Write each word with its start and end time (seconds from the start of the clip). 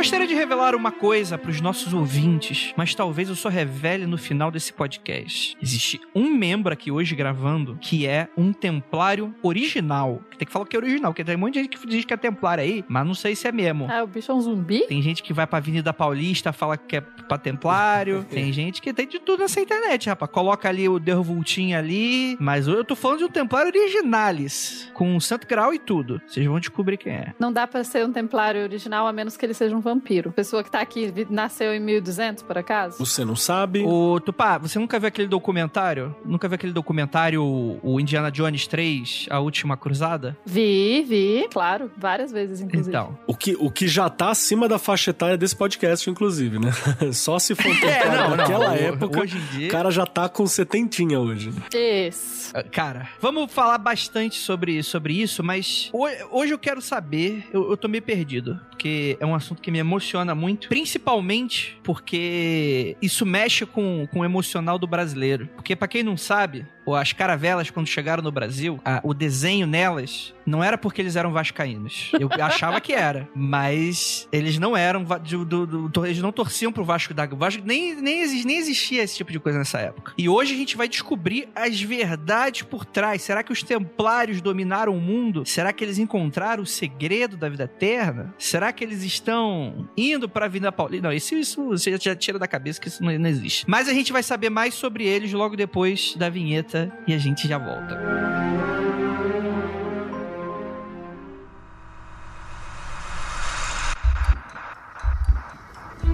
gostaria 0.00 0.26
de 0.26 0.34
revelar 0.34 0.74
uma 0.74 0.90
coisa 0.90 1.36
para 1.36 1.50
os 1.50 1.60
nossos 1.60 1.92
ouvintes, 1.92 2.72
mas 2.74 2.94
talvez 2.94 3.28
eu 3.28 3.34
só 3.34 3.50
revele 3.50 4.06
no 4.06 4.16
final 4.16 4.50
desse 4.50 4.72
podcast. 4.72 5.54
Existe 5.60 6.00
um 6.14 6.30
membro 6.30 6.72
aqui 6.72 6.90
hoje 6.90 7.14
gravando 7.14 7.76
que 7.78 8.06
é 8.06 8.26
um 8.34 8.50
templário 8.50 9.34
original. 9.42 10.22
Tem 10.38 10.46
que 10.46 10.52
falar 10.52 10.64
que 10.64 10.74
é 10.74 10.78
original, 10.78 11.12
porque 11.12 11.22
tem 11.22 11.36
um 11.36 11.40
monte 11.40 11.52
de 11.52 11.60
gente 11.60 11.76
que 11.76 11.86
diz 11.86 12.06
que 12.06 12.14
é 12.14 12.16
templário 12.16 12.64
aí, 12.64 12.82
mas 12.88 13.06
não 13.06 13.12
sei 13.12 13.36
se 13.36 13.46
é 13.46 13.52
mesmo. 13.52 13.88
Ah, 13.90 14.02
o 14.02 14.06
bicho 14.06 14.32
é 14.32 14.34
um 14.34 14.40
zumbi? 14.40 14.86
Tem 14.86 15.02
gente 15.02 15.22
que 15.22 15.34
vai 15.34 15.46
pra 15.46 15.58
Avenida 15.58 15.92
Paulista, 15.92 16.50
fala 16.50 16.78
que 16.78 16.96
é 16.96 17.02
pra 17.02 17.36
templário. 17.36 18.24
tem 18.32 18.50
gente 18.54 18.80
que 18.80 18.94
tem 18.94 19.06
de 19.06 19.18
tudo 19.18 19.40
nessa 19.40 19.60
internet, 19.60 20.08
rapaz. 20.08 20.32
Coloca 20.32 20.66
ali 20.66 20.88
o 20.88 20.98
Dervultinho 20.98 21.76
ali. 21.76 22.38
Mas 22.40 22.66
eu 22.66 22.82
tô 22.86 22.96
falando 22.96 23.18
de 23.18 23.24
um 23.24 23.28
templário 23.28 23.70
originalis. 23.70 24.90
Com 24.94 25.20
santo 25.20 25.46
grau 25.46 25.74
e 25.74 25.78
tudo. 25.78 26.22
Vocês 26.26 26.46
vão 26.46 26.58
descobrir 26.58 26.96
quem 26.96 27.12
é. 27.12 27.34
Não 27.38 27.52
dá 27.52 27.66
pra 27.66 27.84
ser 27.84 28.06
um 28.06 28.12
templário 28.12 28.62
original 28.62 29.06
a 29.06 29.12
menos 29.12 29.36
que 29.36 29.44
ele 29.44 29.52
seja 29.52 29.76
um 29.76 29.82
vampiro. 29.94 30.32
Pessoa 30.32 30.62
que 30.64 30.70
tá 30.70 30.80
aqui 30.80 31.12
nasceu 31.30 31.74
em 31.74 31.80
1200, 31.80 32.42
por 32.42 32.56
acaso? 32.58 32.98
Você 32.98 33.24
não 33.24 33.36
sabe? 33.36 33.82
Ô, 33.84 34.20
Tupá, 34.20 34.58
você 34.58 34.78
nunca 34.78 34.98
viu 34.98 35.08
aquele 35.08 35.28
documentário? 35.28 36.14
Nunca 36.24 36.48
viu 36.48 36.54
aquele 36.54 36.72
documentário, 36.72 37.42
o 37.42 37.70
o 37.82 37.98
Indiana 38.00 38.30
Jones 38.30 38.66
3, 38.66 39.26
A 39.30 39.40
Última 39.40 39.76
Cruzada? 39.76 40.36
Vi, 40.44 41.02
vi, 41.08 41.48
claro, 41.50 41.90
várias 41.96 42.30
vezes, 42.30 42.60
inclusive. 42.60 42.90
Então. 42.90 43.18
O 43.26 43.34
que, 43.34 43.56
o 43.58 43.70
que 43.70 43.88
já 43.88 44.08
tá 44.08 44.30
acima 44.30 44.68
da 44.68 44.78
faixa 44.78 45.10
etária 45.10 45.36
desse 45.36 45.56
podcast, 45.56 46.08
inclusive, 46.08 46.58
né? 46.58 46.70
Só 47.12 47.38
se 47.38 47.54
for 47.54 47.70
É, 47.84 48.08
não, 48.08 48.30
não. 48.30 48.36
naquela 48.36 48.70
Ho- 48.72 48.74
época, 48.76 49.20
Hoje 49.20 49.36
em 49.38 49.58
dia. 49.58 49.68
o 49.68 49.70
cara 49.70 49.90
já 49.90 50.06
tá 50.06 50.28
com 50.28 50.46
setentinha 50.46 51.18
hoje. 51.18 51.50
Isso. 51.74 52.50
Ah, 52.54 52.62
Cara, 52.62 53.08
vamos 53.20 53.52
falar 53.52 53.78
bastante 53.78 54.36
sobre, 54.38 54.82
sobre 54.82 55.14
isso, 55.14 55.42
mas 55.42 55.90
ho- 55.92 56.06
hoje 56.30 56.52
eu 56.52 56.58
quero 56.58 56.80
saber, 56.80 57.44
eu, 57.52 57.70
eu 57.70 57.76
tô 57.76 57.88
meio 57.88 58.02
perdido, 58.02 58.60
porque 58.70 59.16
é 59.20 59.26
um 59.26 59.34
assunto 59.34 59.60
que 59.62 59.70
me 59.70 59.79
emociona 59.80 60.34
muito, 60.34 60.68
principalmente 60.68 61.78
porque 61.82 62.96
isso 63.00 63.26
mexe 63.26 63.66
com, 63.66 64.06
com 64.10 64.20
o 64.20 64.24
emocional 64.24 64.78
do 64.78 64.86
brasileiro. 64.86 65.48
Porque 65.54 65.74
pra 65.74 65.88
quem 65.88 66.02
não 66.02 66.16
sabe, 66.16 66.66
as 66.88 67.12
caravelas 67.12 67.70
quando 67.70 67.86
chegaram 67.86 68.22
no 68.22 68.32
Brasil, 68.32 68.80
a- 68.84 69.00
o 69.04 69.14
desenho 69.14 69.66
nelas 69.66 70.34
não 70.46 70.64
era 70.64 70.76
porque 70.76 71.00
eles 71.00 71.14
eram 71.16 71.30
vascaínos. 71.32 72.10
Eu 72.18 72.28
achava 72.42 72.80
que 72.80 72.92
era, 72.92 73.28
mas 73.34 74.26
eles 74.32 74.58
não 74.58 74.76
eram, 74.76 75.04
do- 75.04 75.44
do- 75.44 75.88
do- 75.88 76.06
eles 76.06 76.18
não 76.20 76.32
torciam 76.32 76.72
pro 76.72 76.84
Vasco 76.84 77.14
da 77.14 77.24
Gama. 77.26 77.38
Vasco 77.40 77.62
nem, 77.64 77.94
nem, 77.94 78.26
nem 78.44 78.56
existia 78.58 79.02
esse 79.02 79.16
tipo 79.16 79.30
de 79.30 79.38
coisa 79.38 79.58
nessa 79.58 79.78
época. 79.78 80.12
E 80.18 80.28
hoje 80.28 80.54
a 80.54 80.56
gente 80.56 80.76
vai 80.76 80.88
descobrir 80.88 81.48
as 81.54 81.80
verdades 81.80 82.62
por 82.62 82.84
trás. 82.84 83.22
Será 83.22 83.42
que 83.42 83.52
os 83.52 83.62
templários 83.62 84.40
dominaram 84.40 84.96
o 84.96 85.00
mundo? 85.00 85.44
Será 85.46 85.72
que 85.72 85.84
eles 85.84 85.98
encontraram 85.98 86.62
o 86.62 86.66
segredo 86.66 87.36
da 87.36 87.48
vida 87.48 87.64
eterna? 87.64 88.34
Será 88.38 88.72
que 88.72 88.82
eles 88.82 89.02
estão 89.02 89.88
indo 89.96 90.28
pra 90.28 90.46
Avenida 90.46 90.72
Paulista? 90.72 91.06
Não, 91.08 91.12
isso, 91.14 91.34
isso 91.34 91.64
você 91.68 91.96
já 91.98 92.14
tira 92.16 92.38
da 92.38 92.48
cabeça 92.48 92.80
que 92.80 92.88
isso 92.88 93.02
não, 93.02 93.16
não 93.18 93.28
existe. 93.28 93.64
Mas 93.68 93.88
a 93.88 93.92
gente 93.92 94.12
vai 94.12 94.22
saber 94.22 94.50
mais 94.50 94.74
sobre 94.74 95.04
eles 95.04 95.32
logo 95.32 95.56
depois 95.56 96.14
da 96.16 96.28
vinheta 96.28 96.79
e 97.06 97.14
a 97.14 97.18
gente 97.18 97.48
já 97.48 97.58
volta. 97.58 97.98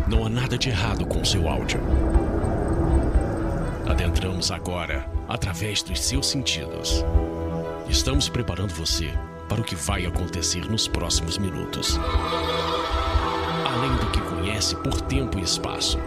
Não 0.08 0.24
há 0.24 0.28
nada 0.28 0.56
de 0.56 0.68
errado 0.68 1.04
com 1.04 1.24
seu 1.24 1.48
áudio. 1.48 1.80
Adentramos 3.88 4.50
agora 4.50 5.08
através 5.28 5.82
dos 5.82 6.00
seus 6.00 6.28
sentidos. 6.28 7.04
Estamos 7.88 8.28
preparando 8.28 8.72
você 8.72 9.12
para 9.48 9.60
o 9.60 9.64
que 9.64 9.74
vai 9.74 10.06
acontecer 10.06 10.68
nos 10.70 10.88
próximos 10.88 11.38
minutos. 11.38 11.98
Além 13.64 13.96
do 13.96 14.10
que 14.10 14.20
conhece 14.20 14.76
por 14.76 15.00
tempo 15.02 15.38
e 15.38 15.42
espaço, 15.42 15.98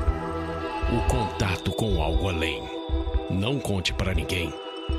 o 0.91 1.08
contato 1.08 1.72
com 1.72 2.02
algo 2.02 2.30
além. 2.30 2.78
Não 3.29 3.59
conte 3.59 3.94
para 3.94 4.16
ninguém 4.16 4.51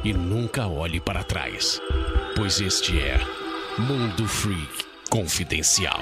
e 0.05 0.13
nunca 0.13 0.69
olhe 0.69 1.01
para 1.01 1.25
trás, 1.25 1.81
pois 2.37 2.61
este 2.61 2.97
é 3.01 3.19
Mundo 3.77 4.29
Freak 4.29 4.85
Confidencial. 5.11 5.99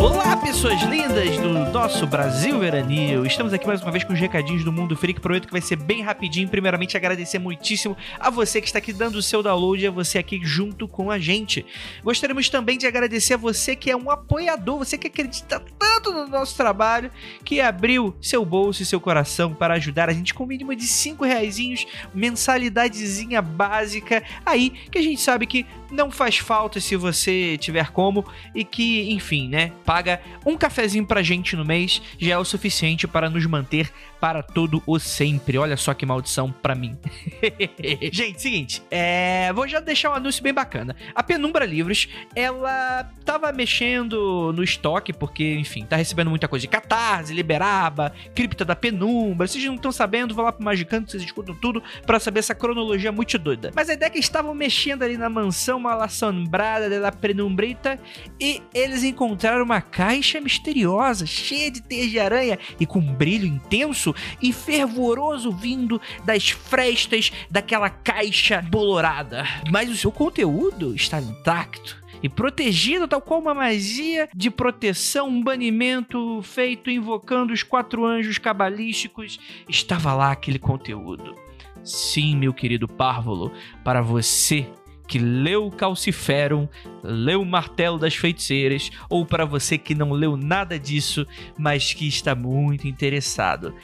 Olá, 0.00 0.36
pessoas 0.36 0.80
lindas 0.82 1.36
do 1.38 1.51
nosso 1.70 2.06
Brasil 2.06 2.58
Veranil. 2.58 3.24
Estamos 3.24 3.52
aqui 3.52 3.66
mais 3.66 3.82
uma 3.82 3.90
vez 3.90 4.02
com 4.02 4.12
os 4.12 4.18
recadinhos 4.18 4.64
do 4.64 4.72
Mundo 4.72 4.96
Freak. 4.96 5.20
Prometo 5.20 5.46
que 5.46 5.52
vai 5.52 5.60
ser 5.60 5.76
bem 5.76 6.02
rapidinho. 6.02 6.48
Primeiramente, 6.48 6.96
agradecer 6.96 7.38
muitíssimo 7.38 7.96
a 8.18 8.30
você 8.30 8.60
que 8.60 8.66
está 8.66 8.78
aqui 8.78 8.92
dando 8.92 9.16
o 9.16 9.22
seu 9.22 9.42
download 9.42 9.82
e 9.82 9.86
a 9.86 9.90
você 9.90 10.18
aqui 10.18 10.40
junto 10.42 10.88
com 10.88 11.10
a 11.10 11.18
gente. 11.18 11.64
Gostaríamos 12.02 12.48
também 12.48 12.78
de 12.78 12.86
agradecer 12.86 13.34
a 13.34 13.36
você 13.36 13.76
que 13.76 13.90
é 13.90 13.96
um 13.96 14.10
apoiador, 14.10 14.78
você 14.78 14.98
que 14.98 15.06
acredita 15.06 15.62
tanto 15.78 16.12
no 16.12 16.26
nosso 16.26 16.56
trabalho, 16.56 17.10
que 17.44 17.60
abriu 17.60 18.16
seu 18.20 18.44
bolso 18.44 18.82
e 18.82 18.86
seu 18.86 19.00
coração 19.00 19.54
para 19.54 19.74
ajudar 19.74 20.08
a 20.08 20.12
gente 20.12 20.34
com 20.34 20.44
o 20.44 20.46
mínimo 20.46 20.74
de 20.74 20.86
5 20.86 21.24
reaisinhos, 21.24 21.86
mensalidadezinha 22.14 23.42
básica 23.42 24.22
aí, 24.44 24.70
que 24.90 24.98
a 24.98 25.02
gente 25.02 25.20
sabe 25.20 25.46
que 25.46 25.66
não 25.90 26.10
faz 26.10 26.38
falta 26.38 26.80
se 26.80 26.96
você 26.96 27.56
tiver 27.58 27.90
como 27.90 28.24
e 28.54 28.64
que, 28.64 29.12
enfim, 29.12 29.48
né, 29.48 29.72
paga 29.84 30.20
um 30.44 30.56
cafezinho 30.56 31.06
pra 31.06 31.22
gente 31.22 31.51
no 31.56 31.64
mês 31.64 32.02
já 32.18 32.34
é 32.34 32.38
o 32.38 32.44
suficiente 32.44 33.06
para 33.06 33.30
nos 33.30 33.44
manter 33.46 33.90
para 34.22 34.40
todo 34.40 34.80
o 34.86 35.00
sempre. 35.00 35.58
Olha 35.58 35.76
só 35.76 35.92
que 35.92 36.06
maldição 36.06 36.52
pra 36.52 36.76
mim. 36.76 36.96
gente, 38.12 38.40
seguinte, 38.40 38.80
é, 38.88 39.52
vou 39.52 39.66
já 39.66 39.80
deixar 39.80 40.10
um 40.10 40.14
anúncio 40.14 40.40
bem 40.40 40.54
bacana. 40.54 40.94
A 41.12 41.24
Penumbra 41.24 41.64
Livros, 41.66 42.06
ela 42.32 43.10
tava 43.24 43.50
mexendo 43.50 44.52
no 44.54 44.62
estoque 44.62 45.12
porque, 45.12 45.56
enfim, 45.56 45.84
tá 45.84 45.96
recebendo 45.96 46.30
muita 46.30 46.46
coisa 46.46 46.60
de 46.60 46.68
Catarse, 46.68 47.34
Liberaba, 47.34 48.12
Cripta 48.32 48.64
da 48.64 48.76
Penumbra. 48.76 49.48
Vocês 49.48 49.64
não 49.64 49.74
estão 49.74 49.90
sabendo, 49.90 50.36
vou 50.36 50.44
lá 50.44 50.52
pro 50.52 50.64
Magicando, 50.64 51.10
vocês 51.10 51.24
escutam 51.24 51.56
tudo 51.56 51.82
para 52.06 52.20
saber 52.20 52.38
essa 52.38 52.54
cronologia 52.54 53.10
muito 53.10 53.36
doida. 53.40 53.72
Mas 53.74 53.90
a 53.90 53.94
ideia 53.94 54.06
é 54.06 54.12
que 54.12 54.20
estavam 54.20 54.54
mexendo 54.54 55.02
ali 55.02 55.16
na 55.16 55.28
mansão 55.28 55.80
mal 55.80 56.00
assombrada 56.00 57.00
da 57.00 57.10
Penumbrita 57.10 57.98
e 58.38 58.62
eles 58.72 59.02
encontraram 59.02 59.64
uma 59.64 59.80
caixa 59.80 60.40
misteriosa, 60.40 61.26
cheia 61.26 61.72
de 61.72 61.82
teias 61.82 62.08
de 62.08 62.20
aranha 62.20 62.56
e 62.78 62.86
com 62.86 63.00
um 63.00 63.12
brilho 63.12 63.46
intenso 63.46 64.11
e 64.40 64.52
fervoroso 64.52 65.50
vindo 65.50 66.00
das 66.24 66.50
frestas 66.50 67.32
daquela 67.50 67.90
caixa 67.90 68.62
bolorada. 68.62 69.44
Mas 69.70 69.90
o 69.90 69.96
seu 69.96 70.12
conteúdo 70.12 70.94
está 70.94 71.20
intacto. 71.20 72.02
E 72.22 72.28
protegido, 72.28 73.08
tal 73.08 73.20
qual 73.20 73.40
uma 73.40 73.52
magia 73.52 74.28
de 74.32 74.48
proteção, 74.48 75.28
um 75.28 75.42
banimento 75.42 76.40
feito 76.42 76.88
invocando 76.88 77.52
os 77.52 77.64
quatro 77.64 78.04
anjos 78.04 78.38
cabalísticos, 78.38 79.40
estava 79.68 80.14
lá 80.14 80.30
aquele 80.30 80.58
conteúdo. 80.58 81.34
Sim, 81.82 82.36
meu 82.36 82.54
querido 82.54 82.86
Párvulo, 82.86 83.50
para 83.82 84.00
você 84.00 84.70
que 85.12 85.18
leu 85.18 85.70
Calciferum, 85.70 86.66
leu 87.02 87.44
Martelo 87.44 87.98
das 87.98 88.14
Feiticeiras, 88.14 88.90
ou 89.10 89.26
para 89.26 89.44
você 89.44 89.76
que 89.76 89.94
não 89.94 90.10
leu 90.12 90.38
nada 90.38 90.78
disso, 90.78 91.26
mas 91.58 91.92
que 91.92 92.08
está 92.08 92.34
muito 92.34 92.88
interessado. 92.88 93.74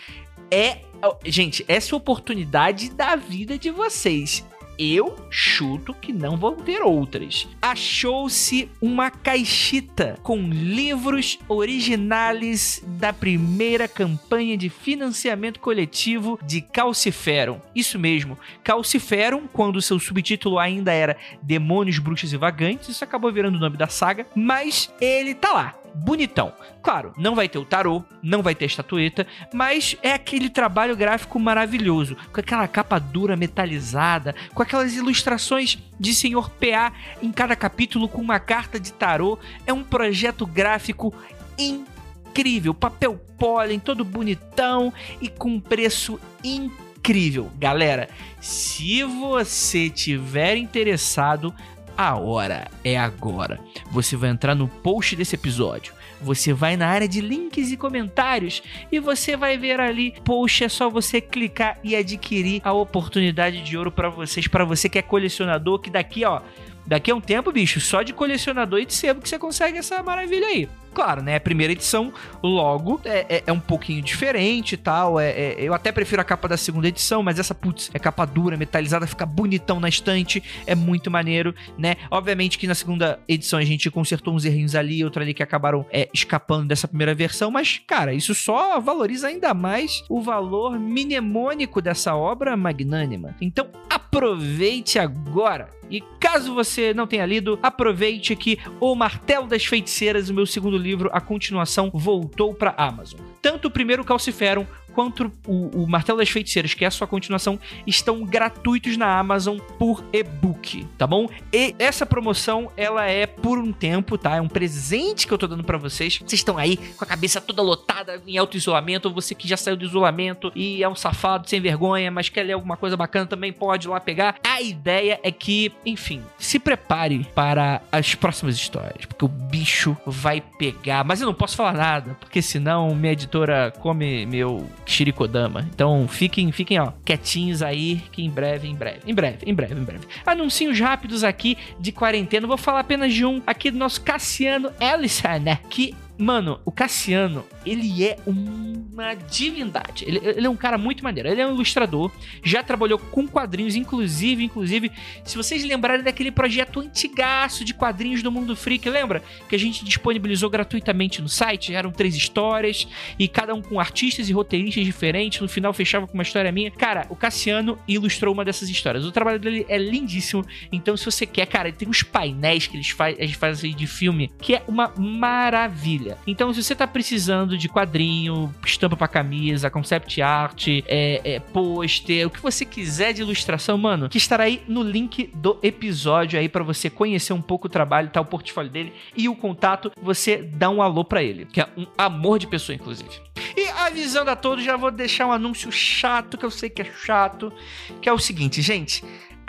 É, 0.51 0.79
gente, 1.27 1.63
essa 1.69 1.95
é 1.95 1.99
oportunidade 1.99 2.89
da 2.95 3.15
vida 3.15 3.59
de 3.59 3.71
vocês. 3.71 4.43
Eu 4.79 5.17
chuto 5.31 5.93
que 5.93 6.13
não 6.13 6.37
vão 6.37 6.55
ter 6.55 6.83
outras. 6.83 7.49
Achou-se 7.61 8.71
uma 8.81 9.11
caixita 9.11 10.17
com 10.23 10.49
livros 10.49 11.39
originais 11.49 12.83
da 12.87 13.13
primeira 13.13 13.89
campanha 13.89 14.57
de 14.57 14.69
financiamento 14.69 15.59
coletivo 15.59 16.39
de 16.45 16.61
Calciferum. 16.61 17.61
Isso 17.75 17.99
mesmo, 17.99 18.39
Calciferum, 18.63 19.49
quando 19.53 19.83
seu 19.83 19.99
subtítulo 19.99 20.59
ainda 20.59 20.93
era 20.93 21.17
Demônios, 21.43 21.99
Bruxas 21.99 22.33
e 22.33 22.37
Vagantes, 22.37 22.89
isso 22.89 23.05
acabou 23.05 23.33
virando 23.33 23.57
o 23.57 23.61
nome 23.61 23.77
da 23.77 23.89
saga, 23.89 24.27
mas 24.35 24.93
ele 25.01 25.35
tá 25.35 25.53
lá, 25.53 25.75
bonitão. 25.99 26.53
Claro, 26.83 27.13
não 27.17 27.35
vai 27.35 27.49
ter 27.49 27.59
o 27.59 27.65
tarô, 27.65 28.03
não 28.23 28.43
vai 28.43 28.55
ter 28.55 28.67
estatueta, 28.67 29.27
mas 29.53 29.97
é 30.03 30.13
aquele 30.13 30.49
trabalho 30.49 30.97
gráfico 30.97 31.39
maravilhoso, 31.39 32.17
com 32.33 32.41
aquela 32.41 32.69
capa 32.69 32.99
dura 32.99 33.37
metalizada, 33.37 34.35
com 34.55 34.63
aquelas 34.63 34.95
ilustrações 34.95 35.79
de 35.99 36.15
Senhor 36.15 36.51
PA 36.51 36.93
em 37.21 37.33
cada 37.33 37.57
capítulo 37.57 38.09
com 38.09 38.21
uma 38.21 38.39
carta 38.39 38.79
de 38.79 38.93
tarô. 38.93 39.39
É 39.67 39.73
um 39.73 39.83
projeto 39.83 40.47
gráfico 40.47 41.13
incrível, 41.59 42.73
papel 42.73 43.21
pólen 43.37 43.79
todo 43.79 44.05
bonitão 44.05 44.93
e 45.21 45.29
com 45.29 45.61
preço 45.61 46.19
incrível. 46.43 47.51
Galera, 47.59 48.09
se 48.41 49.03
você 49.03 49.91
tiver 49.91 50.57
interessado, 50.57 51.55
a 51.99 52.15
hora 52.15 52.69
é 52.85 52.97
agora. 52.97 53.59
Você 53.91 54.15
vai 54.15 54.31
entrar 54.31 54.55
no 54.55 54.69
post 54.69 55.17
desse 55.17 55.35
episódio, 55.35 55.93
você 56.21 56.53
vai 56.53 56.77
na 56.77 56.87
área 56.87 57.09
de 57.09 57.21
links 57.21 57.73
e 57.73 57.77
comentários 57.77 58.63
e 58.93 59.01
você 59.01 59.37
vai 59.37 59.59
ver 59.59 59.81
ali, 59.81 60.15
post, 60.25 60.63
é 60.63 60.69
só 60.69 60.89
você 60.89 61.21
clicar 61.21 61.77
e 61.83 61.97
adquirir 61.97 62.61
a 62.65 62.73
oportunidade 62.73 63.65
de 63.65 63.77
ouro 63.77 63.91
para 63.91 64.09
vocês, 64.09 64.47
para 64.47 64.65
você 64.65 64.89
que 64.89 64.99
é 64.99 65.03
colecionador, 65.03 65.81
que 65.81 65.91
daqui, 65.91 66.25
ó, 66.25 66.41
daqui 66.87 67.11
a 67.11 67.17
um 67.17 67.21
tempo, 67.21 67.51
bicho, 67.51 67.81
só 67.81 68.03
de 68.03 68.13
colecionador 68.13 68.79
e 68.79 68.87
de 68.87 68.95
sebo 68.95 69.21
que 69.21 69.29
você 69.29 69.39
consegue 69.39 69.79
essa 69.79 70.01
maravilha 70.01 70.47
aí. 70.47 70.69
Claro, 70.99 71.23
né? 71.23 71.37
A 71.37 71.41
primeira 71.41 71.73
edição, 71.73 72.13
logo, 72.43 73.01
é, 73.05 73.25
é, 73.29 73.43
é 73.47 73.53
um 73.53 73.61
pouquinho 73.61 74.03
diferente 74.03 74.73
e 74.73 74.77
tal. 74.77 75.21
É, 75.21 75.31
é, 75.31 75.57
eu 75.61 75.73
até 75.73 75.93
prefiro 75.93 76.21
a 76.21 76.25
capa 76.25 76.49
da 76.49 76.57
segunda 76.57 76.89
edição, 76.89 77.23
mas 77.23 77.39
essa, 77.39 77.55
putz, 77.55 77.89
é 77.95 78.01
capa 78.01 78.25
dura, 78.25 78.57
metalizada, 78.57 79.07
fica 79.07 79.25
bonitão 79.25 79.79
na 79.79 79.89
estante. 79.89 80.43
É 80.67 80.75
muito 80.75 81.09
maneiro, 81.09 81.55
né? 81.79 81.95
Obviamente 82.11 82.59
que 82.59 82.67
na 82.67 82.75
segunda 82.75 83.21
edição 83.29 83.61
a 83.61 83.65
gente 83.65 83.89
consertou 83.93 84.35
uns 84.35 84.45
errinhos 84.45 84.75
ali, 84.75 85.05
outro 85.05 85.23
ali 85.23 85.33
que 85.33 85.43
acabaram 85.43 85.87
é, 85.93 86.09
escapando 86.13 86.67
dessa 86.67 86.89
primeira 86.89 87.15
versão, 87.15 87.49
mas, 87.49 87.81
cara, 87.87 88.13
isso 88.13 88.35
só 88.35 88.81
valoriza 88.81 89.29
ainda 89.29 89.55
mais 89.55 90.03
o 90.09 90.21
valor 90.21 90.81
mnemônico 90.81 91.81
dessa 91.81 92.17
obra 92.17 92.57
magnânima. 92.57 93.37
Então, 93.41 93.69
aproveite 93.89 94.99
agora 94.99 95.79
e 95.91 96.03
caso 96.21 96.55
você 96.55 96.93
não 96.93 97.07
tenha 97.07 97.25
lido, 97.25 97.59
aproveite 97.63 98.37
que 98.37 98.59
O 98.81 98.95
Martelo 98.95 99.47
das 99.47 99.65
Feiticeiras, 99.65 100.29
o 100.29 100.35
meu 100.35 100.47
segundo 100.47 100.77
livro, 100.77 100.88
a 101.13 101.21
continuação, 101.21 101.91
voltou 101.93 102.55
para 102.55 102.75
Amazon. 102.77 103.21
Tanto 103.43 103.69
o 103.69 103.71
primeiro 103.71 104.05
Calciferum 104.05 104.67
quanto 104.99 105.31
o, 105.47 105.85
o 105.85 105.87
Martelo 105.89 106.19
das 106.19 106.29
Feiticeiras, 106.29 106.75
que 106.75 106.85
é 106.85 106.89
a 106.89 106.91
sua 106.91 107.07
continuação, 107.07 107.57
estão 107.87 108.25
gratuitos 108.25 108.97
na 108.97 109.17
Amazon 109.17 109.57
por 109.79 110.05
e-book, 110.13 110.85
tá 110.99 111.07
bom? 111.07 111.29
E 111.53 111.73
essa 111.79 112.05
promoção, 112.05 112.69
ela 112.77 113.07
é 113.07 113.25
por 113.25 113.61
um 113.61 113.71
tempo, 113.71 114.19
tá? 114.19 114.35
É 114.35 114.41
um 114.41 114.49
presente 114.49 115.25
que 115.25 115.33
eu 115.33 115.39
tô 115.39 115.47
dando 115.47 115.63
para 115.63 115.79
vocês. 115.79 116.19
Vocês 116.19 116.33
estão 116.33 116.59
aí 116.59 116.77
com 116.97 117.05
a 117.05 117.07
cabeça 117.07 117.41
toda 117.41 117.63
lotada 117.63 118.21
em 118.27 118.37
auto-isolamento, 118.39 119.07
ou 119.07 119.15
você 119.15 119.37
que 119.37 119.47
já 119.47 119.57
saiu 119.57 119.77
do 119.77 119.85
isolamento 119.85 120.51
e 120.53 120.83
é 120.83 120.89
um 120.89 120.97
safado 120.97 121.49
sem 121.49 121.61
vergonha, 121.61 122.11
mas 122.11 122.29
quer 122.29 122.43
ler 122.43 122.55
alguma 122.55 122.77
coisa 122.77 122.97
bacana, 122.97 123.25
também 123.25 123.53
pode 123.53 123.87
lá 123.87 124.01
pegar. 124.01 124.35
A 124.43 124.61
ideia 124.61 125.21
é 125.23 125.31
que, 125.31 125.71
enfim, 125.87 126.25
se 126.41 126.59
prepare 126.59 127.25
para 127.37 127.81
as 127.93 128.17
próximas 128.17 128.57
histórias, 128.57 129.07
porque 129.07 129.25
o 129.25 129.29
bicho 129.29 129.97
vai 130.05 130.41
pegar. 130.41 131.05
Mas 131.05 131.21
eu 131.21 131.27
não 131.29 131.35
posso 131.35 131.55
falar 131.55 131.75
nada, 131.75 132.17
porque 132.19 132.43
senão 132.43 132.93
minha 132.97 133.13
editora 133.13 133.73
come 133.79 134.27
meu 134.27 134.69
Shirikodama. 134.89 135.69
Então 135.73 136.09
fiquem, 136.09 136.51
fiquem, 136.51 136.81
ó, 136.81 136.93
quietinhos 137.05 137.63
aí, 137.63 138.03
que 138.11 138.23
em 138.23 138.31
breve, 138.31 138.67
em 138.67 138.75
breve, 138.75 139.01
em 139.07 139.15
breve, 139.15 139.39
em 139.47 139.55
breve, 139.55 139.75
em 139.75 139.85
breve. 139.85 140.07
Anuncinhos 140.25 140.81
rápidos 140.81 141.23
aqui 141.23 141.59
de 141.79 141.93
quarentena. 141.93 142.47
Vou 142.47 142.57
falar 142.57 142.81
apenas 142.81 143.13
de 143.13 143.25
um 143.25 143.43
aqui 143.47 143.71
do 143.71 143.79
nosso 143.79 144.01
Cassiano 144.01 144.71
Ellison, 144.81 145.39
né? 145.43 145.59
Que 145.69 145.95
Mano, 146.19 146.61
o 146.65 146.73
Cassiano, 146.73 147.47
ele 147.65 148.05
é 148.05 148.19
uma 148.27 149.15
divindade. 149.15 150.05
Ele, 150.05 150.21
ele, 150.25 150.47
é 150.47 150.51
um 150.51 150.57
cara 150.57 150.77
muito 150.77 151.05
maneiro. 151.05 151.29
Ele 151.29 151.41
é 151.41 151.47
um 151.47 151.55
ilustrador, 151.55 152.11
já 152.43 152.61
trabalhou 152.61 152.99
com 152.99 153.29
quadrinhos, 153.29 153.77
inclusive, 153.77 154.43
inclusive, 154.43 154.91
se 155.25 155.37
vocês 155.37 155.63
lembrarem 155.63 156.03
daquele 156.03 156.33
projeto 156.33 156.81
antigaço 156.81 157.65
de 157.65 157.73
quadrinhos 157.73 158.21
do 158.21 158.33
Mundo 158.33 158.57
Freak, 158.57 158.91
lembra? 158.91 159.23
Que 159.49 159.55
a 159.55 159.59
gente 159.59 159.85
disponibilizou 159.85 160.51
gratuitamente 160.51 161.23
no 161.23 161.29
site, 161.29 161.73
eram 161.73 161.93
três 161.93 162.17
histórias, 162.17 162.89
e 163.17 163.29
cada 163.29 163.55
um 163.55 163.63
com 163.63 163.79
artistas 163.79 164.29
e 164.29 164.33
roteiristas 164.33 164.85
diferentes, 164.85 165.41
no 165.41 165.49
final 165.49 165.73
fechava 165.73 166.09
com 166.09 166.15
uma 166.15 166.25
história 166.25 166.51
minha. 166.51 166.71
Cara, 166.71 167.07
o 167.11 167.15
Cassiano 167.15 167.79
ilustrou 167.87 168.35
uma 168.35 168.45
dessas 168.45 168.69
histórias. 168.69 169.05
O 169.05 169.13
trabalho 169.13 169.39
dele 169.39 169.65
é 169.69 169.79
lindíssimo, 169.79 170.45
então 170.73 170.97
se 170.97 171.05
você 171.05 171.25
quer, 171.25 171.47
cara, 171.47 171.69
ele 171.69 171.77
tem 171.77 171.89
uns 171.89 172.03
painéis 172.03 172.67
que 172.67 172.77
eles, 172.77 172.91
faz, 172.91 173.17
eles 173.19 173.37
fazem 173.37 173.75
de 173.75 173.87
filme, 173.87 174.33
que 174.41 174.57
é 174.57 174.63
uma 174.67 174.93
maravilha. 174.97 176.08
Então, 176.27 176.53
se 176.53 176.63
você 176.63 176.75
tá 176.75 176.87
precisando 176.87 177.57
de 177.57 177.69
quadrinho, 177.69 178.55
estampa 178.65 178.97
para 178.97 179.09
camisa, 179.09 179.71
concept 179.71 180.21
art, 180.23 180.69
é, 180.69 181.21
é, 181.25 181.41
pôster, 181.41 182.27
o 182.27 182.31
que 182.31 182.41
você 182.41 182.65
quiser 182.65 183.13
de 183.13 183.23
ilustração, 183.23 183.77
mano, 183.77 184.09
que 184.09 184.19
estará 184.19 184.45
aí 184.45 184.63
no 184.69 184.83
link 184.83 185.31
do 185.35 185.59
episódio 185.63 186.39
aí 186.39 186.49
para 186.49 186.63
você 186.63 186.89
conhecer 186.89 187.33
um 187.33 187.43
pouco 187.43 187.67
o 187.67 187.71
trabalho, 187.71 188.11
tá 188.11 188.21
o 188.21 188.25
portfólio 188.25 188.71
dele 188.71 188.93
e 189.17 189.29
o 189.29 189.37
contato, 189.37 189.93
você 190.01 190.37
dá 190.37 190.71
um 190.71 190.83
alô 190.83 191.05
para 191.05 191.23
ele, 191.23 191.47
que 191.47 191.61
é 191.61 191.69
um 191.77 191.87
amor 191.97 192.39
de 192.39 192.47
pessoa, 192.47 192.75
inclusive. 192.75 193.11
E 193.57 193.69
avisando 193.69 194.31
a 194.31 194.37
todos, 194.37 194.65
já 194.65 194.77
vou 194.77 194.91
deixar 194.91 195.27
um 195.27 195.33
anúncio 195.33 195.71
chato, 195.73 196.37
que 196.37 196.45
eu 196.45 196.51
sei 196.51 196.71
que 196.71 196.83
é 196.83 196.85
chato, 196.85 197.53
que 198.01 198.09
é 198.09 198.13
o 198.13 198.19
seguinte, 198.19 198.63
gente 198.63 199.03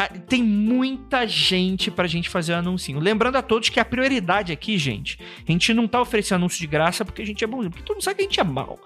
tem 0.07 0.43
muita 0.43 1.27
gente 1.27 1.91
pra 1.91 2.07
gente 2.07 2.29
fazer 2.29 2.53
o 2.53 2.57
anúncio. 2.57 2.97
Lembrando 2.99 3.35
a 3.35 3.41
todos 3.41 3.69
que 3.69 3.79
a 3.79 3.85
prioridade 3.85 4.51
aqui, 4.51 4.77
gente, 4.77 5.19
a 5.47 5.51
gente 5.51 5.73
não 5.73 5.87
tá 5.87 6.01
oferecendo 6.01 6.37
anúncio 6.37 6.59
de 6.59 6.67
graça 6.67 7.03
porque 7.03 7.21
a 7.21 7.25
gente 7.25 7.43
é 7.43 7.47
bom, 7.47 7.61
porque 7.69 7.83
todo 7.83 7.95
mundo 7.95 8.03
sabe 8.03 8.17
que 8.17 8.21
a 8.21 8.25
gente 8.25 8.39
é 8.39 8.43
mal. 8.43 8.79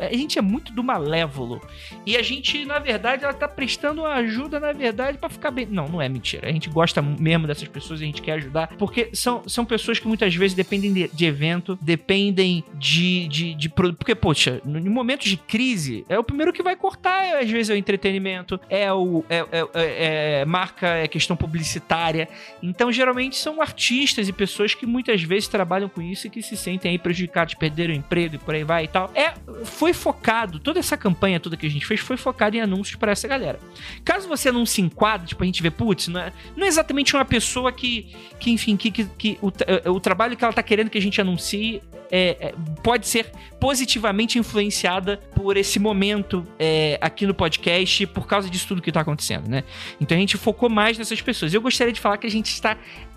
A 0.00 0.16
gente 0.16 0.38
é 0.38 0.42
muito 0.42 0.72
do 0.72 0.82
malévolo. 0.82 1.60
E 2.06 2.16
a 2.16 2.22
gente, 2.22 2.64
na 2.64 2.78
verdade, 2.78 3.24
ela 3.24 3.34
tá 3.34 3.48
prestando 3.48 4.04
ajuda, 4.04 4.58
na 4.58 4.72
verdade, 4.72 5.18
para 5.18 5.28
ficar 5.28 5.50
bem. 5.50 5.66
Não, 5.66 5.88
não 5.88 6.00
é 6.00 6.08
mentira. 6.08 6.48
A 6.48 6.52
gente 6.52 6.68
gosta 6.68 7.02
mesmo 7.02 7.46
dessas 7.46 7.68
pessoas, 7.68 8.00
a 8.00 8.04
gente 8.04 8.22
quer 8.22 8.32
ajudar, 8.32 8.68
porque 8.78 9.10
são, 9.12 9.42
são 9.46 9.64
pessoas 9.64 9.98
que 9.98 10.06
muitas 10.06 10.34
vezes 10.34 10.54
dependem 10.54 10.92
de, 10.92 11.08
de 11.08 11.24
evento, 11.26 11.78
dependem 11.80 12.64
de, 12.74 13.28
de, 13.28 13.54
de. 13.54 13.68
Porque, 13.68 14.14
poxa, 14.14 14.60
em 14.64 14.88
momentos 14.88 15.28
de 15.28 15.36
crise, 15.36 16.04
é 16.08 16.18
o 16.18 16.24
primeiro 16.24 16.52
que 16.52 16.62
vai 16.62 16.76
cortar, 16.76 17.38
às 17.38 17.50
vezes, 17.50 17.70
é 17.70 17.74
o 17.74 17.76
entretenimento, 17.76 18.60
é 18.68 18.92
o. 18.92 19.24
é, 19.28 19.44
é, 19.52 19.68
é, 19.74 20.37
é 20.38 20.44
marca, 20.44 20.86
é 20.86 21.08
questão 21.08 21.36
publicitária. 21.36 22.28
Então, 22.62 22.90
geralmente 22.92 23.36
são 23.36 23.60
artistas 23.60 24.28
e 24.28 24.32
pessoas 24.32 24.74
que 24.74 24.86
muitas 24.86 25.22
vezes 25.22 25.48
trabalham 25.48 25.88
com 25.88 26.00
isso 26.00 26.26
e 26.26 26.30
que 26.30 26.42
se 26.42 26.56
sentem 26.56 26.92
aí 26.92 26.98
prejudicados, 26.98 27.54
perderam 27.54 27.94
o 27.94 27.96
emprego 27.96 28.36
e 28.36 28.38
por 28.38 28.54
aí 28.54 28.64
vai 28.64 28.84
e 28.84 28.88
tal. 28.88 29.10
É, 29.14 29.34
foi 29.64 29.92
focado, 29.92 30.58
toda 30.58 30.78
essa 30.78 30.96
campanha 30.96 31.40
toda 31.40 31.56
que 31.56 31.66
a 31.66 31.70
gente 31.70 31.86
fez 31.86 32.00
foi 32.00 32.16
focada 32.16 32.56
em 32.56 32.60
anúncios 32.60 32.96
para 32.96 33.12
essa 33.12 33.26
galera. 33.26 33.58
Caso 34.04 34.28
você 34.28 34.50
não 34.50 34.64
se 34.64 34.80
enquadre, 34.80 35.28
tipo, 35.28 35.42
a 35.42 35.46
gente 35.46 35.62
vê, 35.62 35.70
putz, 35.70 36.08
não 36.08 36.20
é, 36.20 36.32
não 36.56 36.64
é 36.64 36.68
exatamente 36.68 37.14
uma 37.14 37.24
pessoa 37.24 37.72
que, 37.72 38.14
que 38.38 38.50
enfim, 38.50 38.76
que, 38.76 38.90
que, 38.90 39.04
que 39.04 39.38
o, 39.42 39.52
o 39.92 40.00
trabalho 40.00 40.36
que 40.36 40.44
ela 40.44 40.52
tá 40.52 40.62
querendo 40.62 40.90
que 40.90 40.98
a 40.98 41.02
gente 41.02 41.20
anuncie 41.20 41.82
é, 42.10 42.36
é, 42.40 42.54
pode 42.82 43.06
ser 43.06 43.30
positivamente 43.60 44.38
influenciada 44.38 45.18
por 45.34 45.56
esse 45.56 45.78
momento 45.78 46.46
é, 46.58 46.98
aqui 47.00 47.26
no 47.26 47.34
podcast 47.34 48.06
por 48.06 48.26
causa 48.26 48.48
disso 48.48 48.68
tudo 48.68 48.82
que 48.82 48.92
tá 48.92 49.00
acontecendo, 49.00 49.48
né? 49.48 49.64
Então 50.00 50.16
a 50.16 50.20
gente 50.20 50.36
focou 50.36 50.68
mais 50.68 50.96
nessas 50.96 51.20
pessoas. 51.20 51.52
Eu 51.52 51.60
gostaria 51.60 51.92
de 51.92 52.00
falar 52.00 52.18
que 52.18 52.26
a 52.26 52.30
gente 52.30 52.46
está 52.46 52.76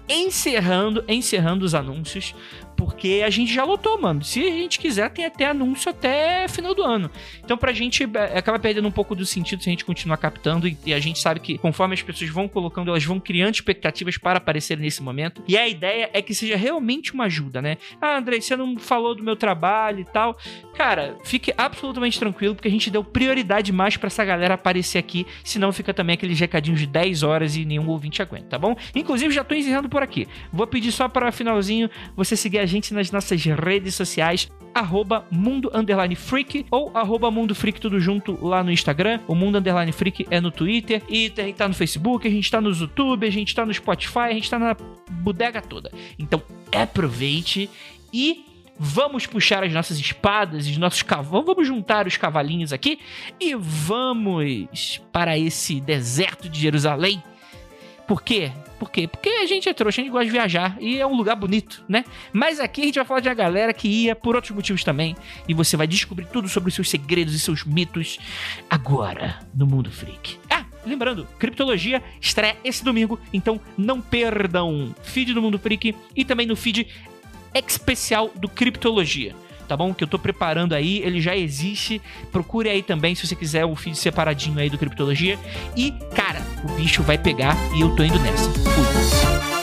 encerrando, 0.10 1.04
encerrando 1.08 1.63
os 1.63 1.74
anúncios 1.74 2.36
porque 2.82 3.22
a 3.24 3.30
gente 3.30 3.54
já 3.54 3.64
lotou, 3.64 4.02
mano. 4.02 4.24
Se 4.24 4.40
a 4.40 4.50
gente 4.50 4.80
quiser, 4.80 5.08
tem 5.12 5.24
até 5.24 5.46
anúncio 5.46 5.92
até 5.92 6.48
final 6.48 6.74
do 6.74 6.82
ano. 6.82 7.12
Então, 7.44 7.56
pra 7.56 7.72
gente, 7.72 8.10
é, 8.12 8.40
acaba 8.40 8.58
perdendo 8.58 8.88
um 8.88 8.92
pouco 8.92 9.14
do 9.14 9.24
sentido 9.24 9.62
se 9.62 9.70
a 9.70 9.72
gente 9.72 9.86
continuar 9.86 10.18
captando. 10.18 10.68
E 10.84 10.92
a 10.92 11.00
gente 11.00 11.20
sabe 11.20 11.40
que 11.40 11.60
conforme 11.60 11.94
as 11.94 12.02
pessoas 12.02 12.32
vão 12.32 12.48
colocando, 12.48 12.90
elas 12.90 13.06
vão 13.06 13.20
criando 13.20 13.54
expectativas 13.54 14.18
para 14.18 14.40
aparecer 14.40 14.80
nesse 14.80 15.04
momento. 15.04 15.44
E 15.48 15.56
a 15.56 15.70
ideia 15.70 16.10
é 16.12 16.24
que 16.24 16.34
seja 16.34 16.56
realmente 16.56 17.14
uma 17.14 17.26
ajuda, 17.26 17.62
né? 17.62 17.78
Ah, 18.02 18.18
André, 18.18 18.42
você 18.42 18.56
não 18.56 18.76
falou 18.76 19.14
do 19.14 19.22
meu 19.22 19.36
trabalho 19.36 20.00
e 20.00 20.06
tal. 20.06 20.36
Cara, 20.76 21.16
fique 21.24 21.54
absolutamente 21.56 22.18
tranquilo, 22.18 22.56
porque 22.56 22.68
a 22.68 22.72
gente 22.72 22.90
deu 22.90 23.04
prioridade 23.04 23.72
mais 23.72 23.96
para 23.96 24.08
essa 24.08 24.26
galera 24.26 24.56
aparecer 24.56 24.98
aqui. 24.98 25.28
Senão 25.44 25.72
fica 25.72 25.94
também 25.94 26.16
aqueles 26.16 26.40
recadinhos 26.40 26.80
de 26.80 26.88
10 26.88 27.22
horas 27.22 27.56
e 27.56 27.64
nenhum 27.64 27.88
ouvinte 27.90 28.24
aguenta, 28.24 28.48
tá 28.50 28.58
bom? 28.58 28.76
Inclusive, 28.96 29.32
já 29.32 29.44
tô 29.44 29.54
encerrando 29.54 29.88
por 29.88 30.02
aqui. 30.02 30.28
Vou 30.52 30.66
pedir 30.66 30.92
só 30.92 31.08
para 31.08 31.32
finalzinho 31.32 31.88
você 32.16 32.36
seguir 32.36 32.58
a 32.58 32.71
gente 32.72 32.94
nas 32.94 33.12
nossas 33.12 33.44
redes 33.44 33.96
sociais, 33.96 34.50
arroba 34.74 35.25
Mundo 35.30 35.70
Underline 35.74 36.16
Freak 36.16 36.66
ou 36.72 36.92
arroba 36.94 37.30
Mundo 37.30 37.54
Freak 37.54 37.80
tudo 37.80 38.00
junto 38.00 38.44
lá 38.46 38.63
no 38.63 38.72
Instagram. 38.72 39.20
O 39.28 39.36
Mundo 39.36 39.58
Underline 39.58 39.92
Freak 39.92 40.25
é 40.30 40.40
no 40.40 40.50
Twitter 40.50 41.04
e 41.10 41.30
tá 41.30 41.68
no 41.68 41.74
Facebook, 41.74 42.28
a 42.28 42.32
gente 42.32 42.50
tá 42.50 42.62
no 42.62 42.72
YouTube, 42.72 43.28
a 43.28 43.32
gente 43.32 43.54
tá 43.54 43.66
no 43.66 43.74
Spotify, 43.74 44.20
a 44.20 44.34
gente 44.34 44.50
tá 44.50 44.58
na 44.58 44.75
bodega 45.10 45.62
toda. 45.62 45.92
Então 46.18 46.42
aproveite 46.74 47.70
e 48.13 48.46
vamos 48.80 49.28
puxar 49.28 49.63
as 49.63 49.72
nossas 49.72 50.00
espadas 50.00 50.66
os 50.66 50.78
nossos 50.78 51.04
cavalos, 51.04 51.46
vamos 51.46 51.68
juntar 51.68 52.08
os 52.08 52.18
cavalinhos 52.18 52.74
aqui 52.74 52.98
e 53.40 53.54
vamos 53.54 55.00
para 55.12 55.38
esse 55.38 55.80
deserto 55.80 56.50
de 56.50 56.60
Jerusalém. 56.60 57.22
Por 58.12 58.22
quê? 58.22 58.51
Por 58.77 58.91
quê? 58.91 59.08
Porque 59.08 59.30
a 59.30 59.46
gente 59.46 59.70
é 59.70 59.74
trouxa, 59.74 60.01
a 60.01 60.03
gente 60.03 60.12
gosta 60.12 60.25
de 60.25 60.32
viajar 60.32 60.75
e 60.82 61.00
é 61.00 61.08
um 61.08 61.15
lugar 61.15 61.34
bonito, 61.34 61.82
né? 61.88 62.03
Mas 62.34 62.60
aqui 62.60 62.82
a 62.82 62.84
gente 62.84 62.96
vai 62.96 63.06
falar 63.06 63.22
de 63.22 63.30
uma 63.30 63.34
galera 63.34 63.72
que 63.72 63.88
ia 63.88 64.13
por 64.13 64.36
outros 64.36 64.53
motivos 64.53 64.84
também 64.84 65.15
e 65.48 65.53
você 65.53 65.77
vai 65.77 65.88
descobrir 65.88 66.25
tudo 66.25 66.50
sobre 66.50 66.68
os 66.68 66.75
seus 66.75 66.89
segredos 66.89 67.34
e 67.34 67.39
seus 67.39 67.63
mitos 67.63 68.20
agora 68.70 69.39
no 69.56 69.65
Mundo 69.65 69.89
Freak. 69.89 70.38
Ah, 70.50 70.65
lembrando, 70.86 71.25
Criptologia 71.39 72.03
estreia 72.20 72.58
esse 72.65 72.84
domingo, 72.84 73.18
então 73.32 73.62
não 73.77 74.01
perdam 74.01 74.94
feed 75.03 75.34
do 75.34 75.41
Mundo 75.41 75.58
Freak 75.58 75.96
e 76.13 76.25
também 76.25 76.46
no 76.46 76.58
feed 76.58 76.89
especial 77.56 78.30
do 78.36 78.50
Criptologia 78.50 79.34
tá 79.72 79.78
bom? 79.78 79.94
Que 79.94 80.04
eu 80.04 80.08
tô 80.08 80.20
preparando 80.20 80.74
aí, 80.74 81.01
ele 81.01 81.22
já 81.22 81.34
existe. 81.34 82.01
Procure 82.30 82.68
aí 82.68 82.84
também 82.84 83.16
se 83.16 83.25
você 83.25 83.36
quiser 83.38 83.63
o 83.63 83.70
um 83.70 83.75
feed 83.75 83.98
separadinho 83.98 84.60
aí 84.60 84.70
do 84.70 84.78
Criptologia. 84.78 85.40
E, 85.78 85.92
cara, 86.13 86.42
o 86.66 86.74
bicho 86.74 87.01
vai 87.04 87.18
pegar 87.18 87.56
e 87.74 87.80
eu 87.80 87.96
tô 87.96 88.04
indo 88.04 88.20
nessa. 88.20 88.50
Fui. 88.51 89.62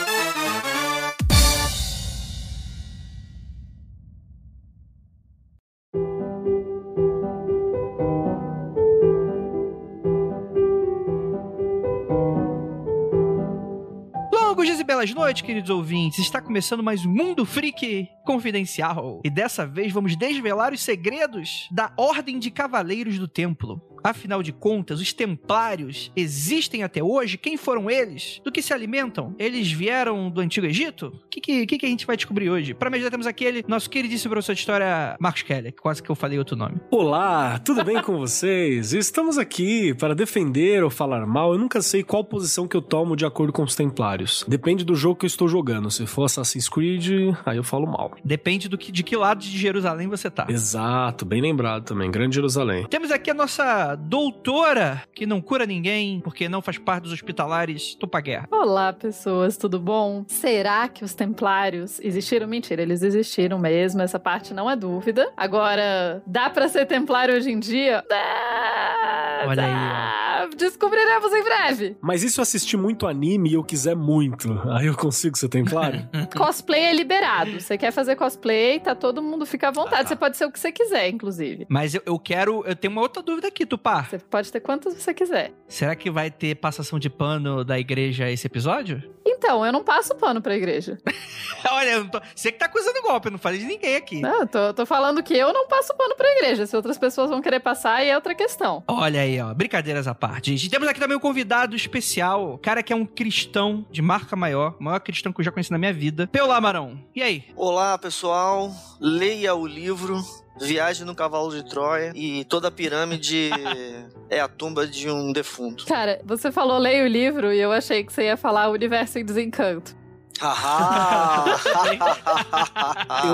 belas 14.99 15.13
noites, 15.13 15.43
queridos 15.43 15.69
ouvintes. 15.69 16.19
Está 16.19 16.41
começando 16.41 16.81
mais 16.83 17.05
um 17.05 17.09
Mundo 17.09 17.45
Freak 17.45 18.09
Confidencial. 18.29 19.21
E 19.23 19.29
dessa 19.31 19.65
vez 19.65 19.91
vamos 19.91 20.15
desvelar 20.15 20.71
os 20.71 20.81
segredos 20.81 21.67
da 21.71 21.91
Ordem 21.97 22.37
de 22.37 22.51
Cavaleiros 22.51 23.17
do 23.17 23.27
Templo. 23.27 23.81
Afinal 24.03 24.41
de 24.41 24.51
contas, 24.51 24.99
os 25.01 25.13
templários 25.13 26.11
existem 26.15 26.83
até 26.83 27.03
hoje? 27.03 27.37
Quem 27.37 27.57
foram 27.57 27.89
eles? 27.89 28.39
Do 28.43 28.51
que 28.51 28.61
se 28.61 28.73
alimentam? 28.73 29.35
Eles 29.37 29.71
vieram 29.71 30.29
do 30.29 30.41
Antigo 30.41 30.65
Egito? 30.65 31.07
O 31.07 31.29
que, 31.29 31.41
que, 31.41 31.77
que, 31.77 31.85
a 31.85 31.89
gente 31.89 32.05
vai 32.05 32.15
descobrir 32.15 32.49
hoje? 32.49 32.73
Para 32.73 32.89
me 32.89 32.95
ajudar, 32.95 33.11
temos 33.11 33.27
aquele 33.27 33.63
nosso 33.67 33.89
queridíssimo 33.89 34.31
professor 34.31 34.53
de 34.53 34.59
história, 34.59 35.17
Marcos 35.19 35.41
Keller, 35.41 35.73
que 35.73 35.81
quase 35.81 36.01
que 36.01 36.09
eu 36.09 36.15
falei 36.15 36.37
outro 36.37 36.55
nome. 36.55 36.77
Olá, 36.89 37.59
tudo 37.59 37.83
bem 37.83 38.01
com 38.01 38.17
vocês? 38.17 38.93
Estamos 38.93 39.37
aqui 39.37 39.93
para 39.95 40.15
defender 40.15 40.83
ou 40.83 40.89
falar 40.89 41.25
mal. 41.25 41.53
Eu 41.53 41.59
nunca 41.59 41.81
sei 41.81 42.03
qual 42.03 42.23
posição 42.23 42.67
que 42.67 42.77
eu 42.77 42.81
tomo 42.81 43.15
de 43.15 43.25
acordo 43.25 43.51
com 43.51 43.63
os 43.63 43.75
templários. 43.75 44.45
Depende 44.47 44.85
do 44.85 44.95
jogo 44.95 45.19
que 45.19 45.25
eu 45.25 45.27
estou 45.27 45.47
jogando. 45.47 45.91
Se 45.91 46.05
for 46.05 46.23
Assassin's 46.23 46.69
Creed, 46.69 47.35
aí 47.45 47.57
eu 47.57 47.63
falo 47.63 47.85
mal. 47.85 48.11
Depende 48.23 48.67
do 48.69 48.77
que, 48.77 48.91
de 48.91 49.03
que 49.03 49.15
lado 49.15 49.39
de 49.39 49.57
Jerusalém 49.57 50.07
você 50.07 50.29
tá. 50.29 50.45
Exato, 50.49 51.25
bem 51.25 51.41
lembrado 51.41 51.83
também. 51.83 52.09
Grande 52.09 52.35
Jerusalém. 52.35 52.85
Temos 52.89 53.11
aqui 53.11 53.29
a 53.29 53.33
nossa 53.33 53.95
doutora, 53.95 55.03
que 55.13 55.25
não 55.25 55.41
cura 55.41 55.65
ninguém, 55.65 56.19
porque 56.21 56.47
não 56.49 56.61
faz 56.61 56.77
parte 56.77 57.03
dos 57.03 57.13
hospitalares 57.13 57.95
Tupaguerra. 57.95 58.47
Olá, 58.51 58.93
pessoas, 58.93 59.57
tudo 59.57 59.79
bom? 59.79 60.25
Será 60.27 60.87
que 60.87 61.03
os 61.03 61.13
templários 61.13 61.99
existiram? 62.01 62.47
Mentira, 62.47 62.81
eles 62.81 63.01
existiram 63.03 63.59
mesmo, 63.59 64.01
essa 64.01 64.19
parte 64.19 64.53
não 64.53 64.69
é 64.69 64.75
dúvida. 64.75 65.31
Agora, 65.35 66.21
dá 66.25 66.49
pra 66.49 66.67
ser 66.67 66.85
templário 66.85 67.35
hoje 67.35 67.51
em 67.51 67.59
dia? 67.59 68.03
Dá, 68.09 69.45
Olha 69.47 69.63
aí, 69.65 69.71
dá. 69.71 70.49
Descobriremos 70.57 71.31
em 71.33 71.43
breve. 71.43 71.97
Mas 72.01 72.23
e 72.23 72.29
se 72.29 72.39
eu 72.39 72.41
assistir 72.41 72.77
muito 72.77 73.07
anime 73.07 73.49
e 73.49 73.53
eu 73.53 73.63
quiser 73.63 73.95
muito? 73.95 74.59
Aí 74.71 74.87
eu 74.87 74.95
consigo 74.95 75.37
ser 75.37 75.49
templário? 75.49 76.07
Cosplay 76.35 76.85
é 76.85 76.93
liberado. 76.93 77.59
Você 77.59 77.77
quer 77.77 77.91
fazer 77.99 78.15
cosplay, 78.15 78.79
tá 78.79 78.95
todo 78.95 79.21
mundo 79.21 79.45
fica 79.45 79.67
à 79.67 79.71
vontade. 79.71 80.03
Ah. 80.03 80.07
Você 80.07 80.15
pode 80.15 80.37
ser 80.37 80.45
o 80.45 80.51
que 80.51 80.59
você 80.59 80.71
quiser, 80.71 81.09
inclusive. 81.09 81.65
Mas 81.69 81.93
eu, 81.93 82.01
eu 82.05 82.17
quero. 82.17 82.63
Eu 82.65 82.75
tenho 82.75 82.91
uma 82.91 83.01
outra 83.01 83.21
dúvida 83.21 83.47
aqui, 83.47 83.65
Tupá. 83.65 84.03
Você 84.03 84.19
pode 84.19 84.51
ter 84.51 84.59
quantos 84.59 84.93
você 84.93 85.13
quiser. 85.13 85.51
Será 85.67 85.95
que 85.95 86.09
vai 86.09 86.31
ter 86.31 86.55
passação 86.55 86.97
de 86.97 87.09
pano 87.09 87.63
da 87.63 87.77
igreja 87.77 88.29
esse 88.29 88.47
episódio? 88.47 89.03
Então, 89.29 89.65
eu 89.65 89.71
não 89.71 89.83
passo 89.83 90.15
pano 90.15 90.41
pra 90.41 90.55
igreja. 90.55 90.97
Olha, 91.71 91.89
eu 91.89 92.03
não 92.03 92.09
tô... 92.09 92.21
você 92.35 92.51
que 92.51 92.57
tá 92.57 92.65
acusando 92.65 93.01
golpe, 93.01 93.27
eu 93.27 93.31
não 93.31 93.39
falei 93.39 93.59
de 93.59 93.65
ninguém 93.65 93.95
aqui. 93.95 94.21
Não, 94.21 94.41
eu 94.41 94.47
tô, 94.47 94.73
tô 94.73 94.85
falando 94.85 95.21
que 95.21 95.35
eu 95.35 95.53
não 95.53 95.67
passo 95.67 95.95
pano 95.95 96.15
pra 96.15 96.27
igreja. 96.37 96.65
Se 96.65 96.75
outras 96.75 96.97
pessoas 96.97 97.29
vão 97.29 97.41
querer 97.41 97.59
passar, 97.59 97.95
aí 97.95 98.09
é 98.09 98.15
outra 98.15 98.33
questão. 98.33 98.83
Olha 98.87 99.21
aí, 99.21 99.39
ó. 99.39 99.53
Brincadeiras 99.53 100.07
à 100.07 100.15
parte. 100.15 100.51
gente. 100.51 100.69
Temos 100.69 100.87
aqui 100.87 100.99
também 100.99 101.17
um 101.17 101.19
convidado 101.19 101.75
especial. 101.75 102.57
Cara 102.61 102.81
que 102.81 102.93
é 102.93 102.95
um 102.95 103.05
cristão 103.05 103.85
de 103.91 104.01
marca 104.01 104.35
maior. 104.35 104.75
O 104.79 104.83
maior 104.83 104.99
cristão 104.99 105.31
que 105.31 105.41
eu 105.41 105.45
já 105.45 105.51
conheci 105.51 105.71
na 105.71 105.77
minha 105.77 105.93
vida. 105.93 106.27
Peu 106.27 106.47
Marão. 106.59 106.99
E 107.15 107.21
aí? 107.21 107.45
Olá, 107.55 107.97
pessoal. 107.97 108.71
Leia 108.99 109.53
o 109.55 109.65
livro 109.65 110.19
Viagem 110.59 111.05
no 111.05 111.15
Cavalo 111.15 111.51
de 111.51 111.63
Troia 111.63 112.11
e 112.15 112.43
toda 112.45 112.67
a 112.67 112.71
pirâmide 112.71 113.49
é 114.29 114.39
a 114.39 114.47
tumba 114.47 114.85
de 114.85 115.09
um 115.09 115.31
defunto. 115.31 115.85
Cara, 115.85 116.21
você 116.23 116.51
falou 116.51 116.77
leia 116.77 117.03
o 117.03 117.07
livro 117.07 117.51
e 117.53 117.59
eu 117.59 117.71
achei 117.71 118.03
que 118.03 118.11
você 118.11 118.23
ia 118.23 118.37
falar 118.37 118.69
o 118.69 118.73
Universo 118.73 119.19
em 119.19 119.25
Desencanto. 119.25 119.98
Haha! 120.39 121.45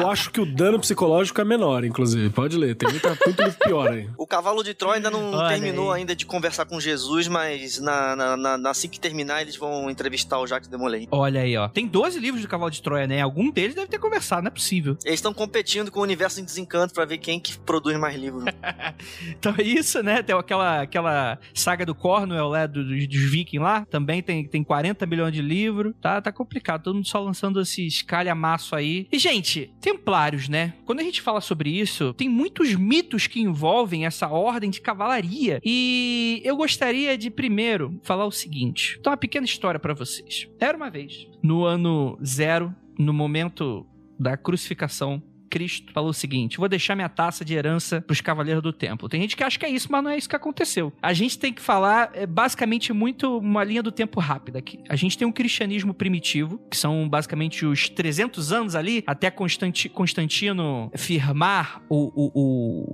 eu 0.01 0.09
acho 0.09 0.31
que 0.31 0.39
o 0.41 0.45
dano 0.45 0.79
psicológico 0.79 1.39
é 1.41 1.43
menor, 1.45 1.83
inclusive. 1.83 2.29
Pode 2.29 2.57
ler, 2.57 2.75
tem 2.75 2.89
muita, 2.89 3.09
muito 3.25 3.41
livro 3.43 3.57
pior 3.59 3.89
aí. 3.91 4.09
o 4.17 4.25
Cavalo 4.27 4.63
de 4.63 4.73
Troia 4.73 4.95
ainda 4.95 5.09
não 5.11 5.33
Olha 5.33 5.49
terminou 5.49 5.91
aí. 5.91 6.01
ainda 6.01 6.15
de 6.15 6.25
conversar 6.25 6.65
com 6.65 6.79
Jesus, 6.79 7.27
mas 7.27 7.79
na, 7.79 8.15
na- 8.15 8.37
na- 8.37 8.57
na- 8.57 8.69
assim 8.69 8.87
que 8.89 8.99
terminar 8.99 9.41
eles 9.41 9.55
vão 9.55 9.89
entrevistar 9.89 10.39
o 10.39 10.47
Jacques 10.47 10.67
Demolay. 10.69 11.07
Olha 11.11 11.41
aí, 11.41 11.55
ó. 11.57 11.67
Tem 11.67 11.87
12 11.87 12.19
livros 12.19 12.41
do 12.41 12.47
Cavalo 12.47 12.71
de 12.71 12.81
Troia, 12.81 13.07
né? 13.07 13.21
Algum 13.21 13.51
deles 13.51 13.75
deve 13.75 13.87
ter 13.87 13.99
conversado, 13.99 14.41
não 14.43 14.47
é 14.47 14.51
possível. 14.51 14.97
Eles 15.05 15.19
estão 15.19 15.33
competindo 15.33 15.91
com 15.91 15.99
o 15.99 16.03
Universo 16.03 16.39
em 16.39 16.43
Desencanto 16.43 16.93
pra 16.93 17.05
ver 17.05 17.17
quem 17.17 17.39
que 17.39 17.57
produz 17.59 17.97
mais 17.97 18.15
livros. 18.15 18.43
Então 19.27 19.53
é 19.57 19.63
isso, 19.63 20.01
né? 20.03 20.21
Tem 20.23 20.35
aquela, 20.35 20.81
aquela 20.81 21.37
saga 21.53 21.85
do 21.85 21.93
Cornwell, 21.95 22.51
né? 22.51 22.67
do- 22.67 22.83
Dos, 22.83 23.07
dos 23.07 23.31
Vikings 23.31 23.57
lá. 23.63 23.85
Também 23.89 24.21
tem, 24.21 24.45
tem 24.47 24.63
40 24.63 25.05
milhões 25.05 25.33
de 25.33 25.41
livros. 25.41 25.93
Tá, 26.01 26.21
tá 26.21 26.31
complicado. 26.31 26.83
Todo 26.83 26.94
mundo 26.95 27.07
só 27.07 27.19
lançando 27.19 27.61
esses 27.61 28.01
calhamaço 28.01 28.75
aí. 28.75 29.07
E, 29.11 29.19
gente, 29.19 29.73
Templários, 29.79 30.49
né? 30.49 30.73
Quando 30.85 30.99
a 30.99 31.03
gente 31.03 31.21
fala 31.21 31.41
sobre 31.41 31.69
isso, 31.69 32.13
tem 32.13 32.29
muitos 32.29 32.73
mitos 32.75 33.27
que 33.27 33.41
envolvem 33.41 34.05
essa 34.05 34.27
ordem 34.27 34.69
de 34.69 34.81
cavalaria. 34.81 35.59
E 35.63 36.41
eu 36.43 36.55
gostaria 36.55 37.17
de, 37.17 37.29
primeiro, 37.29 37.99
falar 38.03 38.25
o 38.25 38.31
seguinte. 38.31 38.97
Então, 38.99 39.11
uma 39.11 39.17
pequena 39.17 39.45
história 39.45 39.79
pra 39.79 39.93
vocês. 39.93 40.47
Era 40.59 40.75
uma 40.75 40.89
vez, 40.89 41.27
no 41.43 41.63
ano 41.63 42.17
zero, 42.23 42.73
no 42.97 43.13
momento 43.13 43.85
da 44.19 44.37
crucificação 44.37 45.21
Cristo 45.49 45.91
falou 45.93 46.09
o 46.09 46.13
seguinte: 46.13 46.57
vou 46.57 46.67
deixar 46.67 46.95
minha 46.95 47.09
taça 47.09 47.43
de 47.45 47.53
herança 47.53 48.01
pros 48.01 48.21
cavaleiros 48.21 48.61
do 48.63 48.73
templo. 48.73 49.07
Tem 49.09 49.21
gente 49.21 49.35
que 49.35 49.43
acha 49.43 49.57
que 49.59 49.65
é 49.65 49.69
isso, 49.69 49.87
mas 49.91 50.03
não 50.03 50.11
é 50.11 50.17
isso 50.17 50.29
que 50.29 50.35
aconteceu. 50.35 50.91
A 51.01 51.13
gente 51.13 51.37
tem 51.39 51.53
que 51.53 51.61
falar 51.61 52.11
é, 52.13 52.25
basicamente 52.25 52.91
muito 52.93 53.37
uma 53.37 53.63
linha 53.63 53.81
do 53.83 53.91
tempo 53.91 54.19
rápida 54.19 54.59
aqui. 54.59 54.79
A 54.89 54.95
gente 54.95 55.17
tem 55.17 55.27
um 55.27 55.31
cristianismo 55.31 55.93
primitivo, 55.93 56.59
que 56.69 56.77
são 56.77 57.07
basicamente 57.07 57.65
os 57.65 57.89
300 57.89 58.51
anos 58.51 58.75
ali, 58.75 59.03
até 59.07 59.29
Constanti- 59.31 59.89
Constantino 59.89 60.91
firmar 60.95 61.81
o, 61.89 62.11
o, 62.15 62.31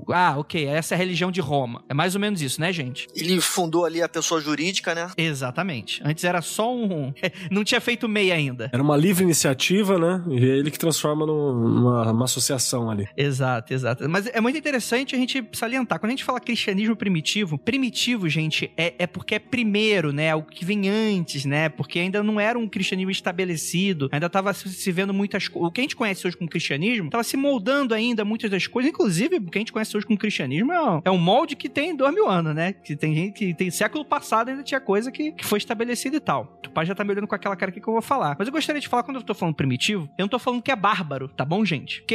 o- 0.08 0.13
Ah, 0.13 0.36
ok, 0.38 0.65
essa 0.65 0.93
é 0.93 0.96
a 0.96 0.98
religião 0.98 1.31
de 1.31 1.39
Roma. 1.41 1.84
É 1.89 1.93
mais 1.93 2.15
ou 2.15 2.22
menos 2.22 2.41
isso, 2.41 2.60
né, 2.60 2.72
gente? 2.74 3.08
Ele 3.15 3.39
fundou 3.41 3.86
ali 3.86 4.01
a 4.01 4.10
pessoa 4.10 4.41
jurídica, 4.41 4.93
né? 4.93 5.10
Exatamente. 5.17 6.01
Antes 6.03 6.24
era 6.24 6.41
só 6.41 6.74
um. 6.74 7.13
Não 7.50 7.63
tinha 7.63 7.81
feito 7.81 8.08
MEI 8.08 8.31
ainda. 8.31 8.70
Era 8.74 8.81
uma 8.84 8.98
livre 8.98 9.24
iniciativa, 9.24 9.98
né? 9.98 10.24
E 10.29 10.38
é 10.38 10.58
ele 10.58 10.70
que 10.72 10.77
transforma 10.79 11.25
num- 11.25 11.53
numa 11.53 12.12
uma 12.12 12.27
associação 12.41 12.89
ali. 12.89 13.07
Exato, 13.15 13.74
exato. 13.74 14.10
Mas 14.10 14.27
é 14.27 14.41
muito 14.41 14.57
interessante 14.57 15.15
a 15.15 15.17
gente 15.17 15.43
salientar. 15.53 16.00
Quando 16.00 16.10
a 16.10 16.15
gente 16.15 16.24
fala 16.24 16.39
cristianismo 16.39 16.95
primitivo, 16.95 17.57
primitivo, 17.57 18.27
gente, 18.27 18.71
é, 18.75 18.93
é 19.00 19.07
porque 19.07 19.36
é 19.36 19.39
primeiro, 19.39 20.12
né? 20.12 20.25
É 20.25 20.36
o 20.36 20.43
que 20.43 20.65
vem 20.65 20.89
antes, 20.89 21.45
né? 21.45 21.69
Porque 21.69 22.00
ainda 22.00 22.24
não 22.24 22.39
era 22.39 22.57
um 22.57 22.67
cristianismo 22.67 23.12
estabelecido, 23.12 24.10
ainda 24.12 24.27
estava 24.27 24.53
se 24.53 24.91
vendo 24.91 25.13
muitas 25.13 25.48
coisas. 25.48 25.69
O 25.69 25.71
que 25.71 25.81
a 25.81 25.83
gente 25.83 25.95
conhece 25.95 26.25
hoje 26.25 26.38
como 26.38 26.50
cristianismo 26.50 27.05
estava 27.05 27.24
se 27.24 27.38
moldando 27.38 27.93
ainda 27.93 28.25
muitas 28.25 28.50
das 28.50 28.67
coisas. 28.67 28.91
Inclusive, 28.91 29.38
o 29.38 29.50
que 29.50 29.57
a 29.57 29.62
gente 29.62 29.71
conhece 29.71 29.95
hoje 29.95 30.05
como 30.05 30.17
cristianismo 30.17 30.71
é 30.71 30.81
um, 30.81 31.01
é 31.05 31.12
um 31.12 31.17
molde 31.17 31.55
que 31.55 31.69
tem 31.69 31.95
dois 31.95 32.13
mil 32.13 32.27
anos, 32.27 32.55
né? 32.55 32.74
Que 32.74 32.95
tem 32.95 33.13
gente 33.13 33.33
que 33.33 33.53
tem 33.53 33.69
século 33.69 34.03
passado 34.03 34.50
ainda 34.50 34.63
tinha 34.63 34.79
coisa 34.79 35.12
que, 35.12 35.31
que 35.31 35.45
foi 35.45 35.57
estabelecida 35.57 36.15
e 36.17 36.19
tal. 36.19 36.60
O 36.65 36.69
pai 36.71 36.86
já 36.86 36.95
tá 36.95 37.03
me 37.03 37.12
olhando 37.12 37.27
com 37.27 37.36
aquela 37.36 37.55
cara 37.55 37.71
que 37.71 37.79
eu 37.79 37.93
vou 37.93 38.01
falar. 38.01 38.36
Mas 38.38 38.48
eu 38.48 38.51
gostaria 38.51 38.79
de 38.79 38.88
falar, 38.88 39.03
quando 39.03 39.17
eu 39.17 39.24
tô 39.24 39.33
falando 39.33 39.55
primitivo, 39.55 40.10
eu 40.17 40.24
não 40.24 40.29
tô 40.29 40.39
falando 40.39 40.62
que 40.62 40.71
é 40.71 40.75
bárbaro, 40.75 41.27
tá 41.27 41.43
bom, 41.43 41.65
gente? 41.65 42.00
Porque 42.01 42.13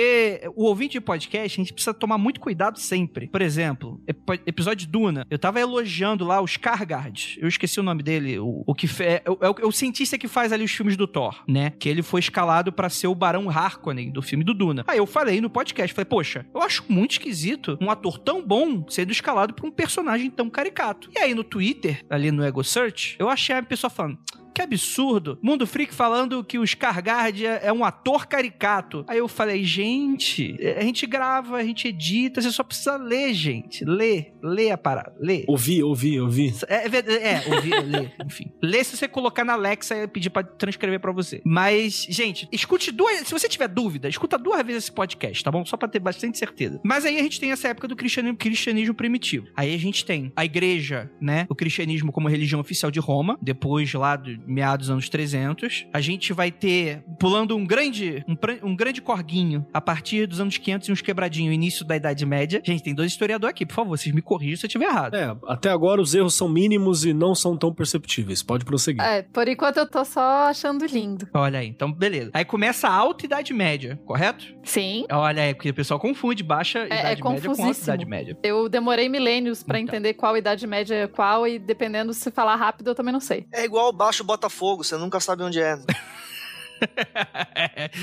o 0.55 0.65
ouvinte 0.65 0.93
de 0.93 1.01
podcast, 1.01 1.61
a 1.61 1.63
gente 1.65 1.73
precisa 1.73 1.95
tomar 1.95 2.19
muito 2.19 2.41
cuidado 2.41 2.79
sempre. 2.79 3.29
Por 3.29 3.43
exemplo, 3.43 4.01
ep- 4.07 4.41
episódio 4.47 4.89
Duna, 4.89 5.27
eu 5.31 5.39
tava 5.39 5.61
elogiando 5.61 6.25
lá 6.25 6.41
os 6.41 6.57
Kargard. 6.57 7.39
Eu 7.41 7.49
esqueci 7.49 7.79
o 7.81 7.83
nome 7.83 8.03
dele. 8.03 8.39
O, 8.39 8.63
o 8.67 8.75
que 8.75 8.87
é, 9.03 9.23
é 9.25 9.31
o- 9.31 9.39
é 9.63 9.67
o 9.67 9.73
cientista 9.73 10.17
que 10.19 10.29
faz 10.29 10.53
ali 10.53 10.65
os 10.65 10.71
filmes 10.73 10.97
do 10.97 11.07
Thor, 11.07 11.43
né? 11.49 11.71
Que 11.79 11.89
ele 11.89 12.03
foi 12.03 12.21
escalado 12.21 12.73
pra 12.73 12.89
ser 12.89 13.07
o 13.07 13.15
Barão 13.15 13.49
Harkonnen 13.51 14.11
do 14.11 14.23
filme 14.23 14.45
do 14.45 14.55
Duna. 14.55 14.85
Aí 14.87 14.99
eu 14.99 15.07
falei 15.07 15.41
no 15.41 15.51
podcast, 15.51 15.95
falei, 15.95 16.07
poxa, 16.07 16.47
eu 16.55 16.63
acho 16.63 16.85
muito 16.89 17.13
esquisito 17.13 17.79
um 17.81 17.91
ator 17.91 18.19
tão 18.19 18.45
bom 18.47 18.85
sendo 18.89 19.11
escalado 19.13 19.55
por 19.55 19.67
um 19.67 19.71
personagem 19.71 20.31
tão 20.31 20.49
caricato. 20.51 21.11
E 21.15 21.19
aí 21.19 21.35
no 21.35 21.45
Twitter, 21.45 22.01
ali 22.09 22.31
no 22.31 22.45
Ego 22.45 22.63
Search, 22.65 23.17
eu 23.19 23.29
achei 23.29 23.55
a 23.55 23.63
pessoa 23.63 23.91
falando, 23.91 24.19
que 24.57 24.63
absurdo. 24.63 25.39
Mundo 25.43 25.67
Freak 25.67 25.95
falando 25.95 26.43
que 26.43 26.59
o 26.59 26.67
Scargard 26.67 27.45
é 27.45 27.67
é 27.67 27.73
um 27.73 27.85
ator 27.85 28.27
caricato. 28.27 29.05
Aí 29.09 29.19
eu 29.19 29.29
falei, 29.29 29.65
gente, 29.65 30.57
a 30.79 30.83
gente 30.83 31.05
grava, 31.07 31.57
a 31.57 31.65
gente 31.65 31.89
edita, 31.89 32.41
você 32.41 32.51
só 32.51 32.63
precisa 32.63 32.97
ler, 32.97 33.35
gente. 33.35 33.85
Lê, 33.85 34.33
lê 34.43 34.71
a 34.71 34.79
parada, 34.79 35.15
lê. 35.19 35.45
Ouvi, 35.49 35.83
ouvi, 35.83 36.21
ouvi. 36.21 36.55
É, 36.69 36.87
é, 36.87 37.33
é 37.33 37.55
ouvir, 37.55 37.83
ler, 37.83 38.15
enfim. 38.25 38.53
Lê 38.63 38.83
se 38.85 38.97
você 38.97 39.09
colocar 39.09 39.45
na 39.45 39.55
Alexa 39.55 39.97
e 39.97 40.07
pedir 40.07 40.31
pra 40.31 40.43
transcrever 40.45 41.01
pra 41.01 41.13
você. 41.13 41.43
Mas, 41.45 42.07
gente, 42.09 42.49
escute 42.53 42.93
duas. 42.93 43.27
Se 43.27 43.33
você 43.33 43.49
tiver 43.49 43.69
dúvida, 43.69 44.09
escuta 44.09 44.39
duas 44.39 44.65
vezes 44.65 44.85
esse 44.85 44.93
podcast, 44.93 45.43
tá 45.43 45.51
bom? 45.51 45.65
Só 45.65 45.77
pra 45.77 45.89
ter 45.89 45.99
bastante 45.99 46.39
certeza. 46.39 46.81
Mas 46.85 47.05
aí 47.05 47.19
a 47.19 47.23
gente 47.23 47.41
tem 47.41 47.51
essa 47.51 47.69
época 47.69 47.89
do 47.89 47.97
cristianismo, 47.97 48.39
cristianismo 48.39 48.95
primitivo. 48.95 49.49
Aí 49.57 49.75
a 49.75 49.79
gente 49.79 50.05
tem 50.05 50.33
a 50.37 50.45
igreja, 50.45 51.11
né? 51.21 51.47
O 51.49 51.55
cristianismo 51.55 52.13
como 52.13 52.29
religião 52.29 52.61
oficial 52.61 52.91
de 52.91 53.01
Roma, 53.01 53.37
depois 53.43 53.93
lá 53.93 54.15
do 54.17 54.31
meados 54.47 54.87
dos 54.87 54.91
anos 54.91 55.09
300. 55.09 55.87
A 55.93 56.01
gente 56.01 56.33
vai 56.33 56.51
ter, 56.51 57.03
pulando 57.19 57.57
um 57.57 57.67
grande, 57.67 58.25
um, 58.29 58.37
um 58.71 58.77
grande 58.77 59.01
corguinho, 59.01 59.67
a 59.73 59.81
partir 59.81 60.27
dos 60.27 60.41
anos 60.41 60.57
500 60.59 60.89
e 60.89 60.93
uns 60.93 61.01
quebradinhos, 61.03 61.55
início 61.55 61.85
da 61.85 61.97
Idade 61.97 62.25
Média. 62.27 62.61
Gente, 62.65 62.83
tem 62.83 62.95
dois 62.95 63.13
historiadores 63.13 63.51
aqui, 63.51 63.65
por 63.67 63.75
favor, 63.75 63.97
vocês 63.97 64.15
me 64.15 64.23
corrijam 64.23 64.57
se 64.59 64.67
eu 64.67 64.69
estiver 64.69 64.87
errado. 64.87 65.15
É, 65.15 65.37
até 65.47 65.71
agora 65.71 66.01
os 66.01 66.15
erros 66.15 66.35
são 66.35 66.49
mínimos 66.49 67.05
e 67.05 67.13
não 67.13 67.35
são 67.35 67.57
tão 67.57 67.73
perceptíveis. 67.73 68.43
Pode 68.43 68.65
prosseguir. 68.65 69.03
É, 69.03 69.23
por 69.23 69.49
enquanto 69.49 69.79
eu 69.79 69.87
tô 69.89 70.05
só 70.05 70.49
achando 70.49 70.85
lindo. 70.87 71.27
Olha 71.35 71.59
aí, 71.61 71.69
então 71.69 71.93
beleza. 71.93 72.31
Aí 72.35 72.45
começa 72.45 72.89
a 72.89 72.93
Alta 72.95 73.25
Idade 73.25 73.53
Média, 73.55 73.99
correto? 74.05 74.45
Sim. 74.63 75.05
Olha 75.11 75.43
aí, 75.43 75.55
porque 75.55 75.71
o 75.71 75.75
pessoal 75.75 75.99
confunde 76.01 76.43
baixa 76.43 76.81
é 76.81 76.87
Idade 76.87 77.23
Média 77.23 77.55
com 77.55 77.65
Alta. 77.65 77.81
Idade 77.81 78.05
Média. 78.07 78.39
Eu 78.43 78.69
demorei 78.69 79.09
milênios 79.09 79.63
pra 79.63 79.79
Então. 79.79 79.95
entender 79.95 80.15
qual 80.15 80.37
idade 80.37 80.67
média 80.67 80.95
é 80.95 81.07
qual 81.07 81.47
e 81.47 81.59
dependendo 81.59 82.13
se 82.13 82.31
falar 82.31 82.57
rápido 82.57 82.89
eu 82.91 82.95
também 82.95 83.13
não 83.13 83.21
sei. 83.21 83.47
É 83.53 83.65
igual 83.65 83.93
baixo 83.93 84.23
Botafogo, 84.37 84.85
você 84.85 84.97
nunca 84.97 85.19
sabe 85.19 85.43
onde 85.43 85.61
é. 85.61 85.77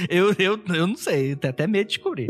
eu, 0.09 0.33
eu, 0.39 0.59
eu 0.73 0.87
não 0.87 0.95
sei, 0.95 1.35
tenho 1.35 1.51
até 1.51 1.67
medo 1.67 1.87
de 1.87 1.95
descobrir. 1.95 2.27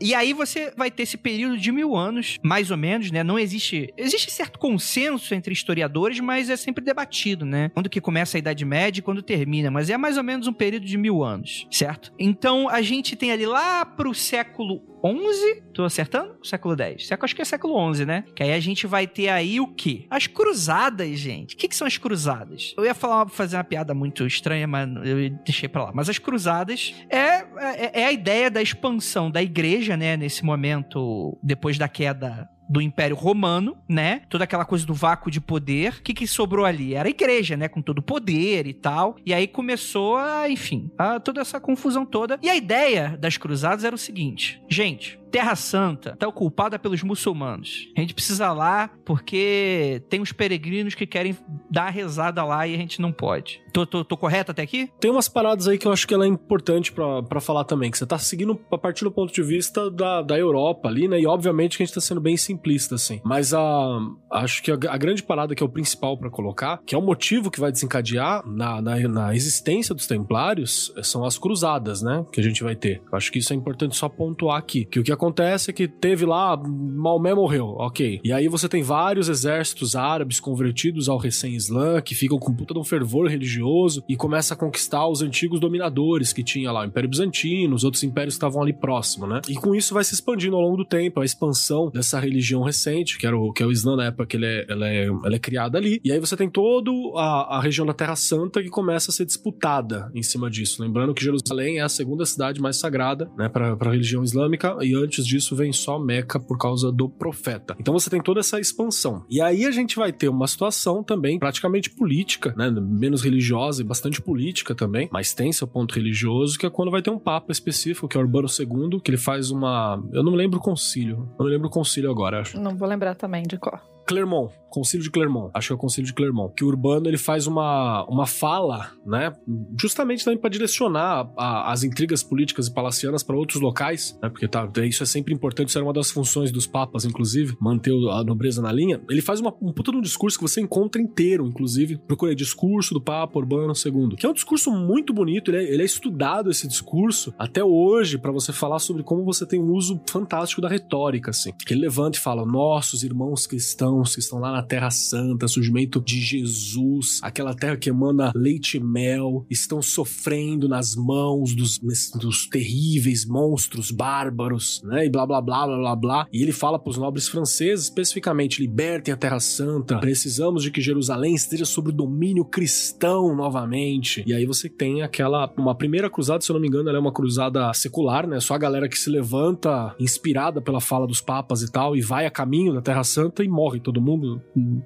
e 0.00 0.14
aí 0.14 0.32
você 0.32 0.72
vai 0.76 0.90
ter 0.90 1.02
esse 1.02 1.16
período 1.16 1.58
de 1.58 1.72
mil 1.72 1.96
anos, 1.96 2.38
mais 2.42 2.70
ou 2.70 2.76
menos, 2.76 3.10
né? 3.10 3.22
Não 3.22 3.38
existe. 3.38 3.92
Existe 3.96 4.30
certo 4.30 4.58
consenso 4.58 5.34
entre 5.34 5.52
historiadores, 5.52 6.20
mas 6.20 6.48
é 6.48 6.56
sempre 6.56 6.84
debatido, 6.84 7.44
né? 7.44 7.70
Quando 7.74 7.90
que 7.90 8.00
começa 8.00 8.36
a 8.36 8.38
Idade 8.38 8.64
Média 8.64 9.00
e 9.00 9.02
quando 9.02 9.22
termina, 9.22 9.70
mas 9.70 9.90
é 9.90 9.96
mais 9.96 10.16
ou 10.16 10.22
menos 10.22 10.46
um 10.46 10.52
período 10.52 10.86
de 10.86 10.96
mil 10.96 11.22
anos, 11.22 11.66
certo? 11.70 12.12
Então 12.18 12.68
a 12.68 12.82
gente 12.82 13.16
tem 13.16 13.32
ali 13.32 13.46
lá 13.46 13.84
pro 13.84 14.14
século 14.14 14.93
11, 15.04 15.62
tô 15.74 15.84
acertando? 15.84 16.36
Século 16.42 16.74
10. 16.74 17.10
Acho 17.20 17.36
que 17.36 17.42
é 17.42 17.44
século 17.44 17.76
11, 17.76 18.06
né? 18.06 18.24
Que 18.34 18.42
aí 18.42 18.52
a 18.54 18.60
gente 18.60 18.86
vai 18.86 19.06
ter 19.06 19.28
aí 19.28 19.60
o 19.60 19.66
quê? 19.66 20.06
As 20.08 20.26
cruzadas, 20.26 21.18
gente. 21.18 21.54
O 21.54 21.58
que, 21.58 21.68
que 21.68 21.76
são 21.76 21.86
as 21.86 21.98
cruzadas? 21.98 22.74
Eu 22.78 22.84
ia 22.86 22.94
falar, 22.94 23.28
fazer 23.28 23.56
uma 23.56 23.64
piada 23.64 23.92
muito 23.92 24.26
estranha, 24.26 24.66
mas 24.66 24.88
eu 25.04 25.28
deixei 25.44 25.68
pra 25.68 25.84
lá. 25.84 25.92
Mas 25.94 26.08
as 26.08 26.18
cruzadas 26.18 26.94
é, 27.10 27.18
é, 27.18 28.00
é 28.00 28.06
a 28.06 28.12
ideia 28.12 28.50
da 28.50 28.62
expansão 28.62 29.30
da 29.30 29.42
igreja, 29.42 29.96
né? 29.96 30.16
Nesse 30.16 30.42
momento, 30.44 31.38
depois 31.42 31.76
da 31.76 31.88
queda 31.88 32.48
do 32.68 32.80
Império 32.80 33.16
Romano, 33.16 33.76
né? 33.88 34.22
Toda 34.28 34.44
aquela 34.44 34.64
coisa 34.64 34.86
do 34.86 34.94
vácuo 34.94 35.30
de 35.30 35.40
poder. 35.40 35.94
O 35.94 36.02
que, 36.02 36.14
que 36.14 36.26
sobrou 36.26 36.64
ali? 36.64 36.94
Era 36.94 37.08
a 37.08 37.10
igreja, 37.10 37.56
né? 37.56 37.68
Com 37.68 37.82
todo 37.82 37.98
o 37.98 38.02
poder 38.02 38.66
e 38.66 38.72
tal. 38.72 39.16
E 39.24 39.32
aí 39.32 39.46
começou 39.46 40.16
a, 40.16 40.48
enfim, 40.48 40.90
a 40.96 41.20
toda 41.20 41.40
essa 41.40 41.60
confusão 41.60 42.04
toda. 42.04 42.38
E 42.42 42.48
a 42.48 42.56
ideia 42.56 43.16
das 43.18 43.36
cruzadas 43.36 43.84
era 43.84 43.94
o 43.94 43.98
seguinte: 43.98 44.62
gente, 44.68 45.18
Terra 45.30 45.56
Santa 45.56 46.10
está 46.10 46.28
ocupada 46.28 46.78
pelos 46.78 47.02
muçulmanos. 47.02 47.88
A 47.96 48.00
gente 48.00 48.14
precisa 48.14 48.52
lá 48.52 48.90
porque 49.04 50.02
tem 50.08 50.20
uns 50.20 50.32
peregrinos 50.32 50.94
que 50.94 51.06
querem 51.06 51.36
dar 51.70 51.86
a 51.86 51.90
rezada 51.90 52.44
lá 52.44 52.66
e 52.66 52.74
a 52.74 52.78
gente 52.78 53.00
não 53.00 53.12
pode. 53.12 53.60
Tô, 53.72 53.84
tô, 53.84 54.04
tô 54.04 54.16
correto 54.16 54.52
até 54.52 54.62
aqui? 54.62 54.88
Tem 55.00 55.10
umas 55.10 55.28
paradas 55.28 55.66
aí 55.66 55.76
que 55.76 55.86
eu 55.86 55.92
acho 55.92 56.06
que 56.06 56.14
ela 56.14 56.24
é 56.24 56.28
importante 56.28 56.92
para 56.92 57.40
falar 57.40 57.64
também, 57.64 57.90
que 57.90 57.98
você 57.98 58.06
tá 58.06 58.18
seguindo 58.18 58.60
a 58.70 58.78
partir 58.78 59.04
do 59.04 59.10
ponto 59.10 59.32
de 59.32 59.42
vista 59.42 59.90
da, 59.90 60.22
da 60.22 60.38
Europa 60.38 60.88
ali, 60.88 61.08
né? 61.08 61.20
E 61.20 61.26
obviamente 61.26 61.76
que 61.76 61.82
a 61.82 61.86
gente 61.86 61.94
tá 61.94 62.00
sendo 62.00 62.20
bem 62.20 62.36
simplista, 62.36 62.94
assim. 62.94 63.20
Mas 63.24 63.52
a, 63.52 63.98
acho 64.30 64.62
que 64.62 64.70
a, 64.70 64.74
a 64.74 64.96
grande 64.96 65.22
parada 65.22 65.54
que 65.54 65.62
é 65.62 65.66
o 65.66 65.68
principal 65.68 66.16
para 66.16 66.30
colocar, 66.30 66.80
que 66.86 66.94
é 66.94 66.98
o 66.98 67.02
motivo 67.02 67.50
que 67.50 67.58
vai 67.58 67.72
desencadear 67.72 68.46
na, 68.46 68.80
na, 68.80 68.96
na 69.08 69.34
existência 69.34 69.94
dos 69.94 70.06
templários, 70.06 70.94
são 71.02 71.24
as 71.24 71.36
cruzadas, 71.36 72.00
né? 72.00 72.24
Que 72.32 72.40
a 72.40 72.44
gente 72.44 72.62
vai 72.62 72.76
ter. 72.76 73.02
Eu 73.10 73.18
acho 73.18 73.32
que 73.32 73.40
isso 73.40 73.52
é 73.52 73.56
importante 73.56 73.96
só 73.96 74.08
pontuar 74.08 74.58
aqui. 74.58 74.84
Que 74.84 75.00
o 75.00 75.02
que 75.02 75.10
acontece 75.10 75.23
é 75.28 75.72
que 75.72 75.86
teve 75.86 76.24
lá, 76.24 76.56
Maomé 76.56 77.34
morreu, 77.34 77.66
ok. 77.78 78.20
E 78.24 78.32
aí 78.32 78.48
você 78.48 78.68
tem 78.68 78.82
vários 78.82 79.28
exércitos 79.28 79.94
árabes 79.94 80.40
convertidos 80.40 81.08
ao 81.08 81.18
recém-islã, 81.18 82.00
que 82.00 82.14
ficam 82.14 82.38
com 82.38 82.54
puta 82.54 82.74
de 82.74 82.80
um 82.80 82.84
fervor 82.84 83.28
religioso 83.28 84.02
e 84.08 84.16
começa 84.16 84.54
a 84.54 84.56
conquistar 84.56 85.06
os 85.08 85.22
antigos 85.22 85.60
dominadores 85.60 86.32
que 86.32 86.42
tinha 86.42 86.72
lá, 86.72 86.82
o 86.82 86.86
Império 86.86 87.08
Bizantino, 87.08 87.74
os 87.74 87.84
outros 87.84 88.02
impérios 88.02 88.34
que 88.34 88.38
estavam 88.38 88.62
ali 88.62 88.72
próximo, 88.72 89.26
né? 89.26 89.40
E 89.48 89.54
com 89.54 89.74
isso 89.74 89.94
vai 89.94 90.04
se 90.04 90.14
expandindo 90.14 90.56
ao 90.56 90.62
longo 90.62 90.76
do 90.76 90.84
tempo, 90.84 91.20
a 91.20 91.24
expansão 91.24 91.90
dessa 91.90 92.18
religião 92.18 92.62
recente, 92.62 93.18
que, 93.18 93.26
era 93.26 93.36
o, 93.36 93.52
que 93.52 93.62
é 93.62 93.66
o 93.66 93.72
Islã 93.72 93.96
na 93.96 94.06
época 94.06 94.26
que 94.26 94.36
ele 94.36 94.46
é, 94.46 94.66
ela 94.68 94.88
é, 94.88 95.06
ela 95.06 95.34
é 95.34 95.38
criada 95.38 95.78
ali. 95.78 96.00
E 96.04 96.12
aí 96.12 96.18
você 96.18 96.36
tem 96.36 96.48
toda 96.48 96.90
a, 97.16 97.58
a 97.58 97.60
região 97.60 97.86
da 97.86 97.92
Terra 97.92 98.16
Santa 98.16 98.62
que 98.62 98.68
começa 98.68 99.10
a 99.10 99.14
ser 99.14 99.24
disputada 99.24 100.10
em 100.14 100.22
cima 100.22 100.50
disso. 100.50 100.82
Lembrando 100.82 101.14
que 101.14 101.22
Jerusalém 101.22 101.78
é 101.78 101.82
a 101.82 101.88
segunda 101.88 102.24
cidade 102.26 102.60
mais 102.60 102.78
sagrada, 102.78 103.30
né, 103.36 103.48
para 103.48 103.76
a 103.78 103.90
religião 103.90 104.22
islâmica, 104.22 104.76
e 104.80 104.94
antes 105.04 105.26
disso 105.26 105.54
vem 105.54 105.72
só 105.72 105.98
Meca 105.98 106.38
por 106.40 106.58
causa 106.58 106.90
do 106.90 107.08
profeta. 107.08 107.76
Então 107.78 107.94
você 107.94 108.10
tem 108.10 108.22
toda 108.22 108.40
essa 108.40 108.60
expansão. 108.60 109.24
E 109.30 109.40
aí 109.40 109.64
a 109.64 109.70
gente 109.70 109.96
vai 109.96 110.12
ter 110.12 110.28
uma 110.28 110.46
situação 110.46 111.02
também 111.02 111.38
praticamente 111.38 111.90
política, 111.90 112.54
né? 112.56 112.70
Menos 112.70 113.22
religiosa 113.22 113.82
e 113.82 113.84
bastante 113.84 114.20
política 114.20 114.74
também, 114.74 115.08
mas 115.12 115.32
tem 115.32 115.52
seu 115.52 115.66
ponto 115.66 115.94
religioso, 115.94 116.58
que 116.58 116.66
é 116.66 116.70
quando 116.70 116.90
vai 116.90 117.02
ter 117.02 117.10
um 117.10 117.18
papa 117.18 117.52
específico, 117.52 118.08
que 118.08 118.16
é 118.16 118.20
Urbano 118.20 118.48
II, 118.48 119.00
que 119.00 119.10
ele 119.10 119.18
faz 119.18 119.50
uma. 119.50 120.02
Eu 120.12 120.22
não 120.22 120.34
lembro 120.34 120.58
o 120.58 120.62
concílio. 120.62 121.28
Eu 121.38 121.44
não 121.44 121.50
lembro 121.50 121.68
o 121.68 121.70
concílio 121.70 122.10
agora, 122.10 122.40
acho. 122.40 122.58
Não 122.58 122.76
vou 122.76 122.88
lembrar 122.88 123.14
também 123.14 123.42
de 123.42 123.58
qual. 123.58 123.93
Clermont, 124.06 124.52
Concílio 124.74 125.04
de 125.04 125.10
Clermont, 125.10 125.52
acho 125.54 125.68
que 125.68 125.72
é 125.72 125.76
o 125.76 125.78
Concílio 125.78 126.06
de 126.06 126.12
Clermont, 126.12 126.52
que 126.52 126.64
o 126.64 126.66
Urbano 126.66 127.08
ele 127.08 127.16
faz 127.16 127.46
uma, 127.46 128.04
uma 128.06 128.26
fala, 128.26 128.90
né, 129.06 129.32
justamente 129.80 130.24
também 130.24 130.36
para 130.36 130.50
direcionar 130.50 131.30
a, 131.36 131.70
as 131.70 131.84
intrigas 131.84 132.24
políticas 132.24 132.66
e 132.66 132.74
palacianas 132.74 133.22
para 133.22 133.36
outros 133.36 133.60
locais, 133.60 134.18
né, 134.20 134.28
porque 134.28 134.48
tá, 134.48 134.68
isso 134.84 135.04
é 135.04 135.06
sempre 135.06 135.32
importante, 135.32 135.68
isso 135.68 135.78
era 135.78 135.86
uma 135.86 135.92
das 135.92 136.10
funções 136.10 136.50
dos 136.50 136.66
papas, 136.66 137.04
inclusive, 137.04 137.56
manter 137.60 137.92
a 138.10 138.24
nobreza 138.24 138.60
na 138.60 138.72
linha. 138.72 139.00
Ele 139.08 139.22
faz 139.22 139.38
uma, 139.38 139.54
um 139.62 139.72
puta 139.72 139.92
de 139.92 139.98
um 139.98 140.00
discurso 140.00 140.36
que 140.36 140.42
você 140.42 140.60
encontra 140.60 141.00
inteiro, 141.00 141.46
inclusive, 141.46 141.96
procurei 141.98 142.34
discurso 142.34 142.94
do 142.94 143.00
Papa 143.00 143.38
Urbano 143.38 143.72
II, 143.72 144.16
que 144.16 144.26
é 144.26 144.28
um 144.28 144.34
discurso 144.34 144.72
muito 144.72 145.14
bonito, 145.14 145.52
ele 145.52 145.58
é, 145.58 145.72
ele 145.72 145.82
é 145.82 145.86
estudado 145.86 146.50
esse 146.50 146.66
discurso 146.66 147.32
até 147.38 147.62
hoje 147.62 148.18
para 148.18 148.32
você 148.32 148.52
falar 148.52 148.80
sobre 148.80 149.04
como 149.04 149.24
você 149.24 149.46
tem 149.46 149.60
um 149.60 149.70
uso 149.70 150.00
fantástico 150.10 150.60
da 150.60 150.68
retórica, 150.68 151.30
assim. 151.30 151.52
Ele 151.70 151.82
levanta 151.82 152.18
e 152.18 152.20
fala: 152.20 152.44
nossos 152.44 153.04
irmãos 153.04 153.46
cristãos 153.46 153.93
cristãos 153.94 154.14
que 154.14 154.20
estão 154.20 154.38
lá 154.38 154.52
na 154.52 154.62
Terra 154.62 154.90
Santa, 154.90 155.46
surgimento 155.46 156.00
de 156.00 156.20
Jesus, 156.20 157.20
aquela 157.22 157.54
terra 157.54 157.76
que 157.76 157.90
emana 157.90 158.32
leite 158.34 158.76
e 158.76 158.80
mel, 158.80 159.46
estão 159.48 159.80
sofrendo 159.80 160.68
nas 160.68 160.94
mãos 160.96 161.54
dos, 161.54 161.78
dos 161.78 162.48
terríveis 162.48 163.24
monstros 163.24 163.90
bárbaros, 163.90 164.82
né? 164.84 165.06
E 165.06 165.10
blá 165.10 165.26
blá 165.26 165.40
blá 165.40 165.66
blá 165.66 165.76
blá 165.76 165.96
blá. 165.96 166.28
E 166.32 166.42
ele 166.42 166.52
fala 166.52 166.78
para 166.78 166.90
os 166.90 166.96
nobres 166.96 167.28
franceses 167.28 167.84
especificamente: 167.84 168.60
libertem 168.60 169.12
a 169.12 169.16
Terra 169.16 169.40
Santa, 169.40 169.98
precisamos 169.98 170.62
de 170.62 170.70
que 170.70 170.80
Jerusalém 170.80 171.34
esteja 171.34 171.64
sob 171.64 171.90
o 171.90 171.92
domínio 171.92 172.44
cristão 172.44 173.34
novamente. 173.36 174.24
E 174.26 174.34
aí 174.34 174.46
você 174.46 174.68
tem 174.68 175.02
aquela. 175.02 175.52
Uma 175.56 175.74
primeira 175.74 176.10
cruzada, 176.10 176.40
se 176.40 176.50
eu 176.50 176.54
não 176.54 176.60
me 176.60 176.68
engano, 176.68 176.88
ela 176.88 176.98
é 176.98 177.00
uma 177.00 177.12
cruzada 177.12 177.72
secular, 177.74 178.26
né? 178.26 178.40
Só 178.40 178.54
a 178.54 178.58
galera 178.58 178.88
que 178.88 178.98
se 178.98 179.10
levanta 179.10 179.94
inspirada 179.98 180.60
pela 180.60 180.80
fala 180.80 181.06
dos 181.06 181.20
papas 181.20 181.62
e 181.62 181.70
tal, 181.70 181.96
e 181.96 182.00
vai 182.00 182.26
a 182.26 182.30
caminho 182.30 182.72
da 182.72 182.80
Terra 182.80 183.04
Santa 183.04 183.44
e 183.44 183.48
morre 183.48 183.80
todo 183.84 184.00
mundo 184.00 184.42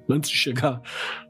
antes 0.07 0.29
de 0.29 0.37
chegar 0.37 0.79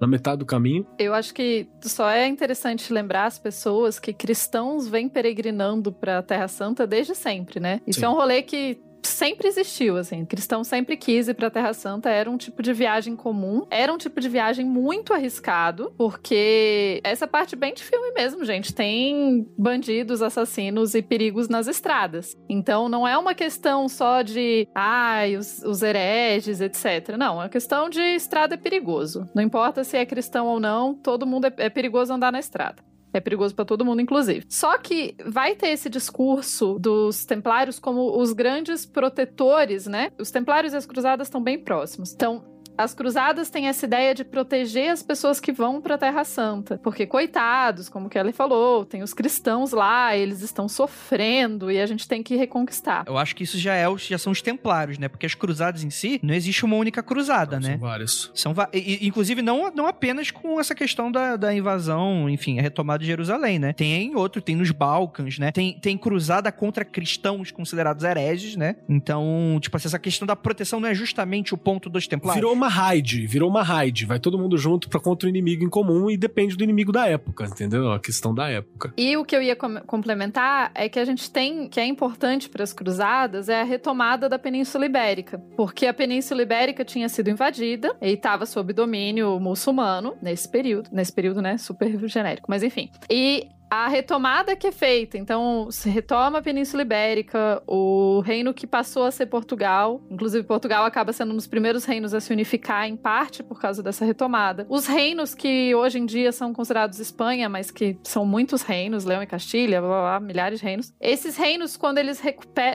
na 0.01 0.08
metade 0.08 0.39
do 0.39 0.45
caminho. 0.45 0.86
Eu 0.97 1.13
acho 1.13 1.34
que 1.34 1.67
só 1.82 2.10
é 2.10 2.27
interessante 2.27 2.91
lembrar 2.91 3.25
as 3.25 3.39
pessoas 3.39 3.99
que 3.99 4.12
cristãos 4.12 4.88
vêm 4.88 5.08
peregrinando 5.08 5.91
para 5.91 6.19
a 6.19 6.23
Terra 6.23 6.47
Santa 6.47 6.86
desde 6.86 7.15
sempre, 7.15 7.60
né? 7.60 7.79
Isso 7.88 7.99
Sim. 7.99 8.05
é 8.05 8.10
um 8.10 8.13
rolê 8.13 8.41
que 8.41 8.77
sempre 9.03 9.47
existiu, 9.47 9.97
assim. 9.97 10.25
Cristão 10.25 10.63
sempre 10.63 10.97
quis 10.97 11.27
ir 11.27 11.33
pra 11.33 11.49
Terra 11.49 11.73
Santa, 11.73 12.09
era 12.09 12.29
um 12.29 12.38
tipo 12.38 12.62
de 12.62 12.73
viagem 12.73 13.15
comum, 13.15 13.65
era 13.69 13.93
um 13.93 13.97
tipo 13.97 14.19
de 14.19 14.29
viagem 14.29 14.65
muito 14.65 15.13
arriscado, 15.13 15.93
porque 15.97 17.01
essa 17.03 17.27
parte 17.27 17.55
bem 17.55 17.73
de 17.73 17.83
filme 17.83 18.12
mesmo, 18.12 18.43
gente. 18.45 18.73
Tem 18.73 19.47
bandidos, 19.57 20.21
assassinos 20.21 20.93
e 20.95 21.01
perigos 21.01 21.47
nas 21.47 21.67
estradas. 21.67 22.38
Então 22.47 22.89
não 22.89 23.07
é 23.07 23.17
uma 23.17 23.33
questão 23.33 23.88
só 23.88 24.21
de, 24.21 24.67
ai, 24.75 25.35
os, 25.35 25.63
os 25.63 25.81
hereges, 25.81 26.62
etc. 26.62 27.15
Não, 27.17 27.39
é 27.39 27.43
uma 27.43 27.49
questão 27.49 27.89
de 27.89 28.01
estrada 28.01 28.55
é 28.55 28.57
perigoso. 28.57 29.29
Não 29.35 29.43
importa 29.43 29.83
se 29.83 29.97
é 29.97 30.05
cristão 30.05 30.47
ou 30.47 30.59
não, 30.59 30.93
todo 30.93 31.25
mundo 31.25 31.45
é, 31.45 31.53
é 31.57 31.69
perigoso 31.69 32.13
andar 32.13 32.31
na 32.31 32.39
estrada. 32.39 32.88
É 33.13 33.19
perigoso 33.19 33.55
para 33.55 33.65
todo 33.65 33.85
mundo, 33.85 34.01
inclusive. 34.01 34.45
Só 34.47 34.77
que 34.77 35.15
vai 35.25 35.55
ter 35.55 35.69
esse 35.69 35.89
discurso 35.89 36.77
dos 36.79 37.25
templários 37.25 37.79
como 37.79 38.19
os 38.19 38.33
grandes 38.33 38.85
protetores, 38.85 39.87
né? 39.87 40.11
Os 40.19 40.29
templários 40.29 40.73
e 40.73 40.77
as 40.77 40.85
cruzadas 40.85 41.27
estão 41.27 41.41
bem 41.41 41.57
próximos. 41.57 42.13
Então, 42.13 42.43
as 42.79 42.93
cruzadas 42.93 43.49
têm 43.49 43.67
essa 43.67 43.85
ideia 43.85 44.15
de 44.15 44.23
proteger 44.23 44.89
as 44.89 45.03
pessoas 45.03 45.37
que 45.41 45.51
vão 45.51 45.81
para 45.81 45.95
a 45.95 45.97
Terra 45.97 46.23
Santa, 46.23 46.79
porque 46.81 47.05
coitados, 47.05 47.89
como 47.89 48.07
Kelly 48.07 48.31
falou, 48.31 48.85
tem 48.85 49.03
os 49.03 49.13
cristãos 49.13 49.73
lá, 49.73 50.15
eles 50.15 50.41
estão 50.41 50.69
sofrendo 50.69 51.69
e 51.69 51.77
a 51.81 51.85
gente 51.85 52.07
tem 52.07 52.23
que 52.23 52.37
reconquistar. 52.37 53.03
Eu 53.05 53.17
acho 53.17 53.35
que 53.35 53.43
isso 53.43 53.57
já 53.57 53.75
é 53.75 53.85
já 53.97 54.17
são 54.17 54.31
os 54.31 54.41
templários, 54.41 54.97
né? 54.97 55.09
Porque 55.09 55.25
as 55.25 55.35
cruzadas 55.35 55.83
em 55.83 55.89
si 55.89 56.21
não 56.23 56.33
existe 56.33 56.63
uma 56.63 56.77
única 56.77 57.03
cruzada, 57.03 57.59
não, 57.59 57.67
né? 57.67 57.71
São 57.71 57.79
várias. 57.79 58.31
São 58.33 58.55
inclusive 59.01 59.41
não, 59.41 59.69
não 59.75 59.85
apenas 59.85 60.31
com 60.31 60.57
essa 60.57 60.73
questão 60.73 61.11
da, 61.11 61.35
da 61.35 61.53
invasão, 61.53 62.29
enfim, 62.29 62.59
a 62.59 62.61
retomada 62.61 62.99
de 62.99 63.07
Jerusalém, 63.07 63.59
né? 63.59 63.73
Tem 63.73 64.15
outro, 64.15 64.41
tem 64.41 64.55
nos 64.55 64.71
Balcãs, 64.71 65.37
né? 65.37 65.51
Tem, 65.51 65.77
tem 65.77 65.97
cruzada 65.97 66.49
contra 66.49 66.85
cristãos 66.85 67.51
considerados 67.51 68.05
hereges, 68.05 68.55
né? 68.55 68.77
Então, 68.87 69.57
tipo 69.59 69.75
assim, 69.75 69.87
essa 69.89 69.99
questão 69.99 70.25
da 70.25 70.35
proteção 70.35 70.79
não 70.79 70.87
é 70.87 70.93
justamente 70.93 71.53
o 71.53 71.57
ponto 71.57 71.89
dos 71.89 72.07
templários. 72.07 72.39
Virou 72.39 72.53
uma 72.53 72.68
raid, 72.69 73.27
virou 73.27 73.49
uma 73.49 73.63
raid. 73.63 74.05
Vai 74.05 74.19
todo 74.19 74.38
mundo 74.38 74.58
junto 74.58 74.89
para 74.89 74.99
contra 74.99 75.27
o 75.27 75.29
inimigo 75.29 75.63
em 75.63 75.69
comum 75.69 76.10
e 76.10 76.17
depende 76.17 76.55
do 76.55 76.63
inimigo 76.63 76.91
da 76.91 77.08
época, 77.08 77.45
entendeu? 77.45 77.91
A 77.91 77.99
questão 77.99 78.34
da 78.34 78.49
época. 78.49 78.93
E 78.97 79.17
o 79.17 79.25
que 79.25 79.36
eu 79.36 79.41
ia 79.41 79.55
com 79.55 79.79
complementar 79.82 80.71
é 80.73 80.88
que 80.88 80.99
a 80.99 81.05
gente 81.05 81.29
tem, 81.29 81.67
que 81.67 81.79
é 81.79 81.86
importante 81.86 82.49
para 82.49 82.63
as 82.63 82.71
cruzadas, 82.71 83.49
é 83.49 83.62
a 83.62 83.63
retomada 83.63 84.29
da 84.29 84.39
Península 84.39 84.86
Ibérica. 84.86 85.39
Porque 85.58 85.86
a 85.86 85.93
Península 85.93 86.41
Ibérica 86.41 86.86
tinha 86.86 87.10
sido 87.10 87.29
invadida 87.29 87.95
e 88.01 88.12
estava 88.12 88.45
sob 88.45 88.71
domínio 88.73 89.39
muçulmano 89.39 90.15
nesse 90.21 90.49
período. 90.49 90.89
Nesse 90.91 91.12
período, 91.12 91.41
né? 91.41 91.58
Super 91.58 92.08
genérico. 92.08 92.47
Mas 92.49 92.63
enfim. 92.63 92.89
E 93.10 93.47
a 93.69 93.88
retomada 93.88 94.55
que 94.55 94.67
é 94.67 94.71
feita, 94.71 95.17
então 95.17 95.69
se 95.71 95.89
retoma 95.89 96.39
a 96.39 96.41
Península 96.41 96.82
Ibérica, 96.82 97.62
o 97.67 98.21
reino 98.21 98.53
que 98.53 98.65
passou 98.65 99.03
a 99.03 99.12
ser 99.12 99.27
Portugal, 99.27 100.01
inclusive 100.10 100.43
Portugal 100.43 100.86
acaba 100.86 101.13
sendo 101.13 101.34
um 101.34 101.36
dos 101.36 101.47
primeiros 101.47 101.86
reinos 101.86 102.13
a 102.13 102.19
se 102.19 102.34
unificar 102.34 102.88
em 102.88 102.95
parte 102.95 103.43
por 103.43 103.60
causa 103.60 103.84
dessa 103.84 104.03
retomada. 104.03 104.65
Os 104.69 104.88
reinos 104.88 105.36
que 105.36 105.75
hoje 105.75 105.99
em 105.99 106.05
dia 106.05 106.32
são 106.32 106.53
considerados 106.53 106.99
Espanha, 106.99 107.47
mas 107.47 107.69
que 107.69 107.97
são 108.03 108.25
muitos 108.25 108.62
reinos, 108.62 109.05
Leão 109.05 109.21
e 109.21 109.27
Castilha, 109.27 109.79
blá, 109.82 109.89
blá, 109.89 110.01
blá, 110.01 110.19
milhares 110.19 110.60
de 110.60 110.65
reinos. 110.65 110.93
Esses 110.99 111.38
reinos, 111.38 111.77
quando 111.77 111.99
eles, 111.99 112.21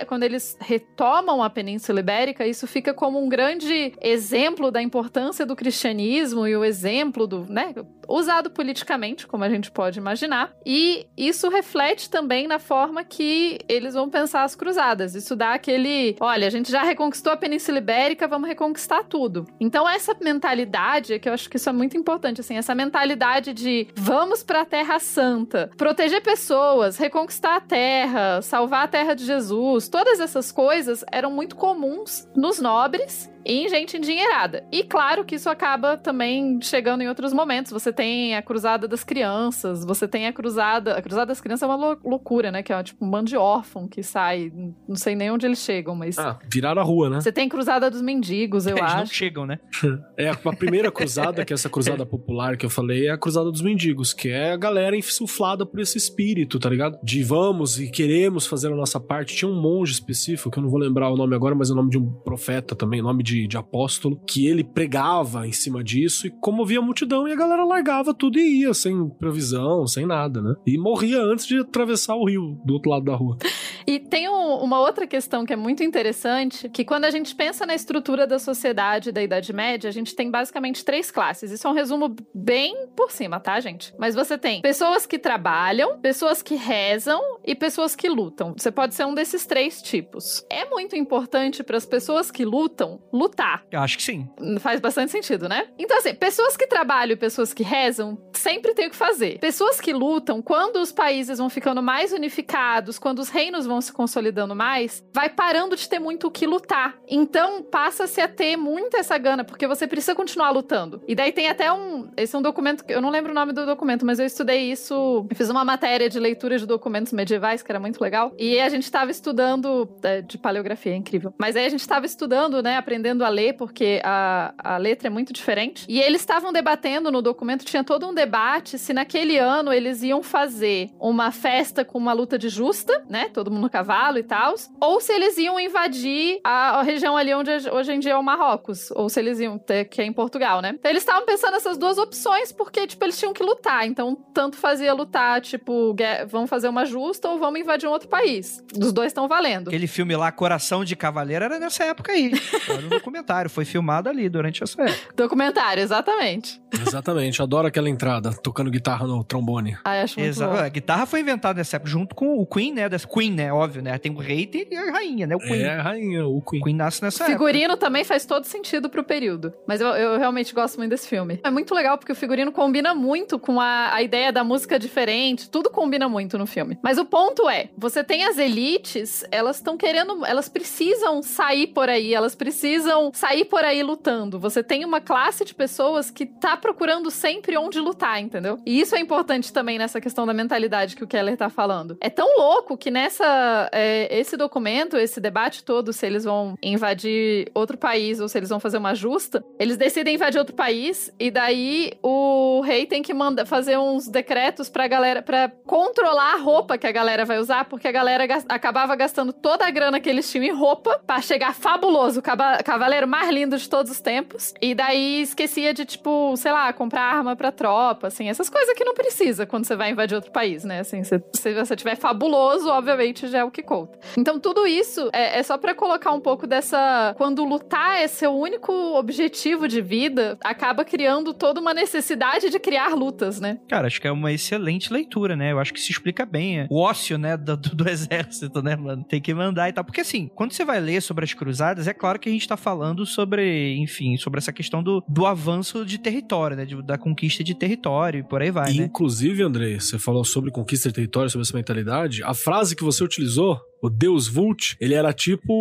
quando 0.06 0.22
eles 0.22 0.56
retomam 0.60 1.42
a 1.42 1.50
Península 1.50 2.00
Ibérica, 2.00 2.46
isso 2.46 2.66
fica 2.66 2.94
como 2.94 3.20
um 3.22 3.28
grande 3.28 3.92
exemplo 4.00 4.70
da 4.70 4.80
importância 4.80 5.44
do 5.44 5.56
cristianismo 5.56 6.46
e 6.46 6.56
o 6.56 6.64
exemplo 6.64 7.26
do, 7.26 7.46
né, 7.50 7.74
usado 8.08 8.50
politicamente, 8.50 9.26
como 9.26 9.44
a 9.44 9.48
gente 9.48 9.70
pode 9.70 9.98
imaginar. 9.98 10.52
E 10.64 10.83
isso 11.16 11.48
reflete 11.48 12.10
também 12.10 12.46
na 12.46 12.58
forma 12.58 13.04
que 13.04 13.58
eles 13.68 13.94
vão 13.94 14.08
pensar 14.08 14.44
as 14.44 14.54
cruzadas. 14.54 15.14
Isso 15.14 15.36
dá 15.36 15.54
aquele, 15.54 16.16
olha, 16.20 16.46
a 16.46 16.50
gente 16.50 16.70
já 16.70 16.82
reconquistou 16.82 17.32
a 17.32 17.36
Península 17.36 17.78
Ibérica, 17.78 18.28
vamos 18.28 18.48
reconquistar 18.48 19.04
tudo. 19.04 19.46
Então 19.60 19.88
essa 19.88 20.16
mentalidade, 20.20 21.18
que 21.18 21.28
eu 21.28 21.32
acho 21.32 21.48
que 21.48 21.56
isso 21.56 21.68
é 21.68 21.72
muito 21.72 21.96
importante, 21.96 22.40
assim, 22.40 22.56
essa 22.56 22.74
mentalidade 22.74 23.52
de 23.52 23.88
vamos 23.94 24.42
para 24.42 24.62
a 24.62 24.64
Terra 24.64 24.98
Santa, 24.98 25.70
proteger 25.76 26.22
pessoas, 26.22 26.96
reconquistar 26.96 27.56
a 27.56 27.60
terra, 27.60 28.42
salvar 28.42 28.84
a 28.84 28.88
terra 28.88 29.14
de 29.14 29.24
Jesus, 29.24 29.88
todas 29.88 30.20
essas 30.20 30.50
coisas 30.50 31.04
eram 31.10 31.30
muito 31.30 31.56
comuns 31.56 32.28
nos 32.34 32.60
nobres 32.60 33.33
em 33.44 33.68
gente 33.68 33.96
endinheirada. 33.96 34.64
E 34.72 34.82
claro 34.84 35.24
que 35.24 35.34
isso 35.34 35.48
acaba 35.48 35.96
também 35.96 36.58
chegando 36.62 37.02
em 37.02 37.08
outros 37.08 37.32
momentos. 37.32 37.72
Você 37.72 37.92
tem 37.92 38.34
a 38.36 38.42
Cruzada 38.42 38.88
das 38.88 39.04
Crianças, 39.04 39.84
você 39.84 40.08
tem 40.08 40.26
a 40.26 40.32
Cruzada. 40.32 40.96
A 40.96 41.02
Cruzada 41.02 41.26
das 41.26 41.40
Crianças 41.40 41.68
é 41.68 41.72
uma 41.72 41.96
loucura, 42.02 42.50
né? 42.50 42.62
Que 42.62 42.72
é 42.72 42.82
tipo 42.82 43.04
um 43.04 43.10
bando 43.10 43.28
de 43.28 43.36
órfão 43.36 43.88
que 43.88 44.02
sai. 44.02 44.52
Não 44.88 44.96
sei 44.96 45.14
nem 45.14 45.30
onde 45.30 45.46
eles 45.46 45.58
chegam, 45.58 45.94
mas. 45.94 46.18
Ah, 46.18 46.38
viraram 46.50 46.80
a 46.80 46.84
rua, 46.84 47.10
né? 47.10 47.20
Você 47.20 47.32
tem 47.32 47.48
Cruzada 47.48 47.90
dos 47.90 48.00
Mendigos, 48.00 48.66
eu 48.66 48.76
Eles 48.76 48.84
acho. 48.90 48.96
não 48.96 49.06
chegam, 49.06 49.46
né? 49.46 49.58
É, 50.16 50.28
a 50.28 50.36
primeira 50.36 50.92
cruzada, 50.92 51.44
que 51.44 51.52
é 51.52 51.54
essa 51.54 51.68
cruzada 51.68 52.06
popular 52.06 52.56
que 52.56 52.64
eu 52.64 52.70
falei, 52.70 53.06
é 53.08 53.10
a 53.10 53.18
cruzada 53.18 53.50
dos 53.50 53.60
mendigos, 53.60 54.12
que 54.12 54.28
é 54.28 54.52
a 54.52 54.56
galera 54.56 54.96
insuflada 54.96 55.66
por 55.66 55.80
esse 55.80 55.98
espírito, 55.98 56.58
tá 56.58 56.68
ligado? 56.68 56.98
De 57.02 57.22
vamos 57.22 57.80
e 57.80 57.90
queremos 57.90 58.46
fazer 58.46 58.68
a 58.72 58.76
nossa 58.76 59.00
parte. 59.00 59.34
Tinha 59.34 59.50
um 59.50 59.60
monge 59.60 59.92
específico, 59.92 60.50
que 60.50 60.58
eu 60.58 60.62
não 60.62 60.70
vou 60.70 60.78
lembrar 60.78 61.10
o 61.10 61.16
nome 61.16 61.34
agora, 61.34 61.54
mas 61.54 61.68
é 61.70 61.72
o 61.72 61.76
nome 61.76 61.90
de 61.90 61.98
um 61.98 62.06
profeta 62.10 62.74
também, 62.76 63.02
nome 63.02 63.22
de, 63.22 63.33
de 63.46 63.56
apóstolo, 63.56 64.20
que 64.26 64.46
ele 64.46 64.62
pregava 64.64 65.46
em 65.46 65.52
cima 65.52 65.82
disso 65.82 66.26
e 66.26 66.30
comovia 66.30 66.78
a 66.78 66.82
multidão 66.82 67.26
e 67.28 67.32
a 67.32 67.36
galera 67.36 67.64
largava 67.64 68.14
tudo 68.14 68.38
e 68.38 68.60
ia, 68.62 68.72
sem 68.74 69.08
previsão, 69.10 69.86
sem 69.86 70.06
nada, 70.06 70.40
né? 70.40 70.54
E 70.66 70.78
morria 70.78 71.20
antes 71.20 71.46
de 71.46 71.58
atravessar 71.58 72.14
o 72.16 72.24
rio 72.28 72.58
do 72.64 72.74
outro 72.74 72.90
lado 72.90 73.04
da 73.04 73.14
rua. 73.14 73.36
E 73.86 74.00
tem 74.00 74.30
um- 74.30 74.62
uma 74.62 74.80
outra 74.80 75.06
questão 75.06 75.44
que 75.44 75.52
é 75.52 75.56
muito 75.56 75.82
interessante, 75.84 76.70
que 76.70 76.86
quando 76.86 77.04
a 77.04 77.10
gente 77.10 77.34
pensa 77.34 77.66
na 77.66 77.74
estrutura 77.74 78.26
da 78.26 78.38
sociedade 78.38 79.12
da 79.12 79.22
Idade 79.22 79.52
Média, 79.52 79.90
a 79.90 79.92
gente 79.92 80.16
tem 80.16 80.30
basicamente 80.30 80.82
três 80.82 81.10
classes. 81.10 81.50
Isso 81.50 81.66
é 81.66 81.70
um 81.70 81.74
resumo 81.74 82.16
bem 82.34 82.86
por 82.96 83.10
cima, 83.10 83.38
tá, 83.38 83.60
gente? 83.60 83.92
Mas 83.98 84.14
você 84.14 84.38
tem 84.38 84.62
pessoas 84.62 85.04
que 85.04 85.18
trabalham, 85.18 85.98
pessoas 86.00 86.40
que 86.40 86.54
rezam 86.54 87.20
e 87.44 87.54
pessoas 87.54 87.94
que 87.94 88.08
lutam. 88.08 88.54
Você 88.56 88.70
pode 88.70 88.94
ser 88.94 89.04
um 89.04 89.12
desses 89.14 89.44
três 89.44 89.82
tipos. 89.82 90.42
É 90.50 90.64
muito 90.70 90.96
importante 90.96 91.62
para 91.62 91.76
as 91.76 91.84
pessoas 91.84 92.30
que 92.30 92.42
lutam 92.42 93.02
lutar. 93.24 93.64
Eu 93.70 93.80
acho 93.80 93.96
que 93.96 94.02
sim. 94.02 94.28
Faz 94.60 94.80
bastante 94.80 95.12
sentido, 95.12 95.48
né? 95.48 95.68
Então, 95.78 95.98
assim, 95.98 96.14
pessoas 96.14 96.56
que 96.56 96.66
trabalham 96.66 97.14
e 97.14 97.16
pessoas 97.16 97.52
que 97.52 97.62
rezam 97.62 98.18
sempre 98.32 98.74
tem 98.74 98.86
o 98.86 98.90
que 98.90 98.96
fazer. 98.96 99.38
Pessoas 99.38 99.80
que 99.80 99.92
lutam, 99.92 100.42
quando 100.42 100.76
os 100.76 100.92
países 100.92 101.38
vão 101.38 101.48
ficando 101.48 101.82
mais 101.82 102.12
unificados, 102.12 102.98
quando 102.98 103.18
os 103.18 103.28
reinos 103.28 103.66
vão 103.66 103.80
se 103.80 103.92
consolidando 103.92 104.54
mais, 104.54 105.04
vai 105.12 105.28
parando 105.28 105.76
de 105.76 105.88
ter 105.88 105.98
muito 105.98 106.26
o 106.26 106.30
que 106.30 106.46
lutar. 106.46 106.96
Então, 107.08 107.62
passa-se 107.62 108.20
a 108.20 108.28
ter 108.28 108.56
muita 108.56 108.98
essa 108.98 109.16
gana, 109.18 109.44
porque 109.44 109.66
você 109.66 109.86
precisa 109.86 110.14
continuar 110.14 110.50
lutando. 110.50 111.02
E 111.06 111.14
daí 111.14 111.32
tem 111.32 111.48
até 111.48 111.72
um. 111.72 112.10
Esse 112.16 112.34
é 112.36 112.38
um 112.38 112.42
documento 112.42 112.84
que 112.84 112.92
eu 112.92 113.00
não 113.00 113.10
lembro 113.10 113.32
o 113.32 113.34
nome 113.34 113.52
do 113.52 113.64
documento, 113.64 114.04
mas 114.04 114.18
eu 114.18 114.26
estudei 114.26 114.70
isso. 114.70 115.26
Eu 115.30 115.36
fiz 115.36 115.48
uma 115.48 115.64
matéria 115.64 116.08
de 116.08 116.18
leitura 116.18 116.58
de 116.58 116.66
documentos 116.66 117.12
medievais, 117.12 117.62
que 117.62 117.70
era 117.70 117.80
muito 117.80 118.00
legal. 118.00 118.32
E 118.38 118.60
a 118.60 118.68
gente 118.68 118.84
estava 118.84 119.10
estudando. 119.10 119.88
é, 120.02 120.20
de 120.20 120.38
paleografia, 120.38 120.92
é 120.92 120.96
incrível. 120.96 121.32
Mas 121.38 121.56
aí 121.56 121.66
a 121.66 121.68
gente 121.68 121.80
estava 121.80 122.06
estudando, 122.06 122.62
né? 122.62 122.76
Aprendendo 122.76 123.13
a 123.22 123.28
ler, 123.28 123.54
porque 123.54 124.00
a, 124.02 124.54
a 124.56 124.76
letra 124.78 125.08
é 125.08 125.10
muito 125.10 125.32
diferente. 125.32 125.84
E 125.88 126.00
eles 126.00 126.22
estavam 126.22 126.52
debatendo 126.52 127.10
no 127.10 127.20
documento, 127.20 127.64
tinha 127.64 127.84
todo 127.84 128.08
um 128.08 128.14
debate 128.14 128.78
se 128.78 128.92
naquele 128.92 129.38
ano 129.38 129.72
eles 129.72 130.02
iam 130.02 130.22
fazer 130.22 130.90
uma 130.98 131.30
festa 131.30 131.84
com 131.84 131.98
uma 131.98 132.12
luta 132.12 132.38
de 132.38 132.48
justa, 132.48 133.04
né? 133.08 133.28
Todo 133.32 133.50
mundo 133.50 133.62
no 133.64 133.70
cavalo 133.70 134.18
e 134.18 134.22
tal. 134.22 134.54
Ou 134.80 135.00
se 135.00 135.12
eles 135.12 135.36
iam 135.38 135.58
invadir 135.58 136.40
a, 136.42 136.80
a 136.80 136.82
região 136.82 137.16
ali 137.16 137.34
onde 137.34 137.50
hoje 137.70 137.92
em 137.92 137.98
dia 137.98 138.12
é 138.12 138.16
o 138.16 138.22
Marrocos. 138.22 138.90
Ou 138.92 139.08
se 139.08 139.20
eles 139.20 139.38
iam 139.40 139.58
ter, 139.58 139.86
que 139.86 140.00
é 140.00 140.04
em 140.04 140.12
Portugal, 140.12 140.60
né? 140.60 140.74
Então 140.78 140.90
eles 140.90 141.02
estavam 141.02 141.24
pensando 141.24 141.52
nessas 141.52 141.76
duas 141.76 141.98
opções, 141.98 142.52
porque, 142.52 142.86
tipo, 142.86 143.04
eles 143.04 143.18
tinham 143.18 143.32
que 143.32 143.42
lutar. 143.42 143.86
Então, 143.86 144.14
tanto 144.32 144.56
fazia 144.56 144.92
lutar, 144.94 145.40
tipo, 145.40 145.94
vamos 146.28 146.48
fazer 146.48 146.68
uma 146.68 146.84
justa 146.84 147.28
ou 147.28 147.38
vamos 147.38 147.60
invadir 147.60 147.88
um 147.88 147.92
outro 147.92 148.08
país. 148.08 148.62
Os 148.78 148.92
dois 148.92 149.08
estão 149.08 149.26
valendo. 149.26 149.68
Aquele 149.68 149.86
filme 149.86 150.16
lá, 150.16 150.30
Coração 150.30 150.84
de 150.84 150.94
Cavaleiro, 150.96 151.44
era 151.44 151.58
nessa 151.58 151.84
época 151.84 152.12
aí. 152.12 152.32
Era 152.68 152.96
um 152.96 153.00
documentário, 153.04 153.50
foi 153.50 153.64
filmado 153.64 154.08
ali 154.08 154.28
durante 154.28 154.62
essa 154.62 154.80
época. 154.82 154.94
Documentário, 155.14 155.82
exatamente. 155.82 156.60
Exatamente, 156.86 157.42
adoro 157.42 157.68
aquela 157.68 157.88
entrada, 157.88 158.32
tocando 158.32 158.70
guitarra 158.70 159.06
no 159.06 159.22
trombone. 159.22 159.76
Ai, 159.84 160.00
acho 160.00 160.18
muito 160.18 160.30
Exato. 160.30 160.56
bom. 160.56 160.58
A 160.58 160.68
guitarra 160.68 161.06
foi 161.06 161.20
inventada 161.20 161.58
nessa 161.58 161.76
época, 161.76 161.90
junto 161.90 162.14
com 162.14 162.38
o 162.38 162.46
Queen, 162.46 162.72
né? 162.72 162.88
Das 162.88 163.04
Queen, 163.04 163.32
né? 163.32 163.52
Óbvio, 163.52 163.82
né? 163.82 163.96
Tem 163.98 164.12
o 164.12 164.18
rei 164.18 164.50
e 164.70 164.76
a 164.76 164.92
rainha, 164.92 165.26
né? 165.26 165.36
O 165.36 165.38
Queen. 165.38 165.62
É 165.62 165.78
a 165.78 165.82
rainha, 165.82 166.26
o 166.26 166.40
Queen. 166.40 166.60
O 166.60 166.64
Queen 166.64 166.76
nasce 166.76 167.02
nessa 167.02 167.24
época. 167.24 167.32
Figurino 167.38 167.76
também 167.76 168.04
faz 168.04 168.24
todo 168.24 168.44
sentido 168.44 168.88
pro 168.88 169.04
período. 169.04 169.52
Mas 169.66 169.80
eu, 169.80 169.88
eu 169.88 170.18
realmente 170.18 170.54
gosto 170.54 170.78
muito 170.78 170.90
desse 170.90 171.08
filme. 171.08 171.40
É 171.42 171.50
muito 171.50 171.74
legal 171.74 171.98
porque 171.98 172.12
o 172.12 172.14
figurino 172.14 172.52
combina 172.52 172.94
muito 172.94 173.38
com 173.38 173.60
a, 173.60 173.94
a 173.94 174.02
ideia 174.02 174.32
da 174.32 174.42
música 174.42 174.78
diferente. 174.78 175.48
Tudo 175.48 175.70
combina 175.70 176.08
muito 176.08 176.38
no 176.38 176.46
filme. 176.46 176.78
Mas 176.82 176.98
o 176.98 177.04
ponto 177.04 177.48
é: 177.48 177.68
você 177.76 178.02
tem 178.02 178.24
as 178.24 178.38
elites, 178.38 179.24
elas 179.30 179.56
estão 179.56 179.76
querendo. 179.76 180.24
Elas 180.24 180.48
precisam 180.48 181.22
sair 181.22 181.68
por 181.68 181.88
aí, 181.88 182.14
elas 182.14 182.34
precisam 182.34 182.83
sair 183.12 183.44
por 183.44 183.64
aí 183.64 183.82
lutando. 183.82 184.38
Você 184.40 184.62
tem 184.62 184.84
uma 184.84 185.00
classe 185.00 185.44
de 185.44 185.54
pessoas 185.54 186.10
que 186.10 186.26
tá 186.26 186.56
procurando 186.56 187.10
sempre 187.10 187.56
onde 187.56 187.78
lutar, 187.80 188.20
entendeu? 188.20 188.58
E 188.66 188.80
isso 188.80 188.94
é 188.94 189.00
importante 189.00 189.52
também 189.52 189.78
nessa 189.78 190.00
questão 190.00 190.26
da 190.26 190.32
mentalidade 190.34 190.96
que 190.96 191.04
o 191.04 191.06
Keller 191.06 191.36
tá 191.36 191.48
falando. 191.48 191.96
É 192.00 192.10
tão 192.10 192.36
louco 192.38 192.76
que 192.76 192.90
nessa. 192.90 193.68
é, 193.72 194.08
esse 194.18 194.36
documento, 194.36 194.96
esse 194.96 195.20
debate 195.20 195.64
todo, 195.64 195.92
se 195.92 196.06
eles 196.06 196.24
vão 196.24 196.56
invadir 196.62 197.50
outro 197.54 197.76
país 197.78 198.20
ou 198.20 198.28
se 198.28 198.38
eles 198.38 198.48
vão 198.48 198.60
fazer 198.60 198.78
uma 198.78 198.94
justa, 198.94 199.44
eles 199.58 199.76
decidem 199.76 200.14
invadir 200.14 200.38
outro 200.38 200.54
país 200.54 201.12
e 201.18 201.30
daí 201.30 201.92
o 202.02 202.60
rei 202.60 202.86
tem 202.86 203.02
que 203.02 203.12
mandar 203.14 203.46
fazer 203.46 203.78
uns 203.78 204.08
decretos 204.08 204.68
pra 204.68 204.86
galera, 204.86 205.22
pra 205.22 205.50
controlar 205.66 206.34
a 206.34 206.38
roupa 206.38 206.78
que 206.78 206.86
a 206.86 206.92
galera 206.92 207.24
vai 207.24 207.38
usar, 207.38 207.64
porque 207.66 207.88
a 207.88 207.92
galera 207.92 208.26
gas- 208.26 208.44
acabava 208.48 208.94
gastando 208.96 209.32
toda 209.32 209.66
a 209.66 209.70
grana 209.70 210.00
que 210.00 210.08
eles 210.08 210.30
tinham 210.30 210.44
em 210.44 210.52
roupa 210.52 211.00
pra 211.06 211.20
chegar 211.20 211.54
fabuloso, 211.54 212.20
o 212.20 212.22
caba- 212.22 212.62
cavaleiro 212.74 213.06
mais 213.06 213.30
lindo 213.30 213.56
de 213.56 213.68
todos 213.68 213.90
os 213.92 214.00
tempos. 214.00 214.52
E 214.60 214.74
daí 214.74 215.22
esquecia 215.22 215.72
de, 215.72 215.84
tipo, 215.84 216.36
sei 216.36 216.50
lá, 216.52 216.72
comprar 216.72 217.02
arma 217.02 217.36
pra 217.36 217.52
tropa, 217.52 218.08
assim, 218.08 218.28
essas 218.28 218.48
coisas 218.50 218.74
que 218.74 218.84
não 218.84 218.94
precisa 218.94 219.46
quando 219.46 219.64
você 219.64 219.76
vai 219.76 219.90
invadir 219.90 220.14
outro 220.16 220.32
país, 220.32 220.64
né? 220.64 220.80
Assim, 220.80 221.04
se, 221.04 221.22
se 221.34 221.54
você 221.54 221.76
tiver 221.76 221.96
fabuloso, 221.96 222.68
obviamente 222.68 223.28
já 223.28 223.38
é 223.38 223.44
o 223.44 223.50
que 223.50 223.62
conta. 223.62 223.98
Então, 224.18 224.40
tudo 224.40 224.66
isso 224.66 225.08
é, 225.12 225.38
é 225.38 225.42
só 225.42 225.56
pra 225.56 225.74
colocar 225.74 226.10
um 226.12 226.20
pouco 226.20 226.46
dessa. 226.46 227.14
Quando 227.16 227.44
lutar 227.44 227.98
é 228.00 228.08
seu 228.08 228.32
único 228.36 228.72
objetivo 228.98 229.68
de 229.68 229.80
vida, 229.80 230.36
acaba 230.42 230.84
criando 230.84 231.32
toda 231.32 231.60
uma 231.60 231.72
necessidade 231.72 232.50
de 232.50 232.58
criar 232.58 232.94
lutas, 232.94 233.40
né? 233.40 233.58
Cara, 233.68 233.86
acho 233.86 234.00
que 234.00 234.08
é 234.08 234.12
uma 234.12 234.32
excelente 234.32 234.92
leitura, 234.92 235.36
né? 235.36 235.52
Eu 235.52 235.60
acho 235.60 235.72
que 235.72 235.80
se 235.80 235.92
explica 235.92 236.26
bem 236.26 236.60
é, 236.60 236.66
o 236.70 236.80
ócio, 236.80 237.16
né, 237.18 237.36
do, 237.36 237.56
do- 237.56 237.74
do 237.76 237.88
exército, 237.88 238.60
né, 238.62 238.74
mano? 238.74 239.04
Tem 239.04 239.20
que 239.20 239.32
mandar 239.32 239.68
e 239.68 239.72
tal. 239.72 239.84
Porque 239.84 240.00
assim, 240.00 240.28
quando 240.34 240.52
você 240.52 240.64
vai 240.64 240.80
ler 240.80 241.00
sobre 241.00 241.24
as 241.24 241.32
cruzadas, 241.34 241.86
é 241.86 241.94
claro 241.94 242.18
que 242.18 242.28
a 242.28 242.32
gente 242.32 242.48
tá 242.48 242.56
falando 242.64 243.04
sobre, 243.04 243.76
enfim, 243.76 244.16
sobre 244.16 244.38
essa 244.38 244.50
questão 244.52 244.82
do, 244.82 245.04
do 245.06 245.26
avanço 245.26 245.84
de 245.84 245.98
território, 245.98 246.56
né? 246.56 246.64
de- 246.64 246.82
da 246.82 246.96
conquista 246.96 247.44
de 247.44 247.54
território 247.54 248.20
e 248.20 248.22
por 248.22 248.40
aí 248.40 248.50
vai, 248.50 248.72
E, 248.72 248.78
né? 248.78 248.84
Inclusive, 248.86 249.42
André, 249.42 249.78
você 249.78 249.98
falou 249.98 250.24
sobre 250.24 250.50
conquista 250.50 250.88
de 250.88 250.94
território, 250.94 251.28
sobre 251.28 251.42
essa 251.46 251.54
mentalidade. 251.56 252.22
A 252.22 252.32
frase 252.32 252.74
que 252.74 252.82
você 252.82 253.04
utilizou, 253.04 253.60
o 253.84 253.90
Deus 253.90 254.26
Vult, 254.26 254.76
ele 254.80 254.94
era 254.94 255.12
tipo 255.12 255.52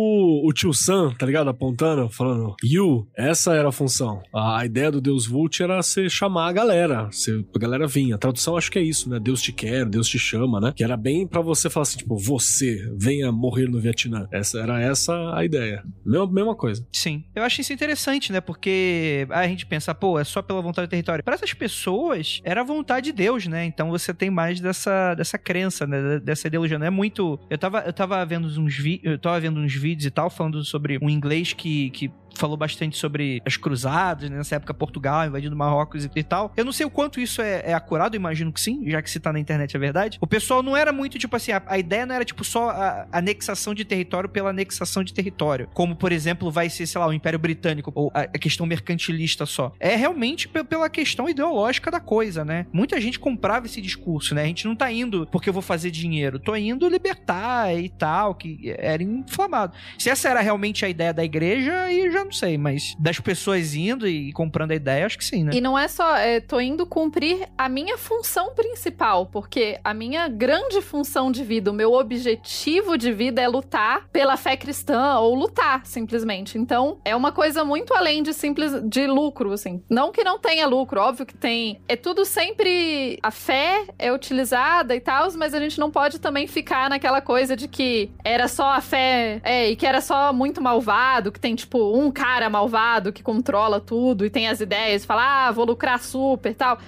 o 0.42 0.50
tio 0.54 0.72
Sam, 0.72 1.12
tá 1.12 1.26
ligado? 1.26 1.50
Apontando, 1.50 2.08
falando, 2.08 2.56
you, 2.64 3.06
essa 3.14 3.54
era 3.54 3.68
a 3.68 3.72
função. 3.72 4.22
A 4.32 4.64
ideia 4.64 4.90
do 4.90 4.98
Deus 4.98 5.26
Vult 5.26 5.62
era 5.62 5.82
você 5.82 6.08
chamar 6.08 6.48
a 6.48 6.52
galera, 6.52 7.04
você, 7.10 7.44
a 7.54 7.58
galera 7.58 7.86
vinha. 7.86 8.14
A 8.14 8.18
tradução 8.18 8.56
acho 8.56 8.72
que 8.72 8.78
é 8.78 8.82
isso, 8.82 9.10
né? 9.10 9.20
Deus 9.20 9.42
te 9.42 9.52
quer, 9.52 9.84
Deus 9.84 10.08
te 10.08 10.18
chama, 10.18 10.58
né? 10.58 10.72
Que 10.74 10.82
era 10.82 10.96
bem 10.96 11.26
para 11.26 11.42
você 11.42 11.68
falar 11.68 11.82
assim, 11.82 11.98
tipo, 11.98 12.16
você, 12.16 12.90
venha 12.96 13.30
morrer 13.30 13.68
no 13.68 13.78
Vietnã. 13.78 14.26
Essa 14.32 14.58
era 14.60 14.80
essa 14.80 15.36
a 15.36 15.44
ideia. 15.44 15.84
Mesma, 16.02 16.26
mesma 16.26 16.54
coisa. 16.54 16.86
Sim. 16.92 17.24
Eu 17.34 17.42
acho 17.42 17.60
isso 17.60 17.74
interessante, 17.74 18.32
né? 18.32 18.40
Porque 18.40 19.26
a 19.28 19.46
gente 19.46 19.66
pensa, 19.66 19.94
pô, 19.94 20.18
é 20.18 20.24
só 20.24 20.40
pela 20.40 20.62
vontade 20.62 20.86
do 20.86 20.90
território. 20.90 21.22
Para 21.22 21.34
essas 21.34 21.52
pessoas, 21.52 22.40
era 22.42 22.62
a 22.62 22.64
vontade 22.64 23.06
de 23.06 23.12
Deus, 23.12 23.46
né? 23.46 23.66
Então 23.66 23.90
você 23.90 24.14
tem 24.14 24.30
mais 24.30 24.60
dessa, 24.60 25.14
dessa 25.14 25.36
crença, 25.36 25.86
né? 25.86 26.18
Dessa 26.20 26.48
ideologia. 26.48 26.78
Não 26.78 26.86
é 26.86 26.90
muito. 26.90 27.38
Eu 27.50 27.58
tava, 27.58 27.80
eu 27.80 27.92
tava 27.92 28.13
vendo 28.22 28.46
uns 28.60 28.76
vi... 28.76 29.00
eu 29.02 29.18
tava 29.18 29.40
vendo 29.40 29.58
uns 29.58 29.74
vídeos 29.74 30.04
e 30.04 30.10
tal, 30.10 30.28
falando 30.28 30.62
sobre 30.62 30.98
um 31.00 31.08
inglês 31.08 31.54
que, 31.54 31.88
que 31.90 32.12
falou 32.38 32.56
bastante 32.56 32.96
sobre 32.96 33.42
as 33.44 33.56
cruzadas, 33.56 34.30
né? 34.30 34.36
nessa 34.36 34.56
época 34.56 34.74
Portugal 34.74 35.26
invadindo 35.26 35.56
Marrocos 35.56 36.04
e, 36.04 36.22
tal. 36.22 36.52
Eu 36.56 36.64
não 36.64 36.72
sei 36.72 36.86
o 36.86 36.90
quanto 36.90 37.20
isso 37.20 37.40
é, 37.42 37.62
é 37.66 37.74
acurado, 37.74 38.16
imagino 38.16 38.52
que 38.52 38.60
sim, 38.60 38.88
já 38.88 39.00
que 39.02 39.10
se 39.10 39.20
tá 39.20 39.32
na 39.32 39.38
internet 39.38 39.76
é 39.76 39.78
verdade. 39.78 40.18
O 40.20 40.26
pessoal 40.26 40.62
não 40.62 40.76
era 40.76 40.92
muito, 40.92 41.18
tipo 41.18 41.34
assim, 41.36 41.52
a, 41.52 41.62
a 41.66 41.78
ideia 41.78 42.06
não 42.06 42.14
era, 42.14 42.24
tipo, 42.24 42.44
só 42.44 42.70
a, 42.70 43.06
a 43.10 43.18
anexação 43.18 43.74
de 43.74 43.84
território 43.84 44.28
pela 44.28 44.50
anexação 44.50 45.04
de 45.04 45.12
território. 45.12 45.68
Como, 45.72 45.96
por 45.96 46.12
exemplo, 46.12 46.50
vai 46.50 46.68
ser, 46.68 46.86
sei 46.86 47.00
lá, 47.00 47.06
o 47.06 47.12
Império 47.12 47.38
Britânico, 47.38 47.92
ou 47.94 48.10
a, 48.14 48.22
a 48.22 48.38
questão 48.38 48.66
mercantilista 48.66 49.46
só. 49.46 49.72
É 49.78 49.96
realmente 49.96 50.48
pela 50.48 50.88
questão 50.88 51.28
ideológica 51.28 51.90
da 51.90 52.00
coisa, 52.00 52.44
né? 52.44 52.66
Muita 52.72 53.00
gente 53.00 53.18
comprava 53.18 53.66
esse 53.66 53.80
discurso, 53.80 54.34
né? 54.34 54.42
A 54.42 54.46
gente 54.46 54.66
não 54.66 54.74
tá 54.74 54.90
indo 54.90 55.26
porque 55.30 55.48
eu 55.48 55.52
vou 55.52 55.62
fazer 55.62 55.90
dinheiro, 55.90 56.38
tô 56.38 56.54
indo 56.56 56.88
libertar 56.88 57.74
e 57.74 57.88
tal, 57.88 58.34
que 58.34 58.74
era 58.78 59.02
inflamado. 59.02 59.74
Se 59.98 60.10
essa 60.10 60.28
era 60.28 60.40
realmente 60.40 60.84
a 60.84 60.88
ideia 60.88 61.12
da 61.12 61.24
igreja, 61.24 61.72
aí 61.82 62.10
já 62.10 62.23
não 62.24 62.32
sei, 62.32 62.58
mas 62.58 62.94
das 62.98 63.20
pessoas 63.20 63.74
indo 63.74 64.06
e 64.08 64.32
comprando 64.32 64.72
a 64.72 64.74
ideia, 64.74 65.06
acho 65.06 65.18
que 65.18 65.24
sim, 65.24 65.44
né? 65.44 65.52
E 65.54 65.60
não 65.60 65.78
é 65.78 65.88
só, 65.88 66.16
é, 66.16 66.40
tô 66.40 66.60
indo 66.60 66.86
cumprir 66.86 67.48
a 67.56 67.68
minha 67.68 67.96
função 67.96 68.54
principal, 68.54 69.26
porque 69.26 69.78
a 69.84 69.94
minha 69.94 70.28
grande 70.28 70.80
função 70.80 71.30
de 71.30 71.44
vida, 71.44 71.70
o 71.70 71.74
meu 71.74 71.92
objetivo 71.92 72.96
de 72.96 73.12
vida 73.12 73.40
é 73.40 73.48
lutar 73.48 74.08
pela 74.12 74.36
fé 74.36 74.56
cristã 74.56 75.18
ou 75.18 75.34
lutar, 75.34 75.84
simplesmente. 75.84 76.58
Então, 76.58 76.98
é 77.04 77.14
uma 77.14 77.32
coisa 77.32 77.64
muito 77.64 77.94
além 77.94 78.22
de 78.22 78.32
simples 78.32 78.72
de 78.84 79.06
lucro, 79.06 79.52
assim. 79.52 79.82
Não 79.88 80.12
que 80.12 80.24
não 80.24 80.38
tenha 80.38 80.66
lucro, 80.66 81.00
óbvio 81.00 81.26
que 81.26 81.36
tem. 81.36 81.80
É 81.88 81.96
tudo 81.96 82.24
sempre 82.24 83.18
a 83.22 83.30
fé 83.30 83.84
é 83.98 84.12
utilizada 84.12 84.94
e 84.94 85.00
tal, 85.00 85.30
mas 85.36 85.54
a 85.54 85.60
gente 85.60 85.78
não 85.78 85.90
pode 85.90 86.18
também 86.18 86.46
ficar 86.46 86.88
naquela 86.90 87.20
coisa 87.20 87.56
de 87.56 87.68
que 87.68 88.10
era 88.24 88.48
só 88.48 88.70
a 88.70 88.80
fé, 88.80 89.40
é, 89.42 89.70
e 89.70 89.76
que 89.76 89.86
era 89.86 90.00
só 90.00 90.32
muito 90.32 90.60
malvado, 90.60 91.30
que 91.30 91.40
tem 91.40 91.54
tipo 91.54 91.96
um 91.96 92.10
cara 92.14 92.48
malvado 92.48 93.12
que 93.12 93.22
controla 93.22 93.80
tudo 93.80 94.24
e 94.24 94.30
tem 94.30 94.48
as 94.48 94.60
ideias, 94.60 95.04
fala, 95.04 95.48
ah, 95.48 95.52
vou 95.52 95.66
lucrar 95.66 96.00
super 96.00 96.54
tal. 96.54 96.78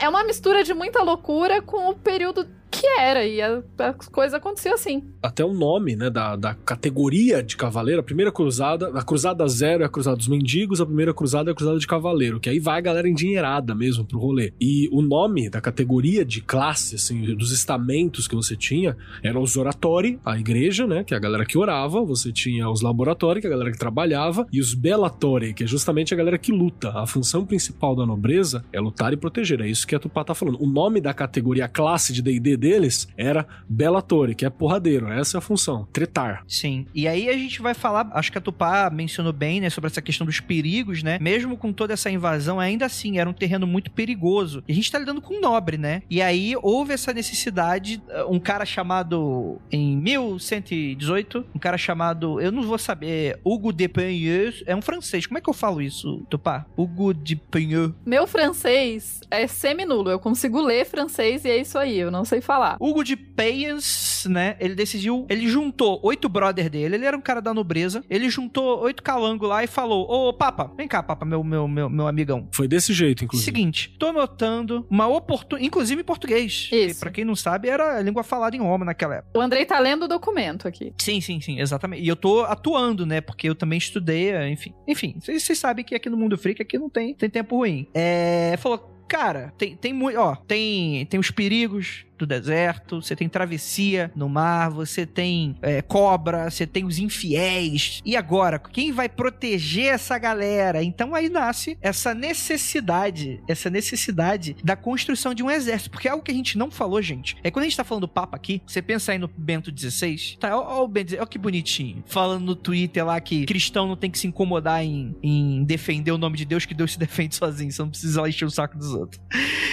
É 0.00 0.08
uma 0.08 0.24
mistura 0.24 0.64
de 0.64 0.72
muita 0.72 1.02
loucura 1.02 1.60
com 1.60 1.90
o 1.90 1.94
período 1.94 2.48
que 2.80 2.86
era, 2.86 3.24
e 3.24 3.40
a, 3.40 3.62
a 3.78 3.92
coisa 3.92 4.36
acontecia 4.36 4.74
assim. 4.74 5.02
Até 5.22 5.44
o 5.44 5.52
nome, 5.54 5.96
né, 5.96 6.10
da, 6.10 6.36
da 6.36 6.54
categoria 6.54 7.42
de 7.42 7.56
cavaleiro, 7.56 8.00
a 8.00 8.04
primeira 8.04 8.30
cruzada, 8.30 8.88
a 8.94 9.02
cruzada 9.02 9.46
zero 9.48 9.82
é 9.82 9.86
a 9.86 9.88
cruzada 9.88 10.16
dos 10.16 10.28
mendigos, 10.28 10.80
a 10.80 10.86
primeira 10.86 11.14
cruzada 11.14 11.50
é 11.50 11.52
a 11.52 11.54
cruzada 11.54 11.78
de 11.78 11.86
cavaleiro, 11.86 12.38
que 12.38 12.50
aí 12.50 12.58
vai 12.58 12.78
a 12.78 12.82
galera 12.82 13.08
endinheirada 13.08 13.74
mesmo 13.74 14.04
pro 14.04 14.18
rolê. 14.18 14.52
E 14.60 14.88
o 14.92 15.00
nome 15.00 15.48
da 15.48 15.60
categoria 15.60 16.24
de 16.24 16.40
classe, 16.40 16.96
assim, 16.96 17.34
dos 17.34 17.50
estamentos 17.50 18.28
que 18.28 18.34
você 18.34 18.54
tinha, 18.54 18.96
eram 19.22 19.42
os 19.42 19.56
oratori, 19.56 20.18
a 20.24 20.38
igreja, 20.38 20.86
né, 20.86 21.02
que 21.02 21.14
é 21.14 21.16
a 21.16 21.20
galera 21.20 21.46
que 21.46 21.56
orava, 21.56 22.04
você 22.04 22.30
tinha 22.30 22.68
os 22.68 22.82
laboratórios, 22.82 23.40
que 23.40 23.46
é 23.46 23.50
a 23.50 23.52
galera 23.52 23.72
que 23.72 23.78
trabalhava, 23.78 24.46
e 24.52 24.60
os 24.60 24.74
bellatori, 24.74 25.54
que 25.54 25.64
é 25.64 25.66
justamente 25.66 26.12
a 26.12 26.16
galera 26.16 26.38
que 26.38 26.52
luta. 26.52 26.90
A 26.90 27.06
função 27.06 27.44
principal 27.46 27.96
da 27.96 28.04
nobreza 28.04 28.64
é 28.72 28.80
lutar 28.80 29.12
e 29.12 29.16
proteger, 29.16 29.60
é 29.60 29.68
isso 29.68 29.86
que 29.86 29.94
a 29.94 29.98
Tupá 29.98 30.24
tá 30.24 30.34
falando. 30.34 30.62
O 30.62 30.66
nome 30.66 31.00
da 31.00 31.14
categoria, 31.14 31.68
classe 31.68 32.12
de 32.12 32.22
D&D 32.22 32.65
deles 32.66 33.06
era 33.16 33.46
Bellatori, 33.68 34.34
que 34.34 34.44
é 34.44 34.50
porradeiro. 34.50 35.08
Essa 35.08 35.36
é 35.36 35.38
a 35.38 35.40
função, 35.40 35.86
tretar. 35.92 36.42
Sim. 36.48 36.86
E 36.92 37.06
aí 37.06 37.28
a 37.28 37.34
gente 37.34 37.62
vai 37.62 37.74
falar, 37.74 38.08
acho 38.12 38.32
que 38.32 38.38
a 38.38 38.40
Tupá 38.40 38.90
mencionou 38.90 39.32
bem, 39.32 39.60
né, 39.60 39.70
sobre 39.70 39.86
essa 39.86 40.02
questão 40.02 40.26
dos 40.26 40.40
perigos, 40.40 41.02
né? 41.02 41.18
Mesmo 41.20 41.56
com 41.56 41.72
toda 41.72 41.92
essa 41.92 42.10
invasão, 42.10 42.58
ainda 42.58 42.86
assim 42.86 43.18
era 43.18 43.30
um 43.30 43.32
terreno 43.32 43.66
muito 43.66 43.90
perigoso. 43.92 44.64
E 44.66 44.72
a 44.72 44.74
gente 44.74 44.90
tá 44.90 44.98
lidando 44.98 45.22
com 45.22 45.34
um 45.34 45.40
nobre, 45.40 45.78
né? 45.78 46.02
E 46.10 46.20
aí 46.20 46.54
houve 46.60 46.92
essa 46.92 47.12
necessidade, 47.12 48.02
eh, 48.08 48.24
um 48.24 48.40
cara 48.40 48.64
chamado 48.64 49.60
em 49.70 49.96
1118, 49.96 51.46
um 51.54 51.58
cara 51.58 51.78
chamado, 51.78 52.40
eu 52.40 52.50
não 52.50 52.62
vou 52.62 52.78
saber, 52.78 53.38
Hugo 53.44 53.72
de 53.72 53.88
Peigneux, 53.88 54.64
é 54.66 54.74
um 54.74 54.82
francês. 54.82 55.26
Como 55.26 55.38
é 55.38 55.40
que 55.40 55.48
eu 55.48 55.54
falo 55.54 55.80
isso, 55.80 56.26
Tupá? 56.28 56.66
Hugo 56.76 57.14
de 57.14 57.36
Peigneux. 57.36 57.92
Meu 58.04 58.26
francês 58.26 59.20
é 59.30 59.46
seminulo. 59.46 60.10
Eu 60.10 60.18
consigo 60.18 60.60
ler 60.60 60.84
francês 60.84 61.44
e 61.44 61.50
é 61.50 61.58
isso 61.58 61.78
aí. 61.78 61.98
Eu 61.98 62.10
não 62.10 62.24
sei 62.24 62.40
falar. 62.40 62.55
Hugo 62.80 63.04
de 63.04 63.16
Payas, 63.16 64.26
né? 64.28 64.56
Ele 64.58 64.74
decidiu. 64.74 65.26
Ele 65.28 65.48
juntou 65.48 66.00
oito 66.02 66.28
brother 66.28 66.70
dele. 66.70 66.96
Ele 66.96 67.04
era 67.04 67.16
um 67.16 67.20
cara 67.20 67.40
da 67.40 67.52
nobreza. 67.52 68.02
Ele 68.08 68.28
juntou 68.30 68.80
oito 68.80 69.02
calangos 69.02 69.48
lá 69.48 69.62
e 69.62 69.66
falou: 69.66 70.06
Ô, 70.08 70.32
Papa, 70.32 70.72
vem 70.76 70.88
cá, 70.88 71.02
Papa, 71.02 71.24
meu, 71.24 71.42
meu, 71.42 71.68
meu, 71.68 71.88
meu 71.88 72.06
amigão. 72.06 72.48
Foi 72.52 72.66
desse 72.66 72.92
jeito, 72.92 73.24
inclusive. 73.24 73.44
Seguinte, 73.44 73.94
tô 73.98 74.12
notando 74.12 74.86
uma 74.90 75.06
oportunidade. 75.06 75.66
Inclusive 75.66 76.00
em 76.00 76.04
português. 76.04 76.68
Isso. 76.72 77.00
Pra 77.00 77.10
quem 77.10 77.24
não 77.24 77.36
sabe, 77.36 77.68
era 77.68 77.98
a 77.98 78.02
língua 78.02 78.22
falada 78.22 78.56
em 78.56 78.60
Roma 78.60 78.84
naquela 78.84 79.16
época. 79.16 79.38
O 79.38 79.40
Andrei 79.40 79.64
tá 79.64 79.78
lendo 79.78 80.04
o 80.04 80.08
documento 80.08 80.66
aqui. 80.66 80.92
Sim, 80.98 81.20
sim, 81.20 81.40
sim, 81.40 81.60
exatamente. 81.60 82.02
E 82.02 82.08
eu 82.08 82.16
tô 82.16 82.42
atuando, 82.42 83.04
né? 83.04 83.20
Porque 83.20 83.48
eu 83.48 83.54
também 83.54 83.78
estudei, 83.78 84.34
enfim. 84.48 84.72
Enfim, 84.86 85.16
vocês 85.20 85.58
sabem 85.58 85.84
que 85.84 85.94
aqui 85.94 86.08
no 86.08 86.16
Mundo 86.16 86.38
Freak 86.38 86.62
aqui 86.62 86.78
não 86.78 86.88
tem, 86.88 87.14
tem 87.14 87.28
tempo 87.28 87.56
ruim. 87.56 87.88
É. 87.94 88.56
Falou, 88.58 88.96
cara, 89.08 89.52
tem, 89.58 89.76
tem 89.76 89.92
muito. 89.92 90.18
Ó, 90.18 90.36
tem, 90.36 91.06
tem 91.06 91.18
os 91.20 91.30
perigos 91.30 92.05
do 92.18 92.26
deserto, 92.26 93.02
você 93.02 93.14
tem 93.14 93.28
travessia 93.28 94.10
no 94.14 94.28
mar, 94.28 94.70
você 94.70 95.04
tem 95.04 95.56
é, 95.62 95.82
cobra, 95.82 96.50
você 96.50 96.66
tem 96.66 96.84
os 96.84 96.98
infiéis. 96.98 98.00
E 98.04 98.16
agora, 98.16 98.58
quem 98.58 98.92
vai 98.92 99.08
proteger 99.08 99.94
essa 99.94 100.18
galera? 100.18 100.82
Então 100.82 101.14
aí 101.14 101.28
nasce 101.28 101.76
essa 101.80 102.14
necessidade, 102.14 103.40
essa 103.48 103.70
necessidade 103.70 104.56
da 104.62 104.76
construção 104.76 105.34
de 105.34 105.42
um 105.42 105.50
exército. 105.50 105.90
Porque 105.90 106.08
algo 106.08 106.22
que 106.22 106.30
a 106.30 106.34
gente 106.34 106.58
não 106.58 106.70
falou, 106.70 107.00
gente. 107.02 107.36
É 107.42 107.50
quando 107.50 107.64
a 107.64 107.68
gente 107.68 107.76
tá 107.76 107.84
falando 107.84 108.02
do 108.02 108.08
Papa 108.08 108.36
aqui, 108.36 108.62
você 108.66 108.80
pensa 108.80 109.12
aí 109.12 109.18
no 109.18 109.28
Bento 109.28 109.72
XVI, 109.76 110.36
tá, 110.38 110.56
ó, 110.56 110.84
o 110.84 110.88
Bento, 110.88 111.16
ó 111.20 111.26
que 111.26 111.38
bonitinho. 111.38 112.02
Falando 112.06 112.44
no 112.44 112.56
Twitter 112.56 113.04
lá 113.04 113.20
que 113.20 113.44
cristão 113.46 113.86
não 113.86 113.96
tem 113.96 114.10
que 114.10 114.18
se 114.18 114.26
incomodar 114.26 114.82
em, 114.82 115.14
em 115.22 115.64
defender 115.64 116.12
o 116.12 116.18
nome 116.18 116.36
de 116.36 116.44
Deus, 116.44 116.64
que 116.64 116.74
Deus 116.74 116.92
se 116.92 116.98
defende 116.98 117.34
sozinho, 117.36 117.70
você 117.70 117.82
não 117.82 117.90
precisa 117.90 118.22
lá 118.22 118.28
encher 118.28 118.44
o 118.44 118.50
saco 118.50 118.76
dos 118.76 118.92
outros. 118.92 119.20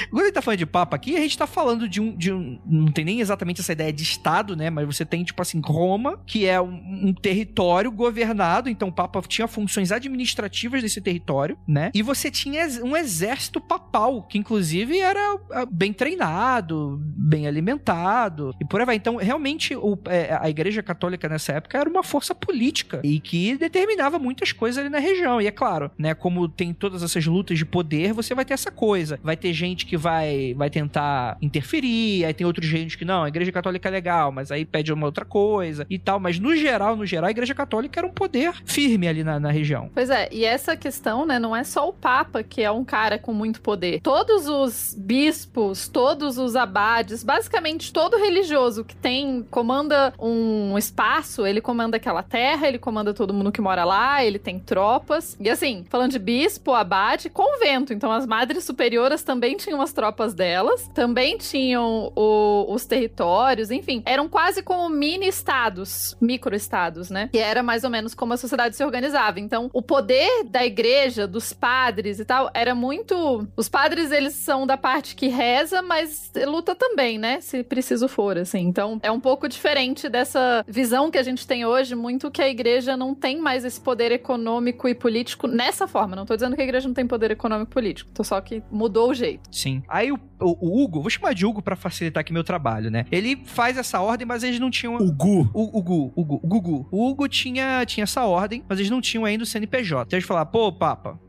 Quando 0.09 0.23
ele 0.23 0.31
tá 0.31 0.41
falando 0.41 0.59
de 0.59 0.65
Papa 0.65 0.95
aqui, 0.95 1.15
a 1.15 1.21
gente 1.21 1.37
tá 1.37 1.47
falando 1.47 1.87
de 1.87 2.01
um, 2.01 2.15
de 2.15 2.31
um. 2.31 2.32
Não 2.65 2.91
tem 2.91 3.05
nem 3.05 3.19
exatamente 3.19 3.61
essa 3.61 3.73
ideia 3.73 3.91
de 3.91 4.03
Estado, 4.03 4.55
né? 4.55 4.69
Mas 4.69 4.85
você 4.85 5.05
tem, 5.05 5.23
tipo 5.23 5.41
assim, 5.41 5.61
Roma, 5.63 6.19
que 6.25 6.45
é 6.45 6.59
um, 6.61 7.07
um 7.07 7.13
território 7.13 7.91
governado. 7.91 8.69
Então 8.69 8.89
o 8.89 8.91
Papa 8.93 9.21
tinha 9.27 9.47
funções 9.47 9.91
administrativas 9.91 10.81
desse 10.81 11.01
território, 11.01 11.57
né? 11.67 11.91
E 11.93 12.01
você 12.01 12.29
tinha 12.29 12.67
um 12.83 12.95
exército 12.95 13.59
papal, 13.59 14.23
que 14.23 14.37
inclusive 14.37 14.99
era 14.99 15.39
ah, 15.51 15.65
bem 15.69 15.93
treinado, 15.93 16.99
bem 17.01 17.47
alimentado 17.47 18.53
e 18.59 18.65
por 18.65 18.79
aí 18.79 18.85
vai. 18.85 18.95
Então, 18.95 19.17
realmente, 19.17 19.75
o, 19.75 19.97
é, 20.05 20.37
a 20.39 20.49
Igreja 20.49 20.81
Católica 20.83 21.27
nessa 21.29 21.53
época 21.53 21.77
era 21.77 21.89
uma 21.89 22.03
força 22.03 22.33
política 22.33 23.01
e 23.03 23.19
que 23.19 23.57
determinava 23.57 24.19
muitas 24.19 24.51
coisas 24.51 24.79
ali 24.79 24.89
na 24.89 24.99
região. 24.99 25.41
E 25.41 25.47
é 25.47 25.51
claro, 25.51 25.91
né? 25.97 26.13
Como 26.13 26.47
tem 26.47 26.73
todas 26.73 27.03
essas 27.03 27.25
lutas 27.25 27.57
de 27.57 27.65
poder, 27.65 28.13
você 28.13 28.35
vai 28.35 28.45
ter 28.45 28.53
essa 28.53 28.71
coisa. 28.71 29.19
Vai 29.23 29.37
ter 29.37 29.53
gente 29.53 29.85
que 29.85 29.97
vai, 29.97 30.53
vai 30.55 30.69
tentar 30.69 31.37
interferir, 31.41 32.22
aí 32.25 32.33
tem 32.33 32.45
outros 32.45 32.67
gente 32.67 32.97
que 32.97 33.05
não, 33.05 33.23
a 33.23 33.27
Igreja 33.27 33.51
Católica 33.51 33.89
é 33.89 33.91
legal, 33.91 34.31
mas 34.31 34.51
aí 34.51 34.65
pede 34.65 34.91
uma 34.91 35.05
outra 35.05 35.25
coisa 35.25 35.85
e 35.89 35.97
tal. 35.97 36.19
Mas 36.19 36.39
no 36.39 36.55
geral, 36.55 36.95
no 36.95 37.05
geral, 37.05 37.27
a 37.27 37.31
Igreja 37.31 37.53
Católica 37.53 37.99
era 37.99 38.07
um 38.07 38.11
poder 38.11 38.53
firme 38.65 39.07
ali 39.07 39.23
na, 39.23 39.39
na 39.39 39.51
região. 39.51 39.89
Pois 39.93 40.09
é, 40.09 40.29
e 40.31 40.45
essa 40.45 40.75
questão, 40.75 41.25
né, 41.25 41.39
não 41.39 41.55
é 41.55 41.63
só 41.63 41.87
o 41.87 41.93
Papa 41.93 42.43
que 42.43 42.61
é 42.61 42.71
um 42.71 42.83
cara 42.83 43.17
com 43.17 43.33
muito 43.33 43.61
poder. 43.61 44.01
Todos 44.01 44.47
os 44.47 44.95
bispos, 44.97 45.87
todos 45.87 46.37
os 46.37 46.55
abades, 46.55 47.23
basicamente 47.23 47.91
todo 47.91 48.17
religioso 48.17 48.83
que 48.83 48.95
tem, 48.95 49.43
comanda 49.49 50.13
um 50.19 50.77
espaço, 50.77 51.45
ele 51.45 51.61
comanda 51.61 51.97
aquela 51.97 52.23
terra, 52.23 52.67
ele 52.67 52.79
comanda 52.79 53.13
todo 53.13 53.33
mundo 53.33 53.51
que 53.51 53.61
mora 53.61 53.83
lá, 53.83 54.23
ele 54.23 54.39
tem 54.39 54.59
tropas. 54.59 55.37
E 55.39 55.49
assim, 55.49 55.85
falando 55.89 56.11
de 56.11 56.19
bispo, 56.19 56.73
abade, 56.73 57.29
convento. 57.29 57.93
Então 57.93 58.11
as 58.11 58.25
madres 58.25 58.63
superioras 58.63 59.23
também 59.23 59.57
tinham 59.57 59.81
as 59.81 59.93
tropas 59.93 60.33
delas, 60.33 60.87
também 60.93 61.37
tinham 61.37 62.11
o- 62.15 62.65
os 62.73 62.85
territórios, 62.85 63.71
enfim, 63.71 64.01
eram 64.05 64.27
quase 64.29 64.61
como 64.63 64.89
mini 64.89 65.27
estados, 65.27 66.15
micro-estados, 66.21 67.09
né? 67.09 67.29
Que 67.31 67.37
era 67.39 67.63
mais 67.63 67.83
ou 67.83 67.89
menos 67.89 68.13
como 68.13 68.33
a 68.33 68.37
sociedade 68.37 68.75
se 68.75 68.83
organizava. 68.83 69.39
Então, 69.39 69.69
o 69.73 69.81
poder 69.81 70.43
da 70.45 70.65
igreja, 70.65 71.27
dos 71.27 71.53
padres 71.53 72.19
e 72.19 72.25
tal, 72.25 72.49
era 72.53 72.73
muito. 72.75 73.47
Os 73.55 73.69
padres, 73.69 74.11
eles 74.11 74.33
são 74.33 74.65
da 74.67 74.77
parte 74.77 75.15
que 75.15 75.27
reza, 75.27 75.81
mas 75.81 76.31
luta 76.45 76.75
também, 76.75 77.17
né? 77.17 77.39
Se 77.41 77.63
preciso 77.63 78.07
for, 78.07 78.37
assim. 78.37 78.59
Então, 78.61 78.99
é 79.01 79.11
um 79.11 79.19
pouco 79.19 79.47
diferente 79.47 80.09
dessa 80.09 80.63
visão 80.67 81.09
que 81.11 81.17
a 81.17 81.23
gente 81.23 81.45
tem 81.47 81.65
hoje, 81.65 81.95
muito 81.95 82.29
que 82.31 82.41
a 82.41 82.49
igreja 82.49 82.97
não 82.97 83.13
tem 83.15 83.39
mais 83.39 83.63
esse 83.65 83.79
poder 83.79 84.11
econômico 84.11 84.87
e 84.87 84.95
político 84.95 85.47
nessa 85.47 85.87
forma. 85.87 86.15
Não 86.15 86.25
tô 86.25 86.35
dizendo 86.35 86.55
que 86.55 86.61
a 86.61 86.65
igreja 86.65 86.87
não 86.87 86.93
tem 86.95 87.07
poder 87.07 87.31
econômico 87.31 87.71
e 87.71 87.73
político, 87.73 88.11
tô 88.13 88.23
só 88.23 88.39
que 88.41 88.61
mudou 88.71 89.09
o 89.09 89.13
jeito. 89.13 89.41
Sim. 89.51 89.83
Aí 89.87 90.11
o, 90.11 90.19
o- 90.39 90.57
o 90.69 90.83
Hugo, 90.83 91.01
vou 91.01 91.09
chamar 91.09 91.33
de 91.33 91.45
Hugo 91.45 91.61
pra 91.61 91.75
facilitar 91.75 92.02
aqui 92.19 92.33
meu 92.33 92.43
trabalho, 92.43 92.89
né? 92.89 93.05
Ele 93.11 93.41
faz 93.45 93.77
essa 93.77 93.99
ordem, 94.01 94.25
mas 94.25 94.43
eles 94.43 94.59
não 94.59 94.69
tinham. 94.69 94.95
O 94.95 95.11
Gu. 95.11 95.49
O 95.53 95.77
Hugo, 95.77 96.13
o 96.15 96.21
Hugo, 96.21 96.39
o 96.43 96.47
Gugu. 96.47 96.87
O 96.91 97.09
Hugo 97.09 97.27
tinha, 97.27 97.85
tinha 97.85 98.03
essa 98.03 98.25
ordem, 98.25 98.63
mas 98.67 98.79
eles 98.79 98.89
não 98.89 99.01
tinham 99.01 99.25
ainda 99.25 99.43
o 99.43 99.47
CNPJ. 99.47 100.03
Então 100.07 100.17
eles 100.17 100.27
falaram, 100.27 100.49
pô, 100.49 100.71
Papa, 100.71 101.19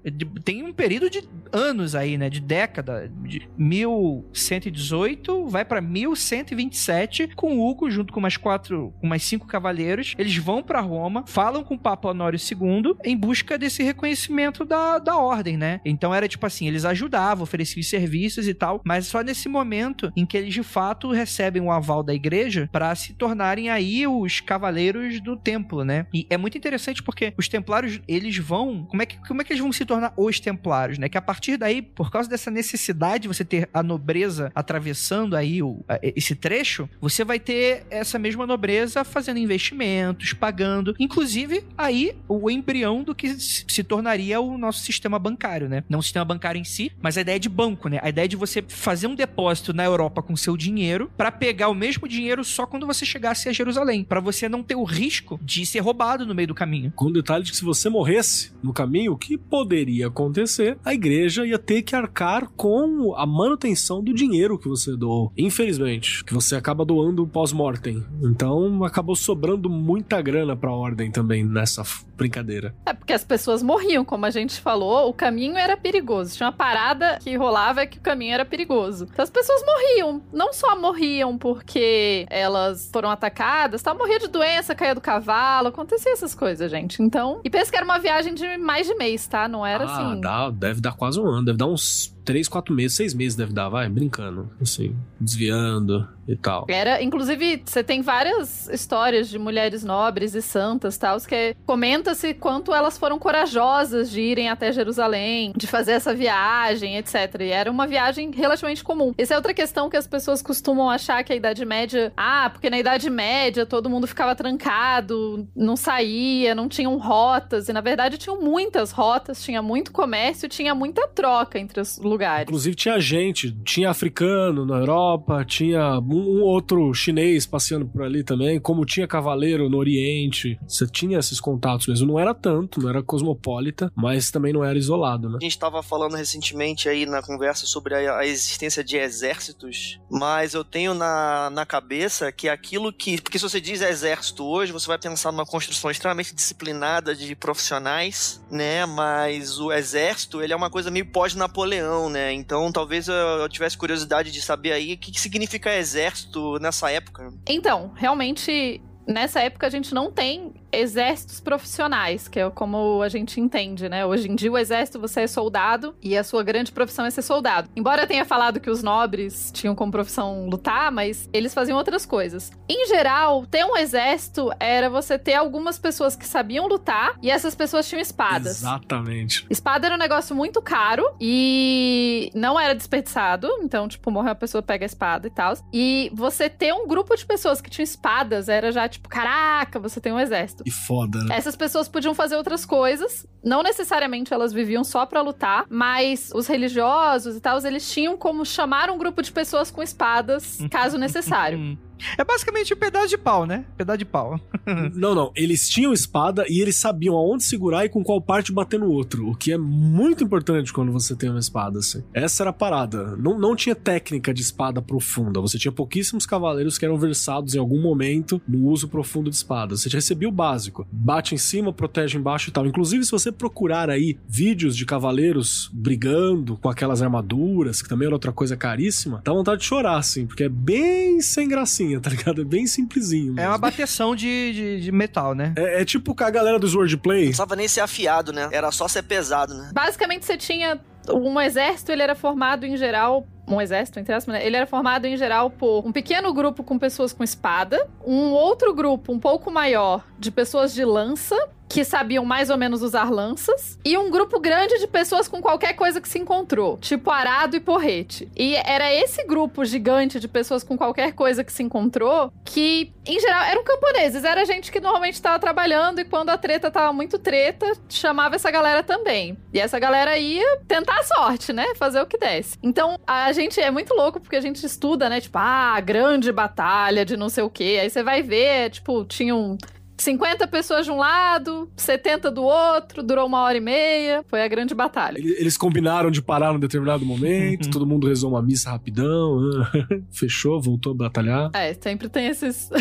tem 0.44 0.62
um 0.64 0.72
período 0.72 1.08
de 1.08 1.22
anos 1.52 1.94
aí, 1.94 2.18
né? 2.18 2.28
De 2.28 2.40
década, 2.40 3.10
de 3.22 3.48
1118, 3.56 5.46
vai 5.46 5.64
pra 5.64 5.80
1127, 5.80 7.28
com 7.34 7.58
o 7.58 7.68
Hugo, 7.68 7.90
junto 7.90 8.12
com 8.12 8.20
mais 8.20 8.36
quatro, 8.36 8.92
com 9.00 9.06
mais 9.06 9.22
cinco 9.22 9.46
cavaleiros. 9.46 10.14
Eles 10.18 10.36
vão 10.36 10.62
pra 10.62 10.80
Roma, 10.80 11.24
falam 11.26 11.62
com 11.62 11.74
o 11.74 11.78
Papa 11.78 12.08
Honório 12.08 12.38
II 12.38 12.96
em 13.04 13.16
busca 13.16 13.56
desse 13.56 13.82
reconhecimento 13.82 14.64
da, 14.64 14.98
da 14.98 15.16
ordem, 15.16 15.56
né? 15.56 15.80
Então 15.84 16.14
era 16.14 16.28
tipo 16.28 16.44
assim, 16.46 16.66
eles 16.66 16.84
ajudavam, 16.84 17.44
ofereciam 17.44 17.82
serviços 17.82 18.48
e 18.48 18.54
tal, 18.54 18.80
mas 18.84 19.06
só 19.06 19.22
nesse 19.22 19.48
momento 19.48 20.12
em 20.16 20.26
que 20.26 20.36
eles 20.36 20.54
de 20.54 20.62
fato 20.64 21.12
recebem 21.12 21.62
o 21.62 21.70
aval 21.70 22.02
da 22.02 22.12
igreja 22.14 22.68
pra 22.72 22.94
se 22.94 23.12
tornarem 23.12 23.70
aí 23.70 24.06
os 24.06 24.40
cavaleiros 24.40 25.20
do 25.20 25.36
templo, 25.36 25.84
né? 25.84 26.06
E 26.12 26.26
é 26.28 26.36
muito 26.36 26.58
interessante 26.58 27.02
porque 27.02 27.32
os 27.38 27.46
templários, 27.48 28.00
eles 28.08 28.36
vão, 28.38 28.84
como 28.86 29.02
é 29.02 29.06
que 29.06 29.16
como 29.28 29.40
é 29.40 29.44
que 29.44 29.52
eles 29.52 29.62
vão 29.62 29.72
se 29.72 29.84
tornar 29.84 30.12
os 30.16 30.40
templários, 30.40 30.98
né? 30.98 31.08
Que 31.08 31.18
a 31.18 31.22
partir 31.22 31.56
daí, 31.56 31.80
por 31.82 32.10
causa 32.10 32.28
dessa 32.28 32.50
necessidade 32.50 33.22
de 33.22 33.28
você 33.28 33.44
ter 33.44 33.68
a 33.72 33.82
nobreza 33.82 34.50
atravessando 34.54 35.36
aí 35.36 35.62
o, 35.62 35.84
a- 35.88 35.98
esse 36.02 36.34
trecho, 36.34 36.88
você 37.00 37.24
vai 37.24 37.38
ter 37.38 37.86
essa 37.90 38.18
mesma 38.18 38.46
nobreza 38.46 39.04
fazendo 39.04 39.38
investimentos, 39.38 40.32
pagando, 40.32 40.94
inclusive 40.98 41.64
aí 41.76 42.16
o 42.28 42.50
embrião 42.50 43.02
do 43.02 43.14
que 43.14 43.34
se 43.38 43.82
tornaria 43.84 44.40
o 44.40 44.56
nosso 44.58 44.80
sistema 44.80 45.18
bancário, 45.18 45.68
né? 45.68 45.84
Não 45.88 45.98
o 45.98 46.02
sistema 46.02 46.24
bancário 46.24 46.60
em 46.60 46.64
si, 46.64 46.90
mas 47.00 47.16
a 47.18 47.20
ideia 47.20 47.38
de 47.38 47.48
banco, 47.48 47.88
né? 47.88 47.98
A 48.02 48.08
ideia 48.08 48.26
de 48.28 48.36
você 48.36 48.62
fazer 48.66 49.06
um 49.06 49.14
depósito 49.14 49.72
na 49.72 49.84
Europa 49.84 50.22
com 50.22 50.36
seu 50.44 50.56
dinheiro 50.56 51.10
pra 51.16 51.32
pegar 51.32 51.68
o 51.68 51.74
mesmo 51.74 52.06
dinheiro 52.06 52.44
só 52.44 52.66
quando 52.66 52.86
você 52.86 53.04
chegasse 53.04 53.48
a 53.48 53.52
Jerusalém, 53.52 54.04
Pra 54.04 54.20
você 54.20 54.48
não 54.48 54.62
ter 54.62 54.74
o 54.76 54.84
risco 54.84 55.38
de 55.42 55.64
ser 55.64 55.80
roubado 55.80 56.26
no 56.26 56.34
meio 56.34 56.48
do 56.48 56.54
caminho. 56.54 56.92
Com 56.94 57.06
o 57.06 57.12
detalhe 57.12 57.44
de 57.44 57.50
que 57.50 57.56
se 57.56 57.64
você 57.64 57.88
morresse 57.88 58.52
no 58.62 58.72
caminho, 58.72 59.12
o 59.12 59.16
que 59.16 59.36
poderia 59.36 60.08
acontecer? 60.08 60.78
A 60.84 60.94
igreja 60.94 61.46
ia 61.46 61.58
ter 61.58 61.82
que 61.82 61.96
arcar 61.96 62.48
com 62.50 63.14
a 63.16 63.26
manutenção 63.26 64.02
do 64.02 64.12
dinheiro 64.12 64.58
que 64.58 64.68
você 64.68 64.96
doou. 64.96 65.32
Infelizmente, 65.36 66.24
que 66.24 66.34
você 66.34 66.54
acaba 66.56 66.84
doando 66.84 67.26
pós-mortem. 67.26 68.04
Então 68.22 68.84
acabou 68.84 69.16
sobrando 69.16 69.68
muita 69.70 70.20
grana 70.20 70.56
pra 70.56 70.70
ordem 70.70 71.10
também 71.10 71.44
nessa 71.44 71.82
brincadeira. 72.16 72.74
É 72.86 72.92
porque 72.92 73.12
as 73.12 73.24
pessoas 73.24 73.62
morriam, 73.62 74.04
como 74.04 74.26
a 74.26 74.30
gente 74.30 74.60
falou, 74.60 75.08
o 75.08 75.12
caminho 75.12 75.56
era 75.56 75.76
perigoso. 75.76 76.36
Tinha 76.36 76.46
uma 76.48 76.52
parada 76.52 77.18
que 77.22 77.36
rolava 77.36 77.86
que 77.86 77.98
o 77.98 78.02
caminho 78.02 78.34
era 78.34 78.44
perigoso. 78.44 79.06
Então 79.10 79.22
as 79.22 79.30
pessoas 79.30 79.62
morriam. 79.64 80.22
Não 80.34 80.52
só 80.52 80.78
morriam 80.78 81.38
porque 81.38 82.26
elas 82.28 82.90
foram 82.92 83.10
atacadas, 83.10 83.82
tal, 83.82 83.96
morria 83.96 84.18
de 84.18 84.28
doença, 84.28 84.74
caía 84.74 84.94
do 84.94 85.00
cavalo, 85.00 85.68
acontecia 85.68 86.12
essas 86.12 86.34
coisas, 86.34 86.70
gente. 86.70 87.02
Então, 87.02 87.40
e 87.44 87.50
pensa 87.50 87.70
que 87.70 87.76
era 87.76 87.84
uma 87.84 87.98
viagem 87.98 88.34
de 88.34 88.56
mais 88.58 88.86
de 88.86 88.94
mês, 88.94 89.26
tá? 89.26 89.48
Não 89.48 89.64
era 89.64 89.84
ah, 89.84 89.92
assim. 89.92 90.20
dá, 90.20 90.50
deve 90.50 90.80
dar 90.80 90.92
quase 90.92 91.20
um 91.20 91.26
ano, 91.26 91.44
deve 91.44 91.58
dar 91.58 91.66
uns 91.66 92.13
3, 92.24 92.48
4 92.48 92.74
meses, 92.74 92.96
6 92.96 93.14
meses 93.14 93.36
deve 93.36 93.52
dar, 93.52 93.68
vai, 93.68 93.88
brincando. 93.88 94.50
Assim, 94.60 94.94
desviando 95.20 96.08
e 96.26 96.36
tal. 96.36 96.64
Era, 96.68 97.02
inclusive, 97.02 97.62
você 97.64 97.84
tem 97.84 98.00
várias 98.00 98.66
histórias 98.68 99.28
de 99.28 99.38
mulheres 99.38 99.84
nobres 99.84 100.34
e 100.34 100.40
santas, 100.40 100.96
tal, 100.96 101.20
que 101.20 101.54
comenta-se 101.66 102.34
quanto 102.34 102.74
elas 102.74 102.96
foram 102.96 103.18
corajosas 103.18 104.10
de 104.10 104.20
irem 104.20 104.48
até 104.48 104.72
Jerusalém, 104.72 105.52
de 105.54 105.66
fazer 105.66 105.92
essa 105.92 106.14
viagem, 106.14 106.96
etc. 106.96 107.40
E 107.40 107.50
era 107.50 107.70
uma 107.70 107.86
viagem 107.86 108.30
relativamente 108.30 108.82
comum. 108.82 109.12
Essa 109.18 109.34
é 109.34 109.36
outra 109.36 109.52
questão 109.52 109.90
que 109.90 109.96
as 109.96 110.06
pessoas 110.06 110.40
costumam 110.40 110.88
achar 110.88 111.22
que 111.22 111.32
a 111.32 111.36
Idade 111.36 111.64
Média, 111.64 112.12
ah, 112.16 112.48
porque 112.50 112.70
na 112.70 112.78
Idade 112.78 113.10
Média 113.10 113.66
todo 113.66 113.90
mundo 113.90 114.06
ficava 114.06 114.34
trancado, 114.34 115.46
não 115.54 115.76
saía, 115.76 116.54
não 116.54 116.68
tinham 116.68 116.96
rotas, 116.96 117.68
e 117.68 117.72
na 117.72 117.80
verdade 117.80 118.16
tinham 118.16 118.40
muitas 118.40 118.90
rotas, 118.92 119.42
tinha 119.42 119.60
muito 119.60 119.92
comércio, 119.92 120.48
tinha 120.48 120.74
muita 120.74 121.06
troca 121.06 121.58
entre 121.58 121.80
os 121.80 121.98
lugares. 121.98 122.13
Inclusive 122.48 122.76
tinha 122.76 123.00
gente, 123.00 123.52
tinha 123.64 123.90
africano 123.90 124.64
na 124.64 124.76
Europa, 124.76 125.44
tinha 125.44 125.98
um, 125.98 126.38
um 126.38 126.42
outro 126.42 126.92
chinês 126.94 127.46
passeando 127.46 127.86
por 127.86 128.02
ali 128.02 128.22
também, 128.22 128.60
como 128.60 128.84
tinha 128.84 129.06
cavaleiro 129.06 129.68
no 129.68 129.78
Oriente. 129.78 130.58
Você 130.66 130.86
tinha 130.86 131.18
esses 131.18 131.40
contatos 131.40 131.86
mesmo. 131.86 132.06
Não 132.06 132.18
era 132.18 132.34
tanto, 132.34 132.80
não 132.80 132.88
era 132.88 133.02
cosmopolita, 133.02 133.90
mas 133.94 134.30
também 134.30 134.52
não 134.52 134.64
era 134.64 134.78
isolado, 134.78 135.28
né? 135.28 135.38
A 135.40 135.44
gente 135.44 135.52
estava 135.52 135.82
falando 135.82 136.16
recentemente 136.16 136.88
aí 136.88 137.06
na 137.06 137.22
conversa 137.22 137.66
sobre 137.66 137.94
a, 137.94 138.18
a 138.18 138.26
existência 138.26 138.82
de 138.82 138.96
exércitos, 138.96 140.00
mas 140.10 140.54
eu 140.54 140.64
tenho 140.64 140.94
na, 140.94 141.50
na 141.50 141.66
cabeça 141.66 142.30
que 142.32 142.48
aquilo 142.48 142.92
que. 142.92 143.20
Porque 143.20 143.38
se 143.38 143.42
você 143.42 143.60
diz 143.60 143.80
exército 143.80 144.44
hoje, 144.44 144.72
você 144.72 144.86
vai 144.86 144.98
pensar 144.98 145.32
numa 145.32 145.46
construção 145.46 145.90
extremamente 145.90 146.34
disciplinada 146.34 147.14
de 147.14 147.34
profissionais, 147.34 148.42
né? 148.50 148.86
Mas 148.86 149.58
o 149.58 149.72
exército, 149.72 150.42
ele 150.42 150.52
é 150.52 150.56
uma 150.56 150.70
coisa 150.70 150.90
meio 150.90 151.06
pós-Napoleão, 151.06 152.03
né? 152.08 152.32
Então 152.32 152.70
talvez 152.72 153.08
eu, 153.08 153.14
eu 153.14 153.48
tivesse 153.48 153.76
curiosidade 153.76 154.30
de 154.30 154.40
saber 154.40 154.72
aí 154.72 154.94
o 154.94 154.98
que, 154.98 155.12
que 155.12 155.20
significa 155.20 155.74
exército 155.74 156.58
nessa 156.58 156.90
época. 156.90 157.32
Então, 157.48 157.92
realmente, 157.94 158.80
nessa 159.06 159.40
época 159.40 159.66
a 159.66 159.70
gente 159.70 159.94
não 159.94 160.10
tem 160.10 160.52
exércitos 160.80 161.40
profissionais, 161.40 162.28
que 162.28 162.40
é 162.40 162.50
como 162.50 163.02
a 163.02 163.08
gente 163.08 163.40
entende, 163.40 163.88
né? 163.88 164.04
Hoje 164.04 164.30
em 164.30 164.34
dia, 164.34 164.50
o 164.50 164.58
exército 164.58 164.98
você 164.98 165.22
é 165.22 165.26
soldado 165.26 165.94
e 166.02 166.16
a 166.16 166.24
sua 166.24 166.42
grande 166.42 166.72
profissão 166.72 167.04
é 167.04 167.10
ser 167.10 167.22
soldado. 167.22 167.68
Embora 167.76 168.02
eu 168.02 168.06
tenha 168.06 168.24
falado 168.24 168.60
que 168.60 168.70
os 168.70 168.82
nobres 168.82 169.50
tinham 169.52 169.74
como 169.74 169.92
profissão 169.92 170.46
lutar, 170.48 170.90
mas 170.90 171.28
eles 171.32 171.54
faziam 171.54 171.76
outras 171.76 172.04
coisas. 172.06 172.50
Em 172.68 172.86
geral, 172.86 173.46
ter 173.46 173.64
um 173.64 173.76
exército 173.76 174.50
era 174.58 174.88
você 174.90 175.18
ter 175.18 175.34
algumas 175.34 175.78
pessoas 175.78 176.16
que 176.16 176.26
sabiam 176.26 176.66
lutar 176.66 177.16
e 177.22 177.30
essas 177.30 177.54
pessoas 177.54 177.88
tinham 177.88 178.00
espadas. 178.00 178.58
Exatamente. 178.58 179.46
Espada 179.50 179.86
era 179.86 179.94
um 179.94 179.98
negócio 179.98 180.34
muito 180.34 180.60
caro 180.60 181.04
e 181.20 182.30
não 182.34 182.58
era 182.58 182.74
desperdiçado. 182.74 183.48
Então, 183.62 183.88
tipo, 183.88 184.10
morreu 184.10 184.30
uma 184.30 184.34
pessoa, 184.34 184.62
pega 184.62 184.84
a 184.84 184.86
espada 184.86 185.26
e 185.26 185.30
tal. 185.30 185.54
E 185.72 186.10
você 186.14 186.48
ter 186.48 186.72
um 186.72 186.86
grupo 186.86 187.14
de 187.16 187.24
pessoas 187.24 187.60
que 187.60 187.70
tinham 187.70 187.84
espadas 187.84 188.48
era 188.48 188.72
já, 188.72 188.88
tipo, 188.88 189.08
caraca, 189.08 189.78
você 189.78 190.00
tem 190.00 190.12
um 190.12 190.18
exército. 190.18 190.63
E 190.64 190.70
foda, 190.70 191.22
né? 191.24 191.36
Essas 191.36 191.56
pessoas 191.56 191.88
podiam 191.88 192.14
fazer 192.14 192.36
outras 192.36 192.64
coisas. 192.64 193.26
Não 193.42 193.62
necessariamente 193.62 194.32
elas 194.32 194.52
viviam 194.52 194.82
só 194.82 195.04
pra 195.04 195.20
lutar, 195.20 195.66
mas 195.68 196.30
os 196.34 196.46
religiosos 196.46 197.36
e 197.36 197.40
tal, 197.40 197.58
eles 197.64 197.90
tinham 197.92 198.16
como 198.16 198.44
chamar 198.44 198.90
um 198.90 198.98
grupo 198.98 199.22
de 199.22 199.30
pessoas 199.30 199.70
com 199.70 199.82
espadas, 199.82 200.58
caso 200.70 200.96
necessário. 200.96 201.78
É 202.16 202.24
basicamente 202.24 202.72
um 202.72 202.76
pedaço 202.76 203.08
de 203.08 203.18
pau, 203.18 203.46
né? 203.46 203.64
Pedaço 203.76 203.98
de 203.98 204.04
pau. 204.04 204.40
Não, 204.94 205.14
não. 205.14 205.32
Eles 205.34 205.68
tinham 205.68 205.92
espada 205.92 206.44
e 206.48 206.60
eles 206.60 206.76
sabiam 206.76 207.14
aonde 207.14 207.44
segurar 207.44 207.84
e 207.84 207.88
com 207.88 208.02
qual 208.02 208.20
parte 208.20 208.52
bater 208.52 208.78
no 208.78 208.90
outro. 208.90 209.28
O 209.28 209.34
que 209.34 209.52
é 209.52 209.58
muito 209.58 210.24
importante 210.24 210.72
quando 210.72 210.90
você 210.90 211.14
tem 211.14 211.28
uma 211.28 211.38
espada, 211.38 211.78
assim. 211.78 212.02
Essa 212.12 212.42
era 212.42 212.50
a 212.50 212.52
parada. 212.52 213.16
Não, 213.16 213.38
não 213.38 213.54
tinha 213.54 213.74
técnica 213.74 214.32
de 214.32 214.40
espada 214.40 214.80
profunda. 214.80 215.40
Você 215.40 215.58
tinha 215.58 215.72
pouquíssimos 215.72 216.26
cavaleiros 216.26 216.78
que 216.78 216.84
eram 216.84 216.96
versados 216.96 217.54
em 217.54 217.58
algum 217.58 217.80
momento 217.80 218.40
no 218.48 218.68
uso 218.68 218.88
profundo 218.88 219.30
de 219.30 219.36
espadas. 219.36 219.82
Você 219.82 219.90
já 219.90 219.98
recebia 219.98 220.28
o 220.28 220.32
básico. 220.32 220.86
Bate 220.90 221.34
em 221.34 221.38
cima, 221.38 221.72
protege 221.72 222.18
embaixo 222.18 222.48
e 222.48 222.52
tal. 222.52 222.66
Inclusive, 222.66 223.04
se 223.04 223.10
você 223.10 223.30
procurar 223.30 223.90
aí 223.90 224.18
vídeos 224.26 224.76
de 224.76 224.86
cavaleiros 224.86 225.70
brigando 225.72 226.56
com 226.56 226.68
aquelas 226.68 227.02
armaduras, 227.02 227.82
que 227.82 227.88
também 227.88 228.06
era 228.06 228.14
outra 228.14 228.32
coisa 228.32 228.56
caríssima, 228.56 229.20
dá 229.24 229.32
vontade 229.32 229.60
de 229.60 229.66
chorar, 229.66 229.98
assim, 229.98 230.26
porque 230.26 230.44
é 230.44 230.48
bem 230.48 231.20
sem 231.20 231.48
gracinha, 231.48 231.93
tá 232.00 232.10
ligado? 232.10 232.42
É 232.42 232.44
bem 232.44 232.66
simplesinho. 232.66 233.32
É 233.32 233.36
mesmo. 233.36 233.50
uma 233.50 233.58
bateção 233.58 234.14
de, 234.14 234.52
de, 234.52 234.80
de 234.80 234.92
metal, 234.92 235.34
né? 235.34 235.54
É, 235.56 235.82
é 235.82 235.84
tipo 235.84 236.14
com 236.14 236.24
a 236.24 236.30
galera 236.30 236.58
do 236.58 236.66
Swordplay. 236.66 237.18
Não 237.18 237.26
precisava 237.26 237.56
nem 237.56 237.68
ser 237.68 237.80
afiado, 237.80 238.32
né? 238.32 238.48
Era 238.52 238.70
só 238.70 238.88
ser 238.88 239.02
pesado, 239.02 239.54
né? 239.54 239.70
Basicamente, 239.72 240.24
você 240.24 240.36
tinha 240.36 240.80
um 241.12 241.40
exército, 241.40 241.92
ele 241.92 242.02
era 242.02 242.14
formado 242.14 242.64
em 242.64 242.76
geral. 242.76 243.26
Um 243.46 243.60
exército, 243.60 244.00
entre 244.00 244.14
aspas, 244.14 244.34
né? 244.34 244.46
Ele 244.46 244.56
era 244.56 244.66
formado 244.66 245.04
em 245.04 245.16
geral 245.18 245.50
por 245.50 245.86
um 245.86 245.92
pequeno 245.92 246.32
grupo 246.32 246.64
com 246.64 246.78
pessoas 246.78 247.12
com 247.12 247.22
espada, 247.22 247.86
um 248.02 248.30
outro 248.30 248.72
grupo 248.72 249.12
um 249.12 249.18
pouco 249.18 249.50
maior 249.50 250.02
de 250.18 250.30
pessoas 250.30 250.72
de 250.72 250.82
lança 250.82 251.36
que 251.68 251.84
sabiam 251.84 252.24
mais 252.24 252.50
ou 252.50 252.56
menos 252.56 252.82
usar 252.82 253.10
lanças, 253.10 253.78
e 253.84 253.96
um 253.96 254.10
grupo 254.10 254.38
grande 254.40 254.78
de 254.78 254.86
pessoas 254.86 255.28
com 255.28 255.40
qualquer 255.40 255.74
coisa 255.74 256.00
que 256.00 256.08
se 256.08 256.18
encontrou, 256.18 256.78
tipo 256.78 257.10
arado 257.10 257.56
e 257.56 257.60
porrete. 257.60 258.28
E 258.36 258.54
era 258.56 258.92
esse 258.92 259.24
grupo 259.24 259.64
gigante 259.64 260.20
de 260.20 260.28
pessoas 260.28 260.62
com 260.62 260.76
qualquer 260.76 261.12
coisa 261.12 261.42
que 261.42 261.52
se 261.52 261.62
encontrou 261.62 262.32
que, 262.44 262.92
em 263.06 263.18
geral, 263.18 263.42
eram 263.44 263.64
camponeses, 263.64 264.24
era 264.24 264.44
gente 264.44 264.70
que 264.70 264.80
normalmente 264.80 265.14
estava 265.14 265.38
trabalhando 265.38 266.00
e 266.00 266.04
quando 266.04 266.30
a 266.30 266.38
treta 266.38 266.70
tava 266.70 266.92
muito 266.92 267.18
treta, 267.18 267.72
chamava 267.88 268.36
essa 268.36 268.50
galera 268.50 268.82
também. 268.82 269.36
E 269.52 269.58
essa 269.58 269.78
galera 269.78 270.16
ia 270.18 270.58
tentar 270.68 270.98
a 270.98 271.02
sorte, 271.02 271.52
né? 271.52 271.74
Fazer 271.76 272.00
o 272.00 272.06
que 272.06 272.18
desse. 272.18 272.58
Então, 272.62 272.98
a 273.06 273.32
gente 273.32 273.60
é 273.60 273.70
muito 273.70 273.94
louco 273.94 274.20
porque 274.20 274.36
a 274.36 274.40
gente 274.40 274.64
estuda, 274.64 275.08
né? 275.08 275.20
Tipo, 275.20 275.38
ah, 275.38 275.80
grande 275.80 276.30
batalha 276.30 277.04
de 277.04 277.16
não 277.16 277.28
sei 277.28 277.44
o 277.44 277.50
quê. 277.50 277.78
Aí 277.82 277.90
você 277.90 278.02
vai 278.02 278.22
ver, 278.22 278.70
tipo, 278.70 279.04
tinham 279.04 279.56
50 279.96 280.46
pessoas 280.48 280.84
de 280.84 280.90
um 280.90 280.96
lado, 280.96 281.70
70 281.76 282.30
do 282.30 282.42
outro, 282.42 283.02
durou 283.02 283.26
uma 283.26 283.40
hora 283.42 283.56
e 283.56 283.60
meia, 283.60 284.24
foi 284.28 284.42
a 284.42 284.48
grande 284.48 284.74
batalha. 284.74 285.18
Eles 285.18 285.56
combinaram 285.56 286.10
de 286.10 286.20
parar 286.20 286.52
num 286.52 286.58
determinado 286.58 287.04
momento, 287.04 287.70
todo 287.72 287.86
mundo 287.86 288.08
rezou 288.08 288.30
uma 288.30 288.42
missa 288.42 288.70
rapidão, 288.70 289.40
fechou, 290.10 290.60
voltou 290.60 290.92
a 290.92 290.96
batalhar. 290.96 291.50
É, 291.54 291.72
sempre 291.74 292.08
tem 292.08 292.26
esses. 292.26 292.68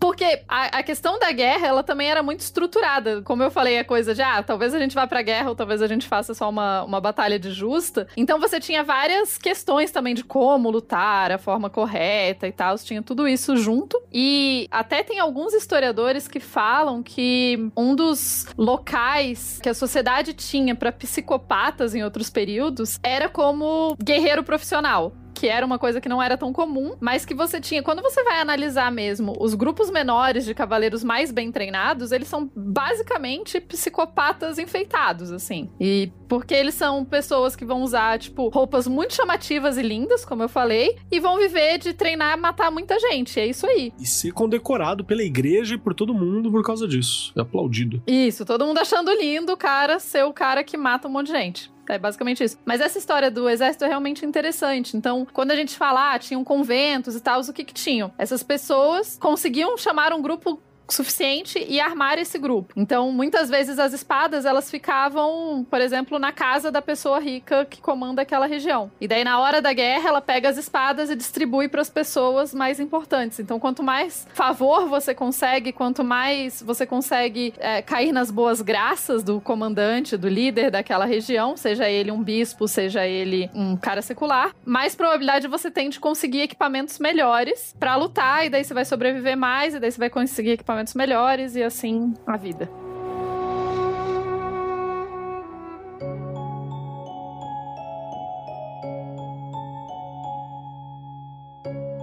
Porque 0.00 0.42
a, 0.48 0.78
a, 0.78 0.82
questão 0.82 1.16
da 1.20 1.30
guerra, 1.30 1.68
ela 1.68 1.82
também 1.84 2.10
era 2.10 2.24
muito 2.24 2.40
estruturada. 2.40 3.22
Como 3.22 3.40
eu 3.40 3.52
falei, 3.52 3.78
a 3.78 3.84
coisa 3.84 4.12
de, 4.12 4.20
ah, 4.20 4.42
talvez 4.42 4.74
a 4.74 4.78
gente 4.80 4.96
vá 4.96 5.06
pra 5.06 5.22
guerra 5.22 5.50
ou 5.50 5.54
talvez 5.54 5.80
a 5.80 5.86
gente 5.86 6.08
faça 6.08 6.34
só 6.34 6.50
uma, 6.50 6.82
uma 6.82 7.00
batalha 7.00 7.38
de 7.38 7.52
justa. 7.52 8.08
Então 8.16 8.40
você 8.40 8.58
tinha 8.58 8.82
várias 8.82 9.38
questões 9.38 9.92
também 9.92 10.12
de 10.12 10.24
como 10.24 10.70
lutar, 10.70 11.30
a 11.30 11.38
forma 11.38 11.70
correta 11.70 12.48
e 12.48 12.52
tal. 12.52 12.76
Tinha 12.78 13.00
tudo 13.00 13.28
isso 13.28 13.56
junto. 13.56 13.96
E 14.12 14.66
até 14.72 15.04
tem 15.04 15.20
alguns 15.20 15.54
historiadores 15.54 15.91
que 16.28 16.40
falam 16.40 17.02
que 17.02 17.70
um 17.76 17.94
dos 17.94 18.46
locais 18.56 19.58
que 19.62 19.68
a 19.68 19.74
sociedade 19.74 20.32
tinha 20.32 20.74
para 20.74 20.92
psicopatas 20.92 21.94
em 21.94 22.02
outros 22.02 22.30
períodos 22.30 22.98
era 23.02 23.28
como 23.28 23.96
guerreiro 24.02 24.42
profissional 24.42 25.12
que 25.42 25.48
era 25.48 25.66
uma 25.66 25.76
coisa 25.76 26.00
que 26.00 26.08
não 26.08 26.22
era 26.22 26.36
tão 26.36 26.52
comum, 26.52 26.94
mas 27.00 27.24
que 27.24 27.34
você 27.34 27.60
tinha. 27.60 27.82
Quando 27.82 28.00
você 28.00 28.22
vai 28.22 28.40
analisar 28.40 28.92
mesmo 28.92 29.34
os 29.40 29.54
grupos 29.54 29.90
menores 29.90 30.44
de 30.44 30.54
cavaleiros 30.54 31.02
mais 31.02 31.32
bem 31.32 31.50
treinados, 31.50 32.12
eles 32.12 32.28
são 32.28 32.48
basicamente 32.54 33.60
psicopatas 33.60 34.56
enfeitados, 34.56 35.32
assim. 35.32 35.68
E 35.80 36.12
porque 36.32 36.54
eles 36.54 36.74
são 36.74 37.04
pessoas 37.04 37.54
que 37.54 37.62
vão 37.62 37.82
usar, 37.82 38.18
tipo, 38.18 38.48
roupas 38.48 38.86
muito 38.86 39.12
chamativas 39.12 39.76
e 39.76 39.82
lindas, 39.82 40.24
como 40.24 40.42
eu 40.42 40.48
falei, 40.48 40.96
e 41.10 41.20
vão 41.20 41.36
viver 41.36 41.76
de 41.76 41.92
treinar 41.92 42.38
e 42.38 42.40
matar 42.40 42.70
muita 42.70 42.98
gente. 42.98 43.38
É 43.38 43.46
isso 43.46 43.66
aí. 43.66 43.92
E 44.00 44.06
ser 44.06 44.32
condecorado 44.32 45.04
pela 45.04 45.22
igreja 45.22 45.74
e 45.74 45.78
por 45.78 45.92
todo 45.92 46.14
mundo 46.14 46.50
por 46.50 46.64
causa 46.64 46.88
disso. 46.88 47.34
É 47.36 47.42
aplaudido. 47.42 48.02
Isso, 48.06 48.46
todo 48.46 48.64
mundo 48.64 48.78
achando 48.78 49.12
lindo 49.12 49.52
o 49.52 49.58
cara 49.58 49.98
ser 49.98 50.24
o 50.24 50.32
cara 50.32 50.64
que 50.64 50.74
mata 50.74 51.06
um 51.06 51.10
monte 51.10 51.26
de 51.26 51.32
gente. 51.32 51.70
É 51.86 51.98
basicamente 51.98 52.42
isso. 52.42 52.56
Mas 52.64 52.80
essa 52.80 52.96
história 52.96 53.30
do 53.30 53.46
exército 53.46 53.84
é 53.84 53.88
realmente 53.88 54.24
interessante. 54.24 54.96
Então, 54.96 55.26
quando 55.34 55.50
a 55.50 55.56
gente 55.56 55.76
fala, 55.76 56.14
ah, 56.14 56.18
tinham 56.18 56.42
conventos 56.42 57.14
e 57.14 57.20
tal, 57.20 57.42
o 57.42 57.52
que 57.52 57.62
que 57.62 57.74
tinham? 57.74 58.10
Essas 58.16 58.42
pessoas 58.42 59.18
conseguiam 59.20 59.76
chamar 59.76 60.14
um 60.14 60.22
grupo 60.22 60.58
suficiente 60.92 61.64
e 61.68 61.80
armar 61.80 62.18
esse 62.18 62.38
grupo. 62.38 62.72
Então, 62.76 63.10
muitas 63.12 63.48
vezes 63.48 63.78
as 63.78 63.92
espadas 63.92 64.44
elas 64.44 64.70
ficavam, 64.70 65.66
por 65.68 65.80
exemplo, 65.80 66.18
na 66.18 66.32
casa 66.32 66.70
da 66.70 66.82
pessoa 66.82 67.18
rica 67.18 67.64
que 67.64 67.80
comanda 67.80 68.22
aquela 68.22 68.46
região. 68.46 68.90
E 69.00 69.08
daí 69.08 69.24
na 69.24 69.38
hora 69.38 69.60
da 69.60 69.72
guerra 69.72 70.08
ela 70.08 70.20
pega 70.20 70.48
as 70.48 70.56
espadas 70.56 71.10
e 71.10 71.16
distribui 71.16 71.68
para 71.68 71.80
as 71.80 71.90
pessoas 71.90 72.54
mais 72.54 72.80
importantes. 72.80 73.38
Então, 73.38 73.58
quanto 73.58 73.82
mais 73.82 74.26
favor 74.34 74.88
você 74.88 75.14
consegue, 75.14 75.72
quanto 75.72 76.02
mais 76.04 76.62
você 76.62 76.86
consegue 76.86 77.54
é, 77.58 77.82
cair 77.82 78.12
nas 78.12 78.30
boas 78.30 78.60
graças 78.60 79.22
do 79.22 79.40
comandante, 79.40 80.16
do 80.16 80.28
líder 80.28 80.70
daquela 80.70 81.04
região, 81.04 81.56
seja 81.56 81.88
ele 81.88 82.10
um 82.10 82.22
bispo, 82.22 82.66
seja 82.66 83.06
ele 83.06 83.50
um 83.54 83.76
cara 83.76 84.02
secular, 84.02 84.54
mais 84.64 84.94
probabilidade 84.94 85.46
você 85.48 85.70
tem 85.70 85.88
de 85.88 86.00
conseguir 86.00 86.42
equipamentos 86.42 86.98
melhores 86.98 87.74
para 87.78 87.96
lutar 87.96 88.46
e 88.46 88.50
daí 88.50 88.64
você 88.64 88.74
vai 88.74 88.84
sobreviver 88.84 89.36
mais 89.36 89.74
e 89.74 89.80
daí 89.80 89.90
você 89.90 89.98
vai 89.98 90.10
conseguir 90.10 90.52
equipamentos 90.52 90.81
equipamentos 90.82 90.94
melhores 90.94 91.56
e 91.56 91.62
assim 91.62 92.14
a 92.26 92.36
vida. 92.36 92.68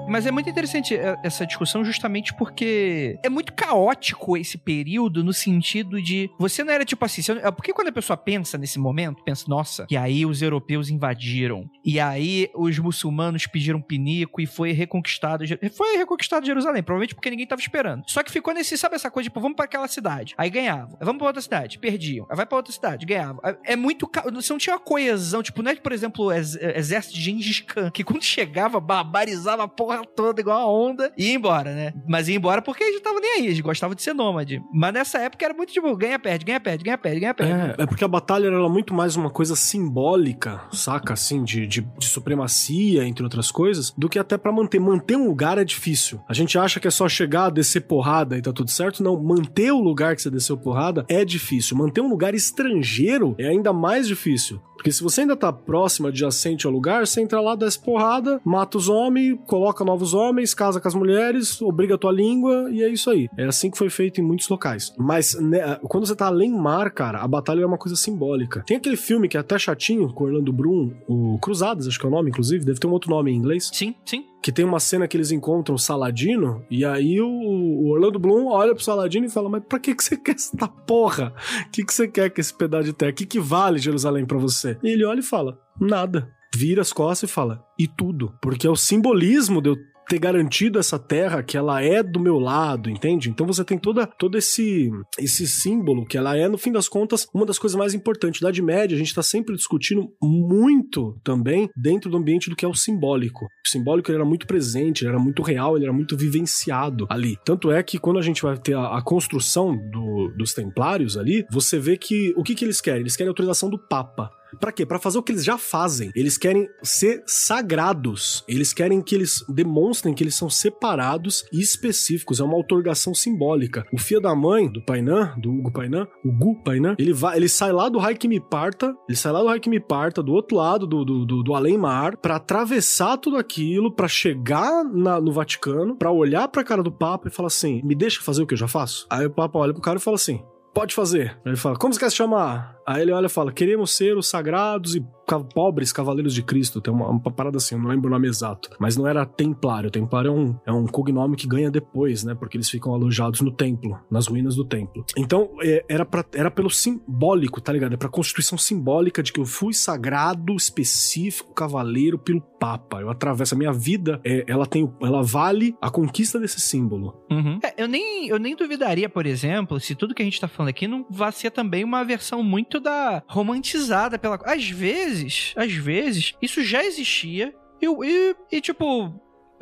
Mas 0.09 0.25
é 0.25 0.31
muito 0.31 0.49
interessante 0.49 0.95
é, 0.95 1.15
essa 1.23 1.45
discussão 1.45 1.85
justamente 1.85 2.33
porque 2.33 3.19
é 3.23 3.29
muito 3.29 3.53
caótico 3.53 4.35
esse 4.35 4.57
período 4.57 5.23
no 5.23 5.31
sentido 5.31 6.01
de 6.01 6.29
você 6.39 6.63
não 6.63 6.73
era 6.73 6.83
tipo 6.83 7.05
assim, 7.05 7.21
é 7.43 7.51
porque 7.51 7.71
quando 7.71 7.89
a 7.89 7.91
pessoa 7.91 8.17
pensa 8.17 8.57
nesse 8.57 8.79
momento, 8.79 9.23
pensa, 9.23 9.45
nossa, 9.47 9.85
e 9.89 9.95
aí 9.95 10.25
os 10.25 10.41
europeus 10.41 10.89
invadiram, 10.89 11.69
e 11.85 11.99
aí 11.99 12.49
os 12.55 12.79
muçulmanos 12.79 13.45
pediram 13.45 13.79
pinico 13.81 14.41
e 14.41 14.47
foi 14.47 14.71
reconquistado, 14.71 15.45
foi 15.75 15.97
reconquistado 15.97 16.45
Jerusalém, 16.45 16.81
provavelmente 16.81 17.13
porque 17.13 17.29
ninguém 17.29 17.45
tava 17.45 17.61
esperando. 17.61 18.03
Só 18.07 18.23
que 18.23 18.31
ficou 18.31 18.53
nesse, 18.53 18.77
sabe 18.77 18.95
essa 18.95 19.11
coisa, 19.11 19.29
tipo, 19.29 19.39
vamos 19.39 19.55
para 19.55 19.65
aquela 19.65 19.87
cidade, 19.87 20.33
aí 20.37 20.49
ganhavam, 20.49 20.97
vamos 20.99 21.19
para 21.19 21.27
outra 21.27 21.41
cidade, 21.41 21.77
perdiam, 21.77 22.25
aí 22.29 22.35
vai 22.35 22.47
para 22.47 22.57
outra 22.57 22.73
cidade, 22.73 23.05
ganhavam. 23.05 23.41
É, 23.43 23.73
é 23.73 23.75
muito, 23.75 24.09
você 24.33 24.51
não 24.51 24.57
tinha 24.57 24.75
uma 24.75 24.79
coesão, 24.79 25.43
tipo, 25.43 25.61
não 25.61 25.71
é, 25.71 25.75
por 25.75 25.91
exemplo, 25.91 26.25
o 26.25 26.33
exército 26.33 27.13
de 27.15 27.21
Gengis 27.21 27.61
Khan, 27.61 27.91
que 27.91 28.03
quando 28.03 28.23
chegava, 28.23 28.79
barbarizava 28.79 29.63
a 29.63 29.67
porra 29.67 29.98
toda 30.03 30.41
igual 30.41 30.59
a 30.59 30.71
onda 30.71 31.11
e 31.17 31.27
ia 31.27 31.35
embora, 31.35 31.73
né? 31.73 31.93
Mas 32.07 32.27
ia 32.27 32.35
embora 32.35 32.61
porque 32.61 32.83
eles 32.83 32.93
não 32.93 32.99
estavam 32.99 33.21
nem 33.21 33.31
aí, 33.33 33.45
eles 33.47 33.59
gostavam 33.59 33.95
de 33.95 34.01
ser 34.01 34.13
nômade. 34.13 34.61
Mas 34.73 34.93
nessa 34.93 35.19
época 35.19 35.45
era 35.45 35.53
muito 35.53 35.71
tipo, 35.71 35.95
ganha, 35.95 36.19
perde, 36.19 36.45
ganha, 36.45 36.59
perde, 36.59 36.83
ganha, 36.83 36.97
perde, 36.97 37.19
ganha, 37.19 37.33
perde. 37.33 37.53
É, 37.53 37.83
é 37.83 37.85
porque 37.85 38.03
a 38.03 38.07
batalha 38.07 38.47
era 38.47 38.69
muito 38.69 38.93
mais 38.93 39.15
uma 39.15 39.29
coisa 39.29 39.55
simbólica, 39.55 40.61
saca? 40.71 41.13
Assim, 41.13 41.43
de, 41.43 41.67
de, 41.67 41.81
de 41.81 42.05
supremacia, 42.05 43.05
entre 43.05 43.23
outras 43.23 43.51
coisas, 43.51 43.91
do 43.97 44.09
que 44.09 44.19
até 44.19 44.37
para 44.37 44.51
manter. 44.51 44.79
Manter 44.79 45.17
um 45.17 45.27
lugar 45.27 45.57
é 45.57 45.63
difícil. 45.63 46.21
A 46.27 46.33
gente 46.33 46.57
acha 46.57 46.79
que 46.79 46.87
é 46.87 46.91
só 46.91 47.07
chegar, 47.07 47.49
descer 47.49 47.81
porrada 47.81 48.37
e 48.37 48.41
tá 48.41 48.53
tudo 48.53 48.69
certo. 48.69 49.03
Não, 49.03 49.21
manter 49.21 49.71
o 49.71 49.79
lugar 49.79 50.15
que 50.15 50.21
você 50.21 50.29
desceu 50.29 50.57
porrada 50.57 51.05
é 51.07 51.25
difícil. 51.25 51.77
Manter 51.77 52.01
um 52.01 52.09
lugar 52.09 52.33
estrangeiro 52.33 53.35
é 53.37 53.47
ainda 53.47 53.73
mais 53.73 54.07
difícil. 54.07 54.61
Porque 54.79 54.93
se 54.93 55.03
você 55.03 55.21
ainda 55.21 55.35
tá 55.35 55.51
próximo, 55.51 56.07
adjacente 56.07 56.65
ao 56.65 56.71
lugar, 56.71 57.05
você 57.05 57.19
entra 57.19 57.41
lá, 57.41 57.53
desce 57.53 57.77
porrada, 57.77 58.39
mata 58.45 58.77
os 58.77 58.87
homens, 58.87 59.37
coloca 59.45 59.83
novos 59.83 60.13
homens, 60.13 60.53
casa 60.53 60.79
com 60.79 60.87
as 60.87 60.95
mulheres, 60.95 61.61
obriga 61.61 61.95
a 61.95 61.97
tua 61.97 62.13
língua 62.13 62.69
e 62.71 62.81
é 62.81 62.87
isso 62.87 63.09
aí. 63.09 63.27
É 63.37 63.43
assim 63.43 63.69
que 63.69 63.77
foi 63.77 63.89
feito 63.89 64.21
em 64.21 64.23
muitos 64.23 64.47
locais. 64.47 64.93
Mas 64.97 65.37
né, 65.37 65.77
quando 65.83 66.07
você 66.07 66.15
tá 66.15 66.27
além 66.27 66.49
mar, 66.49 66.91
cara, 66.91 67.19
a 67.19 67.27
batalha 67.27 67.61
é 67.61 67.65
uma 67.65 67.77
coisa 67.77 67.97
simbólica. 67.97 68.63
Tem 68.65 68.77
aquele 68.77 68.95
filme 68.95 69.27
que 69.27 69.35
é 69.35 69.41
até 69.41 69.59
chatinho, 69.59 70.13
com 70.13 70.23
Orlando 70.23 70.53
Bloom, 70.53 70.93
o 71.09 71.37
Cruzadas, 71.39 71.85
acho 71.85 71.99
que 71.99 72.05
é 72.05 72.07
o 72.07 72.11
nome, 72.11 72.29
inclusive, 72.29 72.63
deve 72.63 72.79
ter 72.79 72.87
um 72.87 72.91
outro 72.91 73.09
nome 73.09 73.31
em 73.31 73.35
inglês. 73.35 73.69
Sim, 73.73 73.93
sim 74.05 74.28
que 74.41 74.51
tem 74.51 74.63
uma 74.63 74.79
cena 74.79 75.07
que 75.07 75.17
eles 75.17 75.31
encontram 75.31 75.75
o 75.75 75.79
Saladino, 75.79 76.63
e 76.69 76.85
aí 76.85 77.19
o, 77.19 77.89
Orlando 77.89 78.19
Bloom 78.19 78.47
olha 78.47 78.73
pro 78.73 78.83
Saladino 78.83 79.25
e 79.25 79.29
fala: 79.29 79.49
Mas 79.49 79.63
pra 79.67 79.79
que, 79.79 79.93
que 79.93 80.03
você 80.03 80.15
quer 80.17 80.35
essa 80.35 80.67
porra? 80.67 81.33
O 81.67 81.71
que, 81.71 81.83
que 81.83 81.93
você 81.93 82.07
quer 82.07 82.29
com 82.29 82.39
esse 82.39 82.53
pedaço 82.53 82.85
de 82.85 82.93
terra? 82.93 83.11
O 83.11 83.15
que, 83.15 83.25
que 83.25 83.39
vale 83.39 83.79
Jerusalém 83.79 84.25
para 84.25 84.37
você? 84.37 84.77
E 84.83 84.89
ele 84.89 85.05
olha 85.05 85.19
e 85.19 85.23
fala: 85.23 85.59
Nada. 85.79 86.29
Vira 86.55 86.81
as 86.81 86.91
costas 86.91 87.29
e 87.29 87.33
fala: 87.33 87.63
E 87.77 87.87
tudo. 87.87 88.33
Porque 88.41 88.65
é 88.65 88.69
o 88.69 88.75
simbolismo 88.75 89.61
de 89.61 89.69
eu 89.69 89.77
ter 90.09 90.17
garantido 90.17 90.79
essa 90.79 90.97
terra 90.97 91.43
que 91.43 91.55
ela 91.55 91.83
é 91.83 92.01
do 92.01 92.19
meu 92.19 92.39
lado, 92.39 92.89
entende? 92.89 93.29
Então 93.29 93.45
você 93.45 93.63
tem 93.63 93.77
toda, 93.77 94.07
todo 94.07 94.39
esse, 94.39 94.89
esse 95.19 95.47
símbolo 95.47 96.03
que 96.03 96.17
ela 96.17 96.35
é, 96.35 96.47
no 96.47 96.57
fim 96.57 96.71
das 96.71 96.89
contas, 96.89 97.27
uma 97.31 97.45
das 97.45 97.59
coisas 97.59 97.77
mais 97.77 97.93
importantes. 97.93 98.41
Idade 98.41 98.61
Média, 98.61 98.95
a 98.95 98.97
gente 98.97 99.09
está 99.09 99.21
sempre 99.21 99.55
discutindo 99.55 100.11
muito 100.19 101.19
também 101.23 101.69
dentro 101.77 102.09
do 102.09 102.17
ambiente 102.17 102.49
do 102.49 102.55
que 102.55 102.65
é 102.65 102.67
o 102.67 102.73
simbólico. 102.73 103.45
O 103.45 103.69
simbólico 103.69 104.11
era 104.11 104.25
muito 104.25 104.47
presente, 104.47 105.05
era 105.05 105.19
muito 105.19 105.43
real, 105.43 105.75
ele 105.75 105.85
era 105.85 105.93
muito 105.93 106.17
vivenciado 106.17 107.05
ali. 107.07 107.37
Tanto 107.45 107.71
é 107.71 107.83
que 107.83 107.99
quando 107.99 108.17
a 108.17 108.23
gente 108.23 108.41
vai 108.41 108.57
ter 108.57 108.75
a, 108.75 108.97
a 108.97 109.01
construção 109.03 109.77
do, 109.91 110.33
dos 110.35 110.55
templários 110.55 111.17
ali, 111.17 111.45
você 111.51 111.77
vê 111.77 111.95
que 111.95 112.33
o 112.35 112.41
que, 112.41 112.55
que 112.55 112.65
eles 112.65 112.81
querem? 112.81 113.01
Eles 113.01 113.15
querem 113.15 113.29
a 113.29 113.31
autorização 113.31 113.69
do 113.69 113.77
Papa. 113.77 114.31
Para 114.59 114.71
quê? 114.71 114.85
Para 114.85 114.99
fazer 114.99 115.17
o 115.17 115.23
que 115.23 115.31
eles 115.31 115.43
já 115.43 115.57
fazem. 115.57 116.11
Eles 116.15 116.37
querem 116.37 116.67
ser 116.83 117.23
sagrados. 117.25 118.43
Eles 118.47 118.73
querem 118.73 119.01
que 119.01 119.15
eles 119.15 119.43
demonstrem 119.49 120.13
que 120.13 120.23
eles 120.23 120.35
são 120.35 120.49
separados 120.49 121.45
e 121.51 121.59
específicos. 121.61 122.39
É 122.39 122.43
uma 122.43 122.55
autorgação 122.55 123.13
simbólica. 123.13 123.85
O 123.93 123.97
filho 123.97 124.21
da 124.21 124.35
mãe 124.35 124.71
do 124.71 124.81
Painan, 124.81 125.33
do 125.37 125.51
Hugo 125.51 125.71
Painan, 125.71 126.07
o 126.23 126.31
Gu 126.31 126.63
Painan, 126.63 126.95
ele 126.97 127.13
vai, 127.13 127.37
ele 127.37 127.49
sai 127.49 127.71
lá 127.71 127.89
do 127.89 127.99
Haikimi 127.99 128.39
Parta, 128.39 128.95
ele 129.07 129.17
sai 129.17 129.31
lá 129.31 129.41
do 129.41 129.49
Haikimi 129.49 129.79
Parta, 129.79 130.23
do 130.23 130.33
outro 130.33 130.57
lado 130.57 130.87
do, 130.87 131.03
do, 131.03 131.25
do, 131.25 131.43
do 131.43 131.53
além-mar, 131.53 132.17
para 132.17 132.35
atravessar 132.35 133.17
tudo 133.17 133.37
aquilo, 133.37 133.93
para 133.93 134.07
chegar 134.07 134.83
na, 134.83 135.19
no 135.19 135.31
Vaticano, 135.31 135.95
para 135.95 136.11
olhar 136.11 136.47
para 136.47 136.61
a 136.61 136.65
cara 136.65 136.83
do 136.83 136.91
Papa 136.91 137.27
e 137.27 137.31
falar 137.31 137.47
assim: 137.47 137.81
me 137.83 137.95
deixa 137.95 138.21
fazer 138.21 138.41
o 138.41 138.47
que 138.47 138.53
eu 138.53 138.57
já 138.57 138.67
faço? 138.67 139.05
Aí 139.09 139.25
o 139.25 139.31
Papa 139.31 139.59
olha 139.59 139.73
pro 139.73 139.81
cara 139.81 139.97
e 139.97 140.01
fala 140.01 140.15
assim: 140.15 140.41
pode 140.73 140.93
fazer. 140.93 141.37
Ele 141.45 141.55
fala, 141.55 141.77
como 141.77 141.93
você 141.93 141.99
quer 141.99 142.09
se 142.09 142.15
chamar? 142.15 142.75
Aí 142.87 143.01
ele 143.01 143.11
olha 143.11 143.27
e 143.27 143.29
fala, 143.29 143.51
queremos 143.51 143.95
ser 143.95 144.17
os 144.17 144.27
sagrados 144.27 144.95
e 144.95 145.05
pobres 145.53 145.91
cavaleiros 145.91 146.33
de 146.33 146.41
Cristo, 146.41 146.81
tem 146.81 146.93
uma, 146.93 147.07
uma 147.07 147.31
parada 147.31 147.57
assim, 147.57 147.75
eu 147.75 147.81
não 147.81 147.89
lembro 147.89 148.07
o 148.07 148.11
nome 148.11 148.27
exato. 148.27 148.69
Mas 148.79 148.97
não 148.97 149.07
era 149.07 149.25
templário. 149.25 149.91
Templário 149.91 150.29
é 150.29 150.31
um, 150.31 150.55
é 150.67 150.71
um 150.71 150.85
cognome 150.85 151.35
que 151.35 151.47
ganha 151.47 151.69
depois, 151.69 152.23
né? 152.23 152.35
Porque 152.35 152.57
eles 152.57 152.69
ficam 152.69 152.93
alojados 152.93 153.41
no 153.41 153.51
templo, 153.51 153.99
nas 154.09 154.27
ruínas 154.27 154.55
do 154.55 154.65
templo. 154.65 155.05
Então, 155.17 155.49
é, 155.61 155.85
era, 155.87 156.05
pra, 156.05 156.25
era 156.33 156.49
pelo 156.49 156.69
simbólico, 156.69 157.61
tá 157.61 157.71
ligado? 157.71 157.93
É 157.93 157.97
pra 157.97 158.09
constituição 158.09 158.57
simbólica 158.57 159.21
de 159.21 159.31
que 159.31 159.39
eu 159.39 159.45
fui 159.45 159.73
sagrado, 159.73 160.55
específico, 160.55 161.53
cavaleiro 161.53 162.17
pelo 162.17 162.41
Papa. 162.41 163.01
Eu 163.01 163.09
atravesso 163.09 163.55
a 163.55 163.57
minha 163.57 163.71
vida, 163.71 164.19
é, 164.23 164.43
ela 164.47 164.65
tem, 164.65 164.91
ela 165.01 165.23
vale 165.23 165.75
a 165.81 165.89
conquista 165.89 166.39
desse 166.39 166.59
símbolo. 166.59 167.23
É, 167.63 167.81
eu, 167.81 167.87
nem, 167.87 168.27
eu 168.27 168.37
nem 168.37 168.55
duvidaria, 168.55 169.09
por 169.09 169.25
exemplo, 169.25 169.79
se 169.79 169.95
tudo 169.95 170.13
que 170.13 170.21
a 170.21 170.25
gente 170.25 170.39
tá 170.39 170.47
falando 170.47 170.69
aqui 170.69 170.87
não 170.87 171.05
vai 171.09 171.31
ser 171.31 171.51
também 171.51 171.83
uma 171.83 172.03
versão 172.03 172.43
muito 172.43 172.79
da 172.79 173.23
romantizada 173.27 174.17
pela. 174.19 174.39
Às 174.43 174.69
vezes, 174.69 175.18
às 175.55 175.73
vezes, 175.73 176.33
isso 176.41 176.63
já 176.63 176.83
existia. 176.83 177.53
E, 177.81 177.85
e, 177.85 178.35
e, 178.51 178.61
tipo. 178.61 179.13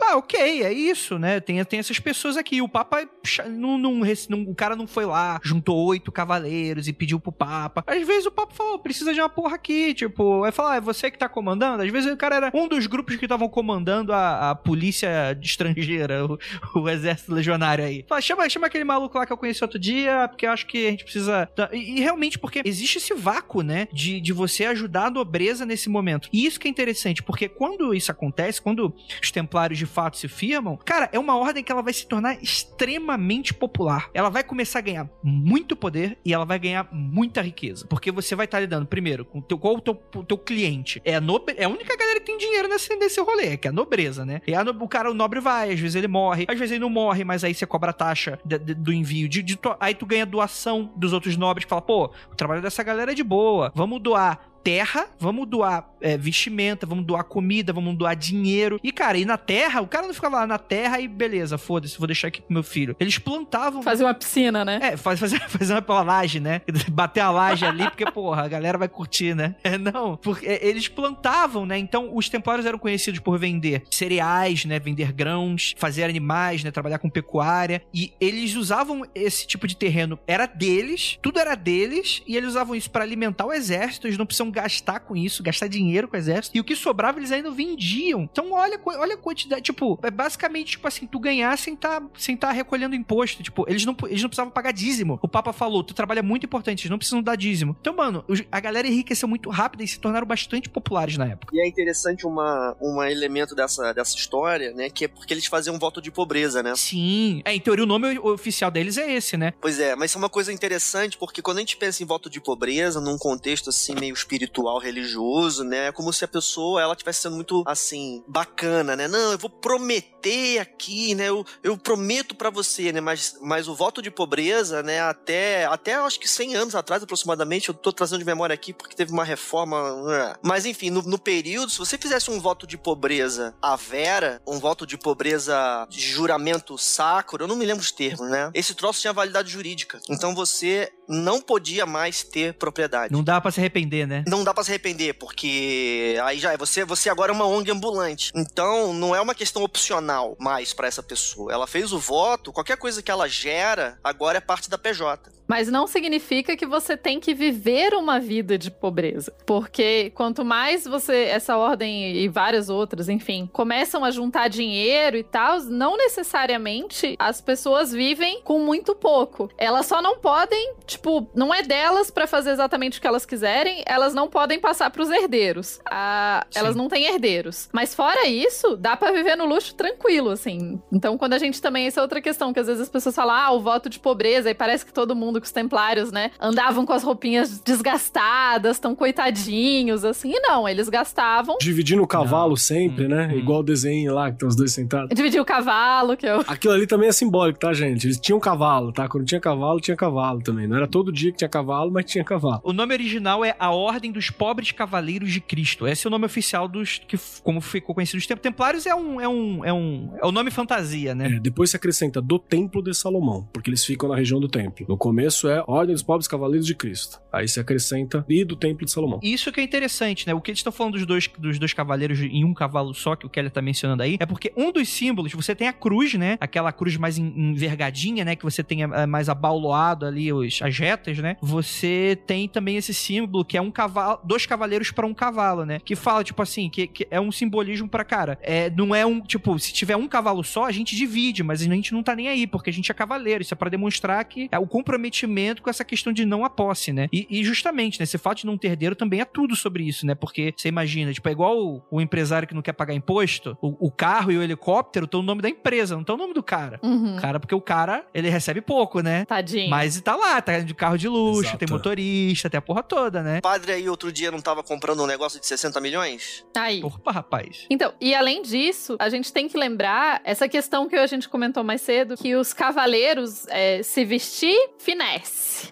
Ah, 0.01 0.15
ok, 0.17 0.63
é 0.63 0.71
isso, 0.71 1.17
né? 1.17 1.39
Tem, 1.39 1.63
tem 1.65 1.79
essas 1.79 1.99
pessoas 1.99 2.37
aqui. 2.37 2.61
O 2.61 2.69
Papa 2.69 3.07
não, 3.49 3.77
não, 3.77 3.93
não- 4.29 4.43
O 4.43 4.55
cara 4.55 4.75
não 4.75 4.87
foi 4.87 5.05
lá, 5.05 5.39
juntou 5.43 5.85
oito 5.87 6.11
cavaleiros 6.11 6.87
e 6.87 6.93
pediu 6.93 7.19
pro 7.19 7.31
Papa. 7.31 7.83
Às 7.87 8.05
vezes 8.05 8.25
o 8.25 8.31
Papa 8.31 8.53
falou, 8.53 8.79
precisa 8.79 9.13
de 9.13 9.19
uma 9.19 9.29
porra 9.29 9.55
aqui. 9.55 9.93
Tipo, 9.93 10.41
vai 10.41 10.51
falar, 10.51 10.77
é 10.77 10.81
você 10.81 11.09
que 11.09 11.17
tá 11.17 11.27
comandando? 11.27 11.83
Às 11.83 11.91
vezes 11.91 12.11
o 12.11 12.17
cara 12.17 12.35
era 12.35 12.51
um 12.53 12.67
dos 12.67 12.85
grupos 12.87 13.15
que 13.15 13.25
estavam 13.25 13.49
comandando 13.49 14.13
a, 14.13 14.51
a 14.51 14.55
polícia 14.55 15.37
estrangeira, 15.41 16.25
o, 16.25 16.37
o 16.79 16.89
exército 16.89 17.33
legionário 17.33 17.83
aí. 17.83 18.05
Fala, 18.07 18.21
chama, 18.21 18.47
chama 18.49 18.67
aquele 18.67 18.83
maluco 18.83 19.17
lá 19.17 19.25
que 19.25 19.33
eu 19.33 19.37
conheci 19.37 19.63
outro 19.63 19.79
dia, 19.79 20.27
porque 20.29 20.45
eu 20.45 20.51
acho 20.51 20.67
que 20.67 20.87
a 20.87 20.91
gente 20.91 21.03
precisa. 21.03 21.49
E, 21.73 21.97
e 21.97 21.99
realmente, 21.99 22.37
porque 22.37 22.61
existe 22.63 22.99
esse 22.99 23.13
vácuo, 23.13 23.61
né? 23.63 23.87
De, 23.91 24.21
de 24.21 24.31
você 24.31 24.65
ajudar 24.65 25.07
a 25.07 25.11
nobreza 25.11 25.65
nesse 25.65 25.89
momento. 25.89 26.29
E 26.31 26.45
isso 26.45 26.59
que 26.59 26.67
é 26.67 26.71
interessante, 26.71 27.23
porque 27.23 27.49
quando 27.49 27.93
isso 27.95 28.11
acontece, 28.11 28.61
quando 28.61 28.93
os 29.21 29.31
templários 29.31 29.79
de 29.79 29.86
fato 29.88 30.17
se 30.17 30.27
firmam, 30.27 30.77
cara, 30.77 31.09
é 31.11 31.17
uma 31.19 31.35
ordem 31.38 31.63
que 31.63 31.71
ela 31.71 31.81
vai 31.81 31.93
se 31.93 32.05
tornar 32.07 32.38
extremamente 32.41 33.53
popular. 33.53 34.09
Ela 34.13 34.29
vai 34.29 34.43
começar 34.43 34.79
a 34.79 34.81
ganhar 34.81 35.09
muito 35.23 35.75
poder 35.75 36.17
e 36.23 36.33
ela 36.33 36.45
vai 36.45 36.59
ganhar 36.59 36.88
muita 36.91 37.41
riqueza. 37.41 37.85
Porque 37.88 38.11
você 38.11 38.35
vai 38.35 38.45
estar 38.45 38.59
lidando, 38.59 38.85
primeiro, 38.85 39.25
com 39.25 39.41
teu, 39.41 39.57
qual 39.57 39.75
o 39.75 39.81
teu, 39.81 39.95
teu 39.95 40.38
cliente. 40.38 41.01
É 41.03 41.15
a, 41.15 41.21
nobre, 41.21 41.55
é 41.57 41.63
a 41.65 41.69
única 41.69 41.95
galera 41.97 42.19
que 42.19 42.25
tem 42.25 42.38
dinheiro 42.38 42.67
nesse, 42.67 42.95
nesse 42.95 43.19
rolê, 43.21 43.57
que 43.57 43.67
é 43.67 43.71
a 43.71 43.73
nobreza, 43.73 44.25
né? 44.25 44.41
E 44.45 44.53
a 44.53 44.63
no- 44.63 44.83
o 44.83 44.88
cara, 44.88 45.09
o 45.09 45.13
nobre 45.13 45.39
vai, 45.39 45.71
às 45.71 45.79
vezes 45.79 45.95
ele 45.95 46.07
morre, 46.07 46.45
às 46.47 46.57
vezes 46.57 46.71
ele 46.73 46.81
não 46.81 46.89
morre, 46.89 47.23
mas 47.23 47.43
aí 47.43 47.53
você 47.53 47.65
cobra 47.65 47.89
a 47.89 47.93
taxa 47.93 48.39
de- 48.45 48.59
de- 48.59 48.73
do 48.75 48.93
envio. 48.93 49.27
De, 49.27 49.41
de 49.41 49.57
aí 49.79 49.93
tu 49.95 50.05
ganha 50.05 50.25
doação 50.25 50.91
dos 50.95 51.13
outros 51.13 51.35
nobres 51.38 51.65
que 51.65 51.69
fala, 51.69 51.81
pô, 51.81 52.11
o 52.31 52.35
trabalho 52.35 52.61
dessa 52.61 52.83
galera 52.83 53.11
é 53.11 53.15
de 53.15 53.23
boa, 53.23 53.71
vamos 53.75 54.01
doar 54.01 54.39
terra, 54.64 55.08
vamos 55.20 55.47
doar 55.47 55.89
é, 56.01 56.18
vestimenta, 56.18 56.86
vamos 56.86 57.05
doar 57.05 57.24
comida, 57.24 57.74
vamos 57.74 57.97
doar 57.97 58.16
dinheiro. 58.16 58.80
E, 58.84 58.91
cara, 58.91 59.18
e 59.18 59.26
na 59.26 59.38
terra, 59.38 59.82
o 59.82 59.88
cara 59.88 60.05
não 60.08 60.14
ficava 60.14 60.38
lá 60.38 60.47
na 60.47 60.58
terra 60.58 60.99
e 60.99 61.08
beleza, 61.08 61.58
foda-se, 61.58 61.97
vou 61.97 62.08
deixar 62.08 62.28
aqui 62.28 62.41
pro 62.41 62.53
meu 62.53 62.64
filho. 62.64 62.95
Eles 62.99 63.18
plantavam. 63.18 63.82
Fazer 63.82 64.03
uma 64.03 64.14
piscina, 64.14 64.64
né? 64.66 64.80
É, 64.82 64.97
faz- 64.97 65.20
fazer, 65.20 65.39
fazer 65.49 65.74
uma 65.74 65.82
pela 65.82 66.01
laje, 66.03 66.39
né? 66.39 66.62
Bater 66.91 67.22
a 67.22 67.32
laje 67.32 67.66
ali, 67.66 67.84
porque, 67.86 68.10
porra, 68.12 68.43
a 68.43 68.47
galera 68.47 68.78
vai 68.78 68.88
curtir, 68.88 69.36
né? 69.36 69.55
É, 69.64 69.78
não, 69.78 70.18
porque 70.18 70.45
é, 70.45 70.66
eles 70.68 70.88
plantavam, 70.88 71.66
né? 71.66 71.78
Então, 71.78 72.16
os 72.16 72.30
templários 72.30 72.66
eram 72.66 72.78
conhecidos 72.80 73.20
por 73.20 73.38
vender 73.39 73.84
cereais, 73.89 74.66
né? 74.66 74.80
Vender 74.80 75.12
grãos, 75.12 75.74
fazer 75.78 76.03
animais, 76.03 76.64
né? 76.64 76.72
Trabalhar 76.72 76.99
com 76.99 77.10
pecuária. 77.10 77.82
E 77.93 78.14
eles 78.20 78.55
usavam 78.55 79.03
esse 79.16 79.45
tipo 79.47 79.68
de 79.68 79.76
terreno. 79.76 80.20
Era 80.28 80.45
deles, 80.45 81.18
tudo 81.22 81.39
era 81.39 81.55
deles, 81.55 82.22
e 82.28 82.36
eles 82.36 82.49
usavam 82.49 82.76
isso 82.76 82.89
pra 82.91 83.03
alimentar 83.03 83.45
o 83.45 83.53
exército. 83.53 84.08
Eles 84.08 84.18
não 84.18 84.26
precisam 84.47 84.51
gastar 84.51 84.99
com 85.01 85.15
isso, 85.15 85.43
gastar 85.43 85.67
dinheiro 85.67 86.07
com 86.07 86.15
o 86.15 86.19
exército. 86.19 86.57
E 86.57 86.59
o 86.59 86.63
que 86.63 86.75
sobrava, 86.75 87.19
eles 87.19 87.31
ainda 87.31 87.51
vendiam. 87.51 88.23
Então, 88.23 88.51
olha, 88.51 88.79
olha 88.85 89.15
a 89.15 89.17
quantidade. 89.17 89.61
Tipo, 89.61 89.99
é 90.01 90.09
basicamente, 90.09 90.71
tipo 90.71 90.87
assim, 90.87 91.05
tu 91.05 91.19
ganhar 91.19 91.57
sem 91.57 91.75
tá, 91.75 92.01
sem 92.17 92.35
tá 92.35 92.51
recolhendo 92.51 92.95
imposto. 92.95 93.43
Tipo, 93.43 93.65
eles 93.67 93.85
não, 93.85 93.95
eles 94.05 94.21
não 94.21 94.29
precisavam 94.29 94.51
pagar 94.51 94.71
dízimo. 94.71 95.19
O 95.21 95.27
Papa 95.27 95.53
falou, 95.53 95.83
tu 95.83 95.93
trabalha 95.93 96.23
muito 96.23 96.45
importante, 96.45 96.81
eles 96.81 96.91
não 96.91 96.97
precisam 96.97 97.21
dar 97.21 97.35
dízimo. 97.35 97.75
Então, 97.79 97.95
mano, 97.95 98.23
a 98.51 98.59
galera 98.59 98.87
enriqueceu 98.87 99.27
muito 99.27 99.49
rápido 99.49 99.83
e 99.83 99.87
se 99.87 99.99
tornaram 99.99 100.25
bastante 100.25 100.69
populares 100.69 101.17
na 101.17 101.25
época. 101.27 101.55
E 101.55 101.59
é 101.59 101.67
interessante 101.67 102.25
uma, 102.25 102.75
um 102.81 103.01
elemento 103.03 103.55
dessa, 103.55 103.93
dessa 103.93 104.15
história, 104.15 104.71
né? 104.71 104.89
Que 104.89 105.05
é 105.05 105.07
porque 105.07 105.33
eles 105.33 105.45
faziam 105.45 105.75
um 105.75 105.79
voto 105.79 106.01
de 106.01 106.11
pobreza, 106.11 106.63
né? 106.63 106.73
Sim. 106.75 107.41
É, 107.45 107.53
em 107.53 107.59
teoria, 107.59 107.83
o 107.83 107.87
nome 107.87 108.17
oficial 108.19 108.71
deles 108.71 108.97
é 108.97 109.11
esse, 109.11 109.37
né? 109.37 109.53
Pois 109.61 109.79
é, 109.79 109.95
mas 109.95 110.11
isso 110.11 110.17
é 110.17 110.19
uma 110.19 110.29
coisa 110.29 110.51
interessante 110.51 111.17
porque 111.17 111.41
quando 111.41 111.57
a 111.57 111.61
gente 111.61 111.77
pensa 111.77 112.03
em 112.03 112.05
voto 112.05 112.29
de 112.29 112.39
pobreza, 112.39 113.01
num 113.01 113.17
contexto 113.17 113.69
assim 113.69 113.95
meio 113.95 114.13
espiritual, 114.13 114.36
religioso, 114.79 115.63
né? 115.63 115.88
É 115.88 115.91
como 115.91 116.11
se 116.13 116.23
a 116.23 116.27
pessoa 116.27 116.81
ela 116.81 116.93
estivesse 116.93 117.21
sendo 117.21 117.35
muito 117.35 117.63
assim 117.65 118.23
bacana, 118.27 118.95
né? 118.95 119.07
Não, 119.07 119.31
eu 119.31 119.38
vou 119.38 119.49
prometer 119.49 120.59
aqui, 120.59 121.15
né? 121.15 121.29
Eu, 121.29 121.45
eu 121.63 121.77
prometo 121.77 122.35
pra 122.35 122.49
você, 122.49 122.91
né? 122.91 123.01
Mas, 123.01 123.38
mas 123.41 123.67
o 123.67 123.75
voto 123.75 124.01
de 124.01 124.11
pobreza, 124.11 124.83
né? 124.83 125.01
Até 125.01 125.65
até 125.65 125.95
acho 125.95 126.19
que 126.19 126.27
100 126.27 126.55
anos 126.55 126.75
atrás 126.75 127.03
aproximadamente, 127.03 127.69
eu 127.69 127.75
tô 127.75 127.91
trazendo 127.91 128.19
de 128.19 128.25
memória 128.25 128.53
aqui 128.53 128.73
porque 128.73 128.95
teve 128.95 129.11
uma 129.11 129.23
reforma. 129.23 130.03
né? 130.03 130.35
Mas 130.41 130.65
enfim, 130.65 130.89
no, 130.89 131.01
no 131.01 131.17
período, 131.17 131.71
se 131.71 131.77
você 131.77 131.97
fizesse 131.97 132.29
um 132.29 132.39
voto 132.39 132.67
de 132.67 132.77
pobreza 132.77 133.55
à 133.61 133.75
vera, 133.75 134.41
um 134.47 134.59
voto 134.59 134.85
de 134.85 134.97
pobreza 134.97 135.85
de 135.89 135.99
juramento 135.99 136.77
sacro, 136.77 137.43
eu 137.43 137.47
não 137.47 137.55
me 137.55 137.65
lembro 137.65 137.81
os 137.81 137.91
termos, 137.91 138.29
né? 138.29 138.51
Esse 138.53 138.73
troço 138.75 139.01
tinha 139.01 139.13
validade 139.13 139.51
jurídica. 139.51 139.99
Então 140.09 140.35
você 140.35 140.91
não 141.08 141.41
podia 141.41 141.86
mais 141.86 142.24
ter 142.24 142.53
propriedade. 142.53 143.14
Não 143.14 143.24
dá 143.24 143.39
pra 143.39 143.51
se 143.51 143.60
arrepender, 143.60 144.08
né? 144.08 144.24
Não 144.28 144.43
dá 144.43 144.53
pra 144.53 144.64
se 144.64 144.72
arrepender, 144.72 145.14
porque 145.14 146.18
aí 146.24 146.39
já 146.39 146.53
é. 146.53 146.58
Você, 146.58 146.84
você 146.84 147.10
agora 147.10 147.32
é 147.32 147.36
uma 147.36 147.45
ONG 147.45 147.72
ambulante. 147.72 148.32
Então, 148.36 148.93
não 148.93 149.16
é 149.16 149.22
uma 149.22 149.36
questão 149.36 149.64
opcional 149.64 150.36
mais 150.39 150.74
pra 150.74 150.88
essa 150.88 151.03
pessoa. 151.03 151.51
Ela 151.51 151.68
fez 151.68 151.91
o 151.91 151.99
voto, 151.99 152.51
qualquer 152.51 152.78
coisa 152.78 153.01
que 153.01 153.12
ela 153.12 153.28
gera, 153.28 153.97
agora 154.03 154.38
é 154.38 154.41
parte 154.41 154.70
da 154.70 154.78
PJ. 154.78 155.36
Mas 155.47 155.69
não 155.69 155.87
significa 155.87 156.57
que 156.57 156.65
você 156.65 156.97
tem 156.97 157.19
que 157.19 157.33
viver 157.33 157.93
uma 157.93 158.19
vida 158.19 158.57
de 158.57 158.69
pobreza. 158.69 159.33
Porque 159.45 160.11
quanto 160.13 160.43
mais 160.43 160.85
você, 160.85 161.23
essa 161.23 161.57
ordem 161.57 162.15
e 162.17 162.27
várias 162.27 162.69
outras, 162.69 163.09
enfim, 163.09 163.49
começam 163.51 164.03
a 164.03 164.11
juntar 164.11 164.47
dinheiro 164.49 165.17
e 165.17 165.23
tal, 165.23 165.61
não 165.63 165.97
necessariamente 165.97 167.15
as 167.17 167.39
pessoas 167.39 167.91
vivem 167.91 168.41
com 168.43 168.59
muito 168.59 168.93
pouco. 168.95 169.49
Elas 169.57 169.85
só 169.85 170.01
não 170.01 170.17
podem, 170.17 170.75
tipo, 170.85 171.29
não 171.33 171.53
é 171.53 171.61
delas 171.61 172.11
pra 172.11 172.27
fazer 172.27 172.51
exatamente 172.51 172.99
o 172.99 173.01
que 173.01 173.07
elas 173.07 173.25
quiserem, 173.25 173.83
elas 173.85 174.13
não 174.13 174.27
podem 174.27 174.59
passar 174.59 174.89
pros 174.89 175.09
herdeiros. 175.09 175.79
Ah, 175.89 176.45
elas 176.53 176.75
não 176.75 176.87
têm 176.87 177.05
herdeiros. 177.05 177.69
Mas 177.71 177.95
fora 177.95 178.27
isso, 178.27 178.75
dá 178.75 178.97
pra 178.97 179.11
viver 179.11 179.35
no 179.35 179.45
luxo 179.45 179.75
tranquilo, 179.75 180.29
assim. 180.29 180.81
Então, 180.91 181.17
quando 181.17 181.33
a 181.33 181.37
gente 181.37 181.61
também, 181.61 181.87
essa 181.87 181.99
é 181.99 182.03
outra 182.03 182.21
questão, 182.21 182.51
que 182.53 182.59
às 182.59 182.67
vezes 182.67 182.83
as 182.83 182.89
pessoas 182.89 183.15
falam, 183.15 183.35
ah, 183.35 183.51
o 183.51 183.59
voto 183.59 183.89
de 183.89 183.99
pobreza, 183.99 184.49
e 184.49 184.53
parece 184.53 184.85
que 184.85 184.93
todo 184.93 185.15
mundo, 185.15 185.36
que 185.41 185.47
os 185.47 185.51
templários, 185.51 186.11
né, 186.11 186.31
andavam 186.39 186.85
com 186.85 186.93
as 186.93 187.03
roupinhas 187.03 187.59
desgastadas, 187.59 188.79
tão 188.79 188.95
coitadinhos, 188.95 190.03
assim. 190.05 190.31
E 190.33 190.39
não, 190.39 190.67
eles 190.67 190.89
gastavam. 190.89 191.57
Dividindo 191.59 192.01
o 192.03 192.07
cavalo 192.07 192.55
sempre, 192.57 193.05
Hum, 193.05 193.09
né? 193.09 193.29
hum. 193.33 193.38
Igual 193.38 193.59
o 193.59 193.63
desenho 193.63 194.13
lá, 194.13 194.31
que 194.31 194.38
tem 194.39 194.47
os 194.47 194.55
dois 194.55 194.71
sentados. 194.73 195.09
Dividir 195.15 195.41
o 195.41 195.45
cavalo, 195.45 196.15
que 196.15 196.25
eu. 196.25 196.43
Aquilo 196.47 196.73
ali 196.73 196.88
também 196.88 197.09
é 197.09 197.11
simbólico, 197.11 197.59
tá, 197.59 197.73
gente? 197.73 198.05
Eles 198.07 198.19
tinham 198.19 198.39
cavalo, 198.39 198.91
tá? 198.91 199.07
Quando 199.07 199.25
tinha 199.25 199.39
cavalo, 199.41 199.79
tinha 199.79 199.95
cavalo 199.97 200.41
também. 200.41 200.67
Não 200.67 200.77
era 200.77 200.88
todo 200.88 201.11
dia 201.11 201.31
que 201.31 201.38
tinha 201.38 201.49
cavalo, 201.49 201.91
mas 201.91 202.05
tinha 202.05 202.23
cavalo. 202.23 202.61
O 202.63 202.73
nome 202.73 202.93
original 202.93 203.43
é 203.43 203.55
A 203.59 203.71
Ordem 203.71 204.11
dos 204.11 204.29
Pobres 204.29 204.71
Cavaleiros 204.71 205.31
de 205.31 205.39
Cristo. 205.41 205.88
Esse 205.88 206.05
é 206.05 206.07
o 206.07 206.11
nome 206.11 206.25
oficial 206.25 206.67
dos 206.67 206.99
que, 207.07 207.17
como 207.43 207.61
ficou 207.61 207.93
conhecido 207.95 208.17
os 208.19 208.27
tempos. 208.27 208.41
Templários 208.43 208.85
é 208.85 208.95
um, 208.95 209.19
é 209.19 209.27
um, 209.27 209.65
é 209.65 209.73
um, 209.73 210.13
é 210.21 210.25
o 210.25 210.31
nome 210.31 210.51
fantasia, 210.51 211.13
né? 211.13 211.35
É, 211.35 211.39
depois 211.39 211.69
se 211.71 211.75
acrescenta 211.75 212.21
do 212.21 212.39
Templo 212.39 212.81
de 212.81 212.93
Salomão, 212.93 213.47
porque 213.51 213.69
eles 213.69 213.83
ficam 213.83 214.07
na 214.09 214.15
região 214.15 214.39
do 214.39 214.47
templo. 214.47 214.85
No 214.88 214.97
começo 214.97 215.26
é 215.49 215.63
Ordem 215.67 215.93
dos 215.93 216.03
Pobres 216.03 216.28
Cavaleiros 216.28 216.65
de 216.65 216.75
Cristo. 216.75 217.19
Aí 217.32 217.47
se 217.47 217.59
acrescenta 217.59 218.25
e 218.28 218.43
do 218.43 218.55
Templo 218.55 218.86
de 218.86 218.91
Salomão. 218.91 219.19
Isso 219.21 219.51
que 219.51 219.59
é 219.59 219.63
interessante, 219.63 220.25
né? 220.25 220.34
O 220.34 220.41
que 220.41 220.49
eles 220.49 220.59
estão 220.59 220.71
falando 220.71 220.93
dos 220.93 221.05
dois, 221.05 221.30
dos 221.38 221.59
dois 221.59 221.73
cavaleiros 221.73 222.19
em 222.21 222.43
um 222.43 222.53
cavalo 222.53 222.93
só, 222.93 223.15
que 223.15 223.25
o 223.25 223.30
Kelly 223.30 223.49
tá 223.49 223.61
mencionando 223.61 224.01
aí, 224.01 224.17
é 224.19 224.25
porque 224.25 224.51
um 224.55 224.71
dos 224.71 224.88
símbolos, 224.89 225.34
você 225.34 225.53
tem 225.53 225.67
a 225.67 225.73
cruz, 225.73 226.13
né? 226.15 226.38
Aquela 226.39 226.71
cruz 226.71 226.95
mais 226.97 227.17
en- 227.17 227.34
envergadinha, 227.51 228.23
né? 228.25 228.36
Que 228.36 228.43
você 228.43 228.63
tem 228.63 228.84
é, 228.84 229.05
mais 229.05 229.30
abauloado 229.30 230.05
ali 230.05 230.32
os, 230.32 230.59
as 230.61 230.78
retas, 230.78 231.17
né? 231.19 231.38
Você 231.41 232.17
tem 232.25 232.47
também 232.47 232.78
esse 232.78 232.93
símbolo 232.93 233.43
que 233.45 233.57
é 233.57 233.61
um 233.61 233.69
cavalo, 233.71 234.19
dois 234.23 234.45
cavaleiros 234.45 234.91
pra 234.91 235.05
um 235.05 235.13
cavalo, 235.13 235.65
né? 235.65 235.80
Que 235.84 235.95
fala, 235.95 236.23
tipo 236.23 236.41
assim, 236.41 236.69
que, 236.69 236.88
que 236.88 237.07
é 237.11 237.19
um 237.19 237.32
simbolismo 237.32 237.88
pra 237.88 238.03
cara. 238.03 238.39
É, 238.41 238.69
não 238.69 238.95
é 238.95 239.05
um, 239.05 239.19
tipo, 239.21 239.57
se 239.59 239.73
tiver 239.73 239.95
um 239.95 240.07
cavalo 240.07 240.43
só, 240.43 240.65
a 240.65 240.71
gente 240.71 240.95
divide, 240.95 241.43
mas 241.43 241.61
a 241.61 241.65
gente 241.65 241.93
não 241.93 242.01
tá 242.01 242.15
nem 242.15 242.28
aí, 242.30 242.47
porque 242.47 242.69
a 242.69 242.73
gente 242.73 242.89
é 242.91 242.95
cavaleiro. 242.95 243.41
Isso 243.41 243.53
é 243.53 243.57
pra 243.57 243.69
demonstrar 243.69 244.23
que 244.25 244.47
é 244.51 244.57
o 244.57 244.65
comprometimento 244.65 245.16
com 245.61 245.70
essa 245.70 245.84
questão 245.84 246.11
de 246.11 246.26
não 246.26 246.45
a 246.45 246.49
posse, 246.49 246.91
né? 246.91 247.07
E, 247.11 247.28
e 247.30 247.43
justamente, 247.43 247.99
né? 247.99 248.03
Esse 248.03 248.18
fato 248.18 248.39
de 248.39 248.45
não 248.45 248.57
ter 248.57 248.70
herdeiro 248.70 248.95
também 248.95 249.22
é 249.22 249.26
tudo 249.26 249.55
sobre 249.55 249.84
isso, 249.84 250.05
né? 250.05 250.15
Porque 250.15 250.53
você 250.55 250.68
imagina, 250.68 251.13
tipo, 251.13 251.28
é 251.28 251.32
igual 251.32 251.57
o, 251.57 251.82
o 251.89 252.01
empresário 252.01 252.47
que 252.47 252.53
não 252.53 252.61
quer 252.61 252.74
pagar 252.74 252.93
imposto, 252.93 253.57
o, 253.61 253.88
o 253.88 253.91
carro 253.91 254.32
e 254.32 254.38
o 254.38 254.43
helicóptero 254.43 255.05
estão 255.05 255.22
no 255.22 255.26
nome 255.26 255.41
da 255.41 255.49
empresa, 255.49 255.95
não 255.95 256.01
estão 256.01 256.18
no 256.18 256.24
nome 256.24 256.34
do 256.34 256.43
cara. 256.43 256.80
Uhum. 256.84 257.15
O 257.15 257.22
cara, 257.22 257.39
porque 257.39 257.55
o 257.55 257.61
cara, 257.61 258.05
ele 258.13 258.30
recebe 258.30 258.61
pouco, 258.61 259.01
né? 259.01 259.26
Tadinho. 259.26 259.70
Mas 259.70 259.99
tá 260.01 260.15
lá, 260.15 260.41
tá, 260.41 260.59
de 260.59 260.74
carro 260.74 260.97
de 260.97 261.07
luxo, 261.07 261.41
Exato. 261.41 261.57
tem 261.57 261.68
motorista, 261.70 262.49
tem 262.49 262.57
a 262.57 262.61
porra 262.61 262.84
toda, 262.84 263.24
né? 263.24 263.39
O 263.39 263.41
padre 263.41 263.72
aí 263.72 263.89
outro 263.89 264.11
dia 264.11 264.32
não 264.32 264.39
tava 264.39 264.63
comprando 264.63 265.03
um 265.03 265.07
negócio 265.07 265.39
de 265.39 265.45
60 265.45 265.80
milhões? 265.80 266.45
Aí. 266.55 266.82
Porra, 266.82 267.11
rapaz. 267.11 267.65
Então, 267.70 267.93
e 267.99 268.13
além 268.13 268.41
disso, 268.41 268.95
a 268.99 269.09
gente 269.09 269.32
tem 269.32 269.47
que 269.47 269.57
lembrar 269.57 270.22
essa 270.24 270.47
questão 270.47 270.88
que 270.88 270.95
a 270.95 271.07
gente 271.07 271.30
comentou 271.30 271.63
mais 271.63 271.82
cedo, 271.82 272.18
que 272.18 272.36
os 272.36 272.53
cavaleiros 272.53 273.47
é, 273.47 273.82
se 273.84 274.03
vestir 274.05 274.57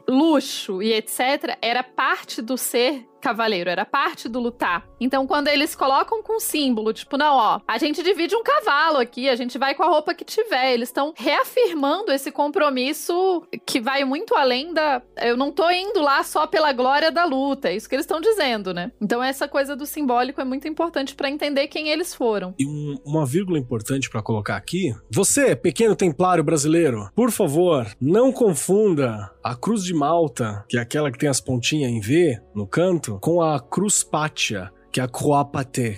luxo 0.08 0.82
e 0.82 0.94
etc. 0.94 1.58
era 1.62 1.84
parte 1.84 2.42
do 2.42 2.58
ser 2.58 3.08
cavaleiro, 3.26 3.69
era 3.71 3.84
parte 3.86 4.30
do 4.30 4.39
lutar. 4.39 4.88
Então, 5.01 5.26
quando 5.26 5.47
eles 5.47 5.76
colocam 5.76 6.21
com 6.21 6.39
símbolo, 6.39 6.93
tipo, 6.93 7.17
não, 7.17 7.36
ó, 7.36 7.59
a 7.67 7.78
gente 7.80 8.03
divide 8.03 8.36
um 8.36 8.43
cavalo 8.43 8.97
aqui, 8.97 9.28
a 9.28 9.36
gente 9.36 9.57
vai 9.57 9.73
com 9.73 9.82
a 9.84 9.88
roupa 9.88 10.13
que 10.13 10.23
tiver. 10.23 10.73
Eles 10.73 10.89
estão 10.89 11.11
reafirmando 11.17 12.11
esse 12.11 12.32
compromisso 12.32 13.43
que 13.65 13.82
vai 13.82 14.03
muito 14.05 14.36
além 14.36 14.73
da. 14.73 15.01
Eu 15.21 15.36
não 15.36 15.51
tô 15.51 15.67
indo 15.71 16.01
lá 16.01 16.23
só 16.23 16.45
pela 16.45 16.71
glória 16.71 17.11
da 17.11 17.26
luta, 17.26 17.69
é 17.69 17.76
isso 17.76 17.89
que 17.89 17.95
eles 17.95 18.03
estão 18.05 18.21
dizendo, 18.21 18.73
né? 18.73 18.91
Então, 19.01 19.23
essa 19.23 19.47
coisa 19.47 19.76
do 19.76 19.86
simbólico 19.86 20.39
é 20.39 20.43
muito 20.43 20.67
importante 20.67 21.15
pra 21.15 21.30
entender 21.30 21.67
quem 21.67 21.89
eles 21.89 22.13
foram. 22.13 22.53
E 22.59 22.65
um- 22.67 22.95
uma 23.03 23.26
vírgula 23.26 23.57
importante 23.57 24.09
pra 24.09 24.21
colocar 24.21 24.55
aqui. 24.55 24.93
Você, 25.11 25.55
pequeno 25.55 25.95
templário 25.95 26.43
brasileiro, 26.43 27.09
por 27.15 27.32
favor, 27.32 27.88
não 27.99 28.32
confunda 28.32 29.32
a 29.43 29.55
Cruz 29.55 29.84
de 29.84 29.93
Malta, 29.93 30.63
que 30.69 30.78
é 30.78 30.82
aquela 30.82 31.11
que 31.11 31.17
tem 31.17 31.30
as 31.30 31.39
pontinhas 31.41 31.91
em 31.91 31.99
V 31.99 32.39
no 32.53 32.67
canto, 32.67 33.14
com 33.22 33.41
a 33.41 33.59
Cruz 33.59 34.03
Pátia, 34.03 34.72
que 34.91 34.99
é 34.99 35.03
a 35.03 35.07
Croix 35.07 35.47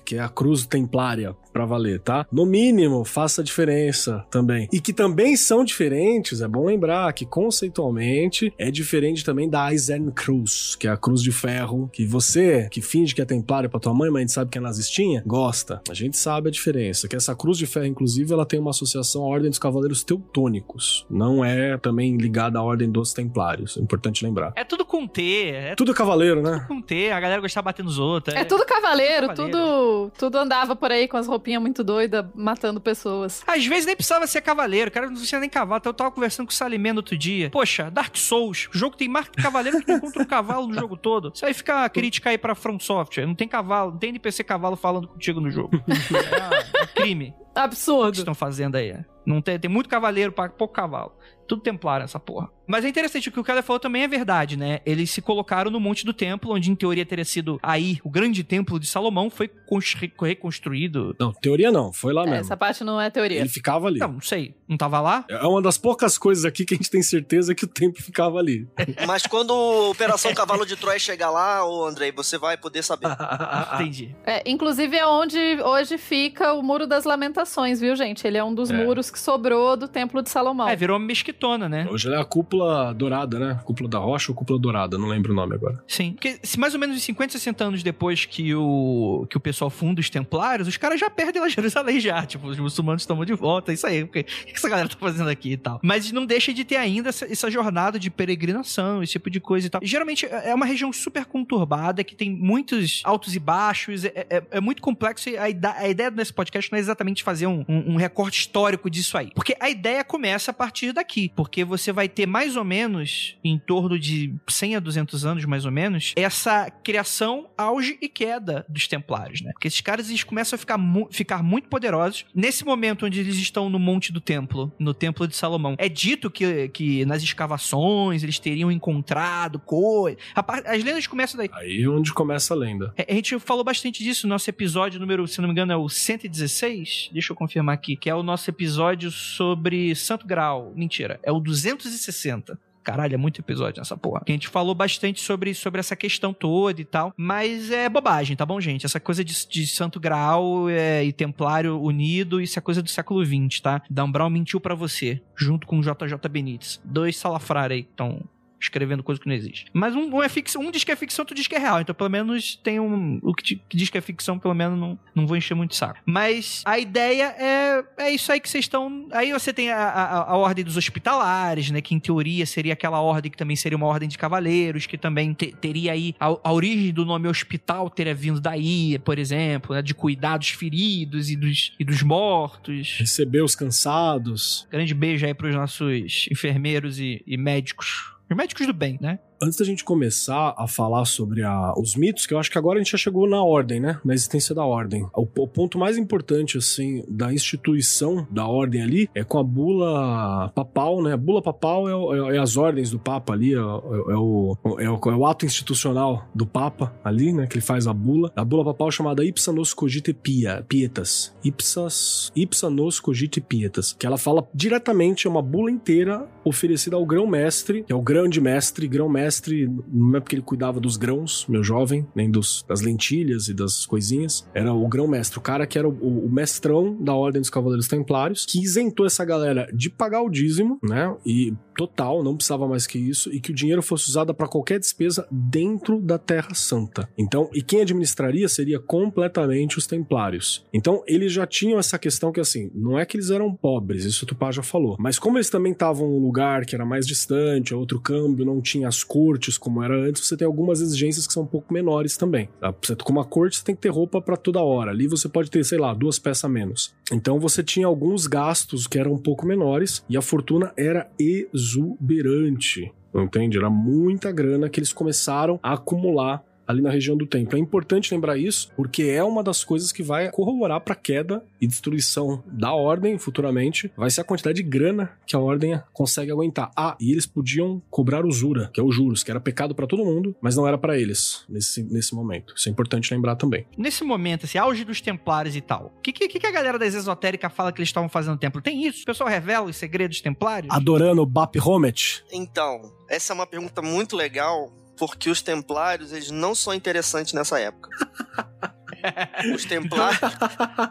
que 0.03 0.15
é 0.15 0.19
a 0.19 0.29
cruz 0.29 0.65
templária 0.65 1.35
pra 1.57 1.65
valer, 1.65 1.99
tá? 1.99 2.27
No 2.31 2.45
mínimo, 2.45 3.03
faça 3.03 3.41
a 3.41 3.43
diferença 3.43 4.23
também. 4.29 4.67
E 4.71 4.79
que 4.79 4.93
também 4.93 5.35
são 5.35 5.63
diferentes, 5.65 6.39
é 6.39 6.47
bom 6.47 6.65
lembrar 6.67 7.11
que 7.13 7.25
conceitualmente 7.25 8.53
é 8.59 8.69
diferente 8.69 9.25
também 9.25 9.49
da 9.49 9.71
Eisenkreuz, 9.71 10.75
que 10.75 10.87
é 10.87 10.91
a 10.91 10.97
cruz 10.97 11.21
de 11.23 11.31
ferro, 11.31 11.89
que 11.91 12.05
você, 12.05 12.67
que 12.69 12.79
finge 12.79 13.15
que 13.15 13.21
é 13.21 13.25
templário 13.25 13.69
pra 13.71 13.79
tua 13.79 13.91
mãe, 13.93 14.09
mas 14.11 14.17
a 14.17 14.21
gente 14.21 14.31
sabe 14.33 14.51
que 14.51 14.57
é 14.59 14.61
nazistinha, 14.61 15.23
gosta. 15.25 15.81
A 15.89 15.93
gente 15.95 16.15
sabe 16.15 16.49
a 16.49 16.51
diferença, 16.51 17.07
que 17.07 17.15
essa 17.15 17.35
cruz 17.35 17.57
de 17.57 17.65
ferro, 17.65 17.87
inclusive, 17.87 18.31
ela 18.31 18.45
tem 18.45 18.59
uma 18.59 18.69
associação 18.69 19.23
à 19.23 19.25
Ordem 19.27 19.49
dos 19.49 19.57
Cavaleiros 19.57 20.03
Teutônicos. 20.03 21.07
Não 21.09 21.43
é 21.43 21.75
também 21.77 22.17
ligada 22.17 22.59
à 22.59 22.63
Ordem 22.63 22.89
dos 22.91 23.13
Templários, 23.13 23.77
é 23.77 23.81
importante 23.81 24.23
lembrar. 24.23 24.53
É 24.55 24.63
tudo 24.63 24.85
com 24.85 25.07
T, 25.07 25.49
é 25.49 25.75
Tudo 25.75 25.91
cavaleiro, 25.93 26.43
né? 26.43 26.59
tudo 26.59 26.67
com 26.67 26.81
T, 26.83 27.11
a 27.11 27.19
galera 27.19 27.41
gostava 27.41 27.63
de 27.63 27.65
bater 27.73 27.83
nos 27.83 27.97
outros. 27.97 28.35
É 28.35 28.43
tudo 28.43 28.63
cavaleiro, 28.63 29.27
Cavaleiro. 29.29 29.57
tudo 29.57 30.11
tudo 30.19 30.37
andava 30.37 30.75
por 30.75 30.91
aí 30.91 31.07
com 31.07 31.17
as 31.17 31.25
roupinhas 31.25 31.46
muito 31.59 31.83
doidas, 31.83 32.25
matando 32.35 32.81
pessoas. 32.81 33.43
Às 33.47 33.65
vezes 33.65 33.85
nem 33.85 33.95
precisava 33.95 34.27
ser 34.27 34.41
cavaleiro, 34.41 34.89
o 34.89 34.93
cara 34.93 35.05
não 35.07 35.13
precisa 35.13 35.39
nem 35.39 35.49
cavalo. 35.49 35.79
Então 35.79 35.89
eu 35.91 35.93
tava 35.93 36.11
conversando 36.11 36.47
com 36.47 36.51
o 36.51 36.55
Salimé 36.55 36.91
no 36.91 36.99
outro 36.99 37.17
dia. 37.17 37.49
Poxa, 37.49 37.89
Dark 37.89 38.17
Souls, 38.17 38.67
o 38.73 38.77
jogo 38.77 38.97
tem 38.97 39.07
mais 39.07 39.27
cavaleiro 39.29 39.79
que 39.79 39.87
não 39.87 39.97
encontra 39.97 40.21
um 40.23 40.25
cavalo 40.25 40.67
no 40.67 40.73
jogo 40.73 40.97
todo. 40.97 41.31
Isso 41.33 41.45
aí 41.45 41.53
fica 41.53 41.83
a 41.85 41.89
crítica 41.89 42.29
aí 42.29 42.37
pra 42.37 42.53
From 42.55 42.79
Software. 42.79 43.25
Não 43.25 43.35
tem 43.35 43.47
cavalo, 43.47 43.91
não 43.91 43.97
tem 43.97 44.09
NPC 44.09 44.43
cavalo 44.43 44.75
falando 44.75 45.07
contigo 45.07 45.39
no 45.39 45.49
jogo. 45.49 45.71
É, 46.17 46.83
é 46.83 46.87
crime 46.87 47.33
o 47.37 47.53
que 47.53 47.59
Absurdo. 47.59 48.17
estão 48.19 48.35
fazendo 48.35 48.75
aí. 48.75 48.95
Não 49.27 49.41
tem, 49.41 49.59
tem 49.59 49.69
muito 49.69 49.89
cavaleiro 49.89 50.31
pra 50.31 50.47
pouco 50.47 50.73
cavalo. 50.73 51.11
Tudo 51.47 51.61
templário 51.61 52.03
essa 52.03 52.19
porra. 52.19 52.49
Mas 52.67 52.83
é 52.83 52.89
interessante, 52.89 53.29
o 53.29 53.31
que 53.31 53.39
o 53.39 53.43
cara 53.43 53.61
falou 53.63 53.79
também 53.79 54.03
é 54.03 54.07
verdade, 54.07 54.57
né? 54.57 54.81
Eles 54.85 55.09
se 55.11 55.21
colocaram 55.21 55.71
no 55.71 55.79
Monte 55.79 56.05
do 56.05 56.11
Templo, 56.13 56.53
onde 56.53 56.69
em 56.69 56.75
teoria 56.75 57.05
teria 57.05 57.23
sido 57.23 57.57
aí 57.63 57.99
o 58.03 58.09
grande 58.09 58.43
templo 58.43 58.77
de 58.77 58.85
Salomão, 58.87 59.29
foi 59.29 59.47
constru- 59.47 60.09
reconstruído. 60.21 61.15
Não, 61.17 61.31
teoria 61.31 61.71
não, 61.71 61.93
foi 61.93 62.13
lá 62.13 62.23
É, 62.23 62.25
mesmo. 62.25 62.41
essa 62.41 62.57
parte 62.57 62.83
não 62.83 62.99
é 62.99 63.09
teoria. 63.09 63.39
Ele 63.39 63.47
ficava 63.49 63.87
ali. 63.87 63.99
Não, 63.99 64.13
não 64.13 64.21
sei. 64.21 64.53
Não 64.67 64.75
tava 64.75 64.99
lá? 64.99 65.23
É 65.29 65.45
uma 65.47 65.61
das 65.61 65.77
poucas 65.77 66.17
coisas 66.17 66.43
aqui 66.43 66.65
que 66.65 66.73
a 66.73 66.77
gente 66.77 66.89
tem 66.89 67.01
certeza 67.01 67.55
que 67.55 67.63
o 67.63 67.67
tempo 67.67 68.01
ficava 68.03 68.37
ali. 68.39 68.67
Mas 69.07 69.25
quando 69.25 69.53
a 69.53 69.89
Operação 69.89 70.33
Cavalo 70.33 70.65
de 70.65 70.75
Troia 70.75 70.99
chegar 70.99 71.29
lá, 71.29 71.65
ô 71.65 71.85
Andrei, 71.85 72.11
você 72.11 72.37
vai 72.37 72.57
poder 72.57 72.83
saber. 72.83 73.07
Entendi. 73.75 74.13
É, 74.25 74.43
inclusive 74.49 74.97
é 74.97 75.07
onde 75.07 75.37
hoje 75.63 75.97
fica 75.97 76.53
o 76.53 76.61
Muro 76.61 76.85
das 76.85 77.05
Lamentações, 77.05 77.79
viu, 77.79 77.95
gente? 77.95 78.27
Ele 78.27 78.37
é 78.37 78.43
um 78.43 78.53
dos 78.53 78.69
É. 78.69 78.73
muros 78.73 79.09
que 79.09 79.16
sobrou 79.19 79.75
do 79.77 79.87
Templo 79.87 80.21
de 80.21 80.29
Salomão. 80.29 80.67
É, 80.67 80.75
virou 80.75 80.97
uma 80.97 81.05
mesquitona, 81.05 81.67
né? 81.69 81.87
Hoje 81.89 82.07
ela 82.07 82.17
é 82.17 82.21
a 82.21 82.25
cúpula 82.25 82.93
dourada, 82.93 83.39
né? 83.39 83.59
Cúpula 83.65 83.89
da 83.89 83.97
rocha 83.99 84.31
ou 84.31 84.35
cúpula 84.35 84.59
dourada, 84.59 84.97
não 84.97 85.07
lembro 85.07 85.31
o 85.33 85.35
nome 85.35 85.55
agora. 85.55 85.83
Sim. 85.87 86.13
Porque 86.13 86.39
se 86.43 86.59
mais 86.59 86.73
ou 86.73 86.79
menos 86.79 86.95
uns 86.95 87.03
50, 87.03 87.33
60 87.33 87.63
anos 87.63 87.83
depois 87.83 88.25
que 88.25 88.53
o, 88.55 89.25
que 89.29 89.37
o 89.37 89.39
pessoal 89.39 89.69
funda 89.69 89.99
os 89.99 90.09
templários, 90.09 90.67
os 90.67 90.77
caras 90.77 90.99
já 90.99 91.09
perdem 91.09 91.41
lá 91.41 91.47
Jerusalém 91.49 91.99
já. 91.99 92.25
Tipo, 92.25 92.47
os 92.47 92.59
muçulmanos 92.59 93.05
tomam 93.05 93.25
de 93.25 93.33
volta, 93.33 93.71
isso 93.73 93.85
aí. 93.87 94.03
O 94.03 94.07
que 94.07 94.25
essa 94.53 94.69
galera 94.69 94.87
tá 94.89 94.95
fazendo 94.99 95.29
aqui 95.29 95.51
e 95.53 95.57
tal? 95.57 95.79
Mas 95.83 96.11
não 96.11 96.25
deixa 96.25 96.53
de 96.53 96.63
ter 96.63 96.77
ainda 96.77 97.09
essa, 97.09 97.25
essa 97.31 97.49
jornada 97.51 97.99
de 97.99 98.09
peregrinação, 98.09 99.01
esse 99.03 99.13
tipo 99.13 99.29
de 99.29 99.39
coisa 99.39 99.67
e 99.67 99.69
tal. 99.69 99.81
Geralmente 99.83 100.25
é 100.25 100.53
uma 100.53 100.65
região 100.65 100.91
super 100.93 101.25
conturbada, 101.25 102.03
que 102.03 102.15
tem 102.15 102.29
muitos 102.31 103.01
altos 103.03 103.35
e 103.35 103.39
baixos, 103.39 104.05
é, 104.05 104.11
é- 104.29 104.43
é 104.51 104.59
muito 104.61 104.81
complexo 104.81 105.29
e 105.29 105.37
a, 105.37 105.43
a 105.43 105.89
ideia 105.89 106.11
desse 106.11 106.33
podcast 106.33 106.71
não 106.71 106.77
é 106.77 106.79
exatamente 106.79 107.23
fazer 107.23 107.47
um, 107.47 107.63
um- 107.67 107.93
um 107.93 107.95
recorte 107.95 108.39
histórico 108.39 108.89
disso 109.07 109.17
aí. 109.17 109.31
Porque 109.33 109.55
a 109.59 109.69
ideia 109.69 110.03
começa 110.03 110.51
a 110.51 110.53
partir 110.53 110.91
daqui. 110.91 111.31
Porque 111.35 111.63
você 111.63 111.91
vai 111.91 112.07
ter 112.09 112.25
mais 112.25 112.55
ou 112.55 112.63
menos, 112.63 113.35
em 113.43 113.57
torno 113.57 113.97
de 113.97 114.33
100 114.47 114.75
a 114.75 114.79
200 114.79 115.25
anos, 115.25 115.45
mais 115.45 115.65
ou 115.65 115.71
menos, 115.71 116.13
essa 116.15 116.69
criação, 116.69 117.49
auge 117.57 117.97
e 118.01 118.07
queda 118.09 118.65
dos 118.69 118.87
templários, 118.87 119.41
né? 119.41 119.51
Porque 119.53 119.67
esses 119.67 119.81
caras 119.81 120.09
eles 120.09 120.23
começam 120.23 120.55
a 120.55 120.59
ficar, 120.59 120.77
mu- 120.77 121.07
ficar 121.11 121.41
muito 121.43 121.67
poderosos. 121.69 122.25
Nesse 122.33 122.65
momento 122.65 123.05
onde 123.05 123.19
eles 123.19 123.35
estão 123.37 123.69
no 123.69 123.79
Monte 123.79 124.11
do 124.11 124.19
Templo, 124.21 124.71
no 124.79 124.93
Templo 124.93 125.27
de 125.27 125.35
Salomão, 125.35 125.75
é 125.77 125.87
dito 125.89 126.29
que, 126.29 126.69
que 126.69 127.05
nas 127.05 127.23
escavações 127.23 128.23
eles 128.23 128.39
teriam 128.39 128.71
encontrado 128.71 129.59
coisa. 129.59 130.17
As 130.65 130.83
lendas 130.83 131.07
começam 131.07 131.37
daí. 131.37 131.49
Aí 131.53 131.83
é 131.83 131.87
onde 131.89 132.13
começa 132.13 132.53
a 132.53 132.57
lenda. 132.57 132.93
É, 132.97 133.05
A 133.11 133.15
gente 133.15 133.37
falou 133.39 133.63
bastante 133.63 134.03
disso 134.03 134.27
no 134.27 134.33
nosso 134.33 134.49
episódio 134.49 134.99
número, 134.99 135.27
se 135.27 135.39
não 135.39 135.47
me 135.47 135.51
engano, 135.53 135.71
é 135.71 135.77
o 135.77 135.87
116. 135.89 137.09
Deixa 137.11 137.31
eu 137.31 137.35
confirmar 137.35 137.75
aqui, 137.75 137.95
que 137.95 138.09
é 138.09 138.15
o 138.15 138.23
nosso 138.23 138.49
episódio 138.49 138.96
sobre 139.11 139.95
Santo 139.95 140.25
Grau. 140.25 140.73
Mentira, 140.75 141.19
é 141.23 141.31
o 141.31 141.39
260. 141.39 142.59
Caralho, 142.87 143.15
é 143.15 143.17
muito 143.17 143.41
episódio 143.41 143.81
nessa 143.81 143.97
porra. 143.97 144.21
Que 144.25 144.31
a 144.31 144.35
gente 144.35 144.47
falou 144.47 144.73
bastante 144.73 145.19
sobre, 145.19 145.53
sobre 145.53 145.81
essa 145.81 145.93
questão 145.93 146.33
toda 146.33 146.79
e 146.79 146.85
tal. 146.85 147.13
Mas 147.17 147.69
é 147.69 147.89
bobagem, 147.89 148.37
tá 148.37 148.45
bom, 148.45 148.61
gente? 148.61 148.85
Essa 148.85 148.97
coisa 148.97 149.25
de, 149.25 149.45
de 149.45 149.67
Santo 149.67 149.99
Graal 149.99 150.69
é, 150.69 151.03
e 151.03 151.11
Templário 151.11 151.77
unido, 151.81 152.39
isso 152.39 152.57
é 152.57 152.61
coisa 152.61 152.81
do 152.81 152.89
século 152.89 153.25
XX, 153.25 153.59
tá? 153.59 153.81
Dan 153.89 154.09
Brown 154.09 154.29
mentiu 154.29 154.61
pra 154.61 154.73
você, 154.73 155.21
junto 155.35 155.67
com 155.67 155.79
o 155.79 155.81
JJ 155.81 156.29
Benítez. 156.29 156.79
Dois 156.81 157.17
salafrários 157.17 157.75
aí 157.75 157.83
que 157.83 157.89
estão 157.89 158.21
escrevendo 158.59 159.03
coisa 159.03 159.19
que 159.21 159.27
não 159.27 159.35
existe. 159.35 159.65
Mas 159.73 159.95
um, 159.95 160.09
um 160.15 160.23
é 160.23 160.29
ficção, 160.29 160.61
um 160.61 160.71
diz 160.71 160.83
que 160.83 160.91
é 160.91 160.95
ficção, 160.95 161.23
outro 161.23 161.35
diz 161.35 161.47
que 161.47 161.55
é 161.55 161.59
real. 161.59 161.79
Então, 161.81 161.93
pelo 161.93 162.09
menos, 162.09 162.55
tem 162.63 162.79
um. 162.79 163.19
O 163.21 163.33
que, 163.33 163.43
te- 163.43 163.61
que 163.69 163.77
diz 163.77 163.89
que 163.89 163.97
é 163.97 164.01
ficção, 164.01 164.37
pelo 164.39 164.53
menos, 164.53 164.79
não, 164.79 164.97
não 165.15 165.27
vou 165.27 165.37
encher 165.37 165.53
muito 165.55 165.71
o 165.71 165.75
saco. 165.75 165.99
Mas 166.05 166.63
a 166.65 166.79
ideia 166.79 167.35
é, 167.37 167.83
é 167.97 168.11
isso 168.11 168.31
aí 168.31 168.39
que 168.39 168.49
vocês 168.49 168.65
estão. 168.65 169.07
Aí 169.11 169.31
você 169.31 169.53
tem 169.53 169.71
a, 169.71 169.77
a, 169.77 170.31
a 170.31 170.35
ordem 170.37 170.63
dos 170.65 170.77
hospitalares, 170.77 171.69
né? 171.71 171.81
Que 171.81 171.93
em 171.95 171.99
teoria 171.99 172.45
seria 172.45 172.73
aquela 172.73 172.99
ordem 172.99 173.31
que 173.31 173.37
também 173.37 173.55
seria 173.55 173.77
uma 173.77 173.87
ordem 173.87 174.09
de 174.09 174.17
cavaleiros, 174.17 174.85
que 174.85 174.97
também 174.97 175.33
te- 175.33 175.53
teria 175.59 175.91
aí. 175.91 176.15
A, 176.19 176.25
a 176.25 176.51
origem 176.51 176.91
do 176.93 177.05
nome 177.05 177.27
hospital 177.27 177.89
teria 177.89 178.15
vindo 178.15 178.41
daí, 178.41 178.97
por 178.99 179.19
exemplo, 179.19 179.75
né, 179.75 179.81
de 179.81 179.93
cuidar 179.93 180.37
dos 180.37 180.49
feridos 180.49 181.29
e 181.29 181.35
dos, 181.35 181.73
e 181.79 181.83
dos 181.85 182.01
mortos. 182.01 182.97
Receber 182.99 183.41
os 183.43 183.55
cansados. 183.55 184.67
Grande 184.71 184.93
beijo 184.93 185.25
aí 185.25 185.33
pros 185.33 185.53
nossos 185.55 186.27
enfermeiros 186.31 186.99
e, 186.99 187.23
e 187.25 187.37
médicos. 187.37 188.13
Os 188.29 188.35
médicos 188.35 188.67
do 188.67 188.73
bem, 188.73 188.97
né? 189.01 189.19
Antes 189.39 189.59
da 189.59 189.65
gente 189.65 189.83
começar 189.83 190.55
a 190.57 190.67
falar 190.67 191.05
sobre 191.05 191.43
a- 191.43 191.73
os 191.77 191.95
mitos, 191.95 192.25
que 192.25 192.33
eu 192.33 192.39
acho 192.39 192.49
que 192.49 192.57
agora 192.57 192.79
a 192.79 192.83
gente 192.83 192.91
já 192.91 192.97
chegou 192.97 193.29
na 193.29 193.43
ordem, 193.43 193.79
né? 193.79 193.99
Na 194.03 194.15
existência 194.15 194.55
da 194.55 194.65
ordem. 194.65 195.05
O, 195.15 195.27
o 195.37 195.47
ponto 195.47 195.77
mais 195.77 195.95
importante, 195.95 196.57
assim, 196.57 197.03
da 197.07 197.31
instituição 197.31 198.25
da 198.31 198.47
ordem 198.47 198.81
ali 198.81 199.07
é 199.13 199.23
com 199.23 199.37
a 199.37 199.43
bula 199.43 200.49
papal, 200.55 201.03
né? 201.03 201.13
A 201.13 201.17
bula 201.17 201.39
papal 201.41 201.87
é, 201.87 202.31
é- 202.33 202.35
é 202.37 202.39
as 202.39 202.57
ordens 202.57 202.89
do 202.89 202.97
Papa 202.97 203.33
ali, 203.33 203.53
é, 203.53 203.57
é 203.57 203.61
o, 203.61 204.57
é, 204.79 204.89
o, 204.89 204.95
é 205.11 205.15
o 205.15 205.25
ato 205.27 205.45
institucional 205.45 206.25
do 206.33 206.47
Papa 206.47 206.95
ali, 207.03 207.31
né? 207.31 207.45
Que 207.45 207.57
ele 207.57 207.61
faz 207.65 207.85
a 207.85 207.93
bula. 207.93 208.31
A 208.35 208.43
bula 208.43 208.65
papal 208.65 208.89
chamada 208.89 209.23
Ipsa 209.23 209.51
nos 209.51 209.71
cogite 209.71 210.13
pia, 210.13 210.65
pietas. 210.67 211.31
Ipsas, 211.43 212.31
Ipsa 212.35 212.71
nos 212.71 212.99
cogite 212.99 213.39
pietas. 213.39 213.93
Que 213.93 214.07
ela 214.07 214.17
fala 214.17 214.47
diretamente, 214.51 215.27
é 215.27 215.29
uma 215.29 215.43
bula 215.43 215.69
inteira 215.69 216.27
oferecida 216.43 216.95
ao 216.95 217.05
grão-mestre, 217.05 217.83
que 217.83 217.93
é 217.93 217.95
o 217.95 218.01
grande 218.01 218.41
mestre, 218.41 218.87
grão-mestre 218.87 219.26
grão-mestre, 219.27 219.69
não 219.91 220.17
é 220.17 220.19
porque 220.19 220.35
ele 220.35 220.41
cuidava 220.41 220.79
dos 220.79 220.97
grãos, 220.97 221.45
meu 221.47 221.63
jovem, 221.63 222.07
nem 222.15 222.31
dos, 222.31 222.63
das 222.67 222.81
lentilhas 222.81 223.47
e 223.47 223.53
das 223.53 223.85
coisinhas. 223.85 224.47
Era 224.53 224.73
o 224.73 224.87
grão-mestre, 224.87 225.37
o 225.37 225.41
cara 225.41 225.67
que 225.67 225.77
era 225.77 225.87
o, 225.87 226.25
o, 226.25 226.29
mestrão 226.29 226.95
da 227.01 227.13
Ordem 227.13 227.41
dos 227.41 227.49
Cavaleiros 227.49 227.87
Templários, 227.87 228.45
que 228.45 228.61
isentou 228.61 229.05
essa 229.05 229.25
galera 229.25 229.69
de 229.73 229.89
pagar 229.89 230.21
o 230.21 230.29
dízimo, 230.29 230.79
né? 230.81 231.15
E 231.25 231.53
total, 231.75 232.23
não 232.23 232.35
precisava 232.35 232.67
mais 232.67 232.87
que 232.87 232.97
isso, 232.97 233.31
e 233.31 233.39
que 233.39 233.51
o 233.51 233.53
dinheiro 233.53 233.83
fosse 233.83 234.09
usado 234.09 234.33
para 234.33 234.47
qualquer 234.47 234.79
despesa 234.79 235.27
dentro 235.31 236.01
da 236.01 236.17
Terra 236.17 236.53
Santa. 236.55 237.07
Então, 237.17 237.49
e 237.53 237.61
quem 237.61 237.81
administraria 237.81 238.49
seria 238.49 238.79
completamente 238.79 239.77
os 239.77 239.85
Templários. 239.85 240.65
Então, 240.73 241.03
eles 241.05 241.31
já 241.31 241.45
tinham 241.45 241.79
essa 241.79 241.99
questão 241.99 242.31
que, 242.31 242.39
assim, 242.39 242.71
não 242.73 242.97
é 242.97 243.05
que 243.05 243.15
eles 243.15 243.29
eram 243.29 243.53
pobres, 243.53 244.05
isso 244.05 244.25
o 244.25 244.27
Tupá 244.27 244.51
já 244.51 244.63
falou, 244.63 244.95
mas 244.99 245.19
como 245.19 245.37
eles 245.37 245.49
também 245.49 245.71
estavam 245.71 246.07
num 246.07 246.19
lugar 246.19 246.65
que 246.65 246.73
era 246.73 246.85
mais 246.85 247.05
distante, 247.05 247.75
outro 247.75 248.01
câmbio, 248.01 248.45
não 248.45 248.59
tinha 248.59 248.87
as 248.87 249.03
cortes 249.17 249.57
como 249.57 249.81
era 249.81 249.95
antes, 249.95 250.27
você 250.27 250.37
tem 250.37 250.45
algumas 250.45 250.79
exigências 250.79 251.25
que 251.25 251.33
são 251.33 251.41
um 251.41 251.47
pouco 251.47 251.73
menores 251.73 252.15
também. 252.15 252.47
Tá? 252.59 252.71
Você, 252.79 252.95
com 252.95 253.11
uma 253.11 253.25
corte, 253.25 253.57
você 253.57 253.63
tem 253.63 253.73
que 253.73 253.81
ter 253.81 253.89
roupa 253.89 254.21
para 254.21 254.37
toda 254.37 254.61
hora. 254.61 254.91
Ali 254.91 255.07
você 255.07 255.27
pode 255.27 255.49
ter, 255.49 255.65
sei 255.65 255.79
lá, 255.79 255.91
duas 255.91 256.19
peças 256.19 256.45
a 256.45 256.47
menos. 256.47 256.93
Então, 257.11 257.39
você 257.39 257.63
tinha 257.63 257.87
alguns 257.87 258.27
gastos 258.27 258.85
que 258.85 258.99
eram 258.99 259.13
um 259.13 259.17
pouco 259.17 259.47
menores 259.47 260.05
e 260.07 260.15
a 260.15 260.21
fortuna 260.21 260.71
era 260.77 261.09
exuberante. 261.17 262.93
Entende? 263.15 263.57
Era 263.57 263.71
muita 263.71 264.31
grana 264.31 264.69
que 264.69 264.79
eles 264.79 264.93
começaram 264.93 265.59
a 265.63 265.73
acumular 265.73 266.43
ali 266.67 266.81
na 266.81 266.89
região 266.89 267.15
do 267.15 267.25
templo. 267.25 267.57
É 267.57 267.61
importante 267.61 268.13
lembrar 268.13 268.37
isso, 268.37 268.71
porque 268.75 269.03
é 269.03 269.23
uma 269.23 269.43
das 269.43 269.63
coisas 269.63 269.91
que 269.91 270.03
vai 270.03 270.29
corroborar 270.31 270.81
para 270.81 270.93
a 270.93 270.97
queda 270.97 271.43
e 271.61 271.67
destruição 271.67 272.43
da 272.45 272.73
ordem 272.73 273.17
futuramente. 273.17 273.91
Vai 273.95 274.09
ser 274.09 274.21
a 274.21 274.23
quantidade 274.23 274.61
de 274.61 274.63
grana 274.63 275.11
que 275.25 275.35
a 275.35 275.39
ordem 275.39 275.79
consegue 275.93 276.31
aguentar. 276.31 276.71
Ah, 276.75 276.95
e 276.99 277.11
eles 277.11 277.25
podiam 277.25 277.81
cobrar 277.89 278.25
usura, 278.25 278.69
que 278.73 278.79
é 278.79 278.83
o 278.83 278.91
juros, 278.91 279.23
que 279.23 279.31
era 279.31 279.39
pecado 279.39 279.73
para 279.73 279.87
todo 279.87 280.03
mundo, 280.03 280.35
mas 280.41 280.55
não 280.55 280.67
era 280.67 280.77
para 280.77 280.97
eles 280.97 281.45
nesse, 281.47 281.83
nesse 281.83 282.13
momento. 282.13 282.53
Isso 282.55 282.67
é 282.67 282.71
importante 282.71 283.13
lembrar 283.13 283.35
também. 283.35 283.65
Nesse 283.77 284.03
momento, 284.03 284.45
esse 284.45 284.57
auge 284.57 284.83
dos 284.83 285.01
templários 285.01 285.55
e 285.55 285.61
tal, 285.61 285.93
o 285.97 286.01
que, 286.01 286.11
que, 286.11 286.27
que 286.27 286.47
a 286.47 286.51
galera 286.51 286.77
das 286.77 286.93
esotéricas 286.93 287.51
fala 287.53 287.71
que 287.71 287.79
eles 287.79 287.89
estavam 287.89 288.09
fazendo 288.09 288.33
no 288.33 288.39
templo? 288.39 288.61
Tem 288.61 288.85
isso? 288.85 289.03
O 289.03 289.05
pessoal 289.05 289.29
revela 289.29 289.65
os 289.67 289.75
segredos 289.75 290.21
templários? 290.21 290.73
Adorando 290.73 291.21
o 291.21 291.25
Bap 291.25 291.55
Homet? 291.59 292.23
Então, 292.31 292.81
essa 293.09 293.33
é 293.33 293.35
uma 293.35 293.47
pergunta 293.47 293.81
muito 293.81 294.15
legal 294.15 294.71
porque 294.97 295.29
os 295.29 295.41
templários, 295.41 296.11
eles 296.11 296.31
não 296.31 296.55
são 296.55 296.73
interessantes 296.73 297.33
nessa 297.33 297.59
época. 297.59 297.89
Os 299.53 299.63
templários. 299.63 300.19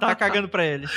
tá 0.01 0.15
cagando 0.15 0.49
pra 0.49 0.65
eles. 0.65 0.91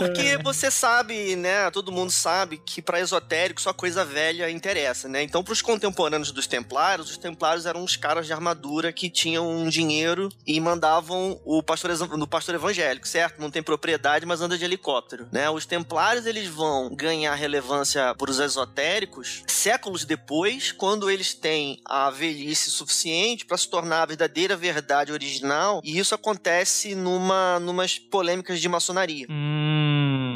Porque 0.00 0.38
você 0.42 0.70
sabe, 0.70 1.36
né? 1.36 1.70
Todo 1.70 1.92
mundo 1.92 2.10
sabe 2.10 2.58
que 2.58 2.82
para 2.82 3.00
esotérico 3.00 3.60
só 3.60 3.72
coisa 3.72 4.04
velha 4.04 4.50
interessa, 4.50 5.08
né? 5.08 5.22
Então, 5.22 5.42
pros 5.42 5.62
contemporâneos 5.62 6.30
dos 6.30 6.46
templários, 6.46 7.10
os 7.10 7.16
templários 7.16 7.66
eram 7.66 7.82
uns 7.82 7.96
caras 7.96 8.26
de 8.26 8.32
armadura 8.32 8.92
que 8.92 9.08
tinham 9.08 9.48
um 9.48 9.68
dinheiro 9.68 10.28
e 10.46 10.60
mandavam 10.60 11.40
o 11.44 11.62
pastor, 11.62 11.90
no 12.16 12.26
pastor 12.26 12.54
evangélico, 12.54 13.06
certo? 13.06 13.40
Não 13.40 13.50
tem 13.50 13.62
propriedade, 13.62 14.26
mas 14.26 14.40
anda 14.40 14.58
de 14.58 14.64
helicóptero, 14.64 15.28
né? 15.32 15.48
Os 15.50 15.66
templários, 15.66 16.26
eles 16.26 16.48
vão 16.48 16.94
ganhar 16.94 17.34
relevância 17.34 18.14
pros 18.16 18.38
esotéricos 18.38 19.42
séculos 19.46 20.04
depois, 20.04 20.72
quando 20.72 21.10
eles 21.10 21.34
têm 21.34 21.80
a 21.84 22.10
velhice 22.10 22.70
suficiente 22.70 23.46
para 23.46 23.56
se 23.56 23.68
tornar 23.68 24.02
a 24.02 24.06
verdadeira 24.06 24.56
verdade 24.56 25.12
original, 25.12 25.80
e 25.82 25.98
isso 25.98 26.14
acontece 26.14 26.44
acontece 26.44 26.94
numa 26.94 27.58
numas 27.60 27.98
polêmicas 27.98 28.60
de 28.60 28.68
maçonaria. 28.68 29.26
Hum, 29.30 29.83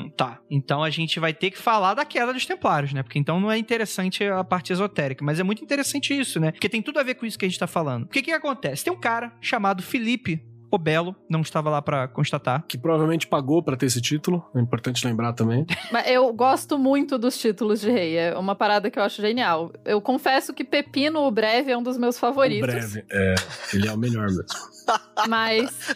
tá. 0.06 0.38
Então 0.50 0.82
a 0.82 0.90
gente 0.90 1.18
vai 1.18 1.32
ter 1.32 1.50
que 1.50 1.58
falar 1.58 1.94
da 1.94 2.04
queda 2.04 2.32
dos 2.32 2.44
templários, 2.44 2.92
né? 2.92 3.02
Porque 3.02 3.18
então 3.18 3.40
não 3.40 3.50
é 3.50 3.56
interessante 3.56 4.24
a 4.24 4.44
parte 4.44 4.72
esotérica, 4.72 5.24
mas 5.24 5.40
é 5.40 5.42
muito 5.42 5.64
interessante 5.64 6.18
isso, 6.18 6.38
né? 6.38 6.52
Porque 6.52 6.68
tem 6.68 6.82
tudo 6.82 6.98
a 6.98 7.02
ver 7.02 7.14
com 7.14 7.24
isso 7.24 7.38
que 7.38 7.46
a 7.46 7.48
gente 7.48 7.58
tá 7.58 7.66
falando. 7.66 8.04
O 8.04 8.08
que 8.08 8.22
que 8.22 8.32
acontece? 8.32 8.84
Tem 8.84 8.92
um 8.92 9.00
cara 9.00 9.32
chamado 9.40 9.82
Felipe 9.82 10.42
o 10.70 10.78
Belo 10.78 11.14
não 11.28 11.40
estava 11.40 11.70
lá 11.70 11.82
para 11.82 12.08
constatar. 12.08 12.64
Que 12.66 12.78
provavelmente 12.78 13.26
pagou 13.26 13.62
para 13.62 13.76
ter 13.76 13.86
esse 13.86 14.00
título, 14.00 14.44
é 14.54 14.60
importante 14.60 15.06
lembrar 15.06 15.32
também. 15.32 15.66
Mas 15.90 16.08
eu 16.08 16.32
gosto 16.32 16.78
muito 16.78 17.18
dos 17.18 17.38
títulos 17.38 17.80
de 17.80 17.90
rei, 17.90 18.16
é 18.16 18.36
uma 18.36 18.54
parada 18.54 18.90
que 18.90 18.98
eu 18.98 19.02
acho 19.02 19.20
genial. 19.20 19.72
Eu 19.84 20.00
confesso 20.00 20.52
que 20.52 20.64
Pepino 20.64 21.20
o 21.20 21.30
Breve 21.30 21.72
é 21.72 21.76
um 21.76 21.82
dos 21.82 21.98
meus 21.98 22.18
favoritos. 22.18 22.68
O 22.68 22.72
breve, 22.72 23.04
é, 23.10 23.34
ele 23.72 23.88
é 23.88 23.92
o 23.92 23.98
melhor 23.98 24.26
mesmo. 24.26 24.44
Mas 25.28 25.94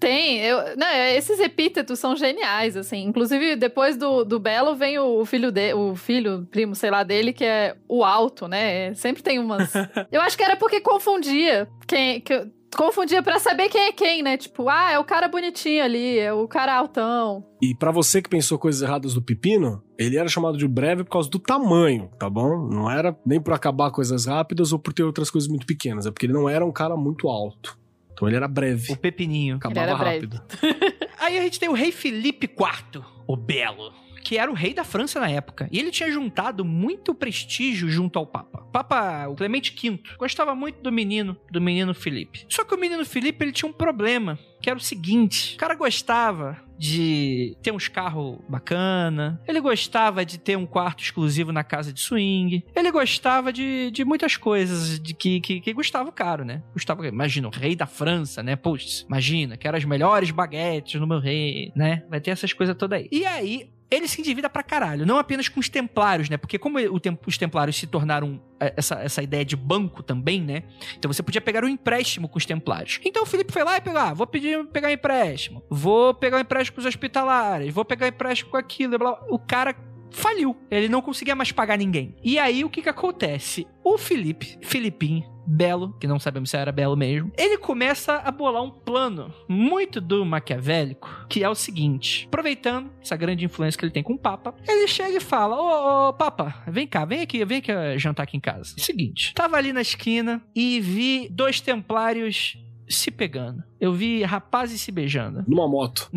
tem, 0.00 0.40
eu, 0.40 0.76
não, 0.76 0.88
esses 1.14 1.38
epítetos 1.38 1.98
são 1.98 2.16
geniais, 2.16 2.76
assim. 2.76 3.04
Inclusive, 3.04 3.56
depois 3.56 3.96
do, 3.96 4.24
do 4.24 4.38
Belo 4.38 4.74
vem 4.74 4.98
o, 4.98 5.24
filho 5.24 5.50
de, 5.52 5.72
o 5.74 5.94
filho, 5.94 6.46
primo, 6.50 6.74
sei 6.74 6.90
lá, 6.90 7.02
dele, 7.02 7.32
que 7.32 7.44
é 7.44 7.76
o 7.88 8.04
alto, 8.04 8.48
né? 8.48 8.94
Sempre 8.94 9.22
tem 9.22 9.38
umas. 9.38 9.72
Eu 10.10 10.20
acho 10.20 10.36
que 10.36 10.42
era 10.42 10.56
porque 10.56 10.80
confundia 10.80 11.68
quem. 11.86 12.20
Que, 12.20 12.46
confundia 12.76 13.22
para 13.22 13.38
saber 13.38 13.68
quem 13.68 13.82
é 13.82 13.92
quem, 13.92 14.22
né? 14.22 14.36
Tipo, 14.36 14.68
ah, 14.68 14.92
é 14.92 14.98
o 14.98 15.04
cara 15.04 15.28
bonitinho 15.28 15.82
ali, 15.82 16.18
é 16.18 16.32
o 16.32 16.46
cara 16.48 16.74
altão. 16.74 17.44
E 17.60 17.74
para 17.74 17.90
você 17.90 18.20
que 18.20 18.28
pensou 18.28 18.58
coisas 18.58 18.82
erradas 18.82 19.14
do 19.14 19.22
Pepino, 19.22 19.82
ele 19.98 20.16
era 20.16 20.28
chamado 20.28 20.56
de 20.56 20.66
breve 20.66 21.04
por 21.04 21.10
causa 21.10 21.30
do 21.30 21.38
tamanho, 21.38 22.10
tá 22.18 22.28
bom? 22.28 22.68
Não 22.68 22.90
era 22.90 23.16
nem 23.24 23.40
por 23.40 23.52
acabar 23.52 23.90
coisas 23.90 24.26
rápidas 24.26 24.72
ou 24.72 24.78
por 24.78 24.92
ter 24.92 25.02
outras 25.02 25.30
coisas 25.30 25.48
muito 25.48 25.66
pequenas, 25.66 26.06
é 26.06 26.10
porque 26.10 26.26
ele 26.26 26.32
não 26.32 26.48
era 26.48 26.64
um 26.64 26.72
cara 26.72 26.96
muito 26.96 27.28
alto. 27.28 27.78
Então 28.12 28.28
ele 28.28 28.36
era 28.36 28.48
breve. 28.48 28.92
O 28.92 28.96
Pepininho. 28.96 29.56
Acabava 29.56 29.94
rápido. 29.94 30.40
Aí 31.18 31.38
a 31.38 31.42
gente 31.42 31.58
tem 31.58 31.68
o 31.68 31.72
rei 31.72 31.92
Felipe 31.92 32.46
IV, 32.46 33.02
o 33.26 33.36
Belo 33.36 34.01
que 34.22 34.38
era 34.38 34.50
o 34.50 34.54
rei 34.54 34.72
da 34.72 34.84
França 34.84 35.20
na 35.20 35.28
época. 35.28 35.68
E 35.70 35.78
ele 35.78 35.90
tinha 35.90 36.10
juntado 36.10 36.64
muito 36.64 37.14
prestígio 37.14 37.88
junto 37.88 38.18
ao 38.18 38.26
Papa. 38.26 38.66
Papa, 38.72 39.28
o 39.28 39.34
Clemente 39.34 39.74
V, 39.74 40.00
gostava 40.18 40.54
muito 40.54 40.80
do 40.80 40.92
menino, 40.92 41.36
do 41.50 41.60
menino 41.60 41.92
Felipe. 41.92 42.46
Só 42.48 42.64
que 42.64 42.74
o 42.74 42.78
menino 42.78 43.04
Felipe, 43.04 43.44
ele 43.44 43.52
tinha 43.52 43.68
um 43.68 43.72
problema, 43.72 44.38
que 44.60 44.70
era 44.70 44.78
o 44.78 44.82
seguinte: 44.82 45.56
o 45.56 45.58
cara 45.58 45.74
gostava 45.74 46.56
de 46.78 47.56
ter 47.62 47.72
uns 47.72 47.86
carros 47.86 48.38
bacana, 48.48 49.40
ele 49.46 49.60
gostava 49.60 50.24
de 50.24 50.36
ter 50.38 50.56
um 50.56 50.66
quarto 50.66 51.02
exclusivo 51.02 51.52
na 51.52 51.62
casa 51.62 51.92
de 51.92 52.00
swing, 52.00 52.64
ele 52.74 52.90
gostava 52.90 53.52
de, 53.52 53.90
de 53.92 54.04
muitas 54.04 54.36
coisas 54.36 54.98
de 54.98 55.14
que, 55.14 55.40
que, 55.40 55.60
que 55.60 55.72
Gustavo 55.72 56.10
Caro, 56.10 56.44
né? 56.44 56.60
Gustavo, 56.72 57.04
imagina, 57.04 57.46
o 57.46 57.52
rei 57.52 57.76
da 57.76 57.86
França, 57.86 58.42
né? 58.42 58.56
Puxa, 58.56 59.04
imagina, 59.06 59.56
quero 59.56 59.76
as 59.76 59.84
melhores 59.84 60.32
baguetes 60.32 61.00
no 61.00 61.06
meu 61.06 61.20
rei, 61.20 61.70
né? 61.76 62.02
Vai 62.10 62.20
ter 62.20 62.32
essas 62.32 62.52
coisas 62.52 62.76
todas 62.76 62.98
aí. 62.98 63.08
E 63.12 63.24
aí, 63.24 63.70
ele 63.92 64.08
se 64.08 64.20
endivida 64.20 64.48
pra 64.48 64.62
caralho. 64.62 65.04
Não 65.04 65.18
apenas 65.18 65.48
com 65.48 65.60
os 65.60 65.68
templários, 65.68 66.30
né? 66.30 66.38
Porque 66.38 66.58
como 66.58 66.78
os 67.26 67.36
templários 67.36 67.76
se 67.76 67.86
tornaram 67.86 68.40
é, 68.58 68.72
essa, 68.76 68.94
essa 68.96 69.22
ideia 69.22 69.44
de 69.44 69.54
banco 69.54 70.02
também, 70.02 70.40
né? 70.40 70.62
Então 70.98 71.12
você 71.12 71.22
podia 71.22 71.40
pegar 71.40 71.62
um 71.64 71.68
empréstimo 71.68 72.28
com 72.28 72.38
os 72.38 72.46
templários. 72.46 73.00
Então 73.04 73.22
o 73.22 73.26
Felipe 73.26 73.52
foi 73.52 73.62
lá 73.62 73.76
e 73.76 73.80
pegou, 73.80 74.00
ah, 74.00 74.14
vou 74.14 74.26
pedir 74.26 74.64
pegar 74.66 74.88
um 74.88 74.92
empréstimo. 74.92 75.62
Vou 75.68 76.14
pegar 76.14 76.38
um 76.38 76.40
empréstimo 76.40 76.76
com 76.76 76.80
os 76.80 76.86
hospitalares. 76.86 77.72
Vou 77.72 77.84
pegar 77.84 78.06
um 78.06 78.08
empréstimo 78.08 78.50
com 78.50 78.56
aquilo. 78.56 78.98
Blá, 78.98 79.16
blá. 79.16 79.26
O 79.28 79.38
cara 79.38 79.76
faliu. 80.10 80.56
Ele 80.70 80.88
não 80.88 81.02
conseguia 81.02 81.34
mais 81.34 81.52
pagar 81.52 81.76
ninguém. 81.76 82.16
E 82.22 82.38
aí 82.38 82.64
o 82.64 82.70
que 82.70 82.82
que 82.82 82.88
acontece? 82.88 83.66
O 83.84 83.98
Felipe, 83.98 84.58
Filipinho, 84.62 85.24
Belo, 85.46 85.94
que 86.00 86.06
não 86.06 86.18
sabemos 86.18 86.50
se 86.50 86.56
era 86.56 86.72
Belo 86.72 86.96
mesmo, 86.96 87.32
ele 87.36 87.58
começa 87.58 88.14
a 88.16 88.30
bolar 88.30 88.62
um 88.62 88.70
plano 88.70 89.32
muito 89.48 90.00
do 90.00 90.24
maquiavélico, 90.24 91.26
que 91.28 91.42
é 91.42 91.48
o 91.48 91.54
seguinte: 91.54 92.26
aproveitando 92.26 92.90
essa 93.00 93.16
grande 93.16 93.44
influência 93.44 93.78
que 93.78 93.84
ele 93.84 93.92
tem 93.92 94.02
com 94.02 94.14
o 94.14 94.18
Papa, 94.18 94.54
ele 94.66 94.86
chega 94.86 95.16
e 95.16 95.20
fala: 95.20 95.56
Ô, 95.56 96.08
ô 96.08 96.12
Papa, 96.12 96.62
vem 96.66 96.86
cá, 96.86 97.04
vem 97.04 97.20
aqui, 97.20 97.44
vem 97.44 97.58
aqui 97.58 97.72
jantar 97.98 98.24
aqui 98.24 98.36
em 98.36 98.40
casa. 98.40 98.74
Seguinte, 98.78 99.34
tava 99.34 99.56
ali 99.56 99.72
na 99.72 99.80
esquina 99.80 100.42
e 100.54 100.80
vi 100.80 101.28
dois 101.30 101.60
templários 101.60 102.56
se 102.88 103.10
pegando. 103.10 103.62
Eu 103.82 103.92
vi 103.92 104.22
rapazes 104.22 104.80
se 104.80 104.92
beijando. 104.92 105.42
Numa 105.48 105.66
moto. 105.66 106.08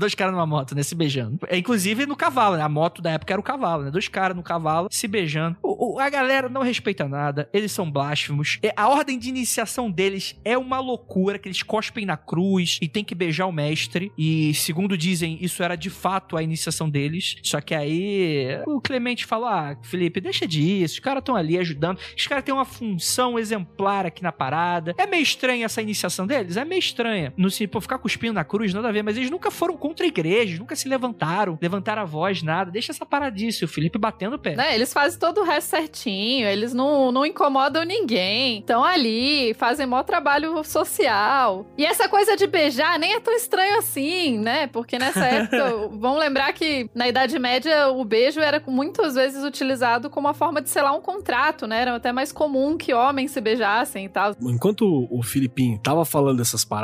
Dois 0.00 0.16
caras 0.16 0.34
numa 0.34 0.44
moto, 0.44 0.74
né? 0.74 0.82
Se 0.82 0.96
beijando. 0.96 1.38
É, 1.46 1.56
inclusive 1.56 2.04
no 2.06 2.16
cavalo, 2.16 2.56
né? 2.56 2.62
A 2.62 2.68
moto 2.68 3.00
da 3.00 3.12
época 3.12 3.32
era 3.32 3.40
o 3.40 3.42
cavalo, 3.42 3.84
né? 3.84 3.90
Dois 3.92 4.08
caras 4.08 4.36
no 4.36 4.42
cavalo 4.42 4.88
se 4.90 5.06
beijando. 5.06 5.56
O, 5.62 5.94
o, 5.94 6.00
a 6.00 6.10
galera 6.10 6.48
não 6.48 6.62
respeita 6.62 7.06
nada. 7.06 7.48
Eles 7.52 7.70
são 7.70 7.88
blasfemos. 7.88 8.58
É, 8.64 8.72
a 8.76 8.88
ordem 8.88 9.16
de 9.16 9.28
iniciação 9.28 9.88
deles 9.88 10.34
é 10.44 10.58
uma 10.58 10.80
loucura, 10.80 11.38
que 11.38 11.46
eles 11.46 11.62
cospem 11.62 12.04
na 12.04 12.16
cruz 12.16 12.80
e 12.82 12.88
tem 12.88 13.04
que 13.04 13.14
beijar 13.14 13.46
o 13.46 13.52
mestre. 13.52 14.10
E, 14.18 14.52
segundo 14.54 14.98
dizem, 14.98 15.38
isso 15.40 15.62
era 15.62 15.76
de 15.76 15.90
fato 15.90 16.36
a 16.36 16.42
iniciação 16.42 16.90
deles. 16.90 17.36
Só 17.44 17.60
que 17.60 17.76
aí 17.76 18.60
o 18.66 18.80
Clemente 18.80 19.24
falou: 19.24 19.46
Ah, 19.46 19.76
Felipe, 19.82 20.20
deixa 20.20 20.48
disso. 20.48 20.94
Os 20.94 21.00
caras 21.00 21.20
estão 21.20 21.36
ali 21.36 21.56
ajudando. 21.58 22.00
Os 22.16 22.26
caras 22.26 22.42
têm 22.42 22.52
uma 22.52 22.64
função 22.64 23.38
exemplar 23.38 24.04
aqui 24.04 24.20
na 24.20 24.32
parada. 24.32 24.96
É 24.98 25.06
meio 25.06 25.22
estranha 25.22 25.64
essa 25.64 25.80
iniciação 25.80 26.26
deles? 26.26 26.56
É 26.56 26.64
meio 26.64 26.87
estranha. 26.88 27.32
No 27.36 27.50
se 27.50 27.66
pô, 27.66 27.80
ficar 27.80 27.98
cuspindo 27.98 28.34
na 28.34 28.44
cruz, 28.44 28.72
nada 28.74 28.88
a 28.88 28.92
ver, 28.92 29.02
mas 29.02 29.16
eles 29.16 29.30
nunca 29.30 29.50
foram 29.50 29.76
contra 29.76 30.04
a 30.04 30.08
igreja, 30.08 30.58
nunca 30.58 30.76
se 30.76 30.88
levantaram, 30.88 31.58
levantaram 31.60 32.02
a 32.02 32.04
voz, 32.04 32.42
nada. 32.42 32.70
Deixa 32.70 32.92
essa 32.92 33.06
paradice, 33.06 33.64
o 33.64 33.68
Felipe 33.68 33.98
batendo 33.98 34.36
o 34.36 34.38
pé. 34.38 34.56
Né, 34.56 34.74
eles 34.74 34.92
fazem 34.92 35.18
todo 35.18 35.40
o 35.40 35.44
resto 35.44 35.70
certinho, 35.70 36.48
eles 36.48 36.72
não, 36.72 37.12
não 37.12 37.24
incomodam 37.24 37.84
ninguém. 37.84 38.60
Estão 38.60 38.84
ali, 38.84 39.54
fazem 39.54 39.86
maior 39.86 40.02
trabalho 40.02 40.62
social. 40.64 41.66
E 41.76 41.84
essa 41.84 42.08
coisa 42.08 42.36
de 42.36 42.46
beijar 42.46 42.98
nem 42.98 43.14
é 43.14 43.20
tão 43.20 43.34
estranho 43.34 43.78
assim, 43.78 44.38
né? 44.38 44.66
Porque 44.66 44.98
nessa 44.98 45.24
época, 45.26 45.88
vamos 45.92 46.18
lembrar 46.18 46.52
que 46.52 46.88
na 46.94 47.08
Idade 47.08 47.38
Média 47.38 47.88
o 47.88 48.04
beijo 48.04 48.40
era 48.40 48.62
muitas 48.66 49.14
vezes 49.14 49.44
utilizado 49.44 50.10
como 50.10 50.26
uma 50.26 50.34
forma 50.34 50.60
de 50.60 50.68
selar 50.68 50.94
um 50.96 51.00
contrato, 51.00 51.66
né? 51.66 51.82
Era 51.82 51.96
até 51.96 52.12
mais 52.12 52.32
comum 52.32 52.76
que 52.76 52.92
homens 52.92 53.30
se 53.30 53.40
beijassem 53.40 54.06
e 54.06 54.08
tal. 54.08 54.34
Enquanto 54.42 55.06
o 55.10 55.22
Filipinho 55.22 55.78
tava 55.78 56.04
falando 56.04 56.38
dessas 56.38 56.64
paradas, 56.64 56.77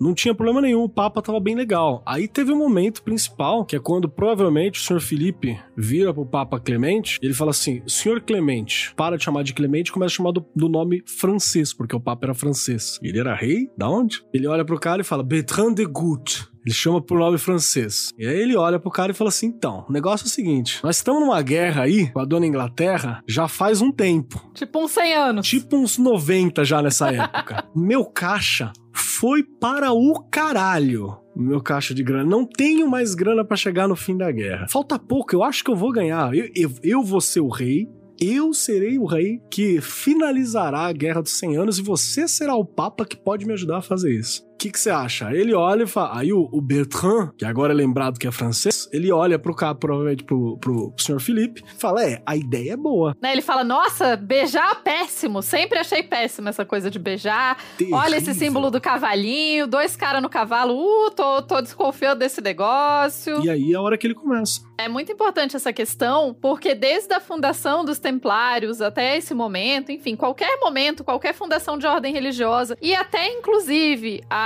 não 0.00 0.14
tinha 0.14 0.34
problema 0.34 0.60
nenhum, 0.60 0.84
o 0.84 0.88
Papa 0.88 1.22
tava 1.22 1.40
bem 1.40 1.54
legal. 1.54 2.02
Aí 2.06 2.26
teve 2.28 2.52
um 2.52 2.58
momento 2.58 3.02
principal, 3.02 3.64
que 3.64 3.76
é 3.76 3.80
quando 3.80 4.08
provavelmente 4.08 4.80
o 4.80 4.82
senhor 4.82 5.00
Felipe 5.00 5.58
vira 5.76 6.12
pro 6.12 6.26
Papa 6.26 6.58
Clemente, 6.58 7.18
ele 7.22 7.34
fala 7.34 7.50
assim: 7.50 7.82
Senhor 7.86 8.20
Clemente, 8.20 8.92
para 8.96 9.16
de 9.16 9.24
chamar 9.24 9.42
de 9.42 9.54
Clemente 9.54 9.90
e 9.90 9.92
começa 9.92 10.14
a 10.14 10.16
chamar 10.16 10.32
do, 10.32 10.44
do 10.54 10.68
nome 10.68 11.02
francês, 11.06 11.72
porque 11.72 11.94
o 11.94 12.00
Papa 12.00 12.26
era 12.26 12.34
francês. 12.34 12.98
Ele 13.02 13.18
era 13.18 13.34
rei? 13.34 13.70
Da 13.76 13.88
onde? 13.88 14.24
Ele 14.32 14.46
olha 14.46 14.64
pro 14.64 14.78
cara 14.78 15.02
e 15.02 15.04
fala: 15.04 15.22
Bertrand 15.22 15.74
de 15.74 15.84
Gut. 15.84 16.48
Ele 16.66 16.74
chama 16.74 17.00
por 17.00 17.16
nome 17.16 17.38
francês. 17.38 18.12
E 18.18 18.26
aí 18.26 18.36
ele 18.36 18.56
olha 18.56 18.80
pro 18.80 18.90
cara 18.90 19.12
e 19.12 19.14
fala 19.14 19.28
assim: 19.28 19.46
então, 19.46 19.86
o 19.88 19.92
negócio 19.92 20.24
é 20.24 20.26
o 20.26 20.30
seguinte: 20.30 20.80
nós 20.82 20.96
estamos 20.96 21.20
numa 21.20 21.40
guerra 21.40 21.82
aí 21.82 22.10
com 22.10 22.18
a 22.18 22.24
dona 22.24 22.44
Inglaterra 22.44 23.22
já 23.26 23.46
faz 23.46 23.80
um 23.80 23.92
tempo. 23.92 24.50
Tipo 24.52 24.80
uns 24.82 24.90
100 24.90 25.14
anos. 25.14 25.46
Tipo 25.46 25.76
uns 25.76 25.96
90 25.96 26.64
já 26.64 26.82
nessa 26.82 27.12
época. 27.12 27.64
Meu 27.72 28.04
caixa 28.04 28.72
foi 28.98 29.42
para 29.42 29.92
o 29.92 30.22
caralho. 30.30 31.18
Meu 31.34 31.60
caixa 31.60 31.94
de 31.94 32.02
grana. 32.02 32.24
Não 32.28 32.46
tenho 32.46 32.88
mais 32.88 33.14
grana 33.14 33.44
para 33.44 33.56
chegar 33.56 33.86
no 33.86 33.96
fim 33.96 34.16
da 34.16 34.30
guerra. 34.32 34.66
Falta 34.68 34.98
pouco, 34.98 35.34
eu 35.34 35.42
acho 35.42 35.62
que 35.62 35.70
eu 35.70 35.76
vou 35.76 35.92
ganhar. 35.92 36.34
Eu, 36.34 36.48
eu, 36.54 36.70
eu 36.82 37.02
vou 37.02 37.20
ser 37.20 37.40
o 37.40 37.48
rei. 37.48 37.88
Eu 38.18 38.54
serei 38.54 38.98
o 38.98 39.04
rei 39.04 39.42
que 39.50 39.78
finalizará 39.82 40.86
a 40.86 40.92
Guerra 40.92 41.20
dos 41.20 41.38
100 41.38 41.56
Anos 41.56 41.78
e 41.78 41.82
você 41.82 42.26
será 42.26 42.54
o 42.54 42.64
Papa 42.64 43.04
que 43.04 43.14
pode 43.14 43.44
me 43.44 43.52
ajudar 43.52 43.78
a 43.78 43.82
fazer 43.82 44.10
isso. 44.10 44.45
O 44.56 44.58
que 44.58 44.72
você 44.74 44.88
acha? 44.88 45.30
Ele 45.32 45.52
olha 45.52 45.82
e 45.82 45.86
fala. 45.86 46.18
Aí 46.18 46.32
o, 46.32 46.48
o, 46.50 46.62
Bertrand, 46.62 47.30
que 47.36 47.44
agora 47.44 47.74
é 47.74 47.76
lembrado 47.76 48.18
que 48.18 48.26
é 48.26 48.32
francês, 48.32 48.88
ele 48.90 49.12
olha 49.12 49.38
pro 49.38 49.54
cara, 49.54 49.74
provavelmente 49.74 50.24
pro, 50.24 50.56
pro, 50.56 50.92
pro 50.92 51.04
senhor 51.04 51.20
Felipe, 51.20 51.62
fala: 51.76 52.02
É, 52.02 52.22
a 52.24 52.34
ideia 52.34 52.72
é 52.72 52.76
boa. 52.76 53.14
Né, 53.20 53.32
ele 53.32 53.42
fala: 53.42 53.62
Nossa, 53.62 54.16
beijar 54.16 54.82
péssimo. 54.82 55.42
Sempre 55.42 55.78
achei 55.78 56.02
péssimo 56.02 56.48
essa 56.48 56.64
coisa 56.64 56.90
de 56.90 56.98
beijar. 56.98 57.58
Terrível. 57.76 57.98
Olha 57.98 58.16
esse 58.16 58.32
símbolo 58.32 58.70
do 58.70 58.80
cavalinho, 58.80 59.66
dois 59.66 59.94
caras 59.94 60.22
no 60.22 60.30
cavalo. 60.30 60.74
Uh, 60.74 61.10
tô, 61.10 61.42
tô 61.42 61.60
desconfiando 61.60 62.20
desse 62.20 62.40
negócio. 62.40 63.44
E 63.44 63.50
aí 63.50 63.74
é 63.74 63.76
a 63.76 63.82
hora 63.82 63.98
que 63.98 64.06
ele 64.06 64.14
começa. 64.14 64.62
É 64.78 64.88
muito 64.88 65.12
importante 65.12 65.54
essa 65.54 65.72
questão, 65.72 66.34
porque 66.34 66.74
desde 66.74 67.12
a 67.12 67.20
fundação 67.20 67.84
dos 67.84 67.98
Templários 67.98 68.80
até 68.80 69.16
esse 69.16 69.34
momento, 69.34 69.90
enfim, 69.90 70.16
qualquer 70.16 70.58
momento, 70.60 71.04
qualquer 71.04 71.34
fundação 71.34 71.78
de 71.78 71.86
ordem 71.86 72.12
religiosa, 72.12 72.76
e 72.80 72.94
até 72.94 73.32
inclusive 73.32 74.22
a 74.28 74.45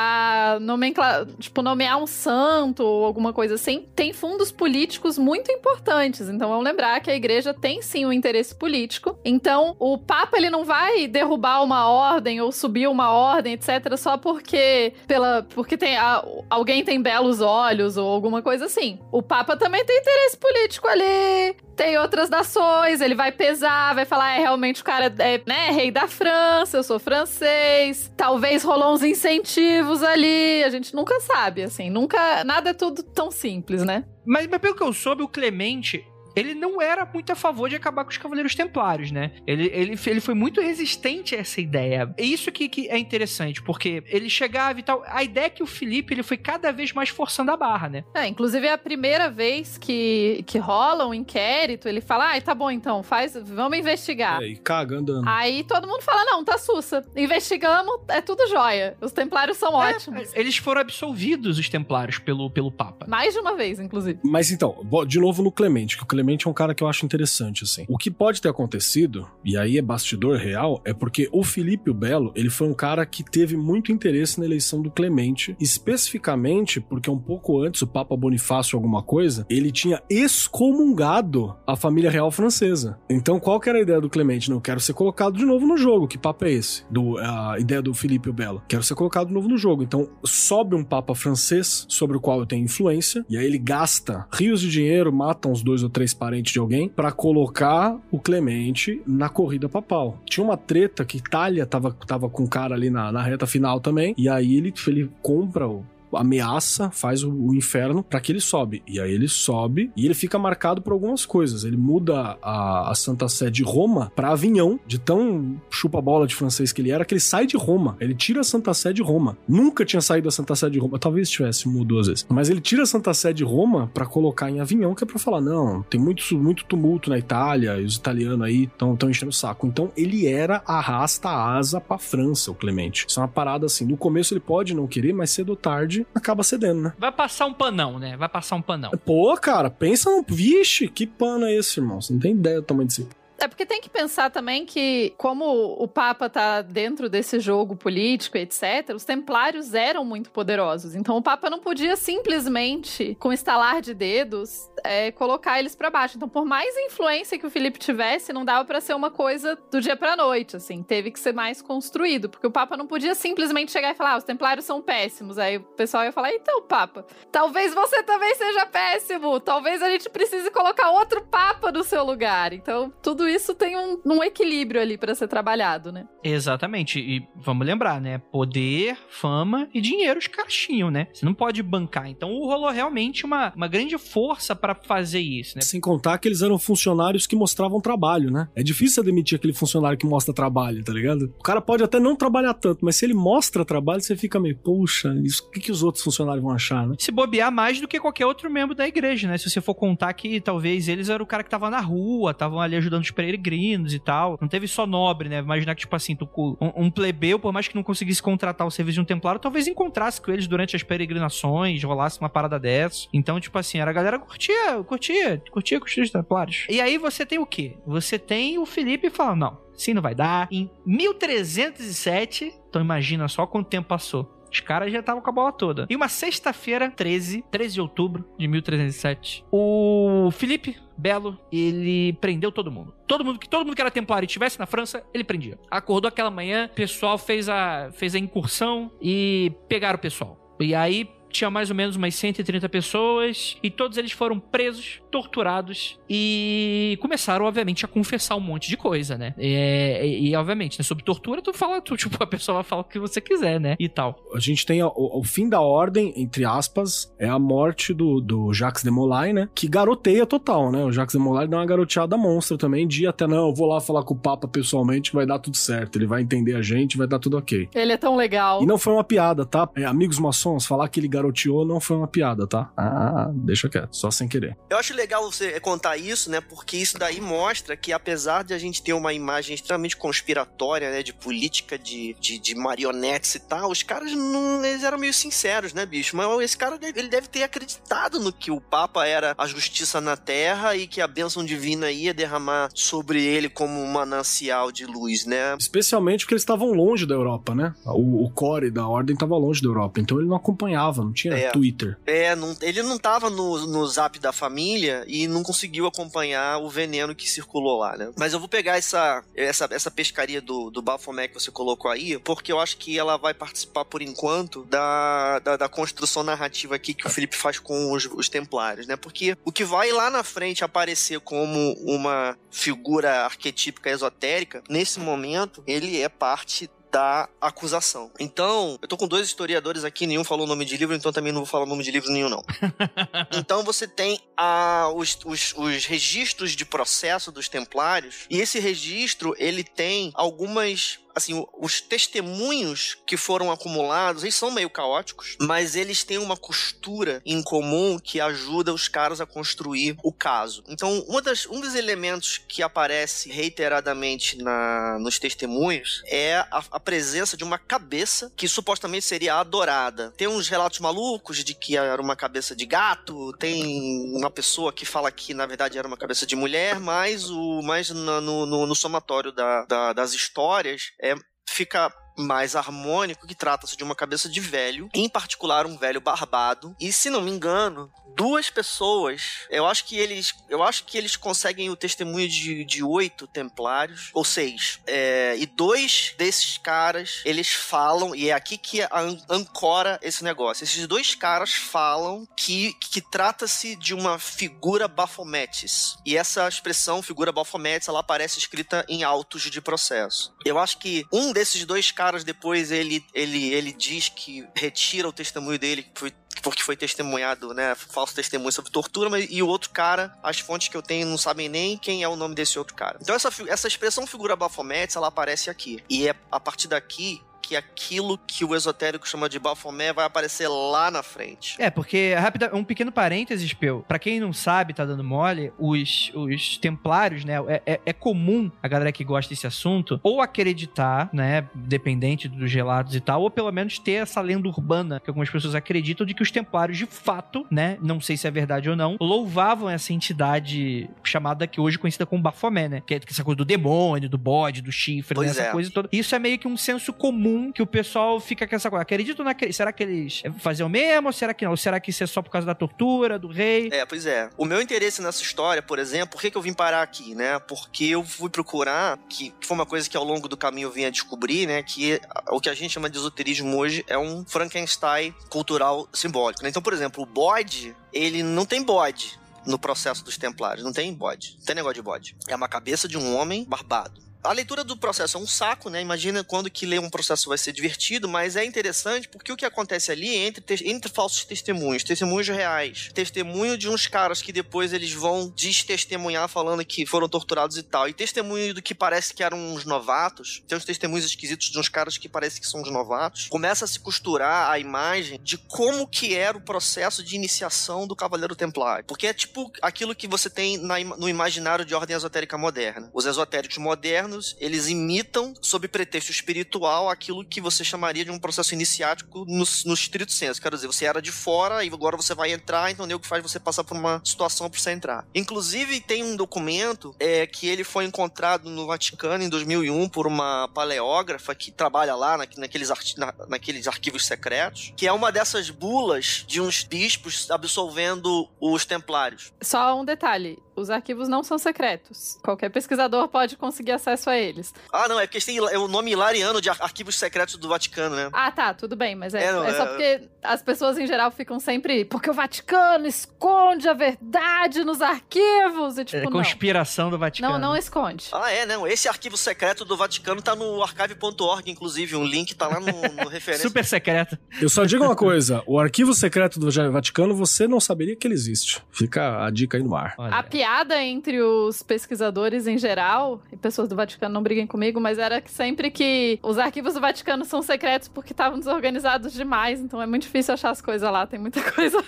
nomencla... 0.61 1.27
tipo, 1.39 1.63
nomear 1.63 1.99
um 1.99 2.07
santo 2.07 2.85
ou 2.85 3.05
alguma 3.05 3.33
coisa 3.33 3.55
assim, 3.55 3.87
tem 3.95 4.13
fundos 4.13 4.51
políticos 4.51 5.19
muito 5.19 5.51
importantes. 5.51 6.29
Então, 6.29 6.49
vamos 6.49 6.65
lembrar 6.65 7.01
que 7.01 7.11
a 7.11 7.15
igreja 7.15 7.55
tem 7.55 7.83
sim 7.83 8.05
um 8.07 8.13
interesse 8.13 8.55
político. 8.55 9.19
Então, 9.25 9.77
o 9.79 9.99
Papa, 9.99 10.37
ele 10.37 10.51
não 10.51 10.65
vai 10.65 11.07
derrubar 11.07 11.63
uma 11.63 11.89
ordem 11.89 12.41
ou 12.41 12.53
subir 12.53 12.89
uma 12.89 13.11
ordem, 13.11 13.55
etc., 13.55 13.97
só 13.97 14.17
porque 14.17 14.93
pela 15.07 15.47
porque 15.55 15.77
tem 15.77 15.97
a, 15.97 16.25
alguém 16.49 16.85
tem 16.85 17.01
belos 17.01 17.41
olhos 17.41 17.97
ou 17.97 18.09
alguma 18.09 18.43
coisa 18.43 18.67
assim. 18.67 18.99
O 19.11 19.23
Papa 19.23 19.57
também 19.57 19.85
tem 19.85 19.99
interesse 19.99 20.37
político 20.37 20.87
ali 20.87 21.57
tem 21.81 21.97
outras 21.97 22.29
nações, 22.29 23.01
ele 23.01 23.15
vai 23.15 23.33
pesar, 23.33 23.95
vai 23.95 24.05
falar, 24.05 24.37
é, 24.37 24.41
realmente 24.41 24.83
o 24.83 24.85
cara 24.85 25.07
é, 25.19 25.41
né, 25.47 25.71
rei 25.71 25.91
da 25.91 26.07
França, 26.07 26.77
eu 26.77 26.83
sou 26.83 26.99
francês, 26.99 28.13
talvez 28.19 28.63
rolou 28.63 28.93
uns 28.93 29.03
incentivos 29.03 29.90
ali, 30.03 30.63
a 30.65 30.71
gente 30.71 30.95
nunca 30.95 31.21
sabe, 31.21 31.63
assim, 31.63 31.91
nunca, 31.91 32.45
nada 32.45 32.71
é 32.71 32.75
tudo 32.75 33.03
tão 33.03 33.31
simples, 33.31 33.85
né? 33.85 34.05
Mas, 34.25 34.47
mas 34.47 34.61
pelo 34.61 34.75
que 34.75 34.83
eu 34.83 34.93
soube, 34.93 35.23
o 35.23 35.29
Clemente, 35.29 36.05
ele 36.35 36.55
não 36.55 36.81
era 36.81 37.05
muito 37.05 37.33
a 37.33 37.35
favor 37.35 37.69
de 37.69 37.77
acabar 37.77 38.05
com 38.05 38.11
os 38.11 38.19
Cavaleiros 38.19 38.55
Templários, 38.55 39.11
né? 39.11 39.33
Ele, 39.47 39.67
ele, 39.73 39.99
ele 40.07 40.21
foi 40.21 40.35
muito 40.35 40.61
resistente 40.61 41.35
a 41.35 41.39
essa 41.39 41.61
ideia. 41.61 42.13
É 42.17 42.25
isso 42.25 42.51
que, 42.53 42.69
que 42.69 42.89
é 42.89 42.99
interessante, 42.99 43.63
porque 43.63 44.03
ele 44.07 44.29
chegava 44.29 44.79
e 44.79 44.83
tal. 44.83 45.03
A 45.07 45.23
ideia 45.23 45.47
é 45.47 45.51
que 45.51 45.63
o 45.63 45.67
Felipe 45.67 46.15
ele 46.15 46.23
foi 46.23 46.37
cada 46.37 46.73
vez 46.73 46.93
mais 46.93 47.09
forçando 47.09 47.51
a 47.51 47.57
barra, 47.57 47.89
né? 47.89 48.05
É, 48.15 48.27
inclusive 48.27 48.67
é 48.67 48.73
a 48.73 48.79
primeira 48.79 49.31
vez 49.31 49.79
que, 49.79 50.45
que 50.47 50.59
rola 50.59 51.07
um 51.07 51.15
inquérito, 51.15 51.89
ele 51.89 52.01
fala: 52.01 52.35
ah, 52.35 52.41
tá 52.41 52.55
bom 52.55 52.71
então, 52.71 53.03
faz, 53.03 53.35
vamos 53.35 53.79
investigar. 53.79 54.43
É, 54.43 54.47
e 54.47 54.57
caga 54.57 54.97
andando. 54.97 55.29
Aí 55.29 55.65
todo 55.65 55.87
mundo 55.87 56.03
fala: 56.03 56.25
não, 56.25 56.45
tá 56.45 56.59
sussa. 56.59 57.05
Investigamos, 57.17 58.01
é 58.09 58.21
tudo 58.21 58.47
jóia. 58.49 58.97
Os 59.01 59.13
Templários 59.13 59.57
são 59.57 59.71
é, 59.83 59.95
ótimos. 59.95 60.31
Eles 60.35 60.57
foram 60.57 60.81
absolvidos, 60.81 61.59
os 61.59 61.69
Templários, 61.69 62.19
pelo, 62.19 62.51
pelo 62.51 62.71
Papa. 62.71 63.07
Mais 63.09 63.35
de 63.35 63.41
uma 63.41 63.55
vez, 63.55 63.79
inclusive. 63.79 64.19
Mas 64.25 64.51
então, 64.51 64.77
de 65.07 65.19
novo 65.19 65.43
no 65.43 65.53
Clemente, 65.53 65.97
que 65.97 66.03
o 66.03 66.07
Clemente 66.07 66.20
Clemente 66.21 66.47
é 66.47 66.51
um 66.51 66.55
cara 66.55 66.75
que 66.75 66.83
eu 66.83 66.89
acho 66.89 67.07
interessante, 67.07 67.65
assim. 67.65 67.87
O 67.89 67.97
que 67.97 68.11
pode 68.11 68.43
ter 68.43 68.51
acontecido, 68.51 69.27
e 69.43 69.57
aí 69.57 69.79
é 69.79 69.83
bastidor 69.83 70.37
real, 70.37 70.83
é 70.85 70.93
porque 70.93 71.31
o 71.33 71.43
Felipe 71.43 71.91
o 71.91 71.95
Belo, 71.95 72.31
ele 72.37 72.51
foi 72.51 72.69
um 72.69 72.75
cara 72.75 73.07
que 73.07 73.25
teve 73.25 73.57
muito 73.57 73.91
interesse 73.91 74.39
na 74.39 74.45
eleição 74.45 74.83
do 74.83 74.91
Clemente, 74.91 75.57
especificamente 75.59 76.79
porque 76.79 77.09
um 77.11 77.19
pouco 77.19 77.63
antes, 77.63 77.81
o 77.81 77.87
Papa 77.87 78.15
Bonifácio 78.15 78.77
alguma 78.77 79.03
coisa, 79.03 79.47
ele 79.49 79.73
tinha 79.73 80.03
excomungado 80.11 81.57
a 81.67 81.75
família 81.75 82.11
real 82.11 82.31
francesa. 82.31 82.99
Então, 83.09 83.41
qual 83.41 83.59
que 83.59 83.71
era 83.71 83.79
a 83.79 83.83
ideia 83.83 84.01
do 84.01 84.11
Clemente? 84.11 84.51
Não, 84.51 84.61
quero 84.61 84.79
ser 84.79 84.93
colocado 84.93 85.39
de 85.39 85.47
novo 85.47 85.67
no 85.67 85.79
jogo. 85.79 86.07
Que 86.07 86.19
papo 86.19 86.45
é 86.45 86.53
esse? 86.53 86.85
Do, 86.91 87.17
a 87.17 87.57
ideia 87.59 87.81
do 87.81 87.95
Felipe 87.95 88.29
o 88.29 88.33
Belo. 88.33 88.63
Quero 88.69 88.83
ser 88.83 88.95
colocado 88.95 89.29
de 89.29 89.33
novo 89.33 89.49
no 89.49 89.57
jogo. 89.57 89.83
Então, 89.83 90.07
sobe 90.23 90.77
um 90.77 90.85
Papa 90.85 91.15
francês 91.15 91.87
sobre 91.89 92.19
o 92.19 92.21
qual 92.21 92.41
eu 92.41 92.47
tenho 92.47 92.65
influência, 92.65 93.25
e 93.27 93.39
aí 93.39 93.47
ele 93.47 93.59
gasta 93.59 94.27
rios 94.31 94.61
de 94.61 94.71
dinheiro, 94.71 95.11
mata 95.11 95.49
uns 95.49 95.63
dois 95.63 95.83
ou 95.83 95.89
três 95.89 96.10
parente 96.15 96.53
de 96.53 96.59
alguém, 96.59 96.89
para 96.89 97.13
colocar 97.13 97.99
o 98.11 98.19
Clemente 98.19 99.01
na 99.07 99.29
corrida 99.29 99.69
papal. 99.69 100.19
Tinha 100.25 100.45
uma 100.45 100.57
treta 100.57 101.05
que 101.05 101.19
Itália 101.19 101.67
tava, 101.67 101.93
tava 102.07 102.29
com 102.29 102.45
o 102.45 102.49
cara 102.49 102.75
ali 102.75 102.91
na, 102.91 103.11
na 103.13 103.23
reta 103.23 103.47
final 103.47 103.81
também, 103.81 104.15
e 104.17 104.29
aí 104.29 104.57
ele, 104.57 104.73
ele 104.87 105.11
compra 105.23 105.69
o 105.69 105.85
ameaça, 106.13 106.91
faz 106.91 107.23
o, 107.23 107.33
o 107.33 107.55
inferno 107.55 108.03
para 108.03 108.21
que 108.21 108.33
ele 108.33 108.41
sobe. 108.41 108.83
E 108.87 109.01
aí 109.01 109.13
ele 109.13 109.29
sobe 109.29 109.91
e 109.97 110.05
ele 110.05 110.15
fica 110.15 110.39
marcado 110.39 110.83
por 110.83 110.93
algumas 110.93 111.25
coisas. 111.27 111.65
Ele 111.65 111.77
muda 111.77 112.39
a, 112.43 112.91
a 112.91 112.95
Santa 112.95 113.29
Sé 113.29 113.51
de 113.51 113.63
Roma 113.63 114.13
para 114.15 114.31
Avignon, 114.31 114.79
de 114.87 114.99
tão 114.99 115.61
chupa-bola 115.71 116.27
de 116.27 116.35
francês 116.35 116.73
que 116.73 116.81
ele 116.81 116.91
era, 116.91 117.05
que 117.05 117.15
ele 117.15 117.21
sai 117.21 117.47
de 117.47 117.57
Roma. 117.57 117.97
Ele 118.01 118.15
tira 118.15 118.41
a 118.41 118.45
Santa 118.45 118.75
Sé 118.75 118.93
de 118.93 119.03
Roma. 119.03 119.37
Nunca 119.49 119.85
tinha 119.85 120.01
saído 120.01 120.27
da 120.27 120.31
Santa 120.31 120.55
Sé 120.55 120.69
de 120.71 120.79
Roma. 120.79 120.99
Talvez 120.99 121.31
tivesse 121.31 121.67
uma 121.67 121.79
ou 121.79 121.85
duas 121.85 122.07
vezes. 122.07 122.27
Mas 122.29 122.49
ele 122.49 122.61
tira 122.61 122.83
a 122.83 122.87
Santa 122.87 123.13
Sé 123.15 123.33
de 123.33 123.45
Roma 123.45 123.91
para 123.93 124.07
colocar 124.07 124.51
em 124.51 124.61
Avignon, 124.61 124.95
que 124.95 125.05
é 125.05 125.07
pra 125.07 125.19
falar: 125.19 125.41
não, 125.41 125.83
tem 125.83 126.01
muito, 126.01 126.23
muito 126.37 126.65
tumulto 126.65 127.11
na 127.11 127.19
Itália, 127.19 127.81
e 127.81 127.85
os 127.85 127.97
italianos 127.97 128.47
aí 128.47 128.65
estão 128.65 129.11
enchendo 129.11 129.31
o 129.31 129.35
saco. 129.35 129.67
Então 129.67 129.91
ele 129.97 130.27
era 130.27 130.63
arrasta 130.67 131.29
a 131.29 131.57
asa 131.57 131.81
pra 131.81 131.99
França, 131.99 132.51
o 132.51 132.55
Clemente. 132.55 133.07
Isso 133.09 133.21
é 133.21 133.23
uma 133.23 133.29
parada 133.29 133.67
assim. 133.67 133.85
No 133.85 133.97
começo 133.97 134.33
ele 134.35 134.41
pode 134.41 134.75
não 134.75 134.87
querer, 134.87 135.13
mas 135.13 135.31
cedo 135.31 135.51
ou 135.51 135.57
tarde 135.57 136.00
acaba 136.15 136.43
cedendo, 136.43 136.81
né? 136.81 136.93
Vai 136.99 137.13
passar 137.13 137.47
um 137.47 137.55
panão, 137.55 137.99
né? 137.99 138.17
Vai 138.17 138.29
passar 138.29 138.57
um 138.57 138.63
panão. 138.63 138.91
Pô, 139.05 139.37
cara, 139.37 139.71
pensa 139.71 140.11
no. 140.11 140.25
Vixe, 140.27 140.89
que 140.89 141.07
pano 141.07 141.47
é 141.47 141.55
esse, 141.55 141.81
irmão? 141.81 142.01
Você 142.01 142.13
não 142.13 142.21
tem 142.21 142.33
ideia 142.33 142.61
do 142.61 142.67
tamanho 142.67 142.89
desse. 142.89 143.09
É 143.41 143.49
porque 143.49 143.65
tem 143.65 143.81
que 143.81 143.89
pensar 143.89 144.31
também 144.31 144.67
que, 144.67 145.15
como 145.17 145.47
o 145.79 145.89
Papa 145.89 146.29
tá 146.29 146.61
dentro 146.61 147.09
desse 147.09 147.41
jogo 147.41 147.75
político, 147.75 148.37
etc., 148.37 148.95
os 148.95 149.05
templários 149.05 149.73
eram 149.73 150.05
muito 150.05 150.31
poderosos. 150.31 150.95
Então 150.95 151.17
o 151.17 151.23
Papa 151.23 151.49
não 151.49 151.59
podia 151.59 151.97
simplesmente, 151.97 153.17
com 153.19 153.33
estalar 153.33 153.81
de 153.81 153.95
dedos, 153.95 154.71
é, 154.85 155.11
colocar 155.13 155.59
eles 155.59 155.75
para 155.75 155.89
baixo. 155.89 156.19
Então, 156.19 156.29
por 156.29 156.45
mais 156.45 156.77
influência 156.77 157.39
que 157.39 157.47
o 157.47 157.51
Felipe 157.51 157.79
tivesse, 157.79 158.31
não 158.31 158.45
dava 158.45 158.67
para 158.67 158.79
ser 158.79 158.95
uma 158.95 159.11
coisa 159.11 159.59
do 159.71 159.81
dia 159.81 159.97
pra 159.97 160.15
noite, 160.17 160.57
assim. 160.57 160.83
Teve 160.83 161.11
que 161.11 161.19
ser 161.19 161.33
mais 161.33 161.63
construído, 161.63 162.29
porque 162.29 162.47
o 162.47 162.51
Papa 162.51 162.77
não 162.77 162.87
podia 162.87 163.15
simplesmente 163.15 163.73
chegar 163.73 163.93
e 163.93 163.95
falar: 163.95 164.13
ah, 164.13 164.19
os 164.19 164.25
templários 164.25 164.67
são 164.67 164.83
péssimos. 164.83 165.39
Aí 165.39 165.57
o 165.57 165.63
pessoal 165.63 166.05
ia 166.05 166.13
falar: 166.13 166.31
então, 166.35 166.61
Papa, 166.61 167.07
talvez 167.33 167.73
você 167.73 168.03
também 168.03 168.35
seja 168.35 168.67
péssimo. 168.67 169.41
Talvez 169.41 169.83
a 169.83 169.89
gente 169.89 170.11
precise 170.11 170.51
colocar 170.51 170.91
outro 170.91 171.23
Papa 171.23 171.73
no 171.73 171.83
seu 171.83 172.05
lugar. 172.05 172.53
Então, 172.53 172.93
tudo 173.01 173.30
isso 173.31 173.55
tem 173.55 173.77
um, 173.77 174.01
um 174.05 174.23
equilíbrio 174.23 174.81
ali 174.81 174.99
para 174.99 175.15
ser 175.15 175.29
trabalhado, 175.29 175.93
né? 175.93 176.07
Exatamente. 176.23 176.99
E 176.99 177.23
vamos 177.37 177.67
lembrar, 177.67 178.01
né? 178.01 178.19
Poder, 178.19 178.97
fama 179.09 179.69
e 179.73 179.81
dinheiro 179.81 180.19
os 180.19 180.27
caras 180.27 180.53
tinham, 180.53 180.91
né? 180.91 181.09
Você 181.13 181.25
não 181.25 181.35
pode 181.35 181.63
bancar. 181.63 182.09
Então 182.09 182.31
rolou 182.41 182.71
realmente 182.71 183.25
uma, 183.25 183.53
uma 183.55 183.69
grande 183.69 183.97
força 183.99 184.55
para 184.55 184.75
fazer 184.75 185.21
isso, 185.21 185.57
né? 185.57 185.63
Sem 185.63 185.81
contar 185.81 186.19
que 186.19 186.29
eles 186.29 186.43
eram 186.43 186.59
funcionários 186.59 187.27
que 187.27 187.37
mostravam 187.37 187.81
trabalho, 187.81 188.31
né? 188.31 188.49
É 188.55 188.63
difícil 188.63 189.03
demitir 189.03 189.37
aquele 189.37 189.53
funcionário 189.53 189.99
que 189.99 190.07
mostra 190.07 190.35
trabalho, 190.35 190.85
tá 190.85 190.93
ligado? 190.93 191.33
O 191.39 191.43
cara 191.43 191.61
pode 191.61 191.83
até 191.83 191.99
não 191.99 192.17
trabalhar 192.17 192.55
tanto, 192.55 192.85
mas 192.85 192.97
se 192.97 193.05
ele 193.05 193.15
mostra 193.15 193.65
trabalho, 193.65 194.01
você 194.01 194.17
fica 194.17 194.39
meio, 194.39 194.57
poxa, 194.57 195.15
isso, 195.23 195.45
o 195.47 195.51
que, 195.51 195.61
que 195.61 195.73
os 195.73 195.83
outros 195.83 196.03
funcionários 196.03 196.43
vão 196.43 196.53
achar, 196.53 196.87
né? 196.87 196.97
Se 196.99 197.11
bobear 197.11 197.53
mais 197.53 197.81
do 197.81 197.89
que 197.89 197.99
qualquer 197.99 198.27
outro 198.27 198.51
membro 198.51 198.75
da 198.75 198.87
igreja, 198.87 199.29
né? 199.29 199.39
Se 199.39 199.49
você 199.49 199.61
for 199.61 199.75
contar 199.75 200.13
que 200.15 200.41
talvez 200.41 200.89
eles 200.89 201.09
eram 201.09 201.25
o 201.25 201.27
cara 201.27 201.43
que 201.43 201.51
tava 201.51 201.71
na 201.71 201.81
rua, 201.81 202.33
estavam 202.33 202.61
ali 202.61 202.77
ajudando 202.77 203.03
os 203.03 203.11
peregrinos 203.21 203.93
e 203.93 203.99
tal. 203.99 204.39
Não 204.41 204.49
teve 204.49 204.67
só 204.67 204.87
nobre, 204.87 205.29
né? 205.29 205.39
Imaginar 205.39 205.75
que, 205.75 205.83
tipo 205.83 205.95
assim, 205.95 206.17
tu, 206.17 206.29
um, 206.61 206.87
um 206.87 206.91
plebeu, 206.91 207.39
por 207.39 207.53
mais 207.53 207.69
que 207.69 207.77
não 207.77 207.83
conseguisse 207.83 208.23
contratar 208.23 208.67
o 208.67 208.71
serviço 208.71 208.95
de 208.95 209.01
um 209.01 209.05
templário, 209.05 209.41
talvez 209.41 209.67
encontrasse 209.67 210.21
com 210.21 210.33
eles 210.33 210.47
durante 210.47 210.75
as 210.75 210.83
peregrinações, 210.83 211.83
rolasse 211.85 212.19
uma 212.19 212.29
parada 212.29 212.59
dessa. 212.59 213.09
Então, 213.13 213.39
tipo 213.39 213.59
assim, 213.59 213.79
era 213.79 213.91
a 213.91 213.95
galera 213.95 214.19
curtia, 214.19 214.83
curtia, 214.85 215.43
curtia, 215.51 215.79
curtia 215.79 216.03
os 216.03 216.11
templários. 216.11 216.67
E 216.69 216.81
aí 216.81 216.97
você 216.97 217.27
tem 217.27 217.39
o 217.39 217.47
quê? 217.47 217.77
Você 217.87 218.19
tem 218.19 218.59
o 218.59 218.65
Felipe 218.65 219.11
falando, 219.11 219.41
não, 219.41 219.59
assim 219.75 219.93
não 219.93 220.03
vai 220.03 220.15
dar. 220.15 220.49
Em 220.51 220.71
1307, 220.87 222.55
então 222.69 222.81
imagina 222.81 223.29
só 223.29 223.47
quanto 223.47 223.69
tempo 223.69 223.89
passou. 223.89 224.40
Os 224.51 224.61
caras 224.61 224.93
já 224.93 225.01
estavam 225.01 225.23
com 225.23 225.31
a 225.31 225.33
bola 225.33 225.53
toda. 225.53 225.87
E 225.89 225.97
uma 225.97 226.09
sexta-feira, 226.09 226.91
13, 226.91 227.45
13 227.51 227.75
de 227.75 227.81
outubro 227.81 228.25
de 228.39 228.49
1307, 228.49 229.45
o 229.51 230.31
Felipe 230.33 230.77
Belo, 230.97 231.39
ele 231.51 232.13
prendeu 232.15 232.53
todo 232.53 232.71
mundo. 232.71 232.95
Todo 233.07 233.25
mundo 233.25 233.39
que 233.39 233.49
todo 233.49 233.65
mundo 233.65 233.75
que 233.75 233.81
era 233.81 233.91
templário 233.91 234.27
e 234.27 234.29
estivesse 234.29 234.59
na 234.59 234.67
França, 234.67 235.03
ele 235.15 235.25
prendia. 235.25 235.59
Acordou 235.71 236.09
aquela 236.09 236.31
manhã, 236.31 236.69
o 236.71 236.75
pessoal 236.75 237.17
fez 237.17 237.49
a 237.49 237.91
fez 237.93 238.15
a 238.15 238.19
incursão 238.19 238.91
e 239.01 239.53
pegaram 239.69 239.97
o 239.97 240.01
pessoal. 240.01 240.57
E 240.61 240.75
aí 240.75 241.09
tinha 241.31 241.51
mais 241.51 241.71
ou 241.71 241.77
menos 241.77 241.97
umas 241.97 242.15
130 242.15 242.69
pessoas 242.69 243.57
e 243.63 243.71
todos 243.71 243.97
eles 243.97 244.13
foram 244.13 244.39
presos, 244.39 245.01
torturados 245.11 245.99
e 246.09 246.99
começaram, 247.01 247.45
obviamente, 247.45 247.85
a 247.85 247.89
confessar 247.89 248.37
um 248.37 248.41
monte 248.41 248.69
de 248.69 248.77
coisa, 248.77 249.17
né? 249.17 249.35
E, 249.39 250.01
e, 250.03 250.31
e 250.31 250.37
obviamente, 250.37 250.79
né, 250.79 250.83
sobre 250.83 251.05
tortura, 251.05 251.43
tu 251.43 251.53
fala, 251.53 251.81
tu, 251.81 251.97
tipo, 251.99 252.23
a 252.23 252.27
pessoa 252.27 252.57
vai 252.57 252.65
falar 252.65 252.83
o 252.83 252.85
que 252.85 252.99
você 252.99 253.21
quiser, 253.21 253.61
né? 253.61 253.77
E 253.79 253.89
tal. 253.89 254.19
A 254.35 254.41
gente 254.41 254.65
tem 254.67 254.83
o, 254.83 254.93
o 254.95 255.25
fim 255.25 255.49
da 255.49 255.61
ordem, 255.61 256.13
entre 256.17 256.45
aspas, 256.45 257.13
é 257.19 257.29
a 257.29 257.39
morte 257.39 257.95
do, 257.95 258.21
do 258.21 258.53
Jacques 258.53 258.83
de 258.83 258.91
Molay, 258.91 259.33
né? 259.33 259.49
Que 259.55 259.69
garoteia 259.69 260.27
total, 260.27 260.71
né? 260.71 260.85
O 260.85 260.93
Jacques 260.93 261.17
de 261.17 261.23
Molay 261.23 261.47
dá 261.47 261.59
uma 261.59 261.67
garoteada 261.67 262.17
monstra 262.17 262.57
também, 262.57 262.87
de 262.87 263.07
até 263.07 263.27
não, 263.27 263.49
eu 263.49 263.55
vou 263.55 263.67
lá 263.67 263.81
falar 263.81 264.03
com 264.03 264.15
o 264.15 264.19
Papa 264.19 264.47
pessoalmente, 264.47 265.13
vai 265.13 265.27
dar 265.27 265.39
tudo 265.39 265.57
certo, 265.57 265.97
ele 265.97 266.07
vai 266.07 266.23
entender 266.23 266.55
a 266.55 266.63
gente, 266.63 266.97
vai 266.97 267.07
dar 267.07 267.19
tudo 267.19 267.39
ok. 267.39 267.69
Ele 267.75 267.93
é 267.93 267.97
tão 267.97 268.17
legal. 268.17 268.63
E 268.63 268.67
não 268.67 268.79
foi 268.79 268.93
uma 268.93 269.05
piada, 269.05 269.45
tá? 269.45 269.69
É, 269.75 269.85
amigos 269.85 270.19
maçons, 270.19 270.67
falar 270.67 270.89
que 270.89 271.01
ele 271.01 271.09
garoteou 271.21 271.65
não 271.65 271.81
foi 271.81 271.97
uma 271.97 272.09
piada, 272.09 272.47
tá? 272.47 272.71
Ah, 272.77 273.31
deixa 273.33 273.69
quieto, 273.69 273.95
só 273.95 274.11
sem 274.11 274.27
querer. 274.27 274.57
Eu 274.69 274.79
acho 274.79 274.95
legal 274.95 275.31
você 275.31 275.61
contar 275.61 275.97
isso, 275.97 276.31
né? 276.31 276.41
Porque 276.41 276.77
isso 276.77 276.99
daí 276.99 277.21
mostra 277.21 277.77
que 277.77 277.93
apesar 277.93 278.43
de 278.43 278.55
a 278.55 278.59
gente 278.59 278.83
ter 278.83 278.93
uma 278.93 279.13
imagem 279.13 279.55
extremamente 279.55 279.97
conspiratória, 279.97 280.91
né? 280.91 281.03
De 281.03 281.13
política, 281.13 281.79
de, 281.79 282.17
de, 282.21 282.39
de 282.39 282.55
marionetes 282.55 283.35
e 283.35 283.41
tal, 283.41 283.71
os 283.71 283.83
caras 283.83 284.13
não. 284.13 284.65
Eles 284.65 284.85
eram 284.85 284.99
meio 284.99 285.13
sinceros, 285.13 285.73
né, 285.73 285.85
bicho? 285.87 286.17
Mas 286.17 286.41
esse 286.41 286.57
cara, 286.57 286.79
ele 286.83 287.09
deve 287.09 287.29
ter 287.29 287.43
acreditado 287.43 288.19
no 288.19 288.33
que 288.33 288.51
o 288.51 288.61
Papa 288.61 289.07
era 289.07 289.35
a 289.37 289.47
justiça 289.47 290.01
na 290.01 290.17
terra 290.17 290.77
e 290.77 290.87
que 290.87 291.01
a 291.01 291.07
bênção 291.07 291.45
divina 291.45 291.91
ia 291.91 292.15
derramar 292.15 292.71
sobre 292.75 293.23
ele 293.23 293.49
como 293.49 293.81
um 293.81 293.87
manancial 293.87 294.73
de 294.73 294.87
luz, 294.87 295.27
né? 295.27 295.57
Especialmente 295.59 296.25
porque 296.25 296.35
eles 296.35 296.43
estavam 296.43 296.73
longe 296.73 297.07
da 297.07 297.15
Europa, 297.15 297.55
né? 297.55 297.75
O, 297.85 298.25
o 298.25 298.31
core 298.31 298.71
da 298.71 298.87
ordem 298.87 299.15
estava 299.15 299.37
longe 299.37 299.63
da 299.63 299.69
Europa, 299.69 300.01
então 300.01 300.19
ele 300.19 300.29
não 300.29 300.37
acompanhava, 300.37 301.10
não 301.11 301.15
tinha 301.15 301.35
é. 301.35 301.51
Twitter. 301.51 301.99
É, 302.07 302.35
não, 302.35 302.57
ele 302.63 302.83
não 302.83 302.99
tava 302.99 303.29
no, 303.29 303.67
no 303.67 303.87
zap 303.87 304.19
da 304.19 304.33
família 304.33 305.05
e 305.07 305.27
não 305.27 305.43
conseguiu 305.43 305.87
acompanhar 305.87 306.59
o 306.59 306.71
veneno 306.71 307.15
que 307.15 307.29
circulou 307.29 307.79
lá, 307.79 307.97
né? 307.97 308.13
Mas 308.17 308.33
eu 308.33 308.39
vou 308.39 308.49
pegar 308.49 308.79
essa, 308.79 309.23
essa, 309.35 309.69
essa 309.71 309.91
pescaria 309.91 310.41
do, 310.41 310.71
do 310.71 310.81
Baphomet 310.81 311.29
que 311.29 311.35
você 311.35 311.51
colocou 311.51 311.91
aí, 311.91 312.19
porque 312.19 312.53
eu 312.53 312.61
acho 312.61 312.77
que 312.77 312.99
ela 312.99 313.17
vai 313.17 313.35
participar 313.35 313.85
por 313.85 314.01
enquanto 314.01 314.65
da, 314.65 315.39
da, 315.41 315.57
da 315.57 315.69
construção 315.69 316.23
narrativa 316.23 316.75
aqui 316.75 316.95
que 316.95 317.07
o 317.07 317.11
Felipe 317.11 317.37
faz 317.37 317.59
com 317.59 317.93
os, 317.93 318.07
os 318.07 318.29
templários, 318.29 318.87
né? 318.87 318.97
Porque 318.97 319.37
o 319.45 319.53
que 319.53 319.65
vai 319.65 319.91
lá 319.91 320.11
na 320.11 320.23
frente 320.23 320.65
aparecer 320.65 321.21
como 321.21 321.75
uma 321.81 322.37
figura 322.51 323.25
arquetípica 323.25 323.91
esotérica, 323.91 324.63
nesse 324.69 325.01
momento, 325.01 325.63
ele 325.67 326.01
é 326.01 326.09
parte 326.09 326.71
da 326.91 327.29
acusação. 327.41 328.11
Então, 328.19 328.79
eu 328.83 328.89
tô 328.89 328.97
com 328.97 329.07
dois 329.07 329.27
historiadores 329.27 329.85
aqui, 329.85 330.07
nenhum 330.07 330.25
falou 330.25 330.45
o 330.45 330.49
nome 330.49 330.65
de 330.65 330.77
livro, 330.77 330.95
então 330.95 331.13
também 331.13 331.33
não 331.33 331.41
vou 331.41 331.47
falar 331.47 331.65
o 331.65 331.69
nome 331.69 331.83
de 331.85 331.91
livro 331.91 332.11
nenhum, 332.11 332.29
não. 332.29 332.43
então 333.37 333.63
você 333.63 333.87
tem 333.87 334.19
a, 334.37 334.91
os, 334.95 335.19
os, 335.25 335.55
os 335.57 335.87
registros 335.87 336.53
de 336.53 336.65
processo 336.65 337.31
dos 337.31 337.49
templários, 337.49 338.27
e 338.29 338.41
esse 338.41 338.59
registro, 338.59 339.35
ele 339.39 339.63
tem 339.63 340.11
algumas 340.15 340.99
assim, 341.15 341.45
os 341.59 341.81
testemunhos 341.81 342.97
que 343.07 343.17
foram 343.17 343.51
acumulados, 343.51 344.23
eles 344.23 344.35
são 344.35 344.51
meio 344.51 344.71
caóticos, 344.71 345.37
mas 345.41 345.77
eles 345.77 346.05
têm 346.05 346.19
uma 346.19 346.37
costura 346.37 347.23
em 347.25 347.43
comum 347.43 347.99
que 347.99 348.21
ajuda 348.21 348.73
os 348.73 348.89
caras 348.89 349.21
a 349.21 349.27
construir 349.27 349.97
o 350.03 350.13
caso. 350.13 350.63
Então, 350.69 351.01
uma 351.09 351.21
das, 351.23 351.47
um 351.47 351.61
dos 351.61 351.75
elementos 351.75 352.39
que 352.39 352.63
aparece 352.63 353.31
reiteradamente 353.31 354.39
na, 354.39 354.99
nos 354.99 355.19
testemunhos 355.19 356.03
é 356.07 356.37
a, 356.37 356.63
a 356.73 356.81
presença 356.81 357.37
de 357.37 357.45
uma 357.45 357.59
cabeça 357.59 358.33
que 358.37 358.49
supostamente 358.49 359.05
seria 359.05 359.35
adorada. 359.35 360.13
Tem 360.17 360.29
uns 360.29 360.49
relatos 360.49 360.79
malucos 360.79 361.45
de 361.45 361.55
que 361.55 361.77
era 361.77 362.01
uma 362.01 362.17
cabeça 362.17 362.55
de 362.55 362.67
gato, 362.67 363.33
tem 363.39 364.15
uma 364.15 364.31
pessoa 364.31 364.73
que 364.73 364.85
fala 364.85 365.11
que 365.11 365.35
na 365.35 365.47
verdade 365.47 365.79
era 365.79 365.87
uma 365.87 365.97
cabeça 365.97 366.27
de 366.27 366.37
mulher, 366.37 366.79
mas 366.81 367.31
o 367.31 367.63
mais 367.63 367.91
no, 367.91 368.21
no, 368.21 368.67
no 368.67 368.75
somatório 368.75 369.33
da, 369.33 369.65
da, 369.65 369.93
das 369.93 370.13
histórias 370.13 370.93
é, 371.03 371.15
fica 371.49 371.91
mais 372.17 372.55
harmônico 372.55 373.27
que 373.27 373.35
trata-se 373.35 373.77
de 373.77 373.85
uma 373.85 373.95
cabeça 373.95 374.29
de 374.29 374.41
velho, 374.41 374.89
em 374.95 375.09
particular 375.09 375.67
um 375.67 375.77
velho 375.77 376.01
barbado. 376.01 376.75
E 376.81 376.93
se 376.93 377.11
não 377.11 377.21
me 377.21 377.31
engano, 377.31 377.91
duas 378.17 378.51
pessoas, 378.51 379.47
eu 379.51 379.67
acho 379.67 379.85
que 379.85 379.97
eles, 379.97 380.35
eu 380.49 380.63
acho 380.63 380.85
que 380.85 380.99
eles 380.99 381.17
conseguem 381.17 381.71
o 381.71 381.77
testemunho 381.77 382.29
de, 382.29 382.65
de 382.65 382.83
oito 382.83 383.27
templários 383.27 384.11
ou 384.13 384.25
seis, 384.25 384.81
é, 384.87 385.37
e 385.39 385.47
dois 385.47 386.15
desses 386.19 386.59
caras 386.59 387.23
eles 387.25 387.53
falam 387.53 388.15
e 388.15 388.29
é 388.29 388.33
aqui 388.33 388.59
que 388.59 388.83
an 388.83 389.19
ancora 389.29 389.99
esse 390.03 390.23
negócio. 390.23 390.65
Esses 390.65 390.87
dois 390.87 391.15
caras 391.15 391.53
falam 391.53 392.27
que 392.37 392.75
que 392.75 393.01
trata-se 393.01 393.77
de 393.77 393.95
uma 393.95 394.19
figura 394.19 394.89
Baphometes 394.89 395.97
e 396.05 396.17
essa 396.17 396.49
expressão 396.49 397.03
figura 397.03 397.33
Baphometes 397.33 397.89
ela 397.89 398.01
aparece 398.01 398.39
escrita 398.39 398.85
em 398.89 399.03
autos 399.03 399.43
de 399.43 399.61
processo. 399.61 400.35
Eu 400.45 400.59
acho 400.59 400.79
que 400.79 401.07
um 401.13 401.33
desses 401.33 401.65
dois 401.65 401.91
caras 401.91 402.10
depois 402.19 402.71
ele 402.71 403.05
ele 403.15 403.53
ele 403.53 403.73
diz 403.73 404.09
que 404.09 404.47
retira 404.55 405.09
o 405.09 405.13
testemunho 405.13 405.59
dele 405.59 405.83
que 405.83 405.99
foi 405.99 406.13
porque 406.43 406.63
foi 406.63 406.77
testemunhado, 406.77 407.53
né, 407.53 407.75
falso 407.75 408.15
testemunho 408.15 408.53
sobre 408.53 408.71
tortura, 408.71 409.11
mas, 409.11 409.27
e 409.29 409.43
o 409.43 409.47
outro 409.47 409.71
cara, 409.71 410.17
as 410.23 410.39
fontes 410.39 410.69
que 410.69 410.77
eu 410.77 410.81
tenho 410.81 411.07
não 411.07 411.19
sabem 411.19 411.49
nem 411.49 411.77
quem 411.77 412.03
é 412.03 412.09
o 412.09 412.17
nome 412.17 412.35
desse 412.35 412.59
outro 412.59 412.75
cara. 412.75 412.99
Então 413.01 413.15
essa, 413.15 413.31
essa 413.47 413.69
expressão 413.69 414.07
figura 414.07 414.37
Baphomet, 414.37 414.97
ela 414.97 415.09
aparece 415.09 415.51
aqui. 415.51 415.83
E 415.89 416.09
é 416.09 416.15
a 416.31 416.41
partir 416.41 416.69
daqui 416.69 417.21
que 417.51 417.57
aquilo 417.57 418.17
que 418.17 418.45
o 418.45 418.55
esotérico 418.55 419.09
chama 419.09 419.29
de 419.29 419.37
Baphomet 419.41 419.93
vai 419.93 420.05
aparecer 420.05 420.47
lá 420.47 420.89
na 420.89 421.03
frente. 421.03 421.57
É, 421.59 421.69
porque, 421.69 422.15
rápida, 422.15 422.55
um 422.55 422.63
pequeno 422.63 422.93
parênteses, 422.93 423.53
Peu. 423.53 423.81
Pra 423.89 423.99
quem 423.99 424.21
não 424.21 424.33
sabe, 424.33 424.73
tá 424.73 424.85
dando 424.85 425.03
mole, 425.03 425.53
os, 425.59 426.13
os 426.15 426.57
templários, 426.59 427.25
né, 427.25 427.35
é, 427.49 427.63
é, 427.67 427.81
é 427.87 427.93
comum 427.93 428.53
a 428.63 428.69
galera 428.69 428.93
que 428.93 429.03
gosta 429.03 429.35
desse 429.35 429.49
assunto 429.49 429.99
ou 430.01 430.21
acreditar, 430.21 431.11
né, 431.13 431.49
dependente 431.53 432.29
dos 432.29 432.53
relatos 432.53 432.95
e 432.95 433.01
tal, 433.01 433.21
ou 433.21 433.31
pelo 433.33 433.51
menos 433.51 433.81
ter 433.81 433.95
essa 433.95 434.21
lenda 434.21 434.47
urbana 434.47 435.01
que 435.01 435.11
algumas 435.11 435.29
pessoas 435.29 435.57
acreditam 435.57 436.07
de 436.07 436.15
que 436.15 436.23
os 436.23 436.31
templários, 436.31 436.79
de 436.79 436.87
fato, 436.87 437.45
né, 437.51 437.77
não 437.83 438.01
sei 438.01 438.17
se 438.17 438.29
é 438.29 438.31
verdade 438.31 438.71
ou 438.71 438.77
não, 438.77 438.97
louvavam 439.01 439.69
essa 439.69 439.93
entidade 439.93 440.89
chamada 441.03 441.49
que 441.49 441.61
hoje 441.61 441.79
é 441.79 441.81
conhecida 441.81 442.07
como 442.07 442.23
Baphomet, 442.23 442.69
né, 442.69 442.83
que 442.87 442.95
é 442.95 443.01
essa 443.05 443.25
coisa 443.25 443.39
do 443.39 443.45
demônio, 443.45 444.09
do 444.09 444.17
bode, 444.17 444.63
do 444.63 444.71
chifre, 444.71 445.19
né, 445.19 445.27
essa 445.27 445.43
é. 445.43 445.51
coisa 445.51 445.69
toda. 445.69 445.89
Isso 445.91 446.15
é 446.15 446.19
meio 446.21 446.39
que 446.39 446.47
um 446.47 446.57
senso 446.57 446.93
comum 446.93 447.40
que 447.53 447.63
o 447.63 447.67
pessoal 447.67 448.21
fica 448.21 448.47
com 448.47 448.57
essa 448.57 448.69
coisa. 448.69 448.83
Acredito 448.83 449.25
naquele. 449.25 449.53
Será 449.53 449.73
que 449.73 449.83
eles 449.83 450.23
faziam 450.39 450.69
mesmo? 450.69 451.09
Ou 451.09 451.13
será 451.13 451.33
que 451.33 451.45
não? 451.45 451.53
Ou 451.53 451.57
será 451.57 451.81
que 451.81 451.91
isso 451.91 452.03
é 452.05 452.07
só 452.07 452.21
por 452.21 452.31
causa 452.31 452.47
da 452.47 452.55
tortura, 452.55 453.19
do 453.19 453.29
rei? 453.29 453.69
É, 453.73 453.87
pois 453.87 454.07
é. 454.07 454.29
O 454.37 454.45
meu 454.45 454.61
interesse 454.61 455.01
nessa 455.01 455.23
história, 455.23 455.63
por 455.63 455.79
exemplo, 455.79 456.11
por 456.11 456.21
que, 456.21 456.31
que 456.31 456.37
eu 456.37 456.43
vim 456.43 456.53
parar 456.53 456.83
aqui, 456.83 457.15
né? 457.15 457.39
Porque 457.39 457.85
eu 457.85 458.05
fui 458.05 458.29
procurar, 458.29 458.99
que, 459.09 459.33
foi 459.41 459.55
uma 459.55 459.67
coisa 459.67 459.89
que 459.89 459.97
ao 459.97 460.05
longo 460.05 460.29
do 460.29 460.37
caminho 460.37 460.67
eu 460.67 460.73
vim 460.73 460.85
a 460.85 460.91
descobrir, 460.91 461.47
né? 461.47 461.63
Que 461.63 462.01
o 462.29 462.41
que 462.41 462.49
a 462.49 462.55
gente 462.55 462.73
chama 462.73 462.91
de 462.91 462.99
esoterismo 462.99 463.57
hoje 463.57 463.85
é 463.87 463.97
um 463.97 464.25
Frankenstein 464.25 465.15
cultural 465.29 465.89
simbólico. 465.93 466.43
Né? 466.43 466.51
Então, 466.51 466.63
por 466.63 466.73
exemplo, 466.73 467.03
o 467.03 467.07
bode, 467.07 467.75
ele 467.93 468.23
não 468.23 468.45
tem 468.45 468.63
bode 468.63 469.19
no 469.47 469.59
processo 469.59 470.05
dos 470.05 470.17
templários. 470.17 470.65
Não 470.65 470.73
tem 470.73 470.93
bode. 470.93 471.37
Não 471.39 471.45
tem 471.45 471.55
negócio 471.55 471.75
de 471.75 471.83
bode. 471.83 472.17
É 472.29 472.37
uma 472.37 472.49
cabeça 472.49 472.89
de 472.89 472.97
um 472.97 473.17
homem 473.17 473.45
barbado. 473.45 474.10
A 474.23 474.33
leitura 474.33 474.63
do 474.63 474.77
processo 474.77 475.17
é 475.17 475.21
um 475.21 475.27
saco, 475.27 475.71
né? 475.71 475.81
Imagina 475.81 476.23
quando 476.23 476.51
que 476.51 476.67
ler 476.67 476.79
um 476.79 476.91
processo 476.91 477.31
vai 477.31 477.39
ser 477.39 477.53
divertido, 477.53 478.07
mas 478.07 478.37
é 478.37 478.45
interessante 478.45 479.09
porque 479.09 479.33
o 479.33 479.37
que 479.37 479.47
acontece 479.47 479.91
ali 479.91 480.15
entre, 480.15 480.69
entre 480.69 480.93
falsos 480.93 481.25
testemunhos, 481.25 481.83
testemunhos 481.83 482.29
reais, 482.29 482.91
testemunho 482.95 483.57
de 483.57 483.67
uns 483.67 483.87
caras 483.87 484.21
que 484.21 484.31
depois 484.31 484.75
eles 484.75 484.93
vão 484.93 485.33
destestemunhar 485.35 486.29
falando 486.29 486.63
que 486.67 486.85
foram 486.85 487.09
torturados 487.09 487.57
e 487.57 487.63
tal, 487.63 487.89
e 487.89 487.95
testemunho 487.95 488.53
do 488.53 488.61
que 488.61 488.75
parece 488.75 489.15
que 489.15 489.23
eram 489.23 489.39
uns 489.55 489.65
novatos, 489.65 490.43
tem 490.47 490.59
uns 490.59 490.67
testemunhos 490.67 491.07
esquisitos 491.07 491.49
de 491.51 491.59
uns 491.59 491.71
caras 491.71 491.97
que 491.97 492.09
parece 492.09 492.43
que 492.43 492.47
são 492.47 492.61
uns 492.61 492.71
novatos, 492.71 493.27
começa 493.31 493.65
a 493.65 493.69
se 493.69 493.81
costurar 493.81 494.51
a 494.51 494.59
imagem 494.59 495.19
de 495.23 495.39
como 495.39 495.89
que 495.89 496.15
era 496.15 496.37
o 496.37 496.43
processo 496.43 497.03
de 497.03 497.17
iniciação 497.17 497.87
do 497.87 497.97
Cavaleiro 497.97 498.37
Templário. 498.37 498.85
Porque 498.85 499.07
é 499.07 499.15
tipo 499.15 499.51
aquilo 499.63 499.95
que 499.95 500.07
você 500.07 500.29
tem 500.29 500.59
na, 500.59 500.79
no 500.85 501.09
imaginário 501.09 501.65
de 501.65 501.75
ordem 501.75 501.97
esotérica 501.97 502.37
moderna. 502.37 502.91
Os 502.93 503.07
esotéricos 503.07 503.57
modernos 503.57 504.10
eles 504.39 504.69
imitam, 504.69 505.35
sob 505.41 505.69
pretexto 505.69 506.11
espiritual, 506.11 506.89
aquilo 506.89 507.25
que 507.25 507.41
você 507.41 507.65
chamaria 507.65 508.05
de 508.05 508.11
um 508.11 508.19
processo 508.19 508.55
iniciático 508.55 509.25
no, 509.27 509.45
no 509.65 509.75
estrito 509.75 510.13
senso. 510.13 510.41
Quero 510.41 510.57
dizer, 510.57 510.67
você 510.67 510.85
era 510.85 511.01
de 511.01 511.13
fora 511.13 511.65
e 511.65 511.69
agora 511.69 511.97
você 511.97 512.15
vai 512.15 512.33
entrar, 512.33 512.71
então 512.71 512.87
o 512.91 513.01
que 513.01 513.07
faz 513.07 513.23
você 513.23 513.39
passar 513.39 513.65
por 513.65 513.77
uma 513.77 514.01
situação 514.05 514.49
para 514.49 514.59
você 514.59 514.71
entrar. 514.71 515.07
Inclusive, 515.15 515.81
tem 515.81 516.03
um 516.03 516.17
documento 516.17 516.95
é, 516.99 517.27
que 517.27 517.47
ele 517.49 517.65
foi 517.65 517.85
encontrado 517.85 518.49
no 518.49 518.67
Vaticano 518.67 519.23
em 519.23 519.29
2001 519.29 519.89
por 519.89 520.07
uma 520.07 520.49
paleógrafa 520.49 521.35
que 521.35 521.51
trabalha 521.51 521.95
lá 521.95 522.17
na, 522.17 522.27
naqueles, 522.37 522.71
na, 522.97 523.15
naqueles 523.29 523.67
arquivos 523.67 524.07
secretos, 524.07 524.73
que 524.77 524.87
é 524.87 524.93
uma 524.93 525.13
dessas 525.13 525.51
bulas 525.51 526.25
de 526.27 526.41
uns 526.41 526.65
bispos 526.65 527.31
absolvendo 527.31 528.29
os 528.41 528.65
templários. 528.65 529.33
Só 529.41 529.81
um 529.81 529.85
detalhe: 529.85 530.39
os 530.61 530.71
arquivos 530.71 531.09
não 531.09 531.23
são 531.23 531.39
secretos. 531.39 532.19
Qualquer 532.23 532.51
pesquisador 532.51 533.09
pode 533.09 533.37
conseguir 533.37 533.73
acesso 533.73 534.11
a 534.11 534.17
eles. 534.17 534.53
Ah, 534.73 534.89
não, 534.89 534.99
é 534.99 535.07
porque 535.07 535.21
tem 535.21 535.39
é 535.39 535.59
o 535.59 535.69
nome 535.69 535.93
hilariano 535.93 536.41
de 536.41 536.49
arquivos 536.49 536.97
secretos 536.97 537.37
do 537.37 537.49
Vaticano, 537.49 537.97
né? 537.97 538.11
Ah, 538.13 538.31
tá, 538.31 538.55
tudo 538.55 538.77
bem, 538.77 538.95
mas 538.95 539.15
é, 539.15 539.25
é, 539.25 539.33
não, 539.33 539.45
é 539.45 539.55
só 539.55 539.65
é... 539.65 539.67
porque 539.67 540.09
as 540.23 540.43
pessoas 540.43 540.79
em 540.79 540.87
geral 540.87 541.11
ficam 541.11 541.41
sempre. 541.41 541.85
Porque 541.85 542.11
o 542.11 542.15
Vaticano 542.15 542.87
esconde 542.87 543.69
a 543.69 543.73
verdade 543.73 544.65
nos 544.65 544.83
arquivos. 544.83 545.79
E, 545.79 545.85
tipo, 545.85 546.09
é 546.09 546.11
conspiração 546.11 546.87
não. 546.87 546.91
do 546.93 546.99
Vaticano. 546.99 547.33
Não, 547.35 547.51
não 547.51 547.57
esconde. 547.57 548.09
Ah, 548.13 548.31
é, 548.31 548.45
não. 548.47 548.67
Esse 548.67 548.89
arquivo 548.89 549.17
secreto 549.17 549.65
do 549.65 549.77
Vaticano 549.77 550.21
tá 550.21 550.35
no 550.35 550.63
archive.org, 550.63 551.51
inclusive. 551.51 551.97
Um 551.97 552.05
link 552.05 552.35
tá 552.35 552.49
lá 552.49 552.61
no, 552.61 552.67
no 552.67 553.09
referência. 553.09 553.47
Super 553.47 553.65
secreto. 553.65 554.19
Eu 554.41 554.49
só 554.49 554.65
digo 554.65 554.85
uma 554.85 554.97
coisa: 554.97 555.43
o 555.47 555.59
arquivo 555.59 555.95
secreto 555.95 556.39
do 556.39 556.51
Vaticano 556.71 557.15
você 557.15 557.49
não 557.49 557.61
saberia 557.61 557.97
que 557.97 558.07
ele 558.07 558.15
existe. 558.15 558.63
Fica 558.71 559.25
a 559.25 559.31
dica 559.31 559.57
aí 559.57 559.63
no 559.63 559.75
ar. 559.75 559.95
Olha. 559.99 560.15
A 560.15 560.23
piada 560.23 560.50
entre 560.83 561.21
os 561.23 561.63
pesquisadores 561.63 562.47
em 562.47 562.59
geral, 562.59 563.23
e 563.33 563.37
pessoas 563.37 563.69
do 563.69 563.77
Vaticano 563.77 564.15
não 564.15 564.23
briguem 564.23 564.47
comigo, 564.47 564.81
mas 564.81 564.99
era 564.99 565.21
que 565.21 565.31
sempre 565.31 565.71
que 565.71 566.19
os 566.23 566.39
arquivos 566.39 566.75
do 566.75 566.81
Vaticano 566.81 567.25
são 567.25 567.43
secretos 567.43 567.89
porque 567.89 568.13
estavam 568.13 568.39
desorganizados 568.39 569.13
demais, 569.13 569.61
então 569.61 569.81
é 569.81 569.87
muito 569.87 570.03
difícil 570.03 570.35
achar 570.35 570.51
as 570.51 570.61
coisas 570.61 570.91
lá, 570.91 571.07
tem 571.07 571.19
muita 571.19 571.41
coisa. 571.53 571.83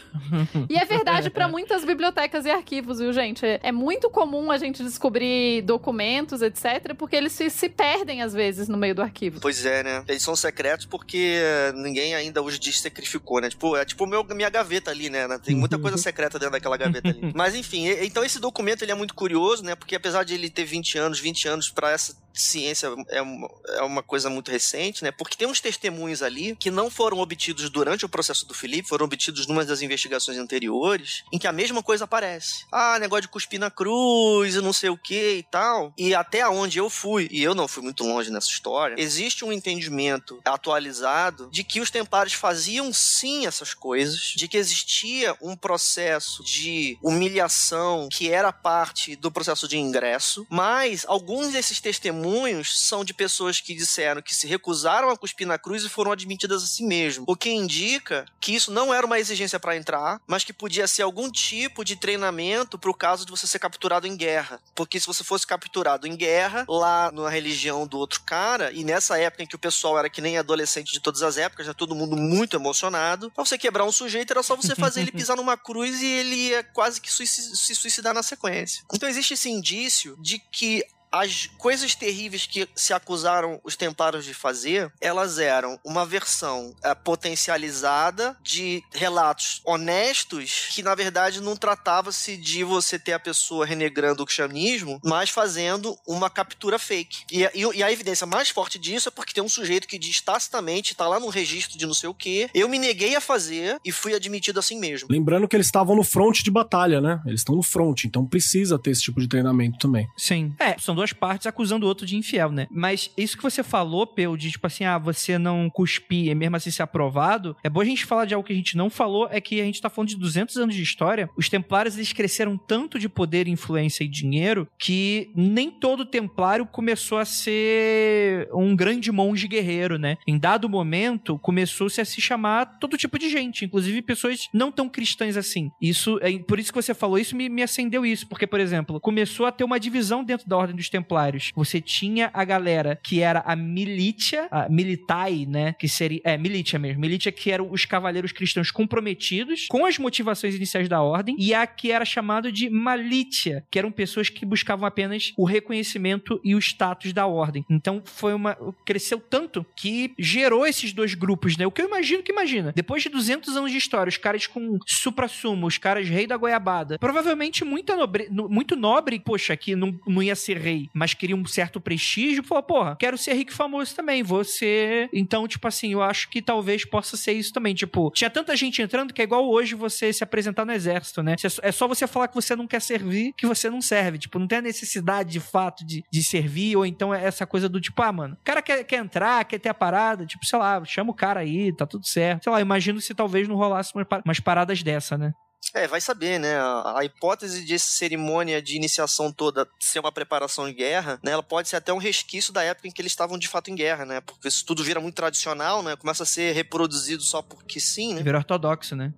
e 0.69 0.77
é 0.77 0.85
verdade 0.85 1.31
para 1.31 1.49
muitas 1.49 1.85
bibliotecas 1.85 2.47
e 2.47 2.51
arquivos, 2.51 2.99
viu, 2.99 3.13
gente? 3.13 3.45
É, 3.45 3.73
muito 3.73 4.09
comum 4.11 4.51
a 4.51 4.59
gente 4.59 4.83
descobrir 4.83 5.63
documentos, 5.63 6.43
etc, 6.43 6.95
porque 6.97 7.17
eles 7.17 7.33
se, 7.33 7.51
se 7.51 7.69
perdem 7.69 8.23
às 8.23 8.33
vezes 8.33 8.69
no 8.69 8.77
meio 8.77 8.95
do 8.95 9.03
arquivo. 9.03 9.41
Pois 9.41 9.65
é, 9.67 9.83
né? 9.83 10.05
Eles 10.09 10.23
são 10.23 10.37
secretos 10.37 10.87
porque 10.87 11.41
ninguém 11.75 12.15
ainda 12.15 12.43
os 12.43 12.59
desacrificou, 12.59 13.41
né? 13.41 13.49
Tipo, 13.49 13.77
é 13.77 13.85
tipo 13.85 14.07
meu, 14.07 14.25
minha 14.25 14.51
gaveta 14.51 14.91
ali, 14.91 15.11
né? 15.11 15.27
Tem 15.45 15.55
muita 15.55 15.79
coisa 15.79 15.97
secreta 15.97 16.39
dentro 16.39 16.53
daquela 16.53 16.77
gaveta 16.77 17.09
ali. 17.09 17.21
Mas 17.35 17.55
enfim, 17.55 17.89
então 17.89 18.25
esse 18.25 18.39
documento 18.43 18.83
ele 18.83 18.93
é 18.93 18.95
muito 18.95 19.15
curioso, 19.15 19.65
né? 19.65 19.75
Porque 19.75 19.97
apesar 19.97 20.25
de 20.25 20.35
ele 20.35 20.51
ter 20.51 20.65
20 20.65 20.99
anos, 20.99 21.19
20 21.19 21.49
anos 21.49 21.71
para 21.71 21.91
essa 21.91 22.15
ciência 22.35 22.89
é 23.09 23.23
uma, 23.23 23.51
é 23.69 23.83
uma 23.83 24.03
coisa 24.03 24.31
muito 24.31 24.51
recente, 24.51 25.05
né? 25.05 25.11
Porque 25.11 25.37
tem 25.37 25.47
uns 25.47 25.61
testemunhos 25.61 26.23
ali 26.23 26.57
que 26.57 26.71
não 26.71 26.91
foram 26.91 27.19
obtidos 27.19 27.69
durante 27.69 28.05
o 28.05 28.09
processo 28.09 28.47
do 28.47 28.55
Felipe, 28.55 28.89
foram 28.89 29.05
obtidos 29.05 29.47
numa 29.47 29.65
das 29.65 29.83
investigações 29.83 30.39
anteriores, 30.39 31.25
em 31.33 31.39
que 31.39 31.47
a 31.47 31.53
mesma 31.53 31.83
coisa 31.83 32.05
aparece. 32.05 32.65
Ah, 32.73 32.99
negócio 32.99 33.23
de 33.23 33.29
cuspir 33.29 33.61
na 33.61 33.71
cruz 33.71 34.55
e 34.55 34.61
não 34.61 34.73
sei 34.73 34.91
o 34.91 34.97
que 34.97 35.37
e 35.37 35.43
tal. 35.43 35.93
E 35.97 36.15
até 36.15 36.49
onde 36.49 36.79
eu 36.79 36.89
fui, 36.89 37.29
e 37.31 37.43
eu 37.43 37.55
não 37.55 37.69
fui 37.69 37.83
muito 37.83 38.05
longe 38.05 38.31
nessa 38.31 38.49
história, 38.49 38.95
existe 38.99 39.45
um 39.45 39.53
entendimento 39.53 40.41
atualizado 40.45 41.49
de 41.51 41.63
que 41.63 41.81
os 41.81 41.91
templários 41.91 42.35
faziam 42.35 42.93
sim 42.93 43.47
essas 43.47 43.75
coisas, 43.75 44.33
de 44.37 44.49
que 44.49 44.57
existia 44.57 45.37
um 45.41 45.57
processo 45.57 46.43
de 46.43 46.99
humilhação 47.03 48.09
que 48.11 48.31
era 48.31 48.53
parte 48.53 49.17
do 49.17 49.31
processo 49.31 49.69
de 49.69 49.79
ingresso, 49.79 50.47
mas 50.49 51.05
alguns 51.07 51.53
desses 51.53 51.81
testemunhos 51.81 52.22
são 52.65 53.05
de 53.05 53.15
pessoas 53.15 53.61
que 53.61 53.75
disseram 53.75 54.23
que 54.23 54.35
se 54.35 54.47
recusaram 54.47 55.11
a 55.11 55.17
cuspir 55.17 55.47
na 55.47 55.59
cruz 55.59 55.85
e 55.85 55.89
foram 55.89 56.13
admitidas 56.13 56.63
assim 56.63 56.87
mesmo. 56.87 57.25
O 57.27 57.37
que 57.37 57.51
indica 57.51 58.27
que 58.41 58.55
isso 58.55 58.71
não 58.71 58.93
era 58.93 59.07
uma 59.07 59.19
exigência 59.19 59.59
para 59.59 59.77
entrar, 59.77 60.21
mas 60.27 60.45
que 60.45 60.53
podia 60.53 60.87
ser 60.87 61.03
algum 61.03 61.31
tipo 61.31 61.85
de 61.85 61.97
treinamento 61.97 62.79
para 62.79 62.91
o 62.91 62.95
caso 62.95 63.25
de 63.25 63.31
você 63.31 63.47
ser 63.47 63.59
capturado 63.59 64.07
em 64.07 64.17
guerra. 64.17 64.61
Porque 64.75 64.99
se 64.99 65.07
você 65.07 65.25
fosse 65.25 65.47
capturado 65.47 66.07
em 66.07 66.17
guerra, 66.17 66.65
lá 66.69 67.11
na 67.13 67.29
religião 67.29 67.87
do 67.87 67.99
outro 67.99 68.23
cara, 68.23 68.73
e 68.73 68.85
nessa 68.85 69.19
época 69.19 69.43
em 69.43 69.47
que 69.47 69.57
o 69.57 69.59
pessoal 69.59 69.99
era 69.99 70.11
que 70.11 70.21
nem 70.21 70.39
adolescente 70.39 70.93
de 70.93 71.01
todas 71.01 71.23
as 71.23 71.37
épocas, 71.37 71.67
já 71.67 71.75
todo 71.75 71.95
mundo 71.95 72.17
muito 72.17 72.57
emocionado, 72.57 73.31
pra 73.31 73.45
você 73.45 73.59
quebrar 73.59 73.85
um 73.85 73.93
sujeito 73.93 74.31
era 74.31 74.43
só 74.43 74.57
você 74.57 74.75
fazer 74.75 75.01
ele 75.01 75.13
pisar 75.13 75.37
numa 75.37 75.57
cruz 75.57 76.03
e 76.03 76.07
ele 76.07 76.35
ia 76.35 76.63
quase 76.63 77.01
que 77.01 77.13
se 77.13 77.75
suicidar 77.75 78.15
na 78.15 78.23
sequência. 78.23 78.85
Então 78.93 79.09
existe 79.09 79.35
esse 79.35 79.51
indício 79.51 80.17
de 80.21 80.39
que 80.39 80.85
as 81.13 81.47
coisas 81.59 81.95
terríveis 81.95 82.47
que 82.47 82.67
se 82.75 82.95
acusaram 82.95 83.61
os 83.63 83.77
templários 83.77 84.25
de 84.25 84.33
fazer, 84.33 84.91
elas 85.01 85.39
eram 85.39 85.79
uma 85.85 86.07
versão 86.07 86.75
é, 86.83 86.95
potencializada 86.95 88.37
de 88.43 88.83
relatos 88.93 89.61
honestos 89.65 90.69
que, 90.73 90.83
na 90.83 90.95
verdade, 90.95 91.41
não 91.41 91.55
tratava-se 91.55 92.37
de 92.37 92.65
você 92.65 92.99
ter 92.99 93.13
a 93.13 93.21
pessoa 93.21 93.67
renegrando 93.67 94.23
o 94.23 94.27
cristianismo, 94.27 94.99
mas 95.05 95.29
fazendo 95.29 95.97
uma 96.07 96.31
captura 96.31 96.79
fake. 96.79 97.25
E, 97.31 97.43
e, 97.43 97.79
e, 97.79 97.83
a 97.83 97.93
evidência 97.93 98.27
mais 98.27 98.49
forte 98.49 98.79
disso 98.79 99.09
é 99.09 99.13
porque 99.13 99.35
tem 99.35 99.43
um 99.43 99.49
sujeito 99.49 99.87
que 99.87 99.99
diz 99.99 100.21
tacitamente, 100.21 100.95
tá 100.95 101.07
lá 101.07 101.21
no 101.21 101.29
registro 101.29 101.77
de 101.77 101.87
não 101.87 101.95
sei 101.95 102.09
o 102.09 102.15
que, 102.15 102.49
eu 102.55 102.69
me 102.69 102.79
neguei 102.79 103.15
a 103.15 103.21
fazer 103.21 103.79
e 103.85 103.93
fui 103.93 104.15
admitido 104.15 104.59
assim 104.59 104.79
mesmo. 104.79 105.09
Lembrando 105.11 105.47
que 105.47 105.55
eles 105.55 105.67
estavam 105.67 105.95
no 105.95 106.05
front 106.05 106.43
de 106.43 106.51
batalha, 106.51 107.01
né? 107.01 107.21
Eles 107.27 107.41
estão 107.41 107.55
no 107.55 107.63
front, 107.63 108.05
então 108.05 108.25
precisa 108.25 108.79
ter 108.79 108.91
esse 108.91 109.03
tipo 109.03 109.21
de 109.21 109.29
treinamento 109.29 109.79
também. 109.79 110.09
Sim. 110.17 110.55
É, 110.59 110.77
são 110.79 110.95
duas 111.03 111.13
partes 111.13 111.47
acusando 111.47 111.85
o 111.85 111.89
outro 111.89 112.07
de 112.07 112.17
infiel, 112.17 112.51
né? 112.53 112.69
Mas 112.71 113.11
isso 113.17 113.37
que 113.37 113.43
você 113.43 113.63
falou, 113.63 114.07
Peu, 114.07 114.37
de 114.37 114.51
tipo 114.53 114.67
assim, 114.67 114.85
ah, 114.85 114.99
você 114.99 115.37
não 115.37 115.69
cuspir 115.69 116.29
e 116.29 116.35
mesmo 116.35 116.57
assim 116.57 116.71
ser 116.71 116.83
aprovado, 116.83 117.57
é 117.65 117.69
bom 117.69 117.81
a 117.81 117.85
gente 117.85 118.07
falar 118.07 118.25
de 118.25 118.35
algo 118.35 118.47
que 118.47 118.53
a 118.53 118.57
gente 118.57 118.77
não 118.77 118.89
falou, 118.89 119.29
é 119.31 119.41
que 119.41 119.61
a 119.61 119.65
gente 119.65 119.81
tá 119.81 119.91
falando 119.91 120.11
de 120.11 120.17
200 120.17 120.57
anos 120.57 120.75
de 120.75 120.83
história, 120.83 121.29
os 121.37 121.49
templários 121.49 121.97
eles 121.97 122.13
cresceram 122.13 122.57
tanto 122.57 122.99
de 122.99 123.09
poder, 123.09 123.49
influência 123.49 124.05
e 124.05 124.09
dinheiro 124.09 124.69
que 124.79 125.33
nem 125.35 125.71
todo 125.71 126.05
templário 126.05 126.67
começou 126.67 127.19
a 127.19 127.25
ser 127.25 128.49
um 128.55 128.77
grande 128.77 129.11
monge 129.11 129.49
guerreiro, 129.49 129.99
né? 129.99 130.17
Em 130.27 130.39
dado 130.39 130.69
momento, 130.69 131.39
começou-se 131.39 132.01
a 132.01 132.05
se 132.05 132.21
chamar 132.21 132.79
todo 132.79 132.97
tipo 132.97 133.19
de 133.19 133.29
gente, 133.29 133.65
inclusive 133.65 134.03
pessoas 134.03 134.49
não 134.53 134.71
tão 134.71 134.89
cristãs 134.89 135.37
assim. 135.37 135.71
Isso, 135.81 136.19
é, 136.23 136.39
por 136.39 136.59
isso 136.59 136.73
que 136.73 136.81
você 136.81 136.95
falou 136.95 137.19
isso, 137.19 137.35
me, 137.35 137.49
me 137.49 137.63
acendeu 137.63 138.07
isso, 138.07 138.29
porque, 138.29 138.47
por 138.47 138.61
exemplo, 138.61 139.01
começou 139.01 139.47
a 139.47 139.53
ter 139.53 139.65
uma 139.65 139.81
divisão 139.81 140.23
dentro 140.23 140.49
da 140.49 140.57
Ordem 140.57 140.77
dos 140.77 140.89
Templários 140.93 141.51
você 141.55 141.81
tinha 141.81 142.31
a 142.33 142.45
galera 142.45 143.01
que 143.03 143.21
era 143.21 143.41
a 143.41 143.57
milícia, 143.57 144.47
a 144.51 144.69
militai, 144.69 145.47
né? 145.49 145.75
Que 145.79 145.89
seria. 145.89 146.21
É, 146.25 146.37
milícia 146.37 146.79
mesmo. 146.79 147.01
Milícia 147.01 147.33
que 147.33 147.51
eram 147.51 147.71
os 147.71 147.85
cavaleiros 147.85 148.33
cristãos 148.33 148.71
comprometidos 148.71 149.67
com 149.69 149.87
as 149.87 149.99
motivações 149.99 150.55
iniciais 150.55 150.89
da 150.89 151.01
ordem, 151.01 151.35
e 151.39 151.55
a 151.55 151.67
que 151.67 151.91
era 151.91 152.05
chamado 152.05 152.53
de 152.53 152.69
malícia, 152.69 153.65
que 153.71 153.79
eram 153.79 153.91
pessoas 153.91 154.29
que 154.29 154.45
buscavam 154.45 154.87
apenas 154.87 155.33
o 155.37 155.45
reconhecimento 155.45 156.41
e 156.45 156.55
o 156.55 156.59
status 156.59 157.13
da 157.13 157.27
ordem. 157.27 157.65
Então 157.71 158.03
foi 158.05 158.35
uma. 158.35 158.57
cresceu 158.85 159.19
tanto 159.19 159.65
que 159.75 160.13
gerou 160.19 160.67
esses 160.67 160.93
dois 160.93 161.15
grupos, 161.15 161.57
né? 161.57 161.67
O 161.67 161.71
que 161.71 161.83
eu 161.83 161.87
imagino 161.87 162.23
que 162.23 162.33
imagina. 162.33 162.73
Depois 162.75 163.03
de 163.03 163.09
200 163.09 163.57
anos 163.57 163.71
de 163.71 163.79
história, 163.79 164.11
os 164.11 164.17
caras 164.17 164.47
com 164.47 164.79
supra-sumo, 164.87 165.67
os 165.67 165.79
caras 165.79 166.09
rei 166.09 166.27
da 166.27 166.37
goiabada, 166.37 166.99
provavelmente 166.99 167.65
muita 167.65 167.97
nobre, 167.97 168.29
muito 168.31 168.77
nobre, 168.77 169.21
poxa, 169.21 169.57
que 169.57 169.75
não, 169.75 169.99
não 170.07 170.23
ia 170.23 170.35
ser 170.35 170.59
rei, 170.59 170.82
mas 170.93 171.15
queria 171.15 171.37
um 171.37 171.45
certo 171.45 171.81
prestígio, 171.81 172.43
falou, 172.43 172.63
porra, 172.63 172.97
quero 172.99 173.19
ser 173.19 173.35
rico 173.35 173.53
e 173.53 173.55
famoso 173.55 173.95
também, 173.95 174.23
você. 174.23 175.09
Então, 175.13 175.47
tipo 175.47 175.67
assim, 175.67 175.93
eu 175.93 176.03
acho 176.03 176.29
que 176.29 176.41
talvez 176.41 176.85
possa 176.85 177.17
ser 177.17 177.33
isso 177.33 177.53
também. 177.53 177.75
Tipo, 177.75 178.11
tinha 178.11 178.31
tanta 178.31 178.57
gente 178.57 178.81
entrando 178.83 179.13
que 179.13 179.21
é 179.21 179.25
igual 179.25 179.49
hoje 179.49 179.75
você 179.75 180.13
se 180.13 180.23
apresentar 180.25 180.65
no 180.65 180.73
exército, 180.73 181.23
né? 181.23 181.37
É 181.63 181.73
só 181.73 181.89
você 181.89 182.07
falar 182.07 182.29
que 182.29 182.35
você 182.35 182.55
não 182.57 182.67
quer 182.67 182.81
servir, 182.81 183.33
que 183.37 183.47
você 183.47 183.69
não 183.69 183.81
serve. 183.81 184.19
Tipo, 184.19 184.39
não 184.39 184.47
tem 184.47 184.59
a 184.59 184.63
necessidade 184.63 185.31
de 185.31 185.41
fato 185.41 185.85
de, 185.85 186.05
de 186.11 186.23
servir, 186.23 186.77
ou 186.77 186.87
então 186.87 187.15
é 187.15 187.25
essa 187.25 187.47
coisa 187.47 187.69
do 187.69 187.81
tipo, 187.81 188.01
ah, 188.03 188.13
mano, 188.13 188.35
o 188.35 188.45
cara 188.45 188.63
quer, 188.63 188.85
quer 188.85 188.99
entrar, 188.99 189.45
quer 189.45 189.59
ter 189.59 189.69
a 189.69 189.75
parada, 189.75 190.27
tipo, 190.27 190.45
sei 190.45 190.59
lá, 190.59 190.83
chama 190.85 191.11
o 191.11 191.15
cara 191.15 191.41
aí, 191.41 191.73
tá 191.73 191.87
tudo 191.87 192.07
certo. 192.07 192.45
Sei 192.45 192.53
lá, 192.53 192.61
imagino 192.61 193.01
se 193.01 193.15
talvez 193.15 193.49
não 193.49 193.57
rolasse 193.57 193.93
umas 194.25 194.41
paradas 194.41 194.83
dessa, 194.83 195.17
né? 195.19 195.33
É, 195.75 195.87
vai 195.87 196.01
saber, 196.01 196.39
né? 196.39 196.59
A, 196.59 197.05
hipótese 197.05 197.65
de 197.65 197.75
essa 197.75 197.91
cerimônia 197.91 198.61
de 198.61 198.77
iniciação 198.77 199.33
toda 199.33 199.69
ser 199.79 200.01
uma 200.01 200.13
preparação 200.13 200.67
de 200.67 200.75
guerra, 200.75 201.19
né? 201.23 201.33
Ela 201.33 201.43
pode 201.43 201.69
ser 201.69 201.77
até 201.77 201.93
um 201.93 201.99
resquício 201.99 202.53
da 202.53 202.63
época 202.63 202.89
em 202.89 202.91
que 202.91 203.01
eles 203.01 203.13
estavam 203.13 203.39
de 203.39 203.49
fato 203.49 203.71
em 203.71 203.75
guerra, 203.75 204.05
né? 204.05 204.21
Porque 204.21 204.49
isso 204.49 204.65
tudo 204.67 204.85
vira 204.85 205.01
muito 205.01 205.15
tradicional, 205.15 205.83
né? 205.83 205.97
Começa 205.97 206.25
a 206.25 206.27
ser 206.27 206.53
reproduzido 206.53 207.23
só 207.23 207.41
porque 207.41 207.81
sim, 207.81 208.15
né? 208.15 208.23
Vira 208.23 208.39
ortodoxo, 208.39 208.97
né? 208.97 209.13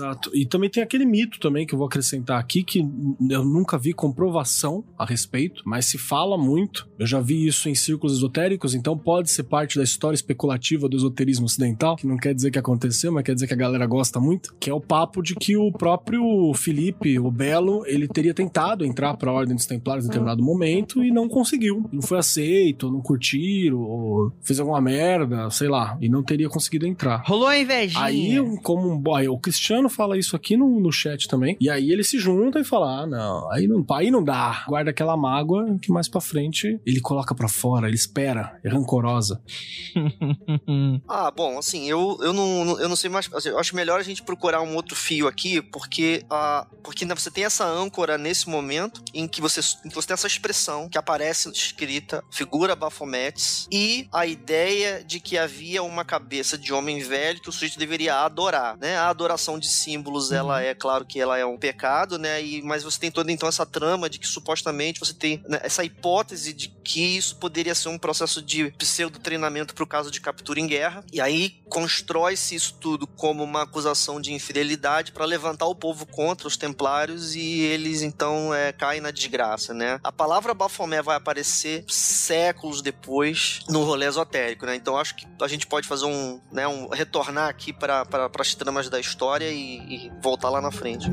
Exato. 0.00 0.30
E 0.34 0.46
também 0.46 0.70
tem 0.70 0.82
aquele 0.82 1.04
mito 1.04 1.38
também 1.38 1.66
que 1.66 1.74
eu 1.74 1.78
vou 1.78 1.86
acrescentar 1.86 2.40
aqui 2.40 2.62
que 2.62 2.80
eu 3.28 3.44
nunca 3.44 3.76
vi 3.76 3.92
comprovação 3.92 4.82
a 4.98 5.04
respeito, 5.04 5.62
mas 5.66 5.86
se 5.86 5.98
fala 5.98 6.38
muito. 6.38 6.88
Eu 6.98 7.06
já 7.06 7.20
vi 7.20 7.46
isso 7.46 7.68
em 7.68 7.74
círculos 7.74 8.16
esotéricos, 8.16 8.74
então 8.74 8.96
pode 8.96 9.30
ser 9.30 9.44
parte 9.44 9.76
da 9.76 9.84
história 9.84 10.14
especulativa 10.14 10.88
do 10.88 10.96
esoterismo 10.96 11.46
ocidental, 11.46 11.96
que 11.96 12.06
não 12.06 12.16
quer 12.16 12.34
dizer 12.34 12.50
que 12.50 12.58
aconteceu, 12.58 13.12
mas 13.12 13.24
quer 13.24 13.34
dizer 13.34 13.46
que 13.46 13.54
a 13.54 13.56
galera 13.56 13.86
gosta 13.86 14.18
muito, 14.18 14.54
que 14.58 14.70
é 14.70 14.74
o 14.74 14.80
papo 14.80 15.22
de 15.22 15.34
que 15.34 15.56
o 15.56 15.70
próprio 15.70 16.52
Felipe, 16.54 17.18
o 17.18 17.30
Belo, 17.30 17.84
ele 17.86 18.08
teria 18.08 18.32
tentado 18.32 18.84
entrar 18.84 19.16
para 19.16 19.30
a 19.30 19.34
Ordem 19.34 19.54
dos 19.54 19.66
Templários 19.66 20.06
em 20.06 20.08
determinado 20.08 20.42
momento 20.42 21.04
e 21.04 21.10
não 21.10 21.28
conseguiu. 21.28 21.88
Não 21.92 22.02
foi 22.02 22.18
aceito, 22.18 22.90
não 22.90 23.02
curtiram, 23.02 23.80
ou 23.80 24.32
fez 24.40 24.58
alguma 24.58 24.80
merda, 24.80 25.50
sei 25.50 25.68
lá, 25.68 25.98
e 26.00 26.08
não 26.08 26.22
teria 26.22 26.48
conseguido 26.48 26.86
entrar. 26.86 27.22
Rolou 27.26 27.48
a 27.48 27.58
invejinha. 27.58 28.02
Aí, 28.02 28.58
como 28.62 28.90
um 28.90 28.98
boy, 28.98 29.28
o 29.28 29.38
Cristiano 29.38 29.89
fala 29.90 30.18
isso 30.18 30.36
aqui 30.36 30.56
no, 30.56 30.80
no 30.80 30.92
chat 30.92 31.28
também. 31.28 31.56
E 31.60 31.68
aí 31.68 31.90
ele 31.90 32.04
se 32.04 32.18
junta 32.18 32.60
e 32.60 32.64
fala: 32.64 33.02
ah, 33.02 33.06
não, 33.06 33.50
aí 33.52 33.66
não, 33.66 33.84
aí 33.90 34.10
não 34.10 34.22
dá. 34.22 34.64
Guarda 34.68 34.90
aquela 34.90 35.16
mágoa 35.16 35.78
que 35.80 35.92
mais 35.92 36.08
pra 36.08 36.20
frente 36.20 36.80
ele 36.86 37.00
coloca 37.00 37.34
pra 37.34 37.48
fora, 37.48 37.86
ele 37.86 37.96
espera, 37.96 38.58
é 38.64 38.68
rancorosa. 38.68 39.42
Ah, 41.08 41.30
bom, 41.30 41.58
assim, 41.58 41.88
eu, 41.88 42.18
eu, 42.20 42.32
não, 42.32 42.78
eu 42.78 42.88
não 42.88 42.96
sei 42.96 43.10
mais. 43.10 43.28
assim, 43.32 43.48
eu 43.48 43.58
acho 43.58 43.74
melhor 43.74 43.98
a 43.98 44.02
gente 44.02 44.22
procurar 44.22 44.60
um 44.62 44.74
outro 44.74 44.94
fio 44.94 45.26
aqui, 45.26 45.60
porque, 45.60 46.24
ah, 46.30 46.66
porque 46.82 47.04
né, 47.04 47.14
você 47.14 47.30
tem 47.30 47.44
essa 47.44 47.66
âncora 47.66 48.16
nesse 48.16 48.48
momento 48.48 49.02
em 49.12 49.26
que 49.26 49.40
você, 49.40 49.60
em 49.84 49.88
que 49.88 49.94
você 49.94 50.08
tem 50.08 50.14
essa 50.14 50.26
expressão 50.26 50.88
que 50.88 50.98
aparece 50.98 51.50
escrita, 51.50 52.22
figura 52.30 52.76
Bafometes, 52.76 53.66
e 53.70 54.08
a 54.12 54.26
ideia 54.26 55.02
de 55.04 55.20
que 55.20 55.36
havia 55.36 55.82
uma 55.82 56.04
cabeça 56.04 56.56
de 56.56 56.72
homem 56.72 57.00
velho 57.00 57.40
que 57.40 57.48
o 57.48 57.52
sujeito 57.52 57.78
deveria 57.78 58.16
adorar, 58.16 58.76
né? 58.78 58.96
A 58.96 59.08
adoração 59.08 59.58
de 59.58 59.68
símbolos, 59.72 60.32
ela 60.32 60.60
é, 60.62 60.74
claro 60.74 61.04
que 61.04 61.20
ela 61.20 61.38
é 61.38 61.44
um 61.44 61.58
pecado, 61.58 62.18
né? 62.18 62.42
E, 62.42 62.62
mas 62.62 62.82
você 62.82 62.98
tem 62.98 63.10
toda 63.10 63.32
então 63.32 63.48
essa 63.48 63.66
trama 63.66 64.08
de 64.08 64.18
que 64.18 64.26
supostamente 64.26 65.00
você 65.00 65.14
tem 65.14 65.42
né, 65.48 65.60
essa 65.62 65.84
hipótese 65.84 66.52
de 66.52 66.68
que 66.68 67.16
isso 67.16 67.36
poderia 67.36 67.74
ser 67.74 67.88
um 67.88 67.98
processo 67.98 68.42
de 68.42 68.70
pseudo-treinamento 68.72 69.74
para 69.74 69.84
o 69.84 69.86
caso 69.86 70.10
de 70.10 70.20
captura 70.20 70.60
em 70.60 70.66
guerra. 70.66 71.04
E 71.12 71.20
aí 71.20 71.60
constrói-se 71.68 72.54
isso 72.54 72.74
tudo 72.80 73.06
como 73.06 73.44
uma 73.44 73.62
acusação 73.62 74.20
de 74.20 74.32
infidelidade 74.32 75.12
para 75.12 75.24
levantar 75.24 75.66
o 75.66 75.74
povo 75.74 76.06
contra 76.06 76.48
os 76.48 76.56
templários 76.56 77.34
e 77.34 77.60
eles 77.60 78.02
então 78.02 78.52
é, 78.52 78.72
caem 78.72 79.00
na 79.00 79.10
desgraça, 79.10 79.72
né? 79.72 80.00
A 80.02 80.10
palavra 80.10 80.54
Bafomé 80.54 81.00
vai 81.02 81.16
aparecer 81.16 81.84
séculos 81.86 82.82
depois 82.82 83.60
no 83.68 83.84
rolê 83.84 84.06
esotérico, 84.06 84.66
né? 84.66 84.74
Então 84.74 84.96
acho 84.96 85.14
que 85.14 85.26
a 85.40 85.48
gente 85.48 85.66
pode 85.66 85.86
fazer 85.86 86.06
um, 86.06 86.40
né, 86.50 86.66
um 86.66 86.88
retornar 86.88 87.48
aqui 87.48 87.72
para 87.72 88.06
as 88.38 88.54
tramas 88.54 88.88
da 88.88 88.98
história 88.98 89.50
e, 89.50 89.59
e 89.60 90.12
voltar 90.20 90.50
lá 90.50 90.60
na 90.60 90.70
frente. 90.70 91.10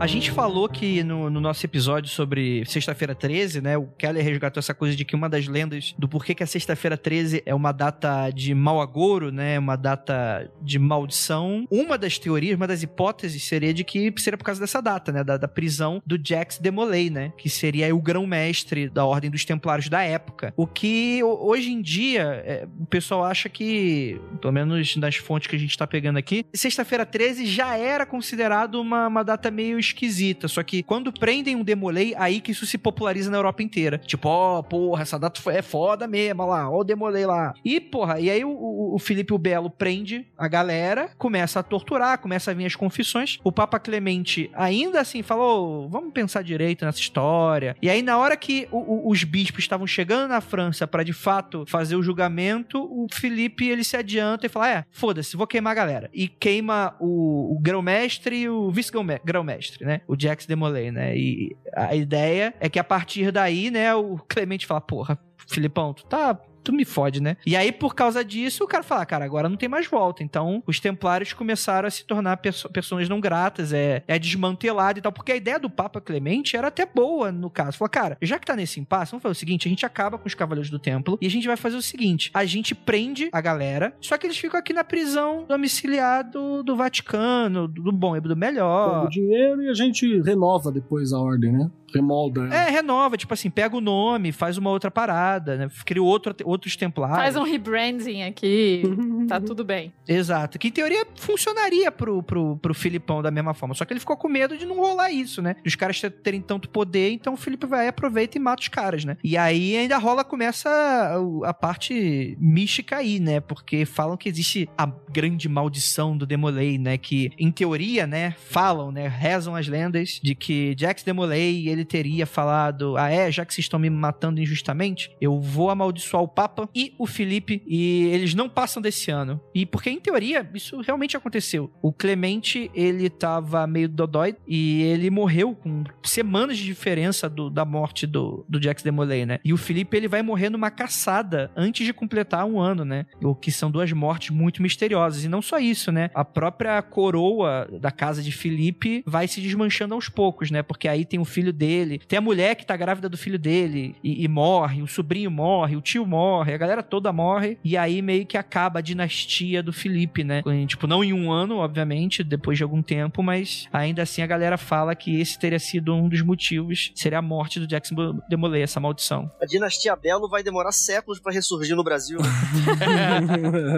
A 0.00 0.06
gente 0.06 0.30
falou 0.30 0.68
que 0.68 1.02
no, 1.02 1.28
no 1.28 1.40
nosso 1.40 1.66
episódio 1.66 2.08
sobre 2.08 2.64
Sexta-feira 2.66 3.16
13, 3.16 3.60
né? 3.60 3.76
O 3.76 3.88
Keller 3.98 4.22
resgatou 4.24 4.60
essa 4.60 4.72
coisa 4.72 4.94
de 4.96 5.04
que 5.04 5.16
uma 5.16 5.28
das 5.28 5.48
lendas 5.48 5.92
do 5.98 6.08
porquê 6.08 6.36
que 6.36 6.42
a 6.42 6.46
Sexta-feira 6.46 6.96
13 6.96 7.42
é 7.44 7.52
uma 7.52 7.72
data 7.72 8.30
de 8.30 8.54
mau 8.54 8.80
agouro, 8.80 9.32
né? 9.32 9.58
Uma 9.58 9.74
data 9.74 10.48
de 10.62 10.78
maldição. 10.78 11.66
Uma 11.68 11.98
das 11.98 12.16
teorias, 12.16 12.54
uma 12.54 12.68
das 12.68 12.84
hipóteses 12.84 13.42
seria 13.42 13.74
de 13.74 13.82
que 13.82 14.14
seria 14.18 14.38
por 14.38 14.44
causa 14.44 14.60
dessa 14.60 14.80
data, 14.80 15.10
né? 15.10 15.24
Da, 15.24 15.36
da 15.36 15.48
prisão 15.48 16.00
do 16.06 16.16
Jax 16.22 16.58
de 16.60 16.70
Molay, 16.70 17.10
né? 17.10 17.32
Que 17.36 17.50
seria 17.50 17.92
o 17.94 18.00
grão-mestre 18.00 18.88
da 18.88 19.04
Ordem 19.04 19.28
dos 19.32 19.44
Templários 19.44 19.88
da 19.88 20.00
época. 20.04 20.54
O 20.56 20.64
que 20.68 21.20
ho- 21.24 21.44
hoje 21.48 21.72
em 21.72 21.82
dia 21.82 22.22
é, 22.46 22.68
o 22.78 22.86
pessoal 22.86 23.24
acha 23.24 23.48
que, 23.48 24.20
pelo 24.40 24.52
menos 24.52 24.94
nas 24.94 25.16
fontes 25.16 25.48
que 25.48 25.56
a 25.56 25.58
gente 25.58 25.76
tá 25.76 25.88
pegando 25.88 26.18
aqui, 26.18 26.46
Sexta-feira 26.54 27.04
13 27.04 27.46
já 27.46 27.76
era 27.76 28.06
considerado 28.06 28.76
uma, 28.80 29.08
uma 29.08 29.24
data 29.24 29.50
meio 29.50 29.76
esquisita. 29.88 30.48
Só 30.48 30.62
que 30.62 30.82
quando 30.82 31.12
prendem 31.12 31.56
um 31.56 31.64
Demolei, 31.64 32.14
aí 32.16 32.40
que 32.40 32.52
isso 32.52 32.66
se 32.66 32.78
populariza 32.78 33.30
na 33.30 33.36
Europa 33.38 33.62
inteira. 33.62 33.98
Tipo, 33.98 34.28
ó, 34.28 34.62
porra, 34.62 35.02
essa 35.02 35.18
data 35.18 35.40
é 35.52 35.62
foda 35.62 36.06
mesmo, 36.06 36.46
lá, 36.46 36.70
ó 36.70 36.80
o 36.80 36.84
Demolei 36.84 37.26
lá. 37.26 37.52
E, 37.64 37.80
porra, 37.80 38.20
e 38.20 38.30
aí 38.30 38.44
o, 38.44 38.94
o, 38.94 38.98
Felipe 38.98 39.32
o 39.34 39.38
Belo 39.38 39.70
prende 39.70 40.26
a 40.36 40.46
galera, 40.48 41.10
começa 41.18 41.60
a 41.60 41.62
torturar, 41.62 42.18
começa 42.18 42.50
a 42.50 42.54
vir 42.54 42.66
as 42.66 42.76
confissões. 42.76 43.38
O 43.44 43.50
Papa 43.52 43.78
Clemente 43.78 44.50
ainda 44.54 45.00
assim 45.00 45.22
falou, 45.22 45.88
vamos 45.88 46.12
pensar 46.12 46.42
direito 46.42 46.84
nessa 46.84 46.98
história. 47.00 47.76
E 47.82 47.88
aí 47.90 48.02
na 48.02 48.16
hora 48.18 48.36
que 48.36 48.68
o- 48.70 49.10
os 49.10 49.24
bispos 49.24 49.64
estavam 49.64 49.86
chegando 49.86 50.28
na 50.28 50.40
França 50.40 50.86
pra 50.86 51.02
de 51.02 51.12
fato 51.12 51.64
fazer 51.66 51.96
o 51.96 52.02
julgamento, 52.02 52.78
o 52.82 53.06
Felipe 53.12 53.66
ele 53.68 53.84
se 53.84 53.96
adianta 53.96 54.46
e 54.46 54.48
fala, 54.48 54.70
é, 54.70 54.84
foda-se, 54.90 55.36
vou 55.36 55.46
queimar 55.46 55.72
a 55.72 55.74
galera. 55.74 56.10
E 56.12 56.28
queima 56.28 56.94
o, 57.00 57.54
o 57.56 57.58
grão-mestre 57.60 58.36
e 58.42 58.48
o 58.48 58.70
vice-grão-mestre, 58.70 59.77
né? 59.84 60.00
O 60.06 60.14
Jax 60.18 60.46
Demolay, 60.46 60.90
né? 60.90 61.16
E 61.16 61.56
a 61.74 61.94
ideia 61.94 62.54
é 62.60 62.68
que 62.68 62.78
a 62.78 62.84
partir 62.84 63.30
daí, 63.30 63.70
né, 63.70 63.94
o 63.94 64.18
Clemente 64.28 64.66
fala, 64.66 64.80
porra, 64.80 65.18
Filipão, 65.46 65.94
tu 65.94 66.04
tá 66.06 66.38
tu 66.68 66.72
me 66.72 66.84
fode, 66.84 67.22
né? 67.22 67.38
E 67.46 67.56
aí, 67.56 67.72
por 67.72 67.94
causa 67.94 68.22
disso, 68.22 68.62
o 68.62 68.66
cara 68.66 68.82
fala, 68.82 69.06
cara, 69.06 69.24
agora 69.24 69.48
não 69.48 69.56
tem 69.56 69.68
mais 69.68 69.86
volta. 69.86 70.22
Então, 70.22 70.62
os 70.66 70.78
templários 70.78 71.32
começaram 71.32 71.88
a 71.88 71.90
se 71.90 72.04
tornar 72.04 72.36
perso 72.36 72.68
pessoas 72.68 73.08
não 73.08 73.20
gratas, 73.20 73.72
é, 73.72 74.02
é 74.06 74.18
desmantelado 74.18 74.98
e 74.98 75.02
tal. 75.02 75.10
Porque 75.10 75.32
a 75.32 75.36
ideia 75.36 75.58
do 75.58 75.70
Papa 75.70 75.98
Clemente 76.00 76.56
era 76.56 76.68
até 76.68 76.84
boa, 76.84 77.32
no 77.32 77.48
caso. 77.48 77.78
Falou, 77.78 77.90
cara, 77.90 78.18
já 78.20 78.38
que 78.38 78.44
tá 78.44 78.54
nesse 78.54 78.78
impasse, 78.78 79.12
vamos 79.12 79.22
fazer 79.22 79.32
o 79.32 79.34
seguinte, 79.34 79.66
a 79.66 79.70
gente 79.70 79.86
acaba 79.86 80.18
com 80.18 80.26
os 80.28 80.34
Cavaleiros 80.34 80.68
do 80.70 80.78
Templo 80.78 81.16
e 81.22 81.26
a 81.26 81.30
gente 81.30 81.46
vai 81.46 81.56
fazer 81.56 81.76
o 81.76 81.82
seguinte, 81.82 82.30
a 82.34 82.44
gente 82.44 82.74
prende 82.74 83.30
a 83.32 83.40
galera, 83.40 83.96
só 84.00 84.18
que 84.18 84.26
eles 84.26 84.36
ficam 84.36 84.60
aqui 84.60 84.74
na 84.74 84.84
prisão 84.84 85.46
domiciliar 85.48 86.28
do, 86.30 86.62
Vaticano, 86.76 87.66
do, 87.66 87.82
do 87.84 87.92
bom 87.92 88.16
e 88.16 88.20
do 88.20 88.28
Pega 88.28 88.52
melhor. 88.52 89.06
o 89.06 89.08
dinheiro 89.08 89.62
e 89.62 89.68
a 89.68 89.74
gente 89.74 90.20
renova 90.20 90.70
depois 90.70 91.12
a 91.12 91.18
ordem, 91.18 91.52
né? 91.52 91.70
Remolda. 91.94 92.42
ela. 92.42 92.54
É, 92.54 92.70
renova, 92.70 93.16
tipo 93.16 93.32
assim, 93.34 93.50
pega 93.50 93.76
o 93.76 93.80
nome, 93.80 94.32
faz 94.32 94.58
uma 94.58 94.70
outra 94.70 94.90
parada, 94.90 95.56
né? 95.56 95.68
Cria 95.84 96.02
outro, 96.02 96.34
outros 96.44 96.76
templários. 96.76 97.18
Faz 97.18 97.36
um 97.36 97.42
rebranding 97.42 98.22
aqui, 98.22 98.82
tá 99.28 99.40
tudo 99.40 99.64
bem. 99.64 99.92
Exato. 100.06 100.58
Que 100.58 100.68
em 100.68 100.72
teoria 100.72 101.06
funcionaria 101.16 101.90
pro, 101.90 102.22
pro, 102.22 102.56
pro 102.56 102.74
Filipão 102.74 103.22
da 103.22 103.30
mesma 103.30 103.54
forma. 103.54 103.74
Só 103.74 103.84
que 103.84 103.92
ele 103.92 104.00
ficou 104.00 104.16
com 104.16 104.28
medo 104.28 104.56
de 104.56 104.66
não 104.66 104.76
rolar 104.76 105.10
isso, 105.10 105.40
né? 105.42 105.56
Dos 105.64 105.74
caras 105.74 106.00
ter- 106.00 106.10
terem 106.10 106.40
tanto 106.40 106.68
poder, 106.68 107.10
então 107.12 107.34
o 107.34 107.36
Felipe 107.36 107.66
vai, 107.66 107.88
aproveita 107.88 108.36
e 108.36 108.40
mata 108.40 108.62
os 108.62 108.68
caras, 108.68 109.04
né? 109.04 109.16
E 109.22 109.36
aí 109.36 109.76
ainda 109.76 109.96
rola, 109.98 110.24
começa 110.24 110.68
a, 110.68 111.48
a 111.48 111.54
parte 111.54 112.36
mística 112.40 112.96
aí, 112.96 113.20
né? 113.20 113.40
Porque 113.40 113.84
falam 113.84 114.16
que 114.16 114.28
existe 114.28 114.68
a 114.76 114.86
grande 115.10 115.48
maldição 115.48 116.16
do 116.16 116.26
Demolay, 116.26 116.78
né? 116.78 116.98
Que, 116.98 117.30
em 117.38 117.50
teoria, 117.50 118.06
né? 118.06 118.34
Falam, 118.38 118.90
né? 118.90 119.08
Rezam 119.08 119.54
as 119.54 119.68
lendas 119.68 120.18
de 120.22 120.34
que 120.34 120.74
Jax 120.78 121.02
Demolay, 121.02 121.68
ele 121.68 121.77
teria 121.84 122.26
falado, 122.26 122.96
ah 122.96 123.10
é, 123.10 123.30
já 123.30 123.44
que 123.44 123.52
vocês 123.54 123.64
estão 123.64 123.78
me 123.78 123.90
matando 123.90 124.40
injustamente, 124.40 125.10
eu 125.20 125.40
vou 125.40 125.70
amaldiçoar 125.70 126.22
o 126.22 126.28
Papa 126.28 126.68
e 126.74 126.94
o 126.98 127.06
Felipe, 127.06 127.62
e 127.66 128.06
eles 128.12 128.34
não 128.34 128.48
passam 128.48 128.82
desse 128.82 129.10
ano. 129.10 129.40
E 129.54 129.64
porque, 129.66 129.90
em 129.90 130.00
teoria, 130.00 130.48
isso 130.54 130.80
realmente 130.80 131.16
aconteceu. 131.16 131.70
O 131.82 131.92
Clemente, 131.92 132.70
ele 132.74 133.08
tava 133.10 133.66
meio 133.66 133.88
dodói 133.88 134.36
e 134.46 134.82
ele 134.82 135.10
morreu 135.10 135.54
com 135.54 135.84
semanas 136.02 136.56
de 136.58 136.64
diferença 136.64 137.28
do- 137.28 137.50
da 137.50 137.64
morte 137.64 138.06
do, 138.06 138.44
do 138.48 138.62
Jax 138.62 138.82
Demolay, 138.82 139.24
né? 139.26 139.38
E 139.44 139.52
o 139.52 139.56
Felipe, 139.56 139.96
ele 139.96 140.08
vai 140.08 140.22
morrer 140.22 140.50
numa 140.50 140.70
caçada 140.70 141.50
antes 141.56 141.84
de 141.86 141.92
completar 141.92 142.44
um 142.44 142.60
ano, 142.60 142.84
né? 142.84 143.06
O 143.22 143.34
que 143.34 143.50
são 143.52 143.70
duas 143.70 143.92
mortes 143.92 144.30
muito 144.30 144.62
misteriosas. 144.62 145.24
E 145.24 145.28
não 145.28 145.40
só 145.42 145.58
isso, 145.58 145.90
né? 145.92 146.10
A 146.14 146.24
própria 146.24 146.80
coroa 146.82 147.68
da 147.80 147.90
casa 147.90 148.22
de 148.22 148.32
Felipe 148.32 149.02
vai 149.06 149.26
se 149.28 149.40
desmanchando 149.40 149.94
aos 149.94 150.08
poucos, 150.08 150.50
né? 150.50 150.62
Porque 150.62 150.88
aí 150.88 151.04
tem 151.04 151.18
o 151.18 151.24
filho 151.24 151.52
dele, 151.52 151.67
tem 152.06 152.18
a 152.18 152.22
mulher 152.22 152.54
que 152.54 152.64
tá 152.64 152.76
grávida 152.76 153.08
do 153.08 153.16
filho 153.16 153.38
dele 153.38 153.96
e, 154.02 154.24
e 154.24 154.28
morre, 154.28 154.82
o 154.82 154.86
sobrinho 154.86 155.30
morre, 155.30 155.76
o 155.76 155.80
tio 155.80 156.06
morre, 156.06 156.54
a 156.54 156.58
galera 156.58 156.82
toda 156.82 157.12
morre. 157.12 157.58
E 157.64 157.76
aí 157.76 158.00
meio 158.00 158.24
que 158.26 158.36
acaba 158.36 158.78
a 158.78 158.82
dinastia 158.82 159.62
do 159.62 159.72
Felipe, 159.72 160.22
né? 160.24 160.42
Em, 160.46 160.66
Tipo, 160.66 160.86
não 160.86 161.02
em 161.02 161.12
um 161.12 161.32
ano, 161.32 161.56
obviamente, 161.56 162.22
depois 162.22 162.58
de 162.58 162.62
algum 162.62 162.82
tempo, 162.82 163.22
mas 163.22 163.66
ainda 163.72 164.02
assim 164.02 164.22
a 164.22 164.26
galera 164.26 164.58
fala 164.58 164.94
que 164.94 165.20
esse 165.20 165.38
teria 165.38 165.58
sido 165.58 165.94
um 165.94 166.08
dos 166.08 166.22
motivos, 166.22 166.92
seria 166.94 167.18
a 167.18 167.22
morte 167.22 167.58
do 167.58 167.66
Jackson 167.66 168.20
Demolay, 168.28 168.62
essa 168.62 168.78
maldição. 168.78 169.30
A 169.40 169.46
dinastia 169.46 169.96
Belo 169.96 170.28
vai 170.28 170.42
demorar 170.42 170.72
séculos 170.72 171.18
pra 171.18 171.32
ressurgir 171.32 171.74
no 171.74 171.82
Brasil. 171.82 172.18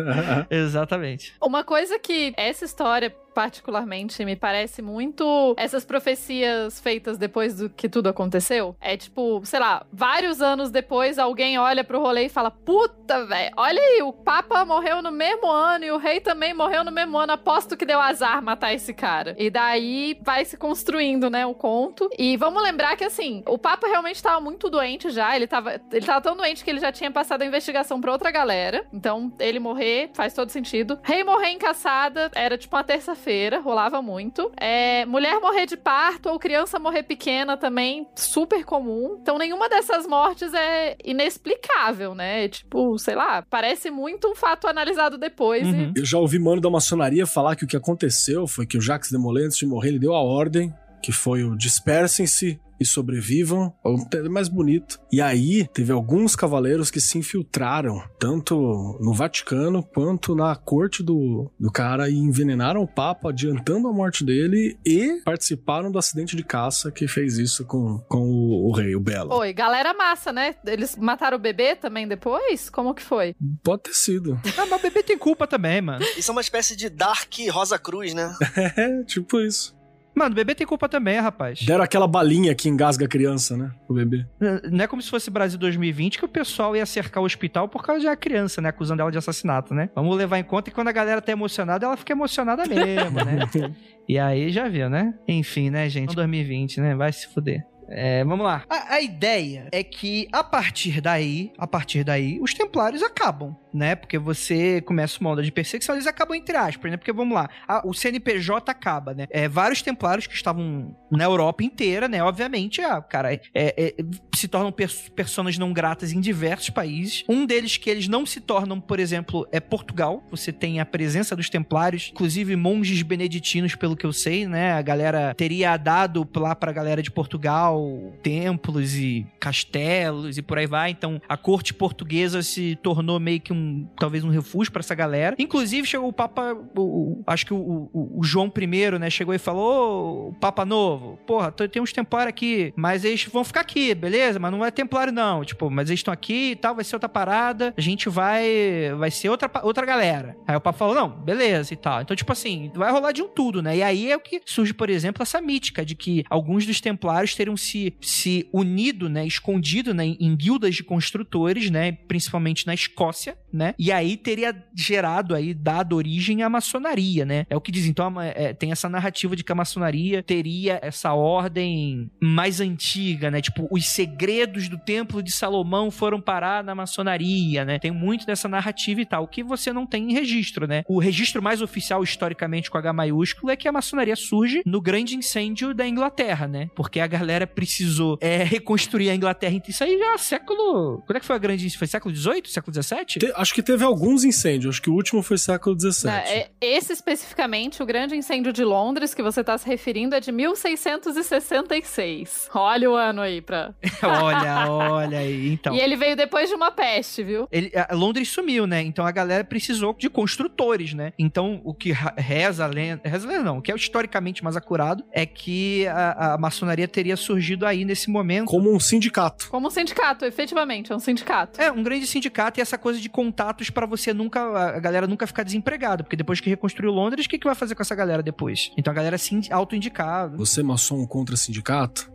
Exatamente. 0.50 1.32
Uma 1.42 1.64
coisa 1.64 1.98
que 1.98 2.32
essa 2.36 2.64
história 2.64 3.14
particularmente, 3.34 4.24
me 4.24 4.36
parece 4.36 4.82
muito 4.82 5.54
essas 5.56 5.84
profecias 5.84 6.80
feitas 6.80 7.18
depois 7.18 7.56
do 7.56 7.70
que 7.70 7.88
tudo 7.88 8.08
aconteceu. 8.08 8.76
É 8.80 8.96
tipo, 8.96 9.40
sei 9.44 9.60
lá, 9.60 9.86
vários 9.92 10.42
anos 10.42 10.70
depois 10.70 11.18
alguém 11.18 11.58
olha 11.58 11.84
pro 11.84 12.00
rolê 12.00 12.26
e 12.26 12.28
fala: 12.28 12.50
Puta, 12.50 13.24
velho, 13.26 13.52
olha 13.56 13.80
aí, 13.80 14.02
o 14.02 14.12
Papa 14.12 14.64
morreu 14.64 15.02
no 15.02 15.10
mesmo 15.10 15.50
ano 15.50 15.84
e 15.84 15.90
o 15.90 15.98
rei 15.98 16.20
também 16.20 16.54
morreu 16.54 16.84
no 16.84 16.92
mesmo 16.92 17.16
ano. 17.18 17.32
Aposto 17.32 17.76
que 17.76 17.86
deu 17.86 18.00
azar 18.00 18.42
matar 18.42 18.74
esse 18.74 18.92
cara. 18.92 19.34
E 19.38 19.50
daí 19.50 20.18
vai 20.22 20.44
se 20.44 20.56
construindo, 20.56 21.30
né, 21.30 21.46
o 21.46 21.54
conto. 21.54 22.08
E 22.18 22.36
vamos 22.36 22.62
lembrar 22.62 22.96
que, 22.96 23.04
assim, 23.04 23.42
o 23.46 23.58
Papa 23.58 23.86
realmente 23.86 24.22
tava 24.22 24.40
muito 24.40 24.68
doente 24.68 25.10
já. 25.10 25.34
Ele 25.34 25.46
tava, 25.46 25.80
ele 25.92 26.06
tava 26.06 26.20
tão 26.20 26.36
doente 26.36 26.64
que 26.64 26.70
ele 26.70 26.80
já 26.80 26.92
tinha 26.92 27.10
passado 27.10 27.42
a 27.42 27.46
investigação 27.46 28.00
pra 28.00 28.12
outra 28.12 28.30
galera. 28.30 28.86
Então, 28.92 29.32
ele 29.38 29.58
morrer 29.58 30.10
faz 30.14 30.34
todo 30.34 30.50
sentido. 30.50 30.98
Rei 31.02 31.24
morrer 31.24 31.48
em 31.48 31.58
caçada 31.58 32.30
era 32.34 32.58
tipo 32.58 32.76
uma 32.76 32.84
terça-feira, 33.20 33.60
rolava 33.60 34.00
muito. 34.00 34.50
É, 34.58 35.04
mulher 35.06 35.38
morrer 35.40 35.66
de 35.66 35.76
parto 35.76 36.28
ou 36.28 36.38
criança 36.38 36.78
morrer 36.78 37.02
pequena 37.02 37.56
também, 37.56 38.06
super 38.16 38.64
comum. 38.64 39.18
Então, 39.20 39.38
nenhuma 39.38 39.68
dessas 39.68 40.06
mortes 40.06 40.52
é 40.54 40.96
inexplicável, 41.04 42.14
né? 42.14 42.48
Tipo, 42.48 42.98
sei 42.98 43.14
lá, 43.14 43.42
parece 43.42 43.90
muito 43.90 44.28
um 44.28 44.34
fato 44.34 44.66
analisado 44.66 45.18
depois. 45.18 45.66
Uhum. 45.66 45.92
Eu 45.94 46.04
já 46.04 46.18
ouvi 46.18 46.38
mano 46.38 46.60
da 46.60 46.70
maçonaria 46.70 47.26
falar 47.26 47.54
que 47.54 47.64
o 47.64 47.68
que 47.68 47.76
aconteceu 47.76 48.46
foi 48.46 48.66
que 48.66 48.78
o 48.78 48.80
Jacques 48.80 49.10
Demolay, 49.10 49.44
antes 49.44 49.58
de 49.58 49.66
morrer, 49.66 49.88
ele 49.90 49.98
deu 49.98 50.14
a 50.14 50.22
ordem 50.22 50.72
que 51.02 51.12
foi 51.12 51.44
o 51.44 51.56
dispersem-se 51.56 52.60
e 52.80 52.86
sobrevivam, 52.86 53.74
até 54.06 54.22
mais 54.22 54.48
bonito. 54.48 54.98
E 55.12 55.20
aí 55.20 55.68
teve 55.68 55.92
alguns 55.92 56.34
cavaleiros 56.34 56.90
que 56.90 56.98
se 56.98 57.18
infiltraram, 57.18 58.02
tanto 58.18 58.56
no 59.00 59.12
Vaticano 59.12 59.82
quanto 59.82 60.34
na 60.34 60.56
corte 60.56 61.02
do, 61.02 61.52
do 61.60 61.70
cara, 61.70 62.08
e 62.08 62.16
envenenaram 62.16 62.82
o 62.82 62.88
Papa, 62.88 63.28
adiantando 63.28 63.86
a 63.86 63.92
morte 63.92 64.24
dele, 64.24 64.78
e 64.84 65.20
participaram 65.24 65.92
do 65.92 65.98
acidente 65.98 66.34
de 66.34 66.42
caça 66.42 66.90
que 66.90 67.06
fez 67.06 67.36
isso 67.36 67.66
com, 67.66 67.98
com 68.08 68.22
o, 68.22 68.68
o 68.68 68.72
rei, 68.72 68.96
o 68.96 69.00
Belo. 69.00 69.34
Oi, 69.34 69.52
galera 69.52 69.92
massa, 69.92 70.32
né? 70.32 70.54
Eles 70.64 70.96
mataram 70.96 71.36
o 71.36 71.40
bebê 71.40 71.76
também 71.76 72.08
depois? 72.08 72.70
Como 72.70 72.94
que 72.94 73.02
foi? 73.02 73.36
Pode 73.62 73.82
ter 73.82 73.94
sido. 73.94 74.40
Ah, 74.60 74.66
mas 74.66 74.78
o 74.80 74.82
bebê 74.82 75.02
tem 75.02 75.16
culpa 75.16 75.46
também, 75.46 75.80
mano. 75.80 76.04
Isso 76.18 76.30
é 76.30 76.32
uma 76.32 76.40
espécie 76.42 76.76
de 76.76 76.90
Dark 76.90 77.32
Rosa 77.50 77.78
Cruz, 77.78 78.12
né? 78.12 78.34
É, 78.76 79.02
tipo 79.04 79.40
isso. 79.40 79.74
Mano, 80.20 80.32
o 80.32 80.36
bebê 80.36 80.54
tem 80.54 80.66
culpa 80.66 80.86
também, 80.86 81.18
rapaz. 81.18 81.62
Deram 81.62 81.82
aquela 81.82 82.06
balinha 82.06 82.54
que 82.54 82.68
engasga 82.68 83.06
a 83.06 83.08
criança, 83.08 83.56
né? 83.56 83.70
O 83.88 83.94
bebê. 83.94 84.26
Não 84.70 84.84
é 84.84 84.86
como 84.86 85.00
se 85.00 85.08
fosse 85.08 85.30
Brasil 85.30 85.58
2020 85.58 86.18
que 86.18 86.24
o 86.26 86.28
pessoal 86.28 86.76
ia 86.76 86.84
cercar 86.84 87.22
o 87.22 87.26
hospital 87.26 87.70
por 87.70 87.82
causa 87.82 88.02
de 88.02 88.06
uma 88.06 88.16
criança, 88.16 88.60
né? 88.60 88.68
Acusando 88.68 89.00
ela 89.00 89.10
de 89.10 89.16
assassinato, 89.16 89.72
né? 89.72 89.88
Vamos 89.94 90.14
levar 90.14 90.38
em 90.38 90.44
conta 90.44 90.70
que 90.70 90.74
quando 90.74 90.88
a 90.88 90.92
galera 90.92 91.22
tá 91.22 91.32
emocionada, 91.32 91.86
ela 91.86 91.96
fica 91.96 92.12
emocionada 92.12 92.66
mesmo, 92.66 93.16
né? 93.24 93.48
e 94.06 94.18
aí 94.18 94.50
já 94.50 94.68
viu, 94.68 94.90
né? 94.90 95.14
Enfim, 95.26 95.70
né, 95.70 95.88
gente? 95.88 96.14
2020, 96.14 96.82
né? 96.82 96.94
Vai 96.94 97.14
se 97.14 97.26
fuder. 97.26 97.64
É, 97.90 98.24
vamos 98.24 98.44
lá. 98.44 98.64
A, 98.68 98.94
a, 98.94 99.00
ideia 99.00 99.66
é 99.72 99.82
que 99.82 100.28
a 100.32 100.44
partir 100.44 101.00
daí, 101.00 101.52
a 101.58 101.66
partir 101.66 102.04
daí, 102.04 102.38
os 102.40 102.54
templários 102.54 103.02
acabam, 103.02 103.56
né? 103.74 103.96
Porque 103.96 104.16
você 104.16 104.80
começa 104.80 105.18
uma 105.20 105.30
onda 105.30 105.42
de 105.42 105.50
perseguição, 105.50 105.96
eles 105.96 106.06
acabam 106.06 106.36
entre 106.36 106.56
aspas, 106.56 106.90
né? 106.90 106.96
Porque 106.96 107.12
vamos 107.12 107.34
lá, 107.34 107.48
a, 107.66 107.86
o 107.86 107.92
CNPJ 107.92 108.70
acaba, 108.70 109.12
né? 109.12 109.26
É, 109.30 109.48
vários 109.48 109.82
templários 109.82 110.26
que 110.26 110.34
estavam 110.34 110.96
na 111.10 111.24
Europa 111.24 111.64
inteira, 111.64 112.06
né? 112.06 112.22
Obviamente, 112.22 112.80
ah, 112.80 113.02
cara, 113.02 113.34
é, 113.34 113.40
é, 113.54 113.94
se 114.40 114.48
tornam 114.48 114.72
pers 114.72 115.08
personas 115.14 115.58
não 115.58 115.72
gratas 115.72 116.12
em 116.12 116.20
diversos 116.20 116.70
países. 116.70 117.24
Um 117.28 117.46
deles 117.46 117.76
que 117.76 117.90
eles 117.90 118.08
não 118.08 118.24
se 118.24 118.40
tornam, 118.40 118.80
por 118.80 118.98
exemplo, 118.98 119.46
é 119.52 119.60
Portugal. 119.60 120.22
Você 120.30 120.52
tem 120.52 120.80
a 120.80 120.86
presença 120.86 121.36
dos 121.36 121.48
templários, 121.48 122.10
inclusive 122.12 122.56
monges 122.56 123.02
beneditinos, 123.02 123.74
pelo 123.74 123.96
que 123.96 124.06
eu 124.06 124.12
sei, 124.12 124.46
né? 124.46 124.72
A 124.72 124.82
galera 124.82 125.34
teria 125.34 125.76
dado 125.76 126.28
lá 126.36 126.54
pra 126.54 126.72
galera 126.72 127.02
de 127.02 127.10
Portugal 127.10 128.12
templos 128.22 128.94
e 128.94 129.26
castelos 129.38 130.38
e 130.38 130.42
por 130.42 130.58
aí 130.58 130.66
vai. 130.66 130.90
Então 130.90 131.20
a 131.28 131.36
corte 131.36 131.74
portuguesa 131.74 132.42
se 132.42 132.76
tornou 132.82 133.18
meio 133.18 133.40
que 133.40 133.52
um 133.52 133.86
talvez 133.98 134.24
um 134.24 134.30
refúgio 134.30 134.72
para 134.72 134.80
essa 134.80 134.94
galera. 134.94 135.36
Inclusive 135.38 135.86
chegou 135.86 136.08
o 136.08 136.12
Papa, 136.12 136.56
o, 136.76 137.22
acho 137.26 137.46
que 137.46 137.54
o, 137.54 137.90
o, 137.92 138.18
o, 138.18 138.24
João 138.24 138.52
I, 138.56 138.98
né, 138.98 139.10
chegou 139.10 139.34
e 139.34 139.38
falou: 139.38 140.28
o 140.28 140.32
Papa 140.34 140.64
Novo, 140.64 141.18
porra, 141.26 141.50
tem 141.50 141.82
uns 141.82 141.92
templários 141.92 142.30
aqui, 142.30 142.72
mas 142.76 143.04
eles 143.04 143.24
vão 143.24 143.44
ficar 143.44 143.60
aqui, 143.60 143.94
beleza? 143.94 144.29
Mas 144.38 144.52
não 144.52 144.64
é 144.64 144.70
templário 144.70 145.12
não, 145.12 145.44
tipo, 145.44 145.70
mas 145.70 145.88
eles 145.88 146.00
estão 146.00 146.12
aqui 146.12 146.52
e 146.52 146.56
tal, 146.56 146.74
vai 146.74 146.84
ser 146.84 146.96
outra 146.96 147.08
parada, 147.08 147.74
a 147.76 147.80
gente 147.80 148.08
vai, 148.08 148.92
vai 148.98 149.10
ser 149.10 149.28
outra, 149.28 149.50
outra 149.62 149.84
galera. 149.86 150.36
Aí 150.46 150.56
o 150.56 150.60
Papa 150.60 150.78
falou: 150.78 150.94
não, 150.94 151.08
beleza 151.08 151.72
e 151.72 151.76
tal. 151.76 152.02
Então 152.02 152.16
tipo 152.16 152.32
assim, 152.32 152.70
vai 152.74 152.90
rolar 152.90 153.12
de 153.12 153.22
um 153.22 153.28
tudo, 153.28 153.62
né? 153.62 153.76
E 153.76 153.82
aí 153.82 154.10
é 154.10 154.16
o 154.16 154.20
que 154.20 154.40
surge, 154.44 154.74
por 154.74 154.90
exemplo, 154.90 155.22
essa 155.22 155.40
mítica 155.40 155.84
de 155.84 155.94
que 155.94 156.24
alguns 156.28 156.66
dos 156.66 156.80
templários 156.80 157.34
teriam 157.34 157.56
se 157.56 157.94
se, 158.00 158.48
unido, 158.52 159.08
né, 159.08 159.26
escondido, 159.26 159.94
né, 159.94 160.04
em 160.04 160.36
guildas 160.36 160.74
de 160.74 160.84
construtores, 160.84 161.70
né, 161.70 161.92
principalmente 161.92 162.66
na 162.66 162.74
Escócia, 162.74 163.36
né, 163.52 163.74
e 163.78 163.90
aí 163.90 164.16
teria 164.16 164.54
gerado 164.74 165.34
aí, 165.34 165.54
dado 165.54 165.96
origem 165.96 166.42
à 166.42 166.48
maçonaria, 166.48 167.24
né, 167.24 167.46
é 167.48 167.56
o 167.56 167.60
que 167.60 167.72
diz, 167.72 167.86
então 167.86 168.20
é, 168.20 168.52
tem 168.52 168.72
essa 168.72 168.88
narrativa 168.88 169.34
de 169.36 169.44
que 169.44 169.52
a 169.52 169.54
maçonaria 169.54 170.22
teria 170.22 170.78
essa 170.82 171.12
ordem 171.12 172.10
mais 172.20 172.60
antiga, 172.60 173.30
né, 173.30 173.40
tipo, 173.40 173.68
os 173.70 173.86
segredos 173.86 174.19
do 174.68 174.78
templo 174.78 175.22
de 175.22 175.32
Salomão 175.32 175.90
foram 175.90 176.20
parar 176.20 176.62
na 176.62 176.74
maçonaria, 176.74 177.64
né, 177.64 177.78
tem 177.78 177.90
muito 177.90 178.26
dessa 178.26 178.48
narrativa 178.48 179.00
e 179.00 179.06
tal, 179.06 179.26
que 179.26 179.42
você 179.42 179.72
não 179.72 179.86
tem 179.86 180.10
em 180.10 180.12
registro, 180.12 180.66
né, 180.66 180.84
o 180.88 180.98
registro 180.98 181.42
mais 181.42 181.62
oficial 181.62 182.02
historicamente 182.02 182.70
com 182.70 182.78
H 182.78 182.92
maiúsculo 182.92 183.50
é 183.50 183.56
que 183.56 183.66
a 183.66 183.72
maçonaria 183.72 184.16
surge 184.16 184.62
no 184.66 184.80
grande 184.80 185.16
incêndio 185.16 185.74
da 185.74 185.86
Inglaterra, 185.86 186.46
né, 186.46 186.68
porque 186.74 187.00
a 187.00 187.06
galera 187.06 187.46
precisou 187.46 188.18
é, 188.20 188.44
reconstruir 188.44 189.10
a 189.10 189.14
Inglaterra. 189.14 189.60
Isso 189.66 189.84
aí 189.84 189.98
já 189.98 190.14
é 190.14 190.18
século. 190.18 191.02
Quando 191.06 191.16
é 191.16 191.20
que 191.20 191.26
foi 191.26 191.36
a 191.36 191.38
grande. 191.38 191.70
Foi 191.76 191.86
século 191.86 192.14
XVIII? 192.14 192.42
Século 192.46 192.82
XVII? 192.82 193.04
Te, 193.04 193.32
acho 193.34 193.54
que 193.54 193.62
teve 193.62 193.84
alguns 193.84 194.24
incêndios. 194.24 194.74
Acho 194.74 194.82
que 194.82 194.90
o 194.90 194.94
último 194.94 195.22
foi 195.22 195.38
século 195.38 195.78
XVII. 195.78 196.10
É, 196.10 196.50
esse 196.60 196.92
especificamente, 196.92 197.80
o 197.82 197.86
grande 197.86 198.16
incêndio 198.16 198.52
de 198.52 198.64
Londres, 198.64 199.14
que 199.14 199.22
você 199.22 199.40
está 199.40 199.56
se 199.58 199.66
referindo, 199.66 200.14
é 200.14 200.20
de 200.20 200.30
1666. 200.32 202.50
Olha 202.54 202.90
o 202.90 202.94
ano 202.94 203.22
aí 203.22 203.40
pra. 203.40 203.74
olha, 204.10 204.70
olha 204.70 205.18
aí. 205.18 205.52
Então. 205.52 205.74
E 205.74 205.80
ele 205.80 205.96
veio 205.96 206.16
depois 206.16 206.48
de 206.48 206.54
uma 206.54 206.70
peste, 206.70 207.22
viu? 207.22 207.48
Ele, 207.50 207.70
a, 207.74 207.94
Londres 207.94 208.28
sumiu, 208.28 208.66
né? 208.66 208.82
Então 208.82 209.04
a 209.04 209.10
galera 209.10 209.44
precisou 209.44 209.94
de 209.98 210.08
construtores, 210.08 210.94
né? 210.94 211.12
Então 211.18 211.60
o 211.64 211.74
que 211.74 211.92
reza 212.16 212.64
a 212.64 212.66
lenda. 212.66 213.02
Reza 213.04 213.26
a 213.26 213.30
lenda 213.30 213.44
não. 213.44 213.58
O 213.58 213.62
que 213.62 213.72
é 213.72 213.74
historicamente 213.74 214.42
mais 214.42 214.56
acurado 214.56 215.04
é 215.12 215.24
que 215.26 215.86
a, 215.88 216.34
a 216.34 216.38
maçonaria 216.38 216.88
teria 216.88 217.16
surgido 217.16 217.66
aí 217.66 217.84
nesse 217.84 218.10
momento. 218.10 218.46
Como 218.46 218.74
um 218.74 218.80
sindicato. 218.80 219.48
Como 219.50 219.68
um 219.68 219.70
sindicato, 219.70 220.24
efetivamente, 220.24 220.92
é 220.92 220.96
um 220.96 221.00
sindicato. 221.00 221.60
É, 221.60 221.70
um 221.70 221.82
grande 221.82 222.06
sindicato 222.06 222.60
e 222.60 222.62
essa 222.62 222.78
coisa 222.78 223.00
de 223.00 223.08
contatos 223.08 223.70
para 223.70 223.86
você 223.86 224.12
nunca, 224.12 224.40
a 224.40 224.80
galera 224.80 225.06
nunca 225.06 225.26
ficar 225.26 225.42
desempregada, 225.42 226.02
porque 226.02 226.16
depois 226.16 226.40
que 226.40 226.50
reconstruiu 226.50 226.92
Londres, 226.92 227.26
o 227.26 227.28
que, 227.28 227.38
que 227.38 227.46
vai 227.46 227.54
fazer 227.54 227.74
com 227.74 227.82
essa 227.82 227.94
galera 227.94 228.22
depois? 228.22 228.72
Então 228.76 228.90
a 228.90 228.94
galera 228.94 229.18
se 229.18 229.40
auto-indicada. 229.50 230.36
Você, 230.36 230.62
maçom, 230.62 231.06
contra 231.06 231.36
sindicato? 231.36 232.10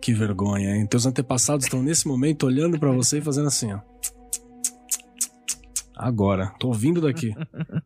Que 0.00 0.14
vergonha, 0.14 0.76
hein? 0.76 0.86
Teus 0.86 1.06
antepassados 1.06 1.66
estão 1.66 1.82
nesse 1.82 2.08
momento 2.08 2.46
olhando 2.46 2.78
para 2.78 2.90
você 2.90 3.18
e 3.18 3.22
fazendo 3.22 3.48
assim, 3.48 3.72
ó. 3.72 3.80
Agora, 5.94 6.54
tô 6.58 6.68
ouvindo 6.68 7.00
daqui. 7.00 7.34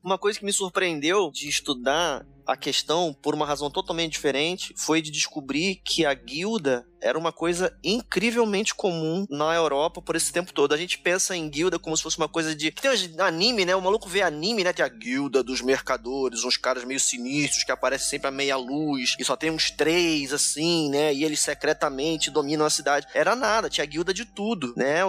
Uma 0.02 0.16
coisa 0.16 0.38
que 0.38 0.44
me 0.44 0.52
surpreendeu 0.52 1.32
de 1.32 1.48
estudar 1.48 2.24
a 2.46 2.56
questão, 2.56 3.14
por 3.22 3.34
uma 3.34 3.46
razão 3.46 3.70
totalmente 3.70 4.12
diferente, 4.12 4.74
foi 4.76 5.00
de 5.00 5.10
descobrir 5.10 5.76
que 5.84 6.04
a 6.04 6.14
guilda 6.14 6.86
era 7.04 7.18
uma 7.18 7.30
coisa 7.30 7.76
incrivelmente 7.84 8.74
comum 8.74 9.26
na 9.28 9.54
Europa 9.54 10.00
por 10.00 10.16
esse 10.16 10.32
tempo 10.32 10.54
todo. 10.54 10.72
A 10.72 10.76
gente 10.76 10.98
pensa 10.98 11.36
em 11.36 11.50
guilda 11.50 11.78
como 11.78 11.94
se 11.94 12.02
fosse 12.02 12.16
uma 12.16 12.28
coisa 12.28 12.54
de. 12.54 12.70
Tem 12.70 12.90
anime, 13.18 13.66
né? 13.66 13.76
O 13.76 13.82
maluco 13.82 14.08
vê 14.08 14.22
anime, 14.22 14.64
né? 14.64 14.72
Tem 14.72 14.82
a 14.82 14.88
guilda 14.88 15.42
dos 15.42 15.60
mercadores, 15.60 16.44
uns 16.44 16.56
caras 16.56 16.82
meio 16.84 16.98
sinistros 16.98 17.62
que 17.62 17.70
aparecem 17.70 18.08
sempre 18.08 18.28
a 18.28 18.30
meia 18.30 18.56
luz 18.56 19.16
e 19.18 19.24
só 19.24 19.36
tem 19.36 19.50
uns 19.50 19.70
três, 19.70 20.32
assim, 20.32 20.88
né? 20.88 21.12
E 21.12 21.24
eles 21.24 21.40
secretamente 21.40 22.30
dominam 22.30 22.64
a 22.64 22.70
cidade. 22.70 23.06
Era 23.12 23.36
nada, 23.36 23.68
tinha 23.68 23.84
guilda 23.84 24.14
de 24.14 24.24
tudo, 24.24 24.72
né? 24.74 25.00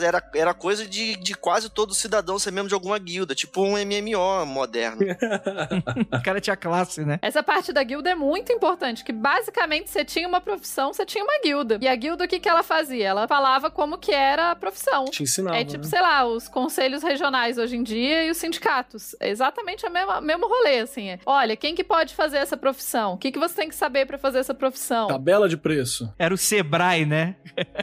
Era, 0.00 0.30
era 0.32 0.54
coisa 0.54 0.86
de, 0.86 1.16
de 1.16 1.34
quase 1.34 1.68
todo 1.68 1.92
cidadão 1.92 2.38
ser 2.38 2.52
membro 2.52 2.68
de 2.68 2.74
alguma 2.74 2.98
guilda, 3.00 3.34
tipo 3.34 3.62
um 3.62 3.72
MMO 3.72 4.46
moderno. 4.46 5.00
o 6.12 6.22
cara 6.22 6.40
tinha 6.40 6.55
da 6.56 6.60
classe, 6.60 7.04
né? 7.04 7.18
Essa 7.20 7.42
parte 7.42 7.72
da 7.72 7.82
guilda 7.82 8.10
é 8.10 8.14
muito 8.14 8.50
importante, 8.52 9.04
que 9.04 9.12
basicamente 9.12 9.90
você 9.90 10.04
tinha 10.04 10.26
uma 10.26 10.40
profissão, 10.40 10.92
você 10.92 11.04
tinha 11.04 11.22
uma 11.22 11.38
guilda. 11.42 11.78
E 11.80 11.86
a 11.86 11.94
guilda, 11.94 12.24
o 12.24 12.28
que, 12.28 12.40
que 12.40 12.48
ela 12.48 12.62
fazia? 12.62 13.08
Ela 13.08 13.28
falava 13.28 13.70
como 13.70 13.98
que 13.98 14.12
era 14.12 14.50
a 14.52 14.56
profissão. 14.56 15.04
Te 15.06 15.22
ensinava. 15.22 15.56
É 15.58 15.64
tipo, 15.64 15.84
né? 15.84 15.90
sei 15.90 16.00
lá, 16.00 16.24
os 16.24 16.48
conselhos 16.48 17.02
regionais 17.02 17.58
hoje 17.58 17.76
em 17.76 17.82
dia 17.82 18.24
e 18.24 18.30
os 18.30 18.36
sindicatos. 18.38 19.14
É 19.20 19.28
exatamente 19.28 19.86
o 19.86 19.90
mesmo, 19.90 20.20
mesmo 20.22 20.48
rolê, 20.48 20.78
assim. 20.80 21.10
É, 21.10 21.18
Olha, 21.26 21.56
quem 21.56 21.74
que 21.74 21.84
pode 21.84 22.14
fazer 22.14 22.38
essa 22.38 22.56
profissão? 22.56 23.14
O 23.14 23.18
que, 23.18 23.30
que 23.30 23.38
você 23.38 23.54
tem 23.54 23.68
que 23.68 23.74
saber 23.74 24.06
pra 24.06 24.16
fazer 24.18 24.38
essa 24.38 24.54
profissão? 24.54 25.08
Tabela 25.08 25.48
de 25.48 25.56
preço. 25.56 26.12
Era 26.18 26.32
o 26.32 26.38
Sebrae, 26.38 27.04
né? 27.04 27.36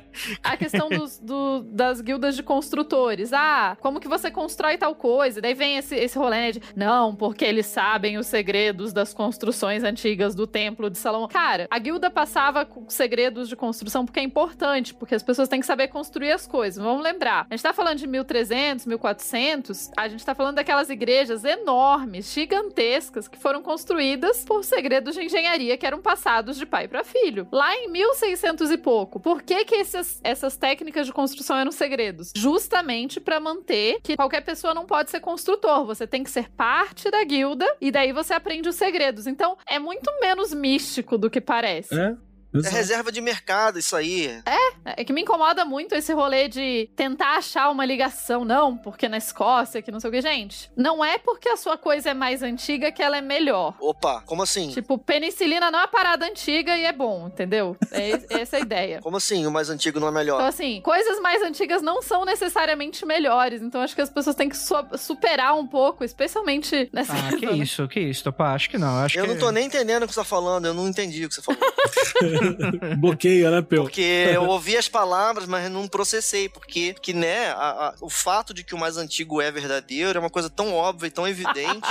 A 0.44 0.58
questão 0.58 0.90
dos, 0.90 1.20
do- 1.20 1.62
das 1.64 2.02
guildas 2.02 2.36
de 2.36 2.44
construtores. 2.44 3.32
Ah, 3.34 3.78
como 3.82 4.00
que 4.00 4.08
você 4.08 4.32
constrói 4.32 4.78
tal 4.78 4.96
coisa? 4.96 5.42
Daí 5.42 5.54
vem 5.54 5.78
esse, 5.78 5.96
esse 5.96 6.18
rolê 6.18 6.34
né, 6.38 6.52
de, 6.52 6.62
não, 6.76 7.16
porque 7.16 7.44
eles 7.46 7.66
sabem 7.66 8.18
os 8.18 8.28
segredos 8.64 8.94
das 8.94 9.14
construções 9.14 9.84
antigas 9.84 10.34
do 10.34 10.48
templo 10.48 10.90
de 10.90 10.98
Salomão. 10.98 11.28
Cara, 11.28 11.68
a 11.70 11.78
guilda 11.78 12.10
passava 12.10 12.66
com 12.66 12.90
segredos 12.90 13.50
de 13.50 13.58
construção 13.58 14.06
porque 14.06 14.22
é 14.22 14.24
importante, 14.24 14.94
porque 14.94 15.14
as 15.14 15.22
pessoas 15.22 15.50
têm 15.50 15.60
que 15.60 15.66
saber 15.66 15.90
construir 15.90 16.32
as 16.32 16.48
coisas. 16.48 16.82
Vamos 16.82 17.04
lembrar, 17.04 17.46
a 17.50 17.54
gente 17.54 17.62
tá 17.62 17.74
falando 17.74 17.98
de 17.98 18.08
1300, 18.08 18.86
1400, 18.86 19.92
a 19.98 20.08
gente 20.08 20.26
tá 20.26 20.34
falando 20.34 20.56
daquelas 20.56 20.90
igrejas 20.90 21.44
enormes, 21.44 22.32
gigantescas, 22.32 23.28
que 23.28 23.38
foram 23.38 23.62
construídas 23.62 24.46
por 24.46 24.64
segredos 24.64 25.16
de 25.16 25.24
engenharia 25.26 25.78
que 25.78 25.86
eram 25.86 26.02
passados 26.02 26.56
de 26.56 26.66
pai 26.66 26.88
para 26.88 27.04
filho. 27.04 27.46
Lá 27.52 27.76
em 27.76 27.90
1600 27.90 28.72
e 28.72 28.78
pouco, 28.78 29.20
por 29.20 29.42
que 29.42 29.66
que 29.66 29.76
esses, 29.76 30.22
essas 30.24 30.56
técnicas 30.56 31.06
de 31.06 31.12
construção 31.12 31.58
eram 31.58 31.72
segredos? 31.74 32.32
Justamente 32.34 33.20
para 33.20 33.42
manter 33.42 34.00
que 34.02 34.16
qualquer 34.16 34.42
pessoa 34.42 34.74
não 34.74 34.86
pode 34.86 35.12
ser 35.12 35.20
construtor, 35.20 35.86
você 35.86 36.08
tem 36.08 36.24
que 36.24 36.32
ser 36.32 36.50
parte 36.50 37.12
da 37.12 37.26
guilda 37.26 37.68
e 37.82 37.92
daí 37.92 38.14
você 38.14 38.34
aprende 38.34 38.53
os 38.70 38.76
segredos. 38.76 39.28
Então, 39.28 39.58
é 39.68 39.80
muito 39.80 40.12
menos 40.22 40.54
místico 40.54 41.18
do 41.18 41.30
que 41.30 41.42
parece. 41.42 42.00
É? 42.00 42.16
É 42.54 42.58
Exato. 42.60 42.76
reserva 42.76 43.12
de 43.12 43.22
mercado 43.22 43.80
isso 43.80 43.96
aí. 43.96 44.42
É 44.86 45.04
que 45.04 45.14
me 45.14 45.22
incomoda 45.22 45.64
muito 45.66 45.96
esse 45.96 46.14
rolê 46.14 46.48
de 46.48 46.90
tentar 46.96 47.38
achar 47.38 47.70
uma 47.70 47.86
ligação, 47.86 48.44
não, 48.46 48.78
porque 48.78 49.08
na 49.08 49.18
Escócia, 49.18 49.82
que 49.82 49.92
não 49.92 50.00
sei 50.00 50.10
o 50.10 50.14
que. 50.14 50.22
Gente, 50.22 50.70
não 50.76 51.04
é 51.04 51.18
porque 51.18 51.50
a 51.50 51.58
sua 51.58 51.78
coisa 51.78 52.10
é 52.12 52.14
mais 52.14 52.44
antiga 52.44 52.92
que 52.92 53.02
ela 53.02 53.18
é 53.18 53.22
melhor. 53.22 53.76
Opa, 53.80 54.22
como 54.26 54.44
assim? 54.44 54.70
Tipo, 54.70 54.98
penicilina 54.98 55.72
não 55.72 55.80
é 55.80 55.82
uma 55.84 55.88
parada 55.88 56.26
antiga 56.26 56.78
e 56.78 56.84
é 56.86 56.92
bom, 56.94 57.28
entendeu? 57.28 57.76
É 57.92 58.10
es- 58.10 58.26
essa 58.30 58.58
a 58.58 58.60
ideia. 58.60 59.00
Como 59.02 59.18
assim? 59.18 59.46
O 59.48 59.52
mais 59.52 59.70
antigo 59.70 60.00
não 60.00 60.08
é 60.08 60.12
melhor? 60.12 60.36
Então, 60.36 60.48
assim, 60.48 60.82
coisas 60.82 61.20
mais 61.20 61.42
antigas 61.42 61.82
não 61.82 62.02
são 62.02 62.24
necessariamente 62.26 63.06
melhores. 63.06 63.62
Então, 63.62 63.82
acho 63.82 63.96
que 63.96 64.02
as 64.02 64.10
pessoas 64.10 64.36
têm 64.36 64.50
que 64.50 64.58
su- 64.58 64.76
superar 64.98 65.56
um 65.56 65.66
pouco, 65.66 66.04
especialmente 66.04 66.90
nessa 66.94 67.14
Ah, 67.14 67.36
que 67.38 67.46
isso, 67.46 67.88
que 67.88 68.00
isso, 68.00 68.24
Topá? 68.24 68.54
Acho 68.54 68.70
que 68.70 68.78
não. 68.78 68.98
Acho 68.98 69.18
Eu 69.18 69.26
que... 69.26 69.32
não 69.34 69.40
tô 69.40 69.52
nem 69.52 69.66
entendendo 69.66 70.04
o 70.04 70.08
que 70.08 70.14
você 70.14 70.20
tá 70.20 70.24
falando, 70.26 70.66
eu 70.66 70.74
não 70.74 70.88
entendi 70.88 71.26
o 71.26 71.30
que 71.30 71.36
você 71.36 71.42
falou. 71.42 71.60
Bloqueia, 72.98 73.50
né, 73.52 73.62
Peu? 73.62 73.84
Porque 73.84 74.02
eu 74.34 74.44
ouvi 74.46 74.78
as 74.78 74.88
palavras, 74.88 75.48
mas 75.48 75.70
não 75.72 75.88
processei. 75.88 76.50
Porque, 76.50 76.94
que, 77.02 77.14
né, 77.14 77.48
a- 77.52 77.56
a- 77.90 77.96
o 78.02 78.10
fato 78.10 78.54
de 78.54 78.64
que 78.64 78.76
o 78.76 78.78
mais 78.78 78.98
antigo 78.98 79.42
é 79.42 79.52
verdadeiro 79.52 80.18
é 80.18 80.20
uma 80.20 80.30
coisa 80.30 80.50
tão 80.50 80.74
óbvia 80.74 81.08
e 81.08 81.12
tão 81.12 81.28
evidente 81.28 81.88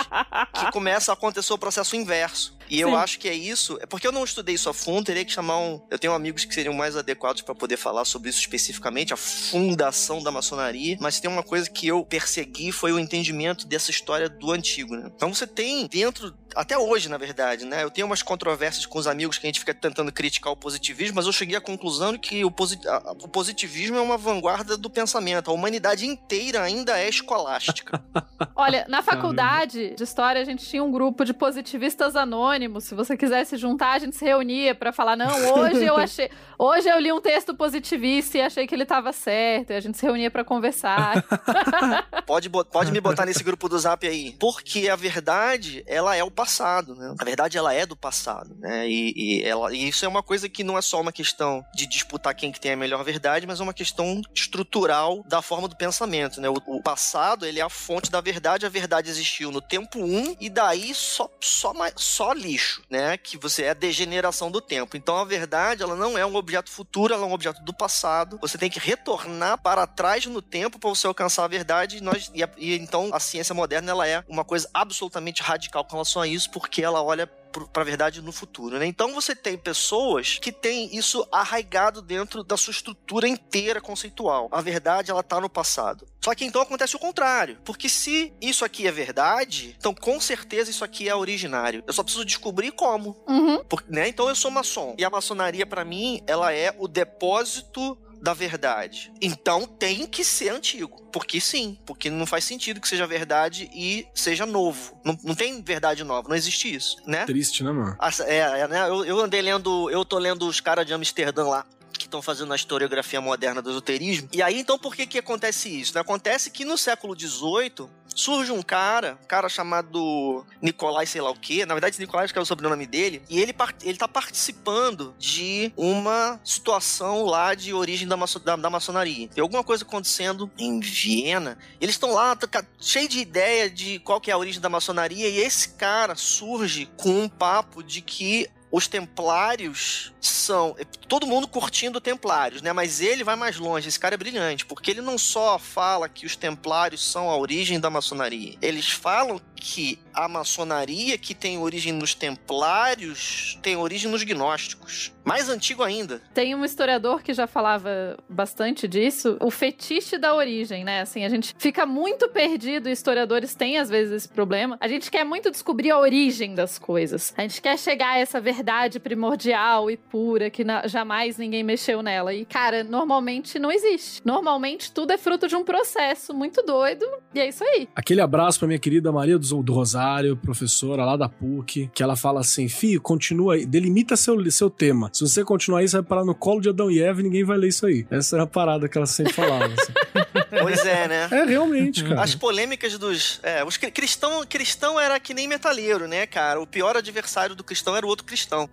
que 0.54 0.72
começa 0.72 1.12
a 1.12 1.14
acontecer 1.14 1.52
o 1.52 1.58
processo 1.58 1.96
inverso. 1.96 2.56
E 2.70 2.80
eu 2.80 2.88
Sim. 2.90 2.94
acho 2.94 3.18
que 3.18 3.28
é 3.28 3.34
isso. 3.34 3.76
É 3.82 3.86
porque 3.86 4.06
eu 4.06 4.12
não 4.12 4.24
estudei 4.24 4.54
isso 4.54 4.68
a 4.70 4.72
fundo, 4.74 5.04
teria 5.04 5.24
que 5.24 5.32
chamar 5.32 5.58
um. 5.58 5.80
Eu 5.90 5.98
tenho 5.98 6.14
amigos 6.14 6.44
que 6.44 6.54
seriam 6.54 6.72
mais 6.72 6.96
adequados 6.96 7.42
para 7.42 7.54
poder 7.54 7.76
falar 7.76 8.04
sobre 8.06 8.30
isso 8.30 8.38
especificamente, 8.40 9.12
a 9.12 9.16
fundação 9.16 10.22
da 10.22 10.30
maçonaria. 10.30 10.96
Mas 11.00 11.20
tem 11.20 11.30
uma 11.30 11.42
coisa 11.42 11.68
que 11.68 11.86
eu 11.86 12.04
persegui 12.04 12.72
foi 12.72 12.92
o 12.92 12.98
entendimento 12.98 13.66
dessa 13.66 13.90
história 13.90 14.28
do 14.28 14.50
antigo, 14.52 14.96
né? 14.96 15.10
Então 15.14 15.34
você 15.34 15.46
tem 15.46 15.86
dentro. 15.86 16.32
Até 16.54 16.76
hoje, 16.78 17.08
na 17.08 17.18
verdade, 17.18 17.64
né? 17.64 17.82
Eu 17.82 17.90
tenho 17.90 18.06
umas 18.06 18.22
controvérsias 18.22 18.86
com 18.86 18.98
os 18.98 19.06
amigos 19.06 19.38
que 19.38 19.46
a 19.46 19.48
gente 19.48 19.60
fica 19.60 19.72
tentando 19.74 20.12
criticar 20.12 20.52
o 20.52 20.56
positivismo, 20.56 21.16
mas 21.16 21.26
eu 21.26 21.32
cheguei 21.32 21.56
à 21.56 21.60
conclusão 21.60 22.12
de 22.12 22.18
que 22.18 22.44
o, 22.44 22.48
a- 22.88 23.12
o 23.22 23.28
positivismo 23.28 23.96
é 23.96 24.00
uma 24.00 24.16
vanguarda 24.18 24.76
do 24.76 24.88
pensamento. 24.90 25.50
A 25.50 25.54
humanidade 25.54 26.06
inteira 26.06 26.62
ainda 26.62 26.98
é 26.98 27.08
escolástica. 27.08 28.02
Olha, 28.56 28.84
na 28.88 29.02
faculdade 29.02 29.94
de 29.94 30.02
história 30.02 30.40
a 30.40 30.44
gente 30.44 30.64
tinha 30.66 30.82
um 30.84 30.90
grupo 30.90 31.24
de 31.24 31.32
positivistas 31.32 32.16
anônimos. 32.16 32.84
Se 32.84 32.94
você 32.94 33.16
quisesse 33.16 33.56
juntar, 33.56 33.92
a 33.92 33.98
gente 33.98 34.16
se 34.16 34.24
reunia 34.24 34.74
pra 34.74 34.92
falar: 34.92 35.16
não, 35.16 35.34
hoje 35.54 35.84
eu 35.84 35.96
achei. 35.98 36.30
Hoje 36.58 36.88
eu 36.88 36.98
li 36.98 37.12
um 37.12 37.20
texto 37.20 37.54
positivista 37.54 38.38
e 38.38 38.42
achei 38.42 38.66
que 38.66 38.74
ele 38.74 38.84
tava 38.84 39.12
certo. 39.12 39.70
E 39.70 39.74
a 39.74 39.80
gente 39.80 39.96
se 39.98 40.04
reunia 40.06 40.30
pra 40.30 40.44
conversar. 40.44 41.24
Pode, 42.26 42.48
pode 42.48 42.92
me 42.92 43.00
botar 43.00 43.26
nesse 43.26 43.42
grupo 43.42 43.68
do 43.68 43.78
Zap 43.78 44.06
aí. 44.06 44.34
Porque 44.38 44.88
a 44.88 44.96
verdade, 44.96 45.82
ela 45.86 46.16
é 46.16 46.22
o 46.24 46.30
passado, 46.42 46.96
né? 46.96 47.14
A 47.16 47.24
verdade, 47.24 47.56
ela 47.56 47.72
é 47.72 47.86
do 47.86 47.94
passado, 47.94 48.56
né? 48.58 48.88
E, 48.88 49.12
e 49.16 49.42
ela, 49.44 49.72
e 49.72 49.88
isso 49.88 50.04
é 50.04 50.08
uma 50.08 50.24
coisa 50.24 50.48
que 50.48 50.64
não 50.64 50.76
é 50.76 50.82
só 50.82 51.00
uma 51.00 51.12
questão 51.12 51.64
de 51.72 51.86
disputar 51.86 52.34
quem 52.34 52.50
que 52.50 52.60
tem 52.60 52.72
a 52.72 52.76
melhor 52.76 53.04
verdade, 53.04 53.46
mas 53.46 53.60
é 53.60 53.62
uma 53.62 53.72
questão 53.72 54.20
estrutural 54.34 55.22
da 55.28 55.40
forma 55.40 55.68
do 55.68 55.76
pensamento, 55.76 56.40
né? 56.40 56.48
O, 56.48 56.56
o 56.66 56.82
passado, 56.82 57.46
ele 57.46 57.60
é 57.60 57.62
a 57.62 57.68
fonte 57.68 58.10
da 58.10 58.20
verdade. 58.20 58.66
A 58.66 58.68
verdade 58.68 59.08
existiu 59.08 59.52
no 59.52 59.60
tempo 59.60 60.00
1 60.00 60.36
e 60.40 60.50
daí 60.50 60.92
só, 60.94 61.30
só, 61.40 61.72
só 61.94 62.32
lixo, 62.32 62.82
né? 62.90 63.16
Que 63.16 63.38
você 63.38 63.62
é 63.64 63.70
a 63.70 63.74
degeneração 63.74 64.50
do 64.50 64.60
tempo. 64.60 64.96
Então, 64.96 65.16
a 65.16 65.24
verdade, 65.24 65.84
ela 65.84 65.94
não 65.94 66.18
é 66.18 66.26
um 66.26 66.34
objeto 66.34 66.70
futuro, 66.70 67.14
ela 67.14 67.24
é 67.24 67.28
um 67.28 67.32
objeto 67.32 67.62
do 67.62 67.72
passado. 67.72 68.36
Você 68.40 68.58
tem 68.58 68.68
que 68.68 68.80
retornar 68.80 69.62
para 69.62 69.86
trás 69.86 70.26
no 70.26 70.42
tempo 70.42 70.78
para 70.78 70.90
você 70.90 71.06
alcançar 71.06 71.44
a 71.44 71.48
verdade. 71.48 71.98
E, 71.98 72.00
nós, 72.00 72.32
e, 72.34 72.42
e 72.58 72.74
então 72.78 73.10
a 73.12 73.20
ciência 73.20 73.54
moderna 73.54 73.92
ela 73.92 74.08
é 74.08 74.24
uma 74.28 74.44
coisa 74.44 74.68
absolutamente 74.74 75.40
radical 75.40 75.84
com 75.84 75.92
relação 75.92 76.20
a 76.20 76.31
isso, 76.32 76.50
porque 76.50 76.82
ela 76.82 77.02
olha 77.02 77.26
para 77.26 77.82
a 77.82 77.84
verdade 77.84 78.22
no 78.22 78.32
futuro, 78.32 78.78
né? 78.78 78.86
Então 78.86 79.12
você 79.12 79.36
tem 79.36 79.58
pessoas 79.58 80.38
que 80.40 80.50
têm 80.50 80.96
isso 80.96 81.26
arraigado 81.30 82.00
dentro 82.00 82.42
da 82.42 82.56
sua 82.56 82.70
estrutura 82.70 83.28
inteira 83.28 83.78
conceitual. 83.78 84.48
A 84.50 84.62
verdade 84.62 85.10
ela 85.10 85.22
tá 85.22 85.38
no 85.38 85.50
passado. 85.50 86.06
Só 86.24 86.34
que 86.34 86.46
então 86.46 86.62
acontece 86.62 86.96
o 86.96 86.98
contrário, 86.98 87.58
porque 87.62 87.90
se 87.90 88.32
isso 88.40 88.64
aqui 88.64 88.86
é 88.86 88.90
verdade, 88.90 89.76
então 89.78 89.92
com 89.94 90.18
certeza 90.18 90.70
isso 90.70 90.82
aqui 90.82 91.10
é 91.10 91.14
originário. 91.14 91.84
Eu 91.86 91.92
só 91.92 92.02
preciso 92.02 92.24
descobrir 92.24 92.72
como. 92.72 93.22
Uhum. 93.28 93.62
Por- 93.64 93.84
né? 93.86 94.08
Então 94.08 94.30
eu 94.30 94.34
sou 94.34 94.50
maçom. 94.50 94.94
E 94.98 95.04
a 95.04 95.10
maçonaria, 95.10 95.66
pra 95.66 95.84
mim, 95.84 96.22
ela 96.26 96.54
é 96.54 96.74
o 96.78 96.88
depósito 96.88 97.98
da 98.22 98.32
verdade. 98.32 99.12
Então 99.20 99.66
tem 99.66 100.06
que 100.06 100.22
ser 100.22 100.50
antigo. 100.50 101.02
Porque 101.12 101.40
sim. 101.40 101.76
Porque 101.84 102.08
não 102.08 102.24
faz 102.24 102.44
sentido 102.44 102.80
que 102.80 102.86
seja 102.86 103.04
verdade 103.04 103.68
e 103.74 104.06
seja 104.14 104.46
novo. 104.46 104.96
Não, 105.04 105.18
não 105.24 105.34
tem 105.34 105.60
verdade 105.60 106.04
nova. 106.04 106.28
Não 106.28 106.36
existe 106.36 106.72
isso, 106.72 106.96
né? 107.04 107.26
Triste, 107.26 107.64
né, 107.64 107.72
mano? 107.72 107.96
É, 108.26 108.36
é, 108.38 108.68
né? 108.68 108.88
Eu, 108.88 109.04
eu 109.04 109.20
andei 109.20 109.42
lendo. 109.42 109.90
Eu 109.90 110.04
tô 110.04 110.18
lendo 110.18 110.46
os 110.46 110.60
caras 110.60 110.86
de 110.86 110.94
Amsterdã 110.94 111.44
lá. 111.48 111.66
Que 111.92 112.06
estão 112.06 112.22
fazendo 112.22 112.52
a 112.52 112.56
historiografia 112.56 113.20
moderna 113.20 113.62
do 113.62 113.70
esoterismo. 113.70 114.28
E 114.32 114.42
aí, 114.42 114.58
então, 114.58 114.78
por 114.78 114.94
que 114.94 115.06
que 115.06 115.18
acontece 115.18 115.68
isso? 115.68 115.94
né? 115.94 116.00
Acontece 116.00 116.50
que 116.50 116.64
no 116.64 116.76
século 116.76 117.18
XVIII 117.18 117.88
surge 118.14 118.52
um 118.52 118.62
cara, 118.62 119.18
um 119.22 119.26
cara 119.26 119.48
chamado 119.48 120.44
Nicolai, 120.60 121.06
sei 121.06 121.20
lá 121.20 121.30
o 121.30 121.34
quê. 121.38 121.64
Na 121.64 121.74
verdade, 121.74 121.96
acho 122.02 122.32
que 122.32 122.38
é 122.38 122.42
o 122.42 122.46
sobrenome 122.46 122.86
dele. 122.86 123.22
E 123.28 123.40
ele, 123.40 123.54
ele 123.82 123.96
tá 123.98 124.06
participando 124.06 125.14
de 125.18 125.72
uma 125.76 126.38
situação 126.44 127.24
lá 127.24 127.54
de 127.54 127.72
origem 127.72 128.06
da, 128.06 128.16
maço- 128.16 128.38
da, 128.38 128.56
da 128.56 128.68
maçonaria. 128.70 129.28
Tem 129.28 129.40
alguma 129.42 129.64
coisa 129.64 129.84
acontecendo 129.84 130.50
em 130.58 130.80
Viena. 130.80 131.56
Eles 131.80 131.94
estão 131.94 132.12
lá, 132.12 132.36
tá 132.36 132.64
cheio 132.80 133.08
de 133.08 133.18
ideia 133.20 133.70
de 133.70 133.98
qual 134.00 134.20
que 134.20 134.30
é 134.30 134.34
a 134.34 134.38
origem 134.38 134.60
da 134.60 134.68
maçonaria. 134.68 135.28
E 135.28 135.38
esse 135.38 135.70
cara 135.70 136.14
surge 136.14 136.90
com 136.96 137.22
um 137.22 137.28
papo 137.28 137.82
de 137.82 138.00
que 138.02 138.48
os 138.72 138.88
templários 138.88 140.14
são. 140.18 140.74
Todo 141.06 141.26
mundo 141.26 141.46
curtindo 141.46 142.00
templários, 142.00 142.62
né? 142.62 142.72
Mas 142.72 143.02
ele 143.02 143.22
vai 143.22 143.36
mais 143.36 143.58
longe. 143.58 143.86
Esse 143.86 144.00
cara 144.00 144.14
é 144.14 144.18
brilhante, 144.18 144.64
porque 144.64 144.90
ele 144.90 145.02
não 145.02 145.18
só 145.18 145.58
fala 145.58 146.08
que 146.08 146.24
os 146.24 146.34
templários 146.34 147.04
são 147.04 147.28
a 147.28 147.36
origem 147.36 147.78
da 147.78 147.90
maçonaria. 147.90 148.56
Eles 148.62 148.90
falam 148.90 149.38
que 149.54 149.98
a 150.14 150.26
maçonaria 150.26 151.18
que 151.18 151.34
tem 151.34 151.58
origem 151.58 151.92
nos 151.92 152.14
templários 152.14 153.58
tem 153.62 153.76
origem 153.76 154.10
nos 154.10 154.22
gnósticos. 154.22 155.11
Mais 155.24 155.48
antigo 155.48 155.82
ainda. 155.82 156.20
Tem 156.34 156.54
um 156.54 156.64
historiador 156.64 157.22
que 157.22 157.32
já 157.32 157.46
falava 157.46 158.16
bastante 158.28 158.88
disso, 158.88 159.36
o 159.40 159.50
fetiche 159.50 160.18
da 160.18 160.34
origem, 160.34 160.84
né? 160.84 161.00
Assim, 161.02 161.24
a 161.24 161.28
gente 161.28 161.54
fica 161.58 161.86
muito 161.86 162.28
perdido, 162.28 162.88
e 162.88 162.92
historiadores 162.92 163.54
têm 163.54 163.78
às 163.78 163.88
vezes 163.88 164.12
esse 164.12 164.28
problema. 164.28 164.76
A 164.80 164.88
gente 164.88 165.10
quer 165.10 165.24
muito 165.24 165.50
descobrir 165.50 165.90
a 165.90 165.98
origem 165.98 166.54
das 166.54 166.78
coisas. 166.78 167.32
A 167.36 167.42
gente 167.42 167.60
quer 167.62 167.78
chegar 167.78 168.10
a 168.14 168.18
essa 168.18 168.40
verdade 168.40 168.98
primordial 168.98 169.90
e 169.90 169.96
pura 169.96 170.50
que 170.50 170.64
na- 170.64 170.86
jamais 170.88 171.36
ninguém 171.38 171.62
mexeu 171.62 172.02
nela. 172.02 172.34
E, 172.34 172.44
cara, 172.44 172.82
normalmente 172.82 173.58
não 173.58 173.70
existe. 173.70 174.20
Normalmente 174.24 174.90
tudo 174.92 175.12
é 175.12 175.18
fruto 175.18 175.46
de 175.46 175.54
um 175.54 175.64
processo 175.64 176.34
muito 176.34 176.62
doido, 176.62 177.06
e 177.34 177.40
é 177.40 177.48
isso 177.48 177.62
aí. 177.64 177.88
Aquele 177.94 178.20
abraço 178.20 178.58
pra 178.58 178.66
minha 178.68 178.78
querida 178.80 179.12
Maria 179.12 179.38
do, 179.38 179.62
do 179.62 179.72
Rosário, 179.72 180.36
professora 180.36 181.04
lá 181.04 181.16
da 181.16 181.28
PUC, 181.28 181.90
que 181.94 182.02
ela 182.02 182.16
fala 182.16 182.40
assim: 182.40 182.68
Fih, 182.68 182.98
continua 182.98 183.54
aí, 183.54 183.64
delimita 183.66 184.16
seu, 184.16 184.50
seu 184.50 184.68
tema. 184.70 185.10
Se 185.12 185.20
você 185.20 185.44
continuar 185.44 185.80
aí, 185.80 185.88
você 185.88 185.96
vai 185.98 186.02
parar 186.04 186.24
no 186.24 186.34
colo 186.34 186.60
de 186.60 186.68
Adão 186.70 186.90
e 186.90 187.00
Eva 187.02 187.20
e 187.20 187.22
ninguém 187.24 187.44
vai 187.44 187.58
ler 187.58 187.68
isso 187.68 187.84
aí. 187.86 188.06
Essa 188.10 188.36
era 188.36 188.44
a 188.44 188.46
parada 188.46 188.88
que 188.88 188.96
ela 188.96 189.06
sempre 189.06 189.32
falava. 189.32 189.66
assim. 189.66 189.92
Pois 190.62 190.84
é, 190.84 191.08
né? 191.08 191.28
É, 191.30 191.44
realmente, 191.44 192.04
cara. 192.04 192.22
As 192.22 192.34
polêmicas 192.34 192.96
dos. 192.98 193.40
É, 193.42 193.64
os 193.64 193.76
cri- 193.78 193.90
cristão, 193.90 194.44
cristão 194.46 195.00
era 195.00 195.18
que 195.18 195.32
nem 195.32 195.48
metalheiro, 195.48 196.06
né, 196.06 196.26
cara? 196.26 196.60
O 196.60 196.66
pior 196.66 196.94
adversário 196.96 197.54
do 197.56 197.64
cristão 197.64 197.96
era 197.96 198.04
o 198.04 198.08
outro 198.08 198.24
cristão. 198.24 198.68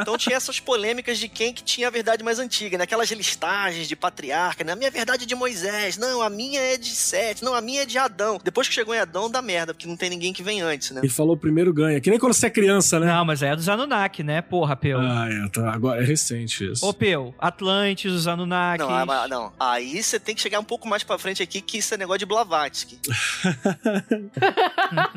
Então 0.00 0.16
tinha 0.16 0.36
essas 0.36 0.58
polêmicas 0.58 1.18
de 1.18 1.28
quem 1.28 1.52
que 1.52 1.62
tinha 1.62 1.86
a 1.88 1.90
verdade 1.90 2.24
mais 2.24 2.38
antiga, 2.38 2.78
né? 2.78 2.84
Aquelas 2.84 3.10
listagens 3.10 3.86
de 3.86 3.94
patriarca, 3.94 4.64
né? 4.64 4.72
A 4.72 4.76
minha 4.76 4.90
verdade 4.90 5.24
é 5.24 5.26
de 5.26 5.34
Moisés, 5.34 5.96
não, 5.98 6.22
a 6.22 6.30
minha 6.30 6.60
é 6.60 6.76
de 6.78 6.88
Sete, 6.88 7.44
não, 7.44 7.54
a 7.54 7.60
minha 7.60 7.82
é 7.82 7.86
de 7.86 7.98
Adão. 7.98 8.40
Depois 8.42 8.66
que 8.66 8.74
chegou 8.74 8.94
em 8.94 8.98
Adão, 8.98 9.30
dá 9.30 9.42
merda, 9.42 9.74
porque 9.74 9.86
não 9.86 9.96
tem 9.96 10.08
ninguém 10.10 10.32
que 10.32 10.42
vem 10.42 10.60
antes, 10.62 10.90
né? 10.92 11.00
Ele 11.02 11.10
falou 11.12 11.36
primeiro 11.36 11.72
ganha. 11.74 12.00
Que 12.00 12.08
nem 12.10 12.18
quando 12.18 12.32
você 12.32 12.46
é 12.46 12.50
criança, 12.50 12.98
né? 12.98 13.06
Não, 13.06 13.24
mas 13.24 13.42
é 13.42 13.54
dos 13.54 13.68
Anunnaki, 13.68 14.22
né? 14.22 14.40
Porra, 14.42 14.74
Peu. 14.76 14.98
Ah, 14.98 15.28
é, 15.30 15.48
tá. 15.50 15.77
Agora 15.78 16.02
é 16.02 16.04
recente 16.04 16.72
isso. 16.72 16.84
Ô, 16.84 16.92
Peu, 16.92 17.32
Atlantes, 17.38 18.10
os 18.12 18.26
Anunnakis. 18.26 18.84
Não, 18.84 18.92
ah, 18.92 19.06
mas- 19.06 19.30
não, 19.30 19.52
aí 19.60 20.02
você 20.02 20.18
tem 20.18 20.34
que 20.34 20.40
chegar 20.40 20.58
um 20.58 20.64
pouco 20.64 20.88
mais 20.88 21.04
pra 21.04 21.16
frente 21.18 21.40
aqui, 21.40 21.60
que 21.60 21.78
isso 21.78 21.94
é 21.94 21.96
negócio 21.96 22.18
de 22.18 22.26
Blavatsky. 22.26 22.98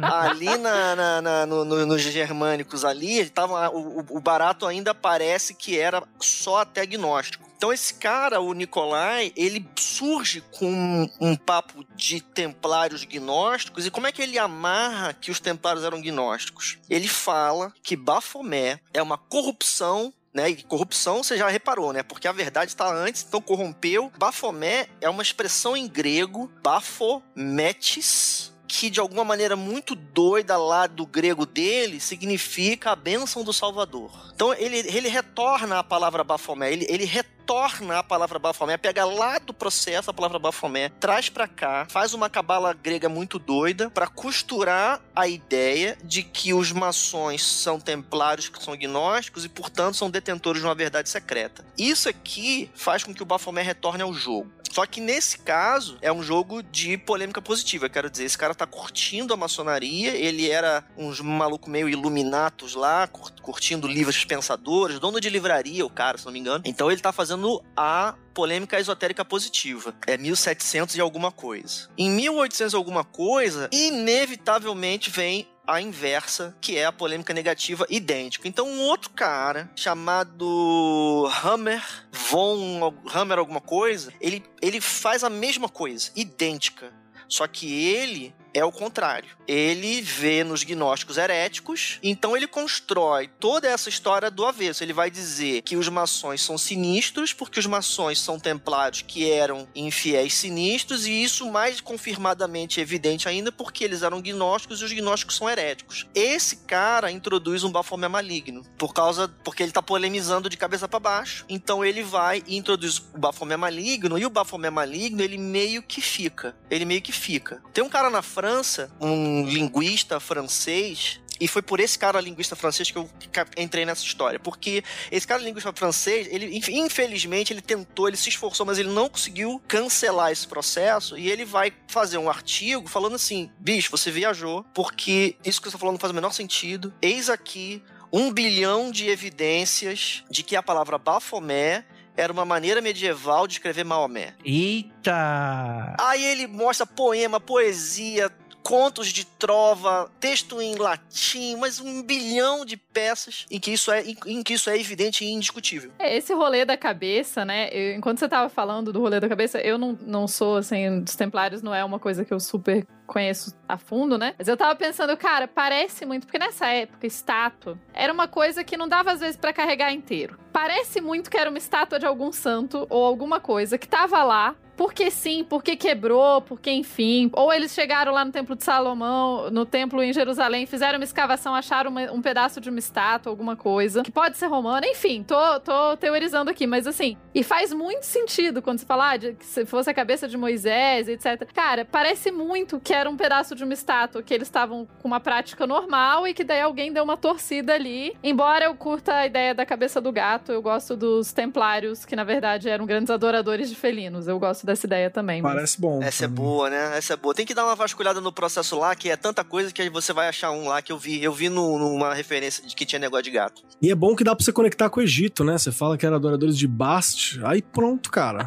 ali 0.01 0.57
na, 0.57 0.95
na- 0.95 1.21
na- 1.21 1.45
no- 1.45 1.65
no- 1.65 1.85
nos 1.85 2.01
germânicos 2.01 2.85
ali, 2.85 3.29
tava, 3.29 3.69
o, 3.69 3.99
o- 4.01 4.17
o 4.17 4.21
barato 4.21 4.65
ainda 4.67 4.93
parece 4.93 5.53
que 5.55 5.77
era 5.79 6.03
só 6.19 6.59
até 6.61 6.85
gnóstico. 6.85 7.49
Então 7.57 7.71
esse 7.71 7.93
cara, 7.93 8.41
o 8.41 8.53
Nicolai, 8.53 9.31
ele 9.35 9.67
surge 9.77 10.41
com 10.51 11.07
um 11.19 11.35
papo 11.35 11.85
de 11.95 12.19
templários 12.19 13.03
gnósticos. 13.03 13.85
E 13.85 13.91
como 13.91 14.07
é 14.07 14.11
que 14.11 14.21
ele 14.21 14.39
amarra 14.39 15.13
que 15.13 15.29
os 15.29 15.39
templários 15.39 15.83
eram 15.83 16.01
gnósticos? 16.01 16.79
Ele 16.89 17.07
fala 17.07 17.71
que 17.83 17.95
Bafomé 17.95 18.79
é 18.91 19.01
uma 19.01 19.17
corrupção 19.17 20.11
né? 20.33 20.49
E 20.49 20.63
corrupção 20.63 21.23
você 21.23 21.37
já 21.37 21.47
reparou, 21.47 21.93
né? 21.93 22.03
Porque 22.03 22.27
a 22.27 22.31
verdade 22.31 22.71
está 22.71 22.91
antes, 22.91 23.25
então 23.27 23.41
corrompeu. 23.41 24.11
Bafomé 24.17 24.87
é 24.99 25.09
uma 25.09 25.23
expressão 25.23 25.75
em 25.75 25.87
grego, 25.87 26.51
bafometes, 26.63 28.50
que 28.71 28.89
de 28.89 29.01
alguma 29.01 29.25
maneira 29.25 29.57
muito 29.57 29.95
doida 29.95 30.55
lá 30.55 30.87
do 30.87 31.05
grego 31.05 31.45
dele 31.45 31.99
significa 31.99 32.91
a 32.91 32.95
bênção 32.95 33.43
do 33.43 33.51
Salvador. 33.51 34.09
Então 34.33 34.53
ele, 34.53 34.77
ele 34.77 35.09
retorna 35.09 35.79
a 35.79 35.83
palavra 35.83 36.23
Bafomé, 36.23 36.71
ele, 36.71 36.87
ele 36.87 37.03
retorna 37.03 37.99
a 37.99 38.03
palavra 38.03 38.39
Bafomé, 38.39 38.77
pega 38.77 39.03
lá 39.03 39.39
do 39.39 39.53
processo 39.53 40.09
a 40.09 40.13
palavra 40.13 40.39
Bafomé, 40.39 40.87
traz 40.87 41.27
pra 41.27 41.49
cá, 41.49 41.85
faz 41.89 42.13
uma 42.13 42.29
cabala 42.29 42.73
grega 42.73 43.09
muito 43.09 43.37
doida 43.37 43.89
pra 43.89 44.07
costurar 44.07 45.01
a 45.13 45.27
ideia 45.27 45.97
de 46.01 46.23
que 46.23 46.53
os 46.53 46.71
maçons 46.71 47.43
são 47.43 47.77
templários 47.77 48.47
que 48.47 48.63
são 48.63 48.77
gnósticos 48.77 49.43
e, 49.43 49.49
portanto, 49.49 49.97
são 49.97 50.09
detentores 50.09 50.61
de 50.61 50.67
uma 50.67 50.75
verdade 50.75 51.09
secreta. 51.09 51.65
Isso 51.77 52.07
aqui 52.07 52.71
faz 52.73 53.03
com 53.03 53.13
que 53.13 53.21
o 53.21 53.25
Bafomé 53.25 53.63
retorne 53.63 54.01
ao 54.01 54.13
jogo. 54.13 54.49
Só 54.71 54.85
que 54.85 55.01
nesse 55.01 55.39
caso 55.39 55.97
é 56.01 56.11
um 56.11 56.23
jogo 56.23 56.63
de 56.63 56.97
polêmica 56.97 57.41
positiva. 57.41 57.89
Quero 57.89 58.09
dizer, 58.09 58.23
esse 58.25 58.37
cara 58.37 58.55
tá 58.55 58.65
curtindo 58.65 59.33
a 59.33 59.37
maçonaria, 59.37 60.15
ele 60.15 60.49
era 60.49 60.83
uns 60.97 61.19
maluco 61.19 61.69
meio 61.69 61.89
iluminatos 61.89 62.73
lá, 62.75 63.07
cur- 63.07 63.31
curtindo 63.41 63.87
livros 63.87 64.23
pensadores, 64.23 64.99
dono 64.99 65.19
de 65.19 65.29
livraria, 65.29 65.85
o 65.85 65.89
cara, 65.89 66.17
se 66.17 66.25
não 66.25 66.31
me 66.31 66.39
engano. 66.39 66.63
Então 66.65 66.91
ele 66.91 67.01
tá 67.01 67.11
fazendo 67.11 67.61
a 67.75 68.15
polêmica 68.33 68.79
esotérica 68.79 69.25
positiva. 69.25 69.93
É 70.07 70.17
1700 70.17 70.95
e 70.95 71.01
alguma 71.01 71.31
coisa. 71.31 71.89
Em 71.97 72.09
1800 72.09 72.73
e 72.73 72.75
alguma 72.77 73.03
coisa, 73.03 73.69
inevitavelmente 73.71 75.09
vem 75.09 75.47
a 75.75 75.81
inversa, 75.81 76.55
que 76.59 76.77
é 76.77 76.85
a 76.85 76.91
polêmica 76.91 77.33
negativa 77.33 77.85
idêntica. 77.89 78.47
Então, 78.47 78.67
um 78.67 78.81
outro 78.81 79.09
cara 79.11 79.71
chamado 79.75 81.29
Hammer, 81.43 81.83
von 82.11 82.93
Hammer 83.13 83.37
alguma 83.37 83.61
coisa, 83.61 84.13
ele, 84.19 84.43
ele 84.61 84.81
faz 84.81 85.23
a 85.23 85.29
mesma 85.29 85.69
coisa, 85.69 86.11
idêntica. 86.15 86.93
Só 87.27 87.47
que 87.47 87.85
ele 87.85 88.33
é 88.53 88.63
o 88.63 88.71
contrário. 88.71 89.29
Ele 89.47 90.01
vê 90.01 90.43
nos 90.43 90.63
gnósticos 90.63 91.17
heréticos, 91.17 91.99
então 92.01 92.35
ele 92.35 92.47
constrói 92.47 93.29
toda 93.39 93.67
essa 93.67 93.89
história 93.89 94.31
do 94.31 94.45
avesso. 94.45 94.83
Ele 94.83 94.93
vai 94.93 95.09
dizer 95.09 95.61
que 95.61 95.75
os 95.75 95.89
maçons 95.89 96.41
são 96.41 96.57
sinistros, 96.57 97.33
porque 97.33 97.59
os 97.59 97.65
maçons 97.65 98.19
são 98.19 98.39
templários 98.39 99.01
que 99.01 99.29
eram 99.29 99.67
infiéis 99.75 100.33
sinistros, 100.33 101.05
e 101.05 101.23
isso 101.23 101.49
mais 101.51 101.81
confirmadamente 101.81 102.79
evidente 102.79 103.27
ainda 103.27 103.51
porque 103.51 103.83
eles 103.83 104.03
eram 104.03 104.21
gnósticos 104.21 104.81
e 104.81 104.85
os 104.85 104.93
gnósticos 104.93 105.35
são 105.35 105.49
heréticos. 105.49 106.07
Esse 106.13 106.57
cara 106.57 107.11
introduz 107.11 107.63
um 107.63 107.71
Bafomé 107.71 108.07
maligno, 108.07 108.63
por 108.77 108.93
causa 108.93 109.27
porque 109.43 109.63
ele 109.63 109.71
tá 109.71 109.81
polemizando 109.81 110.49
de 110.49 110.57
cabeça 110.57 110.87
para 110.87 110.99
baixo. 110.99 111.45
Então 111.49 111.83
ele 111.83 112.03
vai 112.03 112.43
e 112.47 112.57
introduz 112.57 112.99
o 113.13 113.17
Bafomé 113.17 113.57
maligno, 113.57 114.17
e 114.17 114.25
o 114.25 114.29
Bafomé 114.29 114.69
maligno 114.69 115.21
ele 115.21 115.37
meio 115.37 115.81
que 115.81 116.01
fica. 116.01 116.55
Ele 116.69 116.85
meio 116.85 117.01
que 117.01 117.11
fica. 117.11 117.61
Tem 117.73 117.83
um 117.83 117.89
cara 117.89 118.09
na 118.09 118.21
França, 118.41 118.91
um 118.99 119.45
linguista 119.45 120.19
francês, 120.19 121.19
e 121.39 121.47
foi 121.47 121.61
por 121.61 121.79
esse 121.79 121.99
cara 121.99 122.19
linguista 122.19 122.55
francês 122.55 122.89
que 122.89 122.97
eu 122.97 123.07
entrei 123.55 123.85
nessa 123.85 124.03
história. 124.03 124.39
Porque 124.39 124.83
esse 125.11 125.27
cara 125.27 125.43
linguista 125.43 125.71
francês, 125.73 126.27
ele 126.31 126.57
inf- 126.57 126.69
infelizmente 126.69 127.53
ele 127.53 127.61
tentou, 127.61 128.07
ele 128.07 128.17
se 128.17 128.29
esforçou, 128.29 128.65
mas 128.65 128.79
ele 128.79 128.89
não 128.89 129.07
conseguiu 129.07 129.61
cancelar 129.67 130.31
esse 130.31 130.47
processo. 130.47 131.15
E 131.15 131.29
ele 131.29 131.45
vai 131.45 131.71
fazer 131.87 132.17
um 132.17 132.31
artigo 132.31 132.87
falando 132.87 133.15
assim: 133.15 133.51
bicho, 133.59 133.91
você 133.91 134.09
viajou, 134.09 134.65
porque 134.73 135.35
isso 135.45 135.61
que 135.61 135.67
você 135.67 135.73
tá 135.73 135.77
falando 135.77 135.93
não 135.93 135.99
faz 135.99 136.09
o 136.09 136.15
menor 136.15 136.33
sentido. 136.33 136.91
Eis 136.99 137.29
aqui 137.29 137.83
um 138.11 138.33
bilhão 138.33 138.89
de 138.89 139.07
evidências 139.07 140.23
de 140.31 140.41
que 140.41 140.55
a 140.55 140.63
palavra 140.63 140.97
Bafomé 140.97 141.85
era 142.15 142.31
uma 142.31 142.45
maneira 142.45 142.81
medieval 142.81 143.47
de 143.47 143.53
escrever 143.53 143.83
Maomé. 143.83 144.35
Eita! 144.43 145.95
Aí 145.99 146.23
ele 146.23 146.47
mostra 146.47 146.85
poema, 146.85 147.39
poesia, 147.39 148.31
contos 148.61 149.09
de 149.09 149.25
trova, 149.25 150.11
texto 150.19 150.61
em 150.61 150.75
latim, 150.75 151.55
mas 151.57 151.79
um 151.79 152.03
bilhão 152.03 152.65
de 152.65 152.77
peças 152.93 153.45
em 153.49 153.59
que 153.59 153.71
isso 153.71 153.91
é, 153.91 154.01
em, 154.03 154.15
em 154.27 154.43
que 154.43 154.53
isso 154.53 154.69
é 154.69 154.77
evidente 154.79 155.23
e 155.25 155.31
indiscutível. 155.31 155.91
É, 155.99 156.15
esse 156.15 156.33
rolê 156.33 156.65
da 156.65 156.77
cabeça, 156.77 157.43
né? 157.45 157.69
eu- 157.71 157.95
enquanto 157.95 158.19
você 158.19 158.27
tava 158.27 158.49
falando 158.49 158.91
do 158.93 158.99
rolê 158.99 159.19
da 159.19 159.29
cabeça, 159.29 159.59
eu 159.59 159.77
não, 159.77 159.97
não 160.01 160.27
sou, 160.27 160.57
assim, 160.57 161.01
dos 161.01 161.15
templários 161.15 161.61
não 161.61 161.73
é 161.73 161.83
uma 161.83 161.99
coisa 161.99 162.23
que 162.25 162.33
eu 162.33 162.39
super 162.39 162.85
conheço 163.07 163.53
a 163.67 163.77
fundo, 163.77 164.17
né? 164.17 164.33
Mas 164.37 164.47
eu 164.47 164.55
tava 164.55 164.73
pensando, 164.75 165.15
cara, 165.17 165.45
parece 165.47 166.05
muito, 166.05 166.25
porque 166.25 166.39
nessa 166.39 166.67
época, 166.67 167.05
estátua 167.05 167.77
era 167.93 168.11
uma 168.13 168.27
coisa 168.27 168.63
que 168.63 168.77
não 168.77 168.87
dava 168.87 169.11
às 169.11 169.19
vezes 169.19 169.35
pra 169.35 169.51
carregar 169.51 169.91
inteiro. 169.91 170.39
Parece 170.53 171.01
muito 171.01 171.29
que 171.29 171.37
era 171.37 171.49
uma 171.49 171.57
estátua 171.57 171.99
de 171.99 172.05
algum 172.05 172.31
santo 172.31 172.87
ou 172.89 173.05
alguma 173.05 173.39
coisa 173.39 173.77
que 173.77 173.87
tava 173.87 174.23
lá. 174.23 174.55
Porque 174.77 175.11
sim, 175.11 175.43
porque 175.43 175.75
quebrou, 175.75 176.41
porque 176.41 176.71
enfim. 176.71 177.29
Ou 177.33 177.53
eles 177.53 177.71
chegaram 177.71 178.11
lá 178.13 178.25
no 178.25 178.31
Templo 178.31 178.55
de 178.55 178.63
Salomão, 178.63 179.51
no 179.51 179.63
templo 179.63 180.01
em 180.01 180.11
Jerusalém, 180.11 180.65
fizeram 180.65 180.97
uma 180.97 181.03
escavação, 181.03 181.53
acharam 181.53 181.91
uma- 181.91 182.11
um 182.11 182.19
pedaço 182.21 182.59
de 182.59 182.69
uma 182.69 182.79
estátua, 182.81 183.31
alguma 183.31 183.55
coisa, 183.55 184.03
que 184.03 184.11
pode 184.11 184.37
ser 184.37 184.47
romana, 184.47 184.85
enfim, 184.87 185.23
tô, 185.23 185.59
tô 185.61 185.95
teorizando 185.97 186.49
aqui, 186.51 186.67
mas 186.67 186.85
assim, 186.85 187.17
e 187.33 187.43
faz 187.43 187.71
muito 187.73 188.03
sentido 188.03 188.61
quando 188.61 188.79
você 188.79 188.85
fala 188.85 189.11
ah, 189.11 189.17
de, 189.17 189.33
que 189.33 189.45
se 189.45 189.65
fosse 189.65 189.89
a 189.89 189.93
cabeça 189.93 190.27
de 190.27 190.35
Moisés, 190.37 191.07
etc. 191.07 191.47
Cara, 191.53 191.85
parece 191.85 192.31
muito 192.31 192.79
que 192.79 192.93
era 192.93 193.09
um 193.09 193.15
pedaço 193.15 193.55
de 193.55 193.63
uma 193.63 193.73
estátua 193.73 194.21
que 194.21 194.33
eles 194.33 194.47
estavam 194.47 194.87
com 195.01 195.07
uma 195.07 195.19
prática 195.19 195.65
normal 195.65 196.27
e 196.27 196.33
que 196.33 196.43
daí 196.43 196.61
alguém 196.61 196.91
deu 196.91 197.03
uma 197.03 197.15
torcida 197.17 197.73
ali. 197.73 198.15
Embora 198.23 198.65
eu 198.65 198.75
curta 198.75 199.13
a 199.15 199.25
ideia 199.25 199.53
da 199.55 199.65
cabeça 199.65 200.01
do 200.01 200.11
gato, 200.11 200.51
eu 200.51 200.61
gosto 200.61 200.95
dos 200.97 201.31
templários, 201.31 202.05
que 202.05 202.15
na 202.15 202.23
verdade 202.23 202.69
eram 202.69 202.85
grandes 202.85 203.09
adoradores 203.09 203.69
de 203.69 203.75
felinos. 203.75 204.27
Eu 204.27 204.39
gosto 204.39 204.65
dessa 204.65 204.85
ideia 204.85 205.09
também. 205.09 205.41
mas- 205.41 205.53
Parece 205.53 205.79
bom. 205.81 206.01
Essa 206.01 206.25
é 206.25 206.27
pra 206.27 206.29
mim. 206.29 206.35
boa, 206.35 206.69
né? 206.69 206.97
Essa 206.97 207.13
é 207.13 207.17
boa. 207.17 207.33
Tem 207.35 207.45
que 207.45 207.53
dar 207.53 207.65
uma 207.65 207.75
vasculhada 207.75 208.19
no 208.21 208.31
processo 208.31 208.77
lá, 208.79 208.95
que 208.95 209.09
é 209.09 209.15
tanta 209.15 209.43
coisa 209.43 209.71
que 209.71 209.89
você 209.89 210.11
vai 210.13 210.27
achar 210.27 210.51
um 210.51 210.67
lá 210.67 210.81
que 210.81 210.91
eu 210.91 210.97
vi. 210.97 211.21
Eu 211.23 211.31
vi 211.33 211.49
no- 211.49 211.77
numa 211.77 212.13
referência 212.13 212.63
de 212.71 212.75
que 212.75 212.85
tinha 212.85 212.99
negócio 212.99 213.23
de 213.23 213.31
gato. 213.31 213.63
E 213.81 213.91
é 213.91 213.95
bom 213.95 214.15
que 214.15 214.23
dá 214.23 214.35
pra 214.35 214.43
você 214.43 214.51
conectar 214.51 214.89
com 214.89 214.99
o 214.99 215.03
Egito, 215.03 215.43
né? 215.43 215.57
Você 215.57 215.71
fala 215.71 215.97
que 215.97 216.05
era 216.05 216.15
adoradores 216.15 216.57
de 216.57 216.67
Bast, 216.67 217.39
aí 217.43 217.61
pronto, 217.61 218.09
cara. 218.09 218.45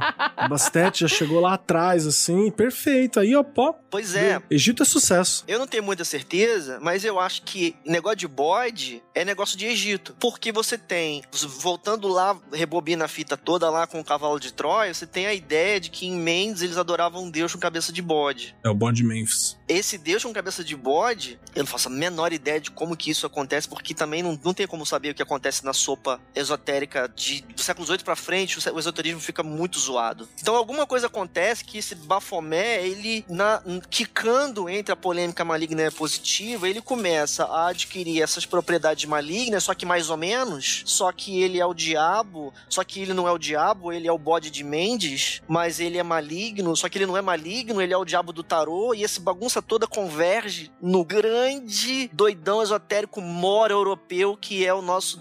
Bastet 0.49 1.01
já 1.01 1.09
chegou 1.09 1.41
lá 1.41 1.55
atrás, 1.55 2.07
assim, 2.07 2.51
perfeito. 2.51 3.21
Aí, 3.21 3.35
ó, 3.35 3.43
pó. 3.43 3.75
Pois 3.91 4.15
é. 4.15 4.43
Egito 4.51 4.83
é 4.83 4.87
sucesso. 4.87 5.45
Eu 5.47 5.59
não 5.59 5.67
tenho 5.67 5.83
muita 5.83 6.05
certeza, 6.05 6.79
mas 6.81 7.05
eu 7.05 7.21
acho 7.21 7.43
que 7.43 7.77
negócio 7.87 8.19
de 8.19 8.29
bode 8.29 9.03
é 9.15 9.25
negócio 9.25 9.57
de 9.57 9.67
Egito. 9.67 10.17
Porque 10.19 10.51
você 10.53 10.77
tem, 10.77 11.23
voltando 11.61 12.09
lá, 12.09 12.39
rebobina 12.53 13.05
a 13.05 13.09
fita 13.09 13.37
toda 13.37 13.71
lá 13.71 13.87
com 13.87 14.01
o 14.01 14.05
cavalo 14.05 14.39
de 14.41 14.53
Troia, 14.53 14.93
você 14.93 15.07
tem 15.07 15.27
a 15.27 15.35
ideia 15.35 15.81
de 15.81 15.91
que 15.91 16.07
em 16.07 16.17
Mendes 16.17 16.63
eles 16.63 16.77
adoravam 16.77 17.25
um 17.25 17.31
deus 17.31 17.53
com 17.53 17.61
cabeça 17.61 17.93
de 17.93 18.03
bode. 18.03 18.57
É 18.65 18.69
o 18.69 18.75
bode 18.75 19.05
Memphis. 19.05 19.59
Esse 19.69 19.99
deus 19.99 20.23
com 20.25 20.33
cabeça 20.33 20.63
de 20.63 20.77
bode, 20.77 21.39
eu 21.55 21.63
não 21.63 21.67
faço 21.67 21.89
a 21.89 21.91
menor 21.91 22.33
ideia 22.33 22.61
de 22.61 22.71
como 22.71 22.97
que 22.97 23.11
isso 23.11 23.27
acontece, 23.27 23.69
porque 23.69 23.95
também 23.95 24.14
não, 24.23 24.39
não 24.43 24.55
tem 24.55 24.67
como 24.67 24.85
saber 24.85 25.11
o 25.11 25.15
que 25.15 25.23
acontece 25.23 25.65
na 25.65 25.73
sopa 25.73 26.21
esotérica 26.35 27.09
de, 27.15 27.43
do 27.43 27.63
século 27.63 27.87
XVIII 27.87 28.05
pra 28.05 28.17
frente, 28.17 28.59
o, 28.59 28.75
o 28.75 28.79
esoterismo 28.79 29.21
fica 29.21 29.43
muito 29.43 29.79
zoado. 29.79 30.29
Então 30.41 30.55
alguma 30.57 30.87
coisa 30.87 31.07
acontece 31.07 31.65
que 31.65 31.79
esse 31.79 31.95
Bafomé, 31.95 32.87
ele, 32.87 33.25
na, 33.29 33.63
quicando 33.91 34.69
entre 34.69 34.93
a 34.93 34.97
polêmica 34.97 35.45
maligna 35.45 35.83
e 35.83 35.87
a 35.87 35.93
positiva, 35.93 36.69
ele 36.69 36.81
começa 36.81 37.45
a 37.45 37.69
adquirir 37.69 38.23
essas 38.23 38.45
propriedades 38.47 39.05
malignas, 39.07 39.65
só 39.65 39.75
que 39.75 39.87
mais 39.87 40.11
ou 40.11 40.17
menos, 40.17 40.83
só 40.87 41.11
que 41.13 41.43
ele 41.43 41.59
é 41.59 41.67
o 41.67 41.75
diabo, 41.75 42.53
só 42.69 42.85
que 42.85 43.01
ele 43.01 43.15
não 43.15 43.27
é 43.27 43.33
o 43.33 43.39
diabo, 43.39 43.93
ele 43.93 44.09
é 44.09 44.13
o 44.13 44.19
bode 44.19 44.51
de 44.51 44.63
Mendes, 44.63 45.43
mas 45.49 45.81
ele 45.81 45.99
é 45.99 46.03
maligno, 46.03 46.77
só 46.77 46.89
que 46.89 46.99
ele 46.99 47.07
não 47.07 47.17
é 47.17 47.23
maligno, 47.23 47.81
ele 47.81 47.93
é 47.93 47.97
o 47.97 48.05
diabo 48.05 48.33
do 48.33 48.43
tarô, 48.43 48.95
e 48.95 49.05
essa 49.05 49.21
bagunça 49.21 49.63
toda 49.63 49.87
converge 49.87 50.71
no 50.81 51.05
grande 51.05 52.11
doidão 52.13 52.63
esotérico 52.63 53.21
mora 53.21 53.73
europeu 53.73 54.04
que 54.41 54.65
é 54.65 54.73
o 54.73 54.83
nosso, 54.83 55.19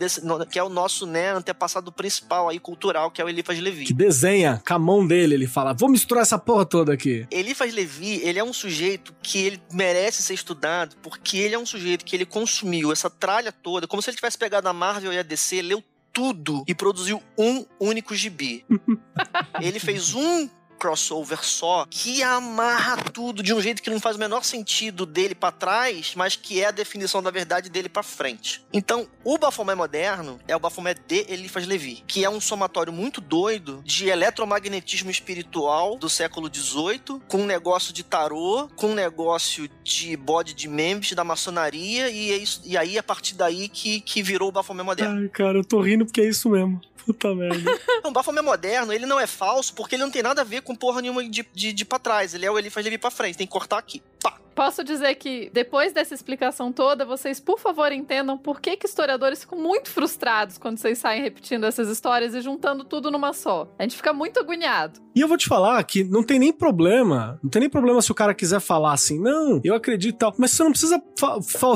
que 0.49 0.60
é 0.60 0.64
o 0.64 0.69
nosso, 0.69 1.05
né, 1.05 1.31
antepassado 1.31 1.91
principal 1.91 2.49
aí, 2.49 2.60
cultural, 2.60 3.11
que 3.11 3.22
é 3.22 3.26
o 3.26 3.30
Eliphas 3.30 3.60
Levi. 3.60 3.85
Que 3.85 3.93
desenha 3.93 4.61
com 4.65 4.73
a 4.73 4.80
mão 4.80 5.05
dele, 5.05 5.35
ele 5.35 5.47
fala, 5.47 5.73
vou 5.73 5.89
misturar 5.89 6.22
essa 6.22 6.38
porra 6.38 6.65
toda 6.65 6.93
aqui. 6.93 7.26
Eliphas 7.31 7.73
Levi, 7.73 8.22
ele 8.23 8.39
é 8.39 8.43
um 8.43 8.53
sujeito 8.53 9.14
que 9.22 9.39
ele 9.39 9.61
merece 9.72 10.22
ser 10.22 10.34
estudado, 10.34 10.95
porque 11.01 11.38
ele 11.38 11.55
é 11.55 11.60
um 11.60 11.65
sujeito 11.65 12.05
que 12.05 12.15
ele 12.15 12.26
consumiu 12.26 12.91
essa 12.91 13.10
tralha 13.10 13.51
toda, 13.51 13.88
como 13.88 14.01
se 14.01 14.10
ele 14.10 14.18
tivesse 14.18 14.38
pegado 14.38 14.68
a 14.68 14.73
Marvel 14.73 15.14
e 15.14 15.18
a 15.18 15.23
DC, 15.23 15.61
leu 15.61 15.84
tudo 16.14 16.64
e 16.68 16.76
produziu 16.76 17.22
um 17.38 17.65
único 17.80 18.15
gibi. 18.15 18.64
ele 19.60 19.80
fez 19.80 20.14
um 20.14 20.47
crossover 20.84 21.41
só 21.41 21.85
que 21.89 22.22
amarra 22.22 22.97
tudo 22.97 23.41
de 23.41 23.53
um 23.53 23.61
jeito 23.61 23.81
que 23.81 23.89
não 23.89 24.01
faz 24.01 24.18
o 24.18 24.19
menor 24.19 24.43
sentido 24.43 25.05
dele 25.05 25.34
para 25.34 25.49
trás, 25.49 26.11
mas 26.14 26.35
que 26.35 26.60
é 26.60 26.65
a 26.65 26.72
definição 26.72 27.23
da 27.23 27.31
verdade 27.31 27.69
dele 27.69 27.88
para 27.88 28.03
frente. 28.03 28.61
Então, 28.73 29.07
o 29.23 29.38
Baphomet 29.38 29.77
moderno 29.77 30.41
é 30.45 30.53
o 30.53 30.60
Baphomet 30.60 30.99
de 31.07 31.26
Eliphas 31.30 31.65
Levi, 31.65 32.03
que 32.05 32.26
é 32.26 32.30
um 32.30 32.41
somatório 32.41 32.91
muito 32.91 33.22
doido 33.22 33.81
de 33.85 34.10
eletromagnetismo 34.10 35.10
espiritual 35.10 35.97
do 35.97 36.10
século 36.10 36.53
XVIII, 36.53 37.22
com 37.30 37.38
um 37.38 37.45
negócio 37.45 37.93
de 37.93 38.03
tarô, 38.03 38.68
com 38.76 38.88
um 38.88 38.93
negócio 38.93 39.69
de 39.85 40.18
bode 40.18 40.53
de 40.53 40.68
Memphis, 40.68 41.14
da 41.14 41.23
maçonaria, 41.23 42.10
e, 42.10 42.30
é 42.30 42.35
isso, 42.35 42.61
e 42.65 42.76
aí 42.76 42.97
a 42.97 43.03
partir 43.03 43.35
daí 43.35 43.69
que, 43.69 44.01
que 44.01 44.22
virou 44.22 44.49
o 44.49 44.51
Baphomet 44.51 44.85
moderno. 44.85 45.22
Ai, 45.22 45.30
cara, 45.30 45.60
eu 45.60 45.64
tô 45.64 45.80
rindo 45.80 46.03
porque 46.03 46.19
é 46.19 46.27
isso 46.27 46.49
mesmo. 46.49 46.81
Puta 47.05 47.34
merda. 47.35 47.80
o 48.03 48.11
Baphomet 48.11 48.43
moderno, 48.43 48.93
ele 48.93 49.05
não 49.05 49.19
é 49.19 49.27
falso 49.27 49.73
porque 49.73 49.95
ele 49.95 50.03
não 50.03 50.11
tem 50.11 50.23
nada 50.23 50.41
a 50.41 50.45
ver 50.45 50.61
com 50.61 50.75
porra 50.75 51.01
nenhuma 51.01 51.23
de, 51.27 51.45
de, 51.53 51.73
de 51.73 51.85
pra 51.85 51.99
trás. 51.99 52.34
Ele 52.34 52.45
é 52.45 52.51
o 52.51 52.57
Eliphas 52.57 52.84
Levi 52.84 52.97
pra 52.97 53.11
frente. 53.11 53.38
Tem 53.38 53.47
que 53.47 53.53
cortar 53.53 53.77
aqui. 53.77 54.01
Pá. 54.21 54.39
Posso 54.55 54.84
dizer 54.84 55.15
que, 55.15 55.49
depois 55.53 55.93
dessa 55.93 56.13
explicação 56.13 56.71
toda, 56.71 57.05
vocês, 57.05 57.39
por 57.39 57.59
favor, 57.59 57.91
entendam 57.91 58.38
por 58.38 58.61
que, 58.61 58.77
que 58.77 58.88
historiadores 58.88 59.41
ficam 59.41 59.57
muito 59.57 59.89
frustrados 59.89 60.57
quando 60.57 60.77
vocês 60.77 60.97
saem 60.97 61.21
repetindo 61.21 61.65
essas 61.65 61.89
histórias 61.89 62.34
e 62.35 62.41
juntando 62.41 62.84
tudo 62.84 63.09
numa 63.09 63.34
só. 63.34 63.67
A 63.77 63.84
gente 63.84 63.95
fica 63.95 64.13
muito 64.13 64.39
agoniado. 64.39 65.01
E 65.15 65.21
eu 65.21 65.27
vou 65.27 65.38
te 65.38 65.47
falar 65.47 65.84
que 65.84 66.03
não 66.03 66.23
tem 66.23 66.39
nem 66.39 66.51
problema. 66.51 67.39
Não 67.43 67.49
tem 67.49 67.59
nem 67.59 67.69
problema 67.69 68.01
se 68.01 68.11
o 68.11 68.15
cara 68.15 68.34
quiser 68.34 68.59
falar 68.59 68.93
assim, 68.93 69.19
não, 69.19 69.61
eu 69.63 69.75
acredito 69.75 70.15
e 70.15 70.17
tal. 70.17 70.34
Mas 70.38 70.51
você 70.51 70.63
não 70.63 70.71
precisa 70.71 71.01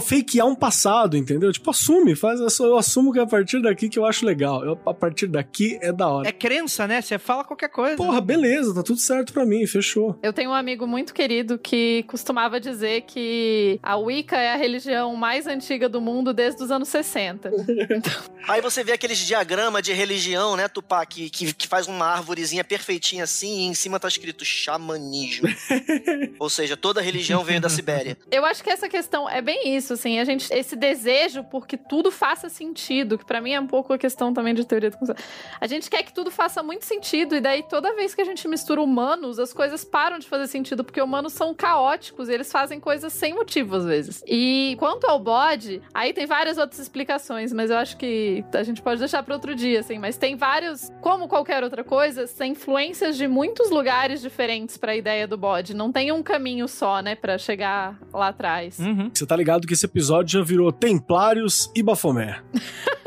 fakear 0.02 0.48
um 0.48 0.56
passado, 0.56 1.16
entendeu? 1.16 1.52
Tipo, 1.52 1.70
assume, 1.70 2.16
faz. 2.16 2.40
Eu 2.60 2.78
assumo 2.78 3.14
que 3.14 3.20
é 3.20 3.22
a 3.22 3.28
partir 3.28 3.62
daqui 3.62 3.90
que 3.90 4.00
eu 4.00 4.06
acho 4.06 4.26
legal. 4.26 4.66
Eu, 4.66 4.80
a 4.86 4.94
partir 4.94 5.28
daqui 5.28 5.78
é 5.82 5.92
da 5.92 6.08
hora. 6.08 6.28
É 6.28 6.32
crença, 6.32 6.88
né? 6.88 7.02
Você 7.02 7.20
fala 7.20 7.44
qualquer 7.44 7.70
coisa. 7.70 7.96
Porra, 7.96 8.20
beleza, 8.20 8.74
tá 8.74 8.82
tudo 8.82 9.00
certo 9.00 9.34
pra 9.34 9.46
mim, 9.46 9.66
fechou. 9.68 10.18
Eu 10.24 10.34
tenho 10.34 10.50
um 10.50 10.54
amigo 10.54 10.88
muito 10.88 11.14
querido 11.14 11.60
que 11.60 12.04
costumava 12.08 12.60
dizer 12.70 13.02
que 13.02 13.80
a 13.82 13.96
Wicca 13.96 14.38
é 14.38 14.54
a 14.54 14.58
religião 14.58 15.16
mais 15.16 15.48
antiga 15.48 15.88
do 15.88 16.02
mundo 16.02 16.34
desde 16.34 16.62
os 16.64 16.72
anos 16.72 16.90
60. 16.90 17.50
Então... 17.50 18.12
Aí 18.48 18.62
você 18.62 18.84
vê 18.84 18.94
aqueles 18.94 19.18
diagramas 19.18 19.84
de 19.84 19.92
religião, 19.92 20.56
né, 20.56 20.68
Tupá, 20.68 21.06
que, 21.06 21.30
que, 21.30 21.54
que 21.54 21.68
faz 21.68 21.88
uma 21.88 22.06
árvorezinha 22.06 22.64
perfeitinha 22.64 23.26
assim, 23.26 23.60
e 23.60 23.64
em 23.66 23.74
cima 23.74 24.00
tá 24.00 24.08
escrito 24.08 24.46
xamanismo. 24.46 25.50
Ou 26.40 26.50
seja, 26.50 26.78
toda 26.78 27.02
religião 27.02 27.44
veio 27.44 27.60
da 27.60 27.70
Sibéria. 27.70 28.18
Eu 28.32 28.46
acho 28.46 28.64
que 28.64 28.70
essa 28.70 28.88
questão 28.88 29.30
é 29.30 29.42
bem 29.42 29.76
isso, 29.76 29.94
assim, 29.94 30.20
a 30.20 30.24
gente 30.24 30.48
esse 30.54 30.76
desejo 30.76 31.44
porque 31.44 31.76
tudo 31.76 32.12
faça 32.12 32.48
sentido, 32.48 33.18
que 33.18 33.26
para 33.26 33.42
mim 33.42 33.52
é 33.52 33.60
um 33.60 33.68
pouco 33.68 33.94
a 33.94 33.98
questão 33.98 34.34
também 34.34 34.54
de 34.54 34.66
teoria 34.66 34.92
do 34.92 34.98
conceito. 34.98 35.22
A 35.60 35.68
gente 35.68 35.90
quer 35.90 36.04
que 36.04 36.14
tudo 36.14 36.32
faça 36.32 36.64
muito 36.64 36.86
sentido 36.86 37.36
e 37.36 37.42
daí 37.42 37.64
toda 37.64 37.96
vez 37.96 38.16
que 38.16 38.22
a 38.22 38.26
gente 38.26 38.48
mistura 38.48 38.82
humanos, 38.82 39.40
as 39.40 39.52
coisas 39.52 39.84
param 39.84 40.20
de 40.20 40.28
fazer 40.28 40.48
sentido 40.48 40.84
porque 40.84 41.02
humanos 41.02 41.34
são 41.34 41.54
caóticos 41.54 42.30
e 42.30 42.34
eles 42.34 42.52
fazem 42.58 42.80
coisas 42.80 43.14
sem 43.14 43.36
motivo 43.36 43.76
às 43.76 43.86
vezes. 43.86 44.24
E 44.26 44.76
quanto 44.80 45.06
ao 45.06 45.20
bode, 45.20 45.80
aí 45.94 46.12
tem 46.12 46.26
várias 46.26 46.58
outras 46.58 46.80
explicações, 46.80 47.54
mas 47.54 47.70
eu 47.70 47.78
acho 47.78 47.96
que 47.98 48.44
a 48.52 48.64
gente 48.64 48.82
pode 48.82 48.98
deixar 48.98 49.22
para 49.22 49.36
outro 49.36 49.54
dia, 49.54 49.82
assim, 49.82 50.00
mas 50.00 50.18
tem 50.18 50.36
vários, 50.36 50.92
como 51.00 51.28
qualquer 51.28 51.64
outra 51.64 51.84
coisa, 51.84 52.28
tem 52.28 52.54
influências 52.54 53.16
de 53.16 53.28
muitos 53.28 53.70
lugares 53.70 54.24
diferentes 54.24 54.76
para 54.76 54.94
a 54.94 54.96
ideia 54.96 55.28
do 55.28 55.38
bode. 55.38 55.76
Não 55.76 55.92
tem 55.92 56.12
um 56.12 56.24
caminho 56.24 56.68
só, 56.68 57.00
né, 57.00 57.14
para 57.14 57.38
chegar 57.38 58.00
lá 58.12 58.30
atrás. 58.30 58.80
Uhum. 58.80 59.12
Você 59.14 59.28
tá 59.28 59.36
ligado 59.36 59.68
que 59.68 59.74
esse 59.74 59.86
episódio 59.86 60.40
já 60.40 60.44
virou 60.44 60.72
Templários 60.72 61.72
e 61.76 61.84
Bafomé. 61.84 62.42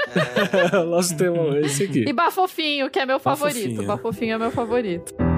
Nosso 0.88 1.16
tema 1.16 1.56
é 1.56 1.62
esse 1.62 1.82
aqui. 1.82 2.04
E 2.06 2.12
Bafofinho, 2.12 2.88
que 2.88 3.00
é 3.00 3.04
meu 3.04 3.18
favorito. 3.18 3.82
Bafofinho 3.82 4.34
é 4.36 4.38
meu 4.38 4.52
favorito. 4.52 5.29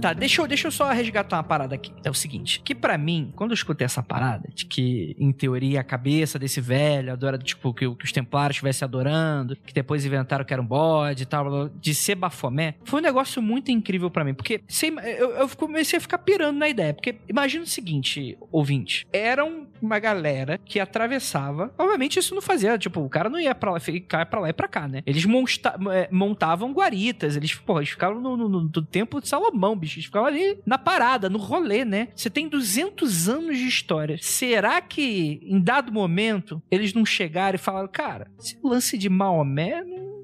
Tá, 0.00 0.12
deixa 0.12 0.40
eu, 0.40 0.46
deixa 0.46 0.68
eu 0.68 0.70
só 0.70 0.90
resgatar 0.92 1.36
uma 1.36 1.42
parada 1.42 1.74
aqui. 1.74 1.92
É 2.04 2.10
o 2.10 2.14
seguinte, 2.14 2.60
que 2.64 2.72
para 2.72 2.96
mim, 2.96 3.32
quando 3.34 3.50
eu 3.50 3.54
escutei 3.54 3.84
essa 3.84 4.02
parada, 4.02 4.48
de 4.54 4.64
que, 4.64 5.16
em 5.18 5.32
teoria, 5.32 5.80
a 5.80 5.84
cabeça 5.84 6.38
desse 6.38 6.60
velho 6.60 7.12
adora, 7.12 7.36
tipo, 7.36 7.74
que, 7.74 7.92
que 7.96 8.04
os 8.04 8.12
templários 8.12 8.56
estivessem 8.56 8.86
adorando, 8.86 9.56
que 9.56 9.74
depois 9.74 10.04
inventaram 10.04 10.44
que 10.44 10.52
era 10.52 10.62
um 10.62 10.66
bode 10.66 11.24
e 11.24 11.26
tal, 11.26 11.68
de 11.68 11.94
ser 11.94 12.14
Bafomé, 12.14 12.76
foi 12.84 13.00
um 13.00 13.02
negócio 13.02 13.42
muito 13.42 13.72
incrível 13.72 14.08
para 14.08 14.24
mim, 14.24 14.34
porque 14.34 14.62
eu, 15.02 15.30
eu 15.32 15.48
comecei 15.56 15.96
a 15.96 16.00
ficar 16.00 16.18
pirando 16.18 16.58
na 16.58 16.68
ideia, 16.68 16.94
porque 16.94 17.16
imagina 17.28 17.64
o 17.64 17.66
seguinte, 17.66 18.38
ouvinte, 18.52 19.06
eram 19.12 19.66
uma 19.80 19.98
galera 19.98 20.58
que 20.64 20.80
atravessava, 20.80 21.72
obviamente 21.78 22.18
isso 22.18 22.34
não 22.34 22.42
fazia, 22.42 22.76
tipo, 22.78 23.00
o 23.00 23.08
cara 23.08 23.28
não 23.28 23.40
ia 23.40 23.54
pra 23.54 23.72
lá, 23.72 23.80
ficar 23.80 24.26
pra 24.26 24.40
lá 24.40 24.48
e 24.48 24.52
pra 24.52 24.68
cá, 24.68 24.86
né? 24.88 25.02
Eles 25.06 25.24
monta, 25.24 25.78
é, 25.92 26.08
montavam 26.10 26.72
guaritas, 26.72 27.36
eles, 27.36 27.54
porra, 27.54 27.80
eles 27.80 27.90
ficavam 27.90 28.20
no, 28.20 28.36
no, 28.36 28.48
no, 28.48 28.82
tempo 28.82 29.20
de 29.20 29.28
Salomão, 29.28 29.76
bicho, 29.76 29.87
eles 29.96 30.06
ficavam 30.06 30.28
ali 30.28 30.58
na 30.66 30.78
parada, 30.78 31.28
no 31.28 31.38
rolê, 31.38 31.84
né? 31.84 32.08
Você 32.14 32.30
tem 32.30 32.48
200 32.48 33.28
anos 33.28 33.56
de 33.56 33.66
história. 33.66 34.18
Será 34.20 34.80
que, 34.80 35.40
em 35.42 35.60
dado 35.60 35.92
momento, 35.92 36.62
eles 36.70 36.92
não 36.92 37.04
chegaram 37.04 37.56
e 37.56 37.58
falaram, 37.58 37.88
cara, 37.88 38.30
esse 38.38 38.58
lance 38.62 38.96
de 38.96 39.08
Maomé 39.08 39.82
não 39.82 40.17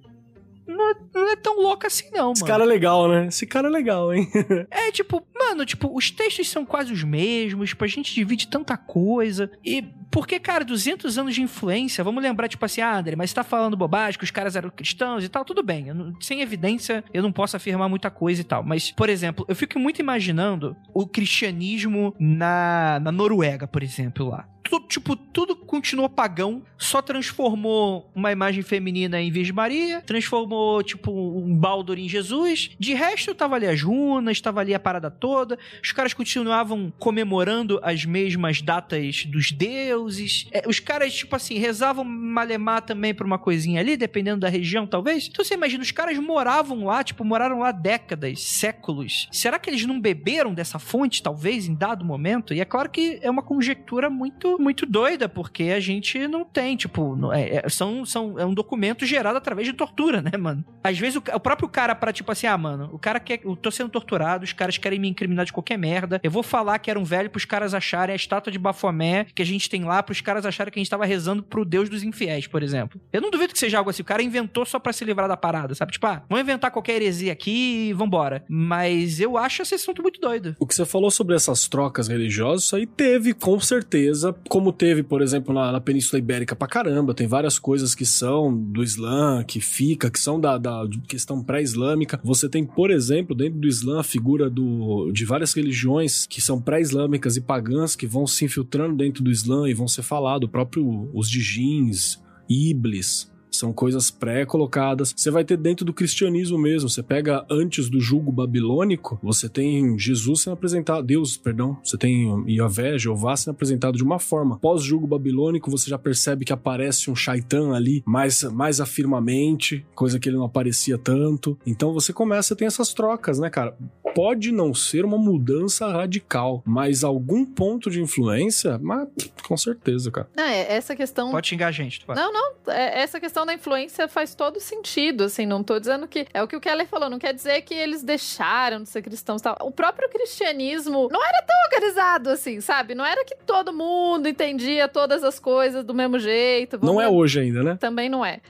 não 0.66 0.90
é, 0.90 0.94
não 1.14 1.32
é 1.32 1.36
tão 1.36 1.60
louco 1.60 1.86
assim, 1.86 2.10
não, 2.12 2.32
Esse 2.32 2.42
mano. 2.42 2.52
cara 2.52 2.64
é 2.64 2.66
legal, 2.66 3.08
né? 3.08 3.26
Esse 3.26 3.46
cara 3.46 3.68
é 3.68 3.70
legal, 3.70 4.12
hein? 4.12 4.28
é, 4.70 4.90
tipo, 4.90 5.26
mano, 5.38 5.64
tipo, 5.64 5.94
os 5.94 6.10
textos 6.10 6.48
são 6.48 6.64
quase 6.64 6.92
os 6.92 7.02
mesmos, 7.02 7.70
tipo, 7.70 7.84
a 7.84 7.88
gente 7.88 8.14
divide 8.14 8.48
tanta 8.48 8.76
coisa. 8.76 9.50
E 9.64 9.82
porque, 10.10 10.38
cara, 10.38 10.64
200 10.64 11.18
anos 11.18 11.34
de 11.34 11.42
influência, 11.42 12.04
vamos 12.04 12.22
lembrar, 12.22 12.48
tipo 12.48 12.64
assim, 12.64 12.80
ah, 12.80 12.96
André, 12.96 13.16
mas 13.16 13.30
você 13.30 13.36
tá 13.36 13.44
falando 13.44 13.76
bobagem, 13.76 14.16
que 14.16 14.24
os 14.24 14.30
caras 14.30 14.54
eram 14.54 14.70
cristãos 14.70 15.24
e 15.24 15.28
tal, 15.28 15.44
tudo 15.44 15.62
bem. 15.62 15.92
Não, 15.92 16.14
sem 16.20 16.40
evidência, 16.40 17.04
eu 17.12 17.22
não 17.22 17.32
posso 17.32 17.56
afirmar 17.56 17.88
muita 17.88 18.10
coisa 18.10 18.40
e 18.40 18.44
tal. 18.44 18.62
Mas, 18.62 18.92
por 18.92 19.08
exemplo, 19.08 19.44
eu 19.48 19.56
fico 19.56 19.78
muito 19.78 19.98
imaginando 20.00 20.76
o 20.94 21.06
cristianismo 21.06 22.14
na, 22.18 23.00
na 23.00 23.10
Noruega, 23.10 23.66
por 23.66 23.82
exemplo, 23.82 24.28
lá 24.28 24.48
tipo, 24.88 25.16
tudo 25.16 25.54
continuou 25.54 26.08
pagão, 26.08 26.62
só 26.78 27.02
transformou 27.02 28.10
uma 28.14 28.32
imagem 28.32 28.62
feminina 28.62 29.20
em 29.20 29.30
Virgem 29.30 29.54
Maria, 29.54 30.00
transformou, 30.02 30.82
tipo, 30.82 31.10
um 31.12 31.54
Baldur 31.54 31.98
em 31.98 32.08
Jesus. 32.08 32.70
De 32.78 32.94
resto, 32.94 33.34
tava 33.34 33.56
ali 33.56 33.66
as 33.66 33.82
runas, 33.82 34.40
tava 34.40 34.60
ali 34.60 34.74
a 34.74 34.80
parada 34.80 35.10
toda. 35.10 35.58
Os 35.82 35.92
caras 35.92 36.14
continuavam 36.14 36.92
comemorando 36.98 37.80
as 37.82 38.04
mesmas 38.04 38.62
datas 38.62 39.24
dos 39.26 39.52
deuses. 39.52 40.46
É, 40.50 40.62
os 40.66 40.80
caras, 40.80 41.14
tipo 41.14 41.36
assim, 41.36 41.58
rezavam 41.58 42.04
malemar 42.04 42.82
também 42.82 43.14
pra 43.14 43.26
uma 43.26 43.38
coisinha 43.38 43.80
ali, 43.80 43.96
dependendo 43.96 44.40
da 44.40 44.48
região, 44.48 44.86
talvez. 44.86 45.28
Então 45.28 45.44
você 45.44 45.54
imagina, 45.54 45.82
os 45.82 45.90
caras 45.90 46.18
moravam 46.18 46.84
lá, 46.84 47.02
tipo, 47.02 47.24
moraram 47.24 47.60
lá 47.60 47.72
décadas, 47.72 48.42
séculos. 48.42 49.28
Será 49.30 49.58
que 49.58 49.70
eles 49.70 49.84
não 49.84 50.00
beberam 50.00 50.54
dessa 50.54 50.78
fonte, 50.78 51.22
talvez, 51.22 51.66
em 51.66 51.74
dado 51.74 52.04
momento? 52.04 52.54
E 52.54 52.60
é 52.60 52.64
claro 52.64 52.90
que 52.90 53.18
é 53.22 53.30
uma 53.30 53.42
conjectura 53.42 54.08
muito 54.08 54.53
muito, 54.58 54.86
doida, 54.86 55.28
porque 55.28 55.64
a 55.64 55.80
gente 55.80 56.26
não 56.28 56.44
tem, 56.44 56.76
tipo, 56.76 57.32
é, 57.32 57.64
é, 57.64 57.68
são, 57.68 58.04
são, 58.04 58.38
é 58.38 58.44
um 58.44 58.54
documento 58.54 59.06
gerado 59.06 59.38
através 59.38 59.66
de 59.66 59.72
tortura, 59.72 60.20
né, 60.22 60.36
mano? 60.38 60.64
Às 60.82 60.98
vezes 60.98 61.16
o, 61.16 61.22
o 61.34 61.40
próprio 61.40 61.68
cara, 61.68 61.94
para 61.94 62.12
tipo 62.12 62.30
assim, 62.30 62.46
ah, 62.46 62.56
mano, 62.56 62.90
o 62.92 62.98
cara 62.98 63.18
quer. 63.20 63.40
Eu 63.44 63.56
tô 63.56 63.70
sendo 63.70 63.90
torturado, 63.90 64.44
os 64.44 64.52
caras 64.52 64.78
querem 64.78 64.98
me 64.98 65.08
incriminar 65.08 65.44
de 65.44 65.52
qualquer 65.52 65.76
merda. 65.76 66.20
Eu 66.22 66.30
vou 66.30 66.42
falar 66.42 66.78
que 66.78 66.90
era 66.90 66.98
um 66.98 67.04
velho 67.04 67.30
pros 67.30 67.44
caras 67.44 67.74
acharem 67.74 68.12
a 68.12 68.16
estátua 68.16 68.52
de 68.52 68.58
Bafomé 68.58 69.26
que 69.34 69.42
a 69.42 69.46
gente 69.46 69.68
tem 69.68 69.84
lá, 69.84 70.02
pros 70.02 70.20
caras 70.20 70.46
acharem 70.46 70.72
que 70.72 70.78
a 70.78 70.82
gente 70.82 70.90
tava 70.90 71.04
rezando 71.04 71.42
pro 71.42 71.64
Deus 71.64 71.88
dos 71.88 72.02
infiéis, 72.02 72.46
por 72.46 72.62
exemplo. 72.62 73.00
Eu 73.12 73.20
não 73.20 73.30
duvido 73.30 73.52
que 73.52 73.58
seja 73.58 73.78
algo 73.78 73.90
assim. 73.90 74.02
O 74.02 74.04
cara 74.04 74.22
inventou 74.22 74.64
só 74.64 74.78
para 74.78 74.92
se 74.92 75.04
livrar 75.04 75.28
da 75.28 75.36
parada, 75.36 75.74
sabe? 75.74 75.92
Tipo, 75.92 76.06
ah, 76.06 76.22
vamos 76.28 76.42
inventar 76.42 76.70
qualquer 76.70 76.96
heresia 76.96 77.32
aqui 77.32 77.88
e 77.88 77.92
vambora. 77.92 78.44
Mas 78.48 79.20
eu 79.20 79.36
acho 79.36 79.62
esse 79.62 79.74
assunto 79.74 80.02
muito 80.02 80.20
doido. 80.20 80.56
O 80.58 80.66
que 80.66 80.74
você 80.74 80.84
falou 80.84 81.10
sobre 81.10 81.34
essas 81.34 81.68
trocas 81.68 82.08
religiosas, 82.08 82.64
isso 82.64 82.76
aí 82.76 82.86
teve, 82.86 83.32
com 83.34 83.58
certeza, 83.60 84.34
como 84.48 84.72
teve, 84.72 85.02
por 85.02 85.22
exemplo, 85.22 85.54
na, 85.54 85.72
na 85.72 85.80
Península 85.80 86.18
Ibérica 86.18 86.54
pra 86.54 86.68
caramba, 86.68 87.14
tem 87.14 87.26
várias 87.26 87.58
coisas 87.58 87.94
que 87.94 88.04
são 88.04 88.54
do 88.56 88.82
Islã, 88.82 89.42
que 89.44 89.60
fica, 89.60 90.10
que 90.10 90.18
são 90.18 90.38
da, 90.40 90.58
da 90.58 90.86
questão 91.08 91.42
pré-islâmica. 91.42 92.20
Você 92.22 92.48
tem, 92.48 92.64
por 92.64 92.90
exemplo, 92.90 93.34
dentro 93.34 93.58
do 93.58 93.68
Islã, 93.68 94.00
a 94.00 94.04
figura 94.04 94.50
do, 94.50 95.10
de 95.12 95.24
várias 95.24 95.52
religiões 95.54 96.26
que 96.26 96.40
são 96.40 96.60
pré-islâmicas 96.60 97.36
e 97.36 97.40
pagãs 97.40 97.96
que 97.96 98.06
vão 98.06 98.26
se 98.26 98.44
infiltrando 98.44 98.96
dentro 98.96 99.22
do 99.22 99.30
Islã 99.30 99.68
e 99.68 99.74
vão 99.74 99.88
ser 99.88 100.02
falados, 100.02 100.48
o 100.48 100.50
próprio 100.50 101.10
os 101.12 101.28
djinns, 101.28 102.22
Iblis, 102.48 103.32
são 103.56 103.72
coisas 103.72 104.10
pré-colocadas. 104.10 105.14
Você 105.16 105.30
vai 105.30 105.44
ter 105.44 105.56
dentro 105.56 105.84
do 105.84 105.92
cristianismo 105.92 106.58
mesmo. 106.58 106.88
Você 106.88 107.02
pega 107.02 107.44
antes 107.50 107.88
do 107.88 108.00
jugo 108.00 108.32
babilônico, 108.32 109.18
você 109.22 109.48
tem 109.48 109.98
Jesus 109.98 110.42
sendo 110.42 110.54
apresentado, 110.54 111.04
Deus, 111.04 111.36
perdão, 111.36 111.78
você 111.82 111.96
tem 111.96 112.44
Yahvé, 112.48 112.98
Jeová 112.98 113.36
sendo 113.36 113.54
apresentado 113.54 113.96
de 113.96 114.04
uma 114.04 114.18
forma. 114.18 114.58
Pós-jugo 114.58 115.06
babilônico, 115.06 115.70
você 115.70 115.90
já 115.90 115.98
percebe 115.98 116.44
que 116.44 116.52
aparece 116.52 117.10
um 117.10 117.16
shaitan 117.16 117.74
ali 117.74 118.02
mais, 118.06 118.42
mais 118.44 118.80
afirmamente, 118.80 119.84
coisa 119.94 120.18
que 120.18 120.28
ele 120.28 120.36
não 120.36 120.44
aparecia 120.44 120.98
tanto. 120.98 121.58
Então 121.66 121.92
você 121.92 122.12
começa 122.12 122.54
a 122.54 122.56
ter 122.56 122.64
essas 122.64 122.92
trocas, 122.92 123.38
né, 123.38 123.50
cara? 123.50 123.76
Pode 124.14 124.52
não 124.52 124.74
ser 124.74 125.04
uma 125.04 125.16
mudança 125.16 125.86
radical, 125.88 126.62
mas 126.66 127.02
algum 127.02 127.44
ponto 127.44 127.90
de 127.90 128.00
influência, 128.00 128.78
mas 128.82 129.08
com 129.46 129.56
certeza, 129.56 130.10
cara. 130.10 130.28
Não, 130.36 130.44
é, 130.44 130.72
essa 130.74 130.94
questão. 130.94 131.30
Pode 131.30 131.48
xingar 131.48 131.68
a 131.68 131.72
gente, 131.72 132.00
tu 132.00 132.06
vai. 132.06 132.16
Não, 132.16 132.32
não. 132.32 132.72
é- 132.72 133.00
essa 133.02 133.18
questão 133.18 133.46
da 133.46 133.54
influência 133.54 134.06
faz 134.08 134.34
todo 134.34 134.60
sentido, 134.60 135.24
assim. 135.24 135.46
Não 135.46 135.62
tô 135.62 135.78
dizendo 135.80 136.06
que. 136.06 136.26
É 136.34 136.42
o 136.42 136.48
que 136.48 136.56
o 136.56 136.60
Keller 136.60 136.86
falou, 136.86 137.08
não 137.08 137.18
quer 137.18 137.32
dizer 137.32 137.62
que 137.62 137.74
eles 137.74 138.02
deixaram 138.02 138.82
de 138.82 138.88
ser 138.88 139.02
cristãos 139.02 139.40
e 139.40 139.44
tal. 139.44 139.56
O 139.62 139.70
próprio 139.70 140.08
cristianismo 140.10 141.08
não 141.10 141.24
era 141.24 141.42
tão 141.42 141.56
organizado 141.64 142.30
assim, 142.30 142.60
sabe? 142.60 142.94
Não 142.94 143.04
era 143.04 143.24
que 143.24 143.34
todo 143.46 143.72
mundo 143.72 144.28
entendia 144.28 144.86
todas 144.86 145.24
as 145.24 145.38
coisas 145.38 145.84
do 145.84 145.94
mesmo 145.94 146.18
jeito. 146.18 146.78
Não 146.78 146.94
Vamos 146.94 147.02
é 147.04 147.08
hoje 147.08 147.40
ainda, 147.40 147.62
né? 147.62 147.76
também 147.80 148.08
não 148.08 148.24
é. 148.24 148.40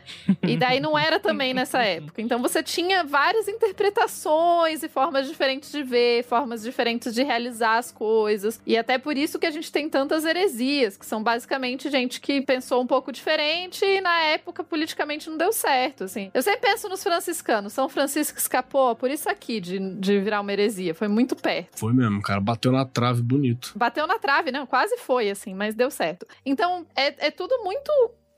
E 0.43 0.57
daí 0.57 0.81
não 0.81 0.99
era 0.99 1.19
também 1.21 1.55
nessa 1.55 1.79
época. 1.85 2.21
Então 2.21 2.41
você 2.43 2.63
tinha 2.63 3.05
várias 3.05 3.47
interpretações 3.49 4.83
e 4.83 4.89
formas 4.89 5.27
diferentes 5.27 5.44
de 5.45 5.83
ver, 5.83 6.25
formas 6.25 6.63
diferentes 6.63 7.15
de 7.15 7.23
realizar 7.23 7.79
as 7.79 7.91
coisas. 7.93 8.61
E 8.67 8.77
até 8.77 8.99
por 8.99 9.17
isso 9.17 9.39
que 9.39 9.47
a 9.47 9.51
gente 9.51 9.71
tem 9.71 9.89
tantas 9.89 10.25
heresias, 10.25 10.97
que 10.97 11.07
são 11.07 11.23
basicamente 11.23 11.91
gente 11.91 12.21
que 12.21 12.41
pensou 12.41 12.83
um 12.83 12.87
pouco 12.87 13.13
diferente 13.13 13.85
e 13.85 14.01
na 14.01 14.21
época 14.21 14.65
politicamente 14.65 15.29
não 15.29 15.37
deu 15.37 15.53
certo, 15.53 16.05
assim. 16.05 16.31
Eu 16.33 16.43
sempre 16.43 16.71
penso 16.71 16.89
nos 16.89 17.03
franciscanos. 17.03 17.73
São 17.73 17.89
Francisco 17.89 18.39
escapou 18.39 18.95
por 18.97 19.11
isso 19.11 19.29
aqui 19.29 19.61
de, 19.61 19.79
de 19.79 20.21
virar 20.21 20.41
uma 20.41 20.53
heresia. 20.53 20.95
Foi 20.95 21.09
muito 21.09 21.37
perto. 21.37 21.79
Foi 21.79 21.93
mesmo, 21.93 22.23
cara. 22.23 22.41
Bateu 22.41 22.73
na 22.73 22.85
trave 22.85 23.23
bonito. 23.23 23.73
Bateu 23.77 24.07
na 24.07 24.19
trave, 24.19 24.51
não, 24.51 24.67
quase 24.67 24.97
foi, 24.99 25.31
assim, 25.31 25.55
mas 25.55 25.75
deu 25.75 25.91
certo. 25.91 26.27
Então, 26.45 26.87
é, 26.97 27.27
é 27.27 27.31
tudo 27.31 27.63
muito 27.63 27.91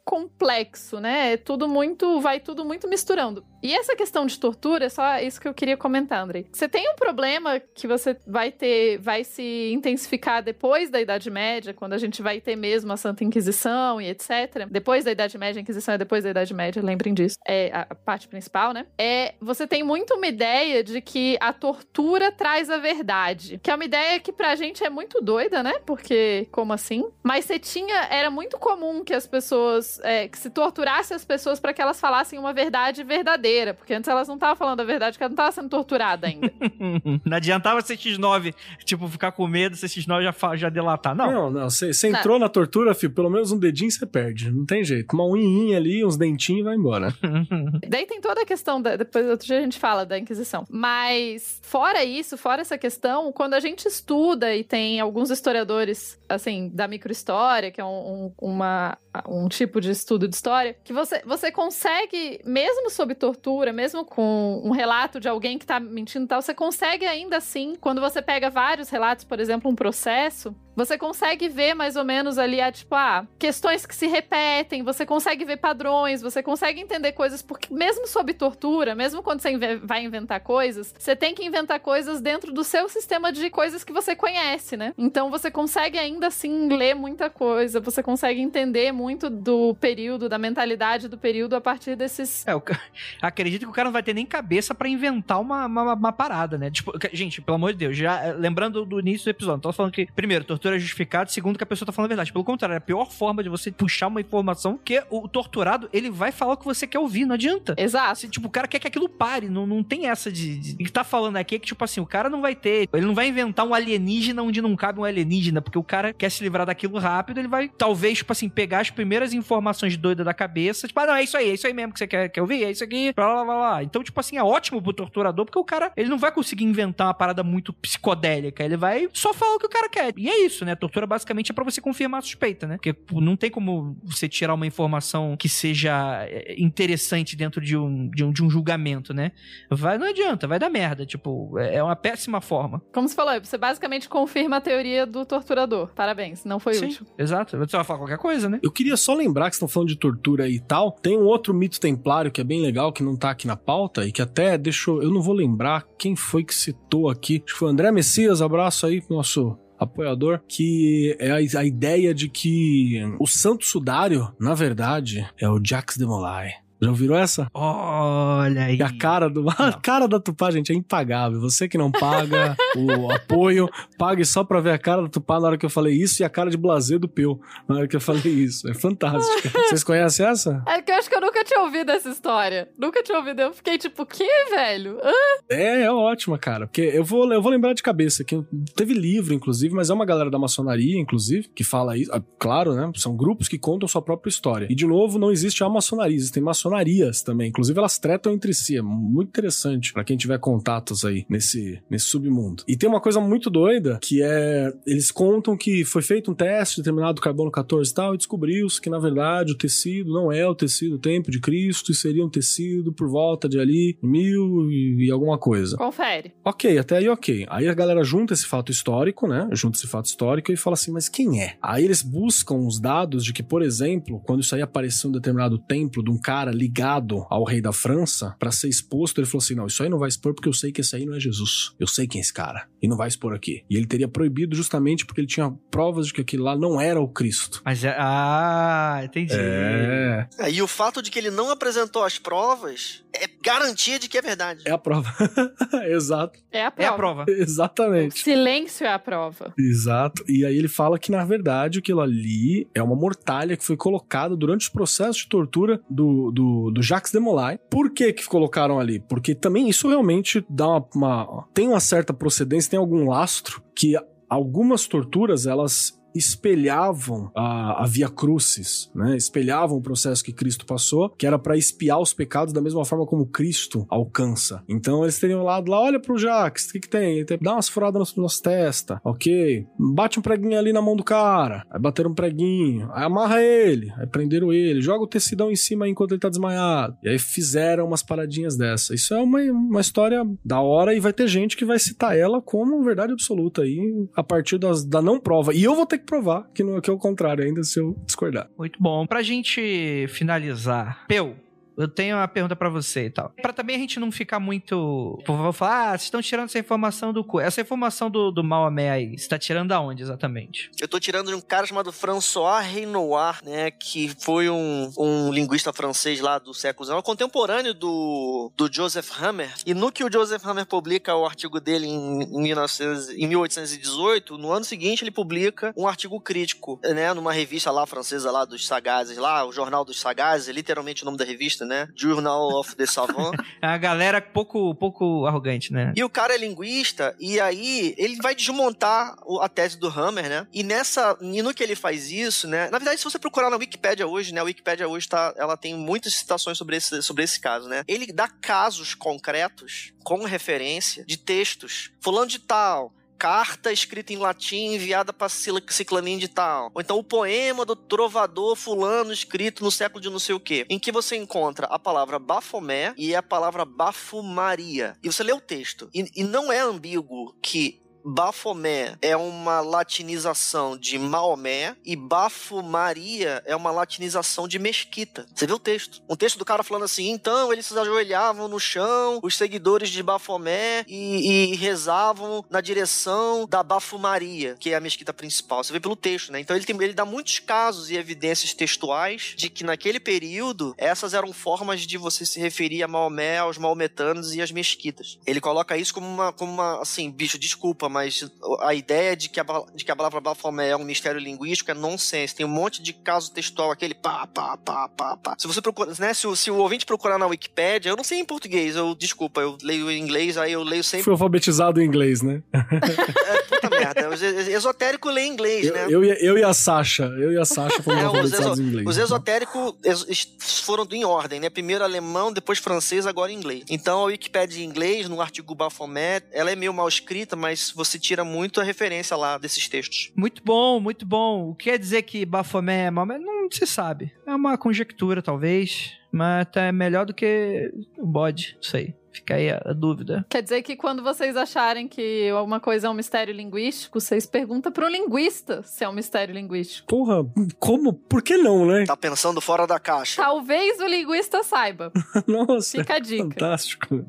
complexo, 0.06 1.00
né? 1.00 1.32
É 1.32 1.36
tudo 1.36 1.66
muito. 1.66 2.20
Vai 2.20 2.38
tudo 2.38 2.64
muito 2.64 2.88
misturando. 2.88 3.44
E 3.66 3.74
essa 3.74 3.97
questão 3.97 4.24
de 4.26 4.38
tortura, 4.38 4.84
é 4.84 4.88
só 4.88 5.18
isso 5.18 5.40
que 5.40 5.48
eu 5.48 5.52
queria 5.52 5.76
comentar, 5.76 6.22
Andrei. 6.22 6.47
Você 6.52 6.68
tem 6.68 6.88
um 6.88 6.94
problema 6.94 7.59
que 7.59 7.88
você 7.88 8.16
vai 8.24 8.52
ter, 8.52 8.97
vai 8.98 9.24
se 9.24 9.72
intensificar 9.72 10.40
depois 10.40 10.88
da 10.88 11.01
Idade 11.01 11.28
Média, 11.28 11.74
quando 11.74 11.93
a 11.93 11.98
gente 11.98 12.22
vai 12.22 12.40
ter 12.40 12.55
mesmo 12.55 12.93
a 12.93 12.97
Santa 12.97 13.24
Inquisição 13.24 14.01
e 14.01 14.09
etc. 14.09 14.68
Depois 14.70 15.02
da 15.02 15.10
Idade 15.10 15.36
Média, 15.36 15.59
a 15.59 15.62
Inquisição 15.62 15.94
é 15.94 15.98
depois 15.98 16.22
da 16.22 16.30
Idade 16.30 16.55
Média, 16.55 16.80
lembrem 16.80 17.12
disso. 17.12 17.34
É 17.44 17.72
a 17.72 17.93
parte 17.93 18.28
principal, 18.28 18.72
né? 18.72 18.86
É, 18.97 19.34
você 19.40 19.66
tem 19.66 19.82
muito 19.82 20.14
uma 20.14 20.28
ideia 20.28 20.84
de 20.84 21.01
que 21.01 21.36
a 21.40 21.52
tortura 21.52 22.30
traz 22.30 22.70
a 22.70 22.76
verdade. 22.76 23.59
Que 23.60 23.72
é 23.72 23.74
uma 23.74 23.84
ideia 23.84 24.20
que 24.20 24.32
pra 24.32 24.55
gente 24.55 24.84
é 24.84 24.88
muito 24.88 25.20
doida, 25.20 25.60
né? 25.64 25.80
Porque, 25.84 26.47
como 26.52 26.72
assim? 26.72 27.05
Mas 27.20 27.47
você 27.47 27.59
tinha, 27.59 28.06
era 28.10 28.30
muito 28.30 28.60
comum 28.60 29.02
que 29.02 29.12
as 29.12 29.26
pessoas, 29.26 29.98
é, 30.05 30.28
que 30.28 30.38
se 30.38 30.51
torturasse 30.51 31.12
as 31.12 31.24
pessoas 31.24 31.59
pra 31.59 31.72
que 31.72 31.82
elas 31.82 31.98
falassem 31.98 32.38
uma 32.38 32.52
verdade 32.52 33.02
verdadeira. 33.02 33.55
Porque 33.74 33.94
antes 33.94 34.08
elas 34.08 34.28
não 34.28 34.34
estavam 34.34 34.56
falando 34.56 34.80
a 34.80 34.84
verdade, 34.84 35.12
porque 35.14 35.24
ela 35.24 35.30
não 35.30 35.34
estava 35.34 35.52
sendo 35.52 35.68
torturada 35.68 36.26
ainda. 36.26 36.52
Não 37.24 37.36
adiantava 37.36 37.80
ser 37.80 37.96
X9, 37.96 38.54
tipo, 38.84 39.08
ficar 39.08 39.32
com 39.32 39.46
medo, 39.46 39.76
ser 39.76 39.86
X9 39.86 40.22
já, 40.22 40.56
já 40.56 40.68
delatar. 40.68 41.14
Não. 41.14 41.30
Não, 41.30 41.50
não. 41.50 41.70
Você 41.70 41.92
você 41.92 42.08
entrou 42.08 42.38
na 42.38 42.48
tortura, 42.48 42.94
filho, 42.94 43.12
pelo 43.12 43.30
menos 43.30 43.50
um 43.52 43.58
dedinho 43.58 43.90
você 43.90 44.06
perde. 44.06 44.50
Não 44.50 44.64
tem 44.64 44.84
jeito. 44.84 45.12
Uma 45.14 45.24
unhinha 45.24 45.76
ali, 45.76 46.04
uns 46.04 46.16
dentinhos 46.16 46.60
e 46.60 46.64
vai 46.64 46.74
embora. 46.76 47.14
Daí 47.88 48.06
tem 48.06 48.20
toda 48.20 48.42
a 48.42 48.44
questão, 48.44 48.80
da, 48.80 48.96
depois 48.96 49.28
outro 49.28 49.46
dia 49.46 49.58
a 49.58 49.62
gente 49.62 49.78
fala 49.78 50.04
da 50.04 50.18
Inquisição. 50.18 50.64
Mas, 50.70 51.60
fora 51.62 52.04
isso, 52.04 52.36
fora 52.36 52.60
essa 52.62 52.76
questão, 52.78 53.32
quando 53.32 53.54
a 53.54 53.60
gente 53.60 53.86
estuda 53.86 54.54
e 54.54 54.62
tem 54.64 55.00
alguns 55.00 55.30
historiadores, 55.30 56.18
assim, 56.28 56.68
da 56.72 56.86
microhistória, 56.88 57.70
que 57.70 57.80
é 57.80 57.84
um, 57.84 58.32
um- 58.40 58.52
uma, 58.54 58.96
um 59.28 59.48
tipo 59.48 59.80
de 59.80 59.90
estudo 59.90 60.28
de 60.28 60.34
história, 60.34 60.76
que 60.84 60.92
você, 60.92 61.22
você 61.24 61.50
consegue, 61.50 62.40
mesmo 62.44 62.90
sob 62.90 63.14
tortura, 63.14 63.45
mesmo 63.73 64.05
com 64.05 64.60
um 64.64 64.70
relato 64.70 65.20
de 65.20 65.28
alguém 65.28 65.59
que 65.59 65.66
tá 65.66 65.78
mentindo 65.78 66.24
e 66.24 66.28
tal, 66.28 66.43
você 66.43 66.55
consegue 66.55 67.06
ainda 67.06 67.36
assim, 67.36 67.74
quando 67.81 68.01
você 68.01 68.20
pega 68.20 68.51
vários 68.51 68.89
relatos, 68.90 69.24
por 69.24 69.40
exemplo, 69.40 69.70
um 69.70 69.74
processo, 69.74 70.55
você 70.77 70.98
consegue 70.98 71.48
ver 71.48 71.74
mais 71.74 71.97
ou 71.97 72.05
menos 72.05 72.39
ali, 72.39 72.61
ah, 72.61 72.70
tipo, 72.70 72.94
ah, 72.94 73.27
questões 73.39 73.86
que 73.86 73.94
se 73.94 74.07
repetem, 74.07 74.82
você 74.82 75.07
consegue 75.07 75.44
ver 75.44 75.57
padrões, 75.57 76.20
você 76.23 76.43
consegue 76.43 76.81
entender 76.81 77.12
coisas, 77.12 77.40
porque 77.43 77.73
mesmo 77.73 78.07
sob 78.07 78.35
tortura, 78.35 78.94
mesmo 78.94 79.23
quando 79.23 79.40
você 79.40 79.57
vai 79.82 80.05
inventar 80.05 80.40
coisas, 80.40 80.94
você 80.98 81.16
tem 81.16 81.35
que 81.35 81.44
inventar 81.44 81.81
coisas 81.81 82.20
dentro 82.20 82.53
do 82.53 82.62
seu 82.62 82.89
sistema 82.89 83.32
de 83.32 83.48
coisas 83.48 83.82
que 83.82 83.93
você 83.93 84.15
conhece, 84.15 84.77
né? 84.77 84.93
Então 84.98 85.31
você 85.31 85.51
consegue 85.51 85.98
ainda 85.98 86.27
assim 86.27 86.69
ler 86.69 86.94
muita 86.94 87.31
coisa, 87.31 87.81
você 87.81 88.03
consegue 88.03 88.40
entender 88.40 88.93
muito 88.93 89.31
do 89.31 89.74
período, 89.81 90.28
da 90.28 90.36
mentalidade 90.39 91.09
do 91.09 91.16
período 91.16 91.57
a 91.57 91.61
partir 91.61 91.97
desses. 91.97 92.47
É, 92.47 92.59
ca- 92.61 92.78
acredito 93.23 93.62
que 93.62 93.70
o 93.70 93.73
cara 93.73 93.86
não 93.86 93.93
vai 93.93 94.03
ter 94.03 94.12
nem 94.15 94.27
cabeça 94.27 94.74
pra 94.74 94.89
inventar 94.89 95.40
uma, 95.40 95.65
uma, 95.66 95.94
uma 95.94 96.12
parada, 96.12 96.59
né? 96.59 96.70
Tipo, 96.70 96.93
gente, 97.12 97.40
pelo 97.40 97.55
amor 97.57 97.73
de 97.73 97.78
Deus, 97.78 97.97
já 97.97 98.23
eh, 98.27 98.32
lembrando 98.32 98.85
do 98.85 99.01
início 99.01 99.24
do 99.24 99.31
episódio, 99.31 99.62
tô 99.62 99.73
falando 99.73 99.93
que, 99.93 100.07
primeiro, 100.15 100.44
tortura 100.44 100.65
é 100.74 100.78
justificada, 100.78 101.30
segundo, 101.30 101.56
que 101.56 101.64
a 101.64 101.66
pessoa 101.66 101.86
tá 101.86 101.93
falando 101.93 102.06
a 102.06 102.14
verdade. 102.14 102.32
Pelo 102.32 102.44
contrário, 102.44 102.74
é 102.74 102.78
a 102.78 102.80
pior 102.80 103.10
forma 103.10 103.43
de 103.43 103.48
você 103.48 103.70
puxar 103.70 104.09
uma 104.09 104.20
informação 104.20 104.78
que 104.82 105.02
o 105.10 105.28
torturado, 105.28 105.88
ele 105.93 106.10
vai 106.10 106.32
falar 106.32 106.55
o 106.55 106.56
que 106.56 106.64
você 106.64 106.86
quer 106.86 106.98
ouvir, 106.98 107.24
não 107.24 107.34
adianta. 107.34 107.74
Exato. 107.76 108.12
Assim, 108.12 108.28
tipo, 108.28 108.48
o 108.48 108.51
cara 108.51 108.66
quer 108.66 108.78
que 108.78 108.88
aquilo 108.88 109.09
pare, 109.09 109.48
não, 109.48 109.66
não 109.66 109.82
tem 109.82 110.09
essa 110.09 110.30
de, 110.30 110.56
de. 110.56 110.72
O 110.74 110.76
que 110.78 110.93
tá 110.93 111.05
falando 111.05 111.36
aqui 111.36 111.56
é 111.56 111.59
que, 111.59 111.66
tipo 111.66 111.82
assim, 111.84 112.01
o 112.01 112.06
cara 112.06 112.28
não 112.28 112.40
vai 112.40 112.55
ter. 112.55 112.88
Ele 112.93 113.06
não 113.06 113.14
vai 113.14 113.28
inventar 113.28 113.66
um 113.66 113.74
alienígena 113.74 114.43
onde 114.43 114.60
não 114.60 114.74
cabe 114.76 115.01
um 115.01 115.05
alienígena, 115.05 115.60
porque 115.60 115.78
o 115.78 115.82
cara 115.82 116.12
quer 116.12 116.30
se 116.30 116.43
livrar 116.43 116.66
daquilo 116.66 116.98
rápido, 116.98 117.38
ele 117.38 117.48
vai, 117.48 117.68
talvez, 117.68 118.18
tipo 118.18 118.32
assim, 118.32 118.48
pegar 118.48 118.80
as 118.80 118.90
primeiras 118.90 119.32
informações 119.32 119.97
doidas 119.97 120.24
da 120.24 120.34
cabeça, 120.34 120.86
tipo, 120.86 120.98
ah, 121.01 121.06
não, 121.06 121.14
é 121.14 121.22
isso 121.22 121.36
aí, 121.36 121.51
é 121.51 121.55
isso 121.55 121.66
aí 121.66 121.72
mesmo 121.72 121.93
que 121.93 121.98
você 121.98 122.06
quer, 122.06 122.28
quer 122.28 122.40
ouvir, 122.40 122.64
é 122.64 122.70
isso 122.70 122.84
aqui, 122.84 123.12
blá 123.14 123.26
blá 123.26 123.44
blá 123.44 123.55
blá. 123.55 123.82
Então, 123.82 124.02
tipo 124.02 124.18
assim, 124.18 124.36
é 124.36 124.43
ótimo 124.43 124.80
pro 124.80 124.93
torturador, 124.93 125.44
porque 125.44 125.59
o 125.59 125.64
cara, 125.64 125.93
ele 125.97 126.09
não 126.09 126.18
vai 126.18 126.32
conseguir 126.32 126.64
inventar 126.64 127.09
uma 127.09 127.14
parada 127.14 127.43
muito 127.43 127.72
psicodélica, 127.72 128.64
ele 128.64 128.76
vai 128.76 129.09
só 129.12 129.32
falar 129.34 129.56
o 129.56 129.59
que 129.59 129.66
o 129.66 129.70
cara 129.70 129.88
quer. 129.88 130.12
E 130.16 130.28
é 130.28 130.44
isso, 130.44 130.55
né? 130.64 130.72
A 130.72 130.76
tortura 130.76 131.06
basicamente 131.06 131.52
é 131.52 131.54
pra 131.54 131.64
você 131.64 131.80
confirmar 131.80 132.18
a 132.18 132.22
suspeita, 132.22 132.66
né? 132.66 132.76
Porque 132.76 132.94
não 133.12 133.36
tem 133.36 133.50
como 133.50 133.96
você 134.02 134.28
tirar 134.28 134.54
uma 134.54 134.66
informação 134.66 135.36
que 135.36 135.48
seja 135.48 136.24
é, 136.28 136.56
interessante 136.58 137.36
dentro 137.36 137.60
de 137.60 137.76
um, 137.76 138.08
de 138.10 138.24
um, 138.24 138.32
de 138.32 138.42
um 138.42 138.50
julgamento, 138.50 139.14
né? 139.14 139.32
Vai, 139.70 139.98
não 139.98 140.08
adianta, 140.08 140.46
vai 140.48 140.58
dar 140.58 140.68
merda. 140.68 141.06
Tipo, 141.06 141.56
é 141.58 141.76
é 141.76 141.82
uma 141.82 141.94
péssima 141.94 142.40
forma. 142.40 142.82
Como 142.92 143.08
você 143.08 143.14
falou, 143.14 143.38
você 143.42 143.58
basicamente 143.58 144.08
confirma 144.08 144.56
a 144.56 144.60
teoria 144.60 145.04
do 145.06 145.24
torturador. 145.26 145.90
Parabéns, 145.94 146.44
não 146.44 146.58
foi 146.58 146.74
Sim, 146.74 146.86
útil. 146.86 147.06
exato. 147.18 147.56
Você 147.58 147.76
vai 147.76 147.84
falar 147.84 147.98
qualquer 147.98 148.18
coisa, 148.18 148.48
né? 148.48 148.58
Eu 148.62 148.72
queria 148.72 148.96
só 148.96 149.14
lembrar 149.14 149.50
que 149.50 149.56
vocês 149.56 149.58
estão 149.58 149.68
falando 149.68 149.88
de 149.88 149.96
tortura 149.96 150.48
e 150.48 150.58
tal. 150.58 150.90
Tem 150.90 151.18
um 151.18 151.24
outro 151.24 151.52
mito 151.52 151.78
templário 151.78 152.30
que 152.30 152.40
é 152.40 152.44
bem 152.44 152.62
legal, 152.62 152.92
que 152.92 153.02
não 153.02 153.16
tá 153.16 153.30
aqui 153.30 153.46
na 153.46 153.56
pauta, 153.56 154.06
e 154.06 154.12
que 154.12 154.22
até 154.22 154.56
deixou. 154.56 155.02
Eu 155.02 155.10
não 155.10 155.20
vou 155.20 155.34
lembrar 155.34 155.84
quem 155.98 156.16
foi 156.16 156.42
que 156.42 156.54
citou 156.54 157.10
aqui. 157.10 157.42
Acho 157.44 157.54
que 157.54 157.58
foi 157.58 157.68
o 157.68 157.70
André 157.70 157.90
Messias, 157.90 158.40
abraço 158.40 158.86
aí 158.86 159.02
pro 159.02 159.16
nosso 159.16 159.58
apoiador, 159.78 160.40
que 160.48 161.16
é 161.19 161.31
a, 161.31 161.61
a 161.61 161.65
ideia 161.65 162.15
de 162.15 162.28
que 162.28 163.03
o 163.19 163.27
santo 163.27 163.65
sudário, 163.65 164.32
na 164.39 164.55
verdade, 164.55 165.28
é 165.39 165.48
o 165.48 165.61
Jax 165.62 165.97
de 165.97 166.05
Molay. 166.05 166.53
Já 166.81 166.89
ouviram 166.90 167.16
essa? 167.16 167.48
Olha 167.55 168.65
aí. 168.65 168.77
E 168.77 168.82
a 168.82 168.97
cara 168.97 169.28
do 169.28 169.48
a 169.51 169.73
cara 169.73 170.07
da 170.07 170.20
Tupá, 170.20 170.51
gente, 170.51 170.73
é 170.73 170.74
impagável. 170.74 171.40
Você 171.40 171.69
que 171.69 171.78
não 171.78 171.90
paga 171.90 172.57
o 172.77 173.11
apoio, 173.12 173.69
pague 173.98 174.24
só 174.24 174.44
pra 174.44 174.61
ver 174.61 174.73
a 174.73 174.78
cara 174.78 175.03
da 175.03 175.09
Tupá 175.09 175.40
na 175.40 175.48
hora 175.48 175.59
que 175.59 175.65
eu 175.65 175.70
falei 175.70 175.94
isso 175.94 176.23
e 176.23 176.24
a 176.24 176.28
cara 176.28 176.51
de 176.51 176.57
blazer 176.57 176.98
do 176.98 177.09
Peu 177.09 177.40
na 177.69 177.77
hora 177.77 177.89
que 177.89 177.97
eu 177.97 178.01
falei 178.01 178.20
isso. 178.32 178.69
É 178.69 178.74
fantástico. 178.74 179.48
Vocês 179.69 179.82
conhecem 179.82 180.27
essa? 180.27 180.62
É 180.66 180.82
que 180.82 180.90
eu 180.93 180.97
acho 180.97 181.09
que 181.09 181.16
eu 181.16 181.20
nunca 181.20 181.43
tinha 181.44 181.61
ouvido 181.62 181.90
essa 181.90 182.11
história. 182.11 182.69
Nunca 182.78 183.03
tinha 183.03 183.19
ouvido. 183.19 183.40
Eu 183.40 183.53
fiquei 183.53 183.78
tipo, 183.78 184.05
que, 184.05 184.27
velho? 184.51 184.98
Hã? 185.03 185.12
É, 185.48 185.82
é 185.82 185.90
ótima, 185.90 186.39
cara. 186.39 186.66
Porque 186.66 186.82
eu 186.82 187.05
vou, 187.05 187.32
eu 187.32 187.40
vou 187.40 187.51
lembrar 187.51 187.73
de 187.73 187.82
cabeça 187.82 188.23
que 188.24 188.43
teve 188.74 188.93
livro, 188.93 189.32
inclusive, 189.32 189.74
mas 189.74 189.90
é 189.90 189.94
uma 189.94 190.05
galera 190.05 190.31
da 190.31 190.39
maçonaria, 190.39 190.98
inclusive, 190.98 191.48
que 191.55 191.65
fala 191.65 191.97
isso. 191.97 192.12
Ah, 192.12 192.20
Claro, 192.39 192.74
né? 192.74 192.90
São 192.97 193.16
grupos 193.16 193.48
que 193.48 193.59
contam 193.59 193.89
sua 193.89 194.03
própria 194.03 194.28
história. 194.31 194.66
E, 194.70 194.74
de 194.74 194.86
novo, 194.86 195.19
não 195.19 195.32
existe 195.32 195.65
a 195.65 195.69
maçonaria. 195.69 196.16
Existem 196.16 196.43
maçonarias 196.43 196.65
maçonarias 196.66 197.22
também. 197.22 197.48
Inclusive, 197.48 197.78
elas 197.78 197.98
tretam 197.98 198.32
entre 198.32 198.52
si. 198.52 198.76
É 198.76 198.82
muito 198.82 199.28
interessante 199.28 199.93
para 199.93 200.05
quem 200.05 200.16
tiver 200.16 200.38
contatos 200.38 201.05
aí 201.05 201.24
nesse, 201.28 201.80
nesse 201.88 202.06
submundo. 202.06 202.64
E 202.66 202.76
tem 202.76 202.88
uma 202.88 203.01
coisa 203.01 203.20
muito 203.20 203.48
doida 203.48 203.98
que 204.02 204.22
é. 204.22 204.72
Eles 204.86 205.10
contam 205.10 205.56
que 205.56 205.84
foi 205.84 206.02
feito 206.02 206.30
um 206.30 206.34
teste 206.34 206.78
determinado 206.78 207.20
carbono 207.20 207.51
14 207.51 207.90
e 207.90 207.94
tal, 207.94 208.14
e 208.14 208.18
descobriu-se 208.18 208.80
que, 208.80 208.90
na 208.90 208.98
verdade, 208.98 209.52
o 209.52 209.56
tecido 209.56 210.12
não 210.12 210.30
é 210.30 210.47
o 210.47 210.55
tecido 210.55 210.97
do 210.97 210.98
tempo 210.98 211.30
de 211.30 211.40
Cristo, 211.40 211.93
e 211.93 211.94
seria 211.94 212.24
um 212.24 212.28
tecido 212.28 212.93
por 212.93 213.09
volta 213.09 213.48
de 213.48 213.59
ali 213.59 213.98
mil 214.02 214.70
e, 214.70 215.06
e 215.06 215.10
alguma 215.10 215.38
coisa. 215.38 215.76
Confere. 215.76 216.32
Ok, 216.44 216.78
até 216.78 216.98
aí 216.98 217.09
ok. 217.09 217.47
Aí 217.48 217.68
a 217.68 217.74
galera 217.74 218.02
junta 218.02 218.34
esse 218.34 218.47
fato 218.47 218.72
histórico, 218.72 219.26
né? 219.26 219.48
Junta 219.52 219.76
esse 219.76 219.86
fato 219.86 220.06
histórico 220.06 220.52
e 220.52 220.56
fala 220.56 220.74
assim, 220.74 220.90
mas 220.90 221.09
quem 221.09 221.43
é? 221.43 221.56
Aí 221.62 221.84
eles 221.84 222.02
buscam 222.02 222.56
os 222.56 222.80
dados 222.80 223.24
de 223.24 223.32
que, 223.32 223.43
por 223.43 223.62
exemplo, 223.62 224.20
quando 224.24 224.40
isso 224.40 224.55
aí 224.55 224.62
apareceu 224.62 225.09
em 225.09 225.10
um 225.10 225.14
determinado 225.14 225.59
templo 225.59 226.02
de 226.02 226.10
um 226.10 226.18
cara 226.18 226.51
ligado 226.56 227.26
ao 227.30 227.44
rei 227.44 227.60
da 227.60 227.72
França 227.72 228.34
para 228.38 228.50
ser 228.50 228.68
exposto, 228.68 229.20
ele 229.20 229.26
falou 229.26 229.42
assim, 229.42 229.54
não, 229.54 229.66
isso 229.66 229.82
aí 229.82 229.88
não 229.88 229.98
vai 229.98 230.08
expor 230.08 230.34
porque 230.34 230.48
eu 230.48 230.52
sei 230.52 230.72
que 230.72 230.80
esse 230.80 230.96
aí 230.96 231.04
não 231.06 231.14
é 231.14 231.20
Jesus. 231.20 231.72
Eu 231.78 231.86
sei 231.86 232.06
quem 232.06 232.20
é 232.20 232.22
esse 232.22 232.32
cara. 232.32 232.68
E 232.82 232.88
não 232.88 232.96
vai 232.96 233.08
expor 233.08 233.34
aqui. 233.34 233.64
E 233.68 233.76
ele 233.76 233.86
teria 233.86 234.08
proibido 234.08 234.56
justamente 234.56 235.04
porque 235.04 235.20
ele 235.20 235.28
tinha 235.28 235.50
provas 235.70 236.06
de 236.08 236.12
que 236.12 236.20
aquilo 236.20 236.44
lá 236.44 236.56
não 236.56 236.80
era 236.80 237.00
o 237.00 237.08
Cristo. 237.08 237.62
Mas 237.64 237.84
é. 237.84 237.94
Ah, 237.98 239.00
entendi. 239.04 239.34
É. 239.34 240.28
É, 240.38 240.50
E 240.50 240.62
o 240.62 240.66
fato 240.66 241.02
de 241.02 241.10
que 241.10 241.18
ele 241.18 241.30
não 241.30 241.50
apresentou 241.50 242.04
as 242.04 242.18
provas 242.18 243.02
é 243.14 243.28
garantia 243.42 243.98
de 243.98 244.08
que 244.08 244.18
é 244.18 244.22
verdade. 244.22 244.62
É 244.66 244.70
a 244.70 244.78
prova. 244.78 245.12
Exato. 245.88 246.38
É 246.50 246.64
a 246.64 246.70
prova. 246.70 246.86
É 246.86 246.92
a 246.92 246.96
prova. 246.96 247.24
Exatamente. 247.28 248.18
Silêncio 248.18 248.86
é 248.86 248.92
a 248.92 248.98
prova. 248.98 249.52
Exato. 249.58 250.24
E 250.28 250.44
aí 250.44 250.56
ele 250.56 250.68
fala 250.68 250.98
que, 250.98 251.10
na 251.10 251.24
verdade, 251.24 251.78
aquilo 251.78 252.00
ali 252.00 252.68
é 252.74 252.82
uma 252.82 252.94
mortalha 252.96 253.56
que 253.56 253.64
foi 253.64 253.76
colocada 253.76 254.36
durante 254.36 254.62
os 254.62 254.68
processos 254.68 255.22
de 255.22 255.28
tortura 255.28 255.80
do, 255.88 256.30
do, 256.30 256.30
do 256.73 256.82
Jacques 256.82 257.12
de 257.12 257.18
Molay. 257.18 257.59
Por 257.70 257.90
que 257.93 258.12
que 258.12 258.27
colocaram 258.27 258.78
ali? 258.78 258.98
Porque 259.01 259.35
também 259.35 259.68
isso 259.68 259.89
realmente 259.89 260.44
dá 260.48 260.66
uma, 260.68 260.86
uma- 260.94 261.44
tem 261.55 261.68
uma 261.68 261.81
certa 261.81 262.12
procedência, 262.12 262.70
tem 262.70 262.78
algum 262.78 263.09
lastro 263.09 263.62
que 263.74 263.94
algumas 264.28 264.86
torturas, 264.86 265.47
elas 265.47 265.93
espelhavam 266.16 267.30
a, 267.34 267.82
a 267.82 267.86
Via 267.86 268.09
Crucis, 268.09 268.90
né? 268.94 269.16
Espelhavam 269.16 269.76
o 269.78 269.82
processo 269.82 270.22
que 270.24 270.32
Cristo 270.32 270.64
passou, 270.66 271.10
que 271.10 271.26
era 271.26 271.38
para 271.38 271.56
espiar 271.56 272.01
os 272.01 272.12
pecados 272.12 272.52
da 272.52 272.60
mesma 272.60 272.84
forma 272.84 273.06
como 273.06 273.26
Cristo 273.26 273.86
alcança. 273.88 274.62
Então 274.68 275.02
eles 275.02 275.18
teriam 275.18 275.43
lá, 275.43 275.62
lá 275.66 275.80
olha 275.80 276.01
pro 276.01 276.18
Jacques, 276.18 276.66
o 276.68 276.72
que 276.72 276.80
que 276.80 276.88
tem? 276.88 277.24
Tem- 277.24 277.38
Dá 277.40 277.52
umas 277.55 277.68
furadas 277.68 277.98
nas, 277.98 278.16
nas 278.16 278.40
testas, 278.40 278.98
ok. 279.05 279.66
Bate 279.78 280.18
um 280.18 280.22
preguinho 280.22 280.59
ali 280.59 280.72
na 280.72 280.82
mão 280.82 280.97
do 280.97 281.05
cara, 281.05 281.64
aí 281.70 281.80
bateram 281.80 282.10
um 282.10 282.14
preguinho, 282.14 282.90
aí 282.93 283.05
amarra 283.05 283.43
ele, 283.43 283.93
aí 283.98 284.06
prenderam 284.06 284.52
ele, 284.52 284.80
joga 284.80 285.05
o 285.05 285.06
tecidão 285.09 285.51
em 285.51 285.56
cima 285.56 285.88
enquanto 285.88 286.12
ele 286.12 286.20
tá 286.20 286.28
desmaiado. 286.28 286.97
E 287.02 287.09
aí 287.09 287.18
fizeram 287.18 287.86
umas 287.86 288.02
paradinhas 288.02 288.56
dessa. 288.56 288.94
Isso 288.94 289.14
é 289.14 289.20
uma, 289.22 289.40
uma 289.40 289.80
história 289.80 290.24
da 290.44 290.60
hora 290.60 290.94
e 290.94 291.01
vai 291.01 291.12
ter 291.12 291.28
gente 291.28 291.56
que 291.56 291.64
vai 291.64 291.78
citar 291.78 292.16
ela 292.16 292.40
como 292.40 292.82
verdade 292.82 293.12
absoluta 293.12 293.62
aí, 293.62 293.78
a 294.16 294.22
partir 294.22 294.59
das, 294.59 294.84
da 294.84 295.01
não 295.02 295.20
prova. 295.20 295.55
E 295.55 295.62
eu 295.64 295.74
vou 295.74 295.86
ter 295.86 295.98
provar 296.06 296.48
que, 296.54 296.62
não, 296.62 296.80
que 296.80 296.88
é 296.88 296.92
o 296.92 296.98
contrário 296.98 297.44
ainda 297.44 297.62
se 297.62 297.78
eu 297.80 297.96
discordar. 298.06 298.48
Muito 298.56 298.80
bom. 298.80 299.06
Pra 299.06 299.22
gente 299.22 300.06
finalizar, 300.08 301.04
Peu, 301.06 301.34
eu 301.77 301.89
tenho 301.89 302.16
uma 302.16 302.28
pergunta 302.28 302.57
pra 302.57 302.69
você 302.69 303.07
e 303.07 303.11
tal. 303.11 303.31
Pra 303.40 303.53
também 303.53 303.77
a 303.77 303.78
gente 303.78 304.01
não 304.01 304.11
ficar 304.11 304.40
muito. 304.40 305.19
Vou 305.27 305.53
falar, 305.53 305.89
ah, 305.89 305.90
vocês 305.90 306.05
estão 306.05 306.23
tirando 306.23 306.47
essa 306.47 306.59
informação 306.59 307.12
do 307.12 307.24
cu. 307.24 307.40
Essa 307.40 307.61
informação 307.61 308.11
do, 308.11 308.31
do 308.31 308.43
Maomé 308.43 308.90
aí, 308.90 309.19
você 309.19 309.28
tá 309.28 309.39
tirando 309.39 309.69
da 309.69 309.81
onde 309.81 310.03
exatamente? 310.03 310.70
Eu 310.81 310.89
tô 310.89 310.98
tirando 310.98 311.28
de 311.28 311.35
um 311.35 311.40
cara 311.40 311.66
chamado 311.66 311.93
François 311.93 312.65
Renoir, 312.66 313.44
né? 313.44 313.70
Que 313.70 314.12
foi 314.19 314.48
um, 314.48 314.93
um 314.97 315.32
linguista 315.32 315.73
francês 315.73 316.20
lá 316.20 316.39
do 316.39 316.55
século 316.55 316.86
XIX, 316.86 317.03
contemporâneo 317.03 317.74
do, 317.74 318.51
do 318.57 318.73
Joseph 318.73 319.11
Hammer. 319.20 319.53
E 319.66 319.74
no 319.74 319.93
que 319.93 320.05
o 320.05 320.12
Joseph 320.12 320.44
Hammer 320.44 320.66
publica 320.66 321.15
o 321.15 321.27
artigo 321.27 321.61
dele 321.61 321.86
em, 321.86 322.23
em 322.23 322.43
1900 322.43 323.11
em 323.11 323.27
1818, 323.27 324.39
no 324.39 324.53
ano 324.53 324.65
seguinte 324.65 325.03
ele 325.03 325.11
publica 325.11 325.73
um 325.77 325.86
artigo 325.86 326.20
crítico, 326.20 326.81
né? 326.82 327.12
Numa 327.12 327.32
revista 327.32 327.70
lá 327.70 327.86
francesa 327.86 328.31
lá 328.31 328.44
dos 328.44 328.66
Sagazes, 328.66 329.19
lá, 329.19 329.44
o 329.44 329.53
Jornal 329.53 329.85
dos 329.85 330.01
Sagazes, 330.01 330.48
é 330.48 330.53
literalmente 330.53 331.03
o 331.03 331.05
nome 331.05 331.19
da 331.19 331.24
revista, 331.24 331.65
né? 331.66 331.88
Journal 331.94 332.59
of 332.59 332.74
the 332.76 332.86
Savant. 332.86 333.34
É 333.62 333.68
a 333.68 333.78
galera 333.78 334.20
pouco, 334.20 334.74
pouco 334.74 335.26
arrogante, 335.26 335.72
né? 335.72 335.93
E 335.97 336.05
o 336.05 336.10
cara 336.10 336.34
é 336.34 336.38
linguista, 336.38 337.16
e 337.18 337.40
aí 337.40 337.94
ele 337.97 338.16
vai 338.16 338.34
desmontar 338.34 339.16
a 339.40 339.48
tese 339.48 339.78
do 339.78 339.88
Hammer, 339.88 340.28
né? 340.28 340.47
E 340.52 340.62
nessa. 340.62 341.16
E 341.20 341.43
no 341.43 341.55
que 341.55 341.62
ele 341.62 341.74
faz 341.74 342.10
isso, 342.10 342.47
né? 342.47 342.68
Na 342.70 342.78
verdade, 342.78 342.98
se 342.98 343.05
você 343.05 343.18
procurar 343.18 343.51
na 343.51 343.56
Wikipédia 343.56 344.06
hoje, 344.06 344.32
né? 344.32 344.40
A 344.40 344.44
Wikipédia 344.44 344.86
hoje 344.86 345.09
tá, 345.09 345.34
ela 345.36 345.56
tem 345.56 345.74
muitas 345.74 346.14
citações 346.14 346.59
sobre 346.59 346.76
esse, 346.76 347.02
sobre 347.02 347.24
esse 347.24 347.40
caso, 347.40 347.68
né? 347.68 347.82
Ele 347.88 348.12
dá 348.12 348.28
casos 348.28 348.94
concretos 348.94 349.93
com 350.05 350.24
referência 350.24 351.05
de 351.05 351.16
textos. 351.16 351.90
Fulano 352.01 352.28
de 352.28 352.38
tal. 352.38 352.93
Carta 353.18 353.72
escrita 353.72 354.12
em 354.12 354.16
latim 354.16 354.74
enviada 354.74 355.12
para 355.12 355.28
Ciclanin 355.28 356.18
de 356.18 356.28
tal. 356.28 356.70
Ou 356.74 356.80
então 356.80 356.98
o 356.98 357.05
poema 357.05 357.64
do 357.64 357.74
trovador 357.74 358.55
fulano 358.56 359.12
escrito 359.12 359.64
no 359.64 359.70
século 359.70 360.01
de 360.01 360.10
não 360.10 360.18
sei 360.18 360.34
o 360.34 360.40
quê. 360.40 360.66
Em 360.68 360.78
que 360.78 360.93
você 360.93 361.16
encontra 361.16 361.66
a 361.66 361.78
palavra 361.78 362.18
bafomé 362.18 362.94
e 362.97 363.14
a 363.14 363.22
palavra 363.22 363.64
bafumaria. 363.64 364.97
E 365.02 365.10
você 365.10 365.22
lê 365.22 365.32
o 365.32 365.40
texto. 365.40 365.88
E, 365.94 366.10
e 366.14 366.24
não 366.24 366.52
é 366.52 366.60
ambíguo 366.60 367.34
que 367.40 367.80
Bafomé 368.08 368.96
é 369.02 369.16
uma 369.16 369.60
latinização 369.60 370.78
de 370.78 370.96
Maomé 370.96 371.74
e 371.84 371.96
Bafumaria 371.96 373.42
é 373.44 373.56
uma 373.56 373.72
latinização 373.72 374.46
de 374.46 374.60
Mesquita. 374.60 375.26
Você 375.34 375.44
vê 375.44 375.52
o 375.52 375.58
texto. 375.58 376.00
Um 376.08 376.14
texto 376.14 376.38
do 376.38 376.44
cara 376.44 376.62
falando 376.62 376.84
assim: 376.84 377.10
então 377.10 377.52
eles 377.52 377.66
se 377.66 377.76
ajoelhavam 377.76 378.46
no 378.46 378.60
chão, 378.60 379.18
os 379.24 379.36
seguidores 379.36 379.90
de 379.90 380.04
Bafomé, 380.04 380.84
e, 380.86 381.52
e 381.52 381.56
rezavam 381.56 382.44
na 382.48 382.60
direção 382.60 383.44
da 383.44 383.60
Bafumaria, 383.64 384.54
que 384.60 384.70
é 384.70 384.76
a 384.76 384.80
mesquita 384.80 385.12
principal. 385.12 385.64
Você 385.64 385.72
vê 385.72 385.80
pelo 385.80 385.96
texto, 385.96 386.30
né? 386.30 386.38
Então 386.38 386.54
ele, 386.54 386.64
tem, 386.64 386.80
ele 386.80 386.94
dá 386.94 387.04
muitos 387.04 387.40
casos 387.40 387.90
e 387.90 387.96
evidências 387.96 388.54
textuais 388.54 389.34
de 389.36 389.50
que 389.50 389.64
naquele 389.64 389.98
período 389.98 390.76
essas 390.78 391.12
eram 391.12 391.32
formas 391.32 391.80
de 391.80 391.98
você 391.98 392.24
se 392.24 392.38
referir 392.38 392.84
a 392.84 392.88
Maomé, 392.88 393.38
aos 393.38 393.58
maometanos 393.58 394.32
e 394.32 394.40
às 394.40 394.52
mesquitas. 394.52 395.18
Ele 395.26 395.40
coloca 395.40 395.76
isso 395.76 395.92
como 395.92 396.06
uma, 396.06 396.32
como 396.32 396.52
uma 396.52 396.80
assim, 396.80 397.10
bicho, 397.10 397.36
desculpa, 397.36 397.95
mas 397.97 398.31
a 398.60 398.74
ideia 398.74 399.16
de 399.16 399.28
que 399.31 399.40
a, 399.40 399.44
de 399.74 399.82
que 399.85 399.90
a 399.90 399.97
palavra 399.97 400.20
Bafomé 400.20 400.68
é 400.68 400.77
um 400.77 400.85
mistério 400.85 401.18
linguístico 401.18 401.70
é 401.70 401.74
nonsense. 401.74 402.35
Tem 402.35 402.44
um 402.44 402.48
monte 402.48 402.82
de 402.82 402.93
caso 402.93 403.32
textual, 403.32 403.70
aquele 403.70 403.94
pá, 403.94 404.27
pá, 404.27 404.55
pá, 404.59 404.86
pá, 404.89 405.16
pá. 405.16 405.35
Se 405.39 405.47
você 405.47 405.62
procura, 405.62 405.93
né, 405.98 406.12
se, 406.12 406.27
o- 406.27 406.36
se 406.36 406.51
o 406.51 406.56
ouvinte 406.56 406.85
procurar 406.85 407.18
na 407.18 407.27
Wikipédia, 407.27 407.89
eu 407.89 407.97
não 407.97 408.05
sei 408.05 408.18
em 408.20 408.24
português, 408.24 408.77
eu, 408.77 408.94
desculpa, 408.94 409.40
eu 409.40 409.56
leio 409.62 409.90
em 409.90 409.98
inglês, 409.98 410.36
aí 410.36 410.52
eu 410.52 410.62
leio 410.62 410.85
sempre, 410.85 411.05
Fui 411.05 411.12
alfabetizado 411.14 411.81
em 411.81 411.86
inglês, 411.86 412.20
né? 412.20 412.43
é, 412.52 413.65
merda, 413.78 414.09
os 414.11 414.23
e- 414.23 414.53
esotérico 414.53 415.09
lê 415.11 415.27
inglês, 415.27 415.66
Eu, 415.66 415.74
né? 415.74 415.86
eu, 415.90 416.05
e- 416.05 416.19
eu 416.27 416.39
e 416.39 416.43
a 416.44 416.53
Sasha, 416.55 417.05
eu 417.05 417.32
e 417.32 417.39
a 417.39 417.44
Sasha 417.44 417.82
fomos 417.82 417.98
É, 418.01 418.03
os, 418.03 418.07
alfabetizados 418.09 418.47
exo- 418.59 418.62
em 418.62 418.66
inglês. 418.66 418.86
os 418.89 418.97
então. 418.97 419.05
esotéricos 419.05 419.74
es- 419.85 420.07
es- 420.09 420.61
foram 420.62 420.86
em 420.93 421.05
ordem, 421.05 421.40
né? 421.40 421.51
Primeiro 421.51 421.85
alemão, 421.85 422.32
depois 422.32 422.59
francês, 422.59 423.07
agora 423.07 423.31
inglês. 423.32 423.65
Então 423.70 424.01
a 424.01 424.05
Wikipédia 424.05 424.61
em 424.62 424.65
inglês, 424.66 425.09
no 425.09 425.20
artigo 425.20 425.55
Baphomet, 425.55 426.24
ela 426.32 426.51
é 426.51 426.57
meio 426.57 426.73
mal 426.73 426.89
escrita, 426.89 427.36
mas 427.36 427.70
você 427.70 427.98
tira 427.98 428.24
muito 428.24 428.61
a 428.61 428.65
referência 428.65 429.16
lá 429.16 429.39
desses 429.39 429.69
textos. 429.69 430.11
Muito 430.16 430.43
bom, 430.44 430.81
muito 430.81 431.05
bom. 431.07 431.51
O 431.51 431.55
que 431.55 431.70
quer 431.70 431.78
dizer 431.78 432.03
que 432.03 432.24
Bafomé 432.24 432.85
é 432.86 432.90
Maomé? 432.90 433.19
Não 433.19 433.51
se 433.51 433.66
sabe. 433.66 434.12
É 434.27 434.35
uma 434.35 434.57
conjectura, 434.57 435.20
talvez. 435.23 435.93
Mas 436.12 436.47
tá 436.51 436.73
melhor 436.73 437.05
do 437.05 437.12
que 437.12 437.70
o 437.98 438.07
bode. 438.07 438.53
Não 438.57 438.62
sei. 438.62 438.94
Fica 439.16 439.34
aí 439.34 439.51
a, 439.51 439.62
a 439.64 439.72
dúvida. 439.72 440.26
Quer 440.28 440.43
dizer 440.43 440.62
que 440.62 440.76
quando 440.76 441.02
vocês 441.02 441.36
acharem 441.36 441.88
que 441.88 442.28
alguma 442.30 442.60
coisa 442.60 442.86
é 442.86 442.90
um 442.90 442.94
mistério 442.94 443.32
linguístico, 443.34 443.98
vocês 443.98 444.26
perguntam 444.26 444.70
pro 444.70 444.86
linguista 444.88 445.62
se 445.62 445.82
é 445.84 445.88
um 445.88 445.93
mistério 445.93 446.34
linguístico. 446.34 446.86
Porra, 446.86 447.24
como? 447.59 447.94
Por 447.94 448.22
que 448.22 448.36
não, 448.36 448.66
né? 448.66 448.84
Tá 448.84 448.97
pensando 448.97 449.40
fora 449.40 449.66
da 449.66 449.78
caixa. 449.78 450.22
Talvez 450.22 450.78
o 450.80 450.86
linguista 450.86 451.43
saiba. 451.43 451.90
Nossa, 452.28 452.78
Fica 452.78 452.97
a 452.97 452.98
dica. 452.98 453.22
fantástico. 453.24 454.05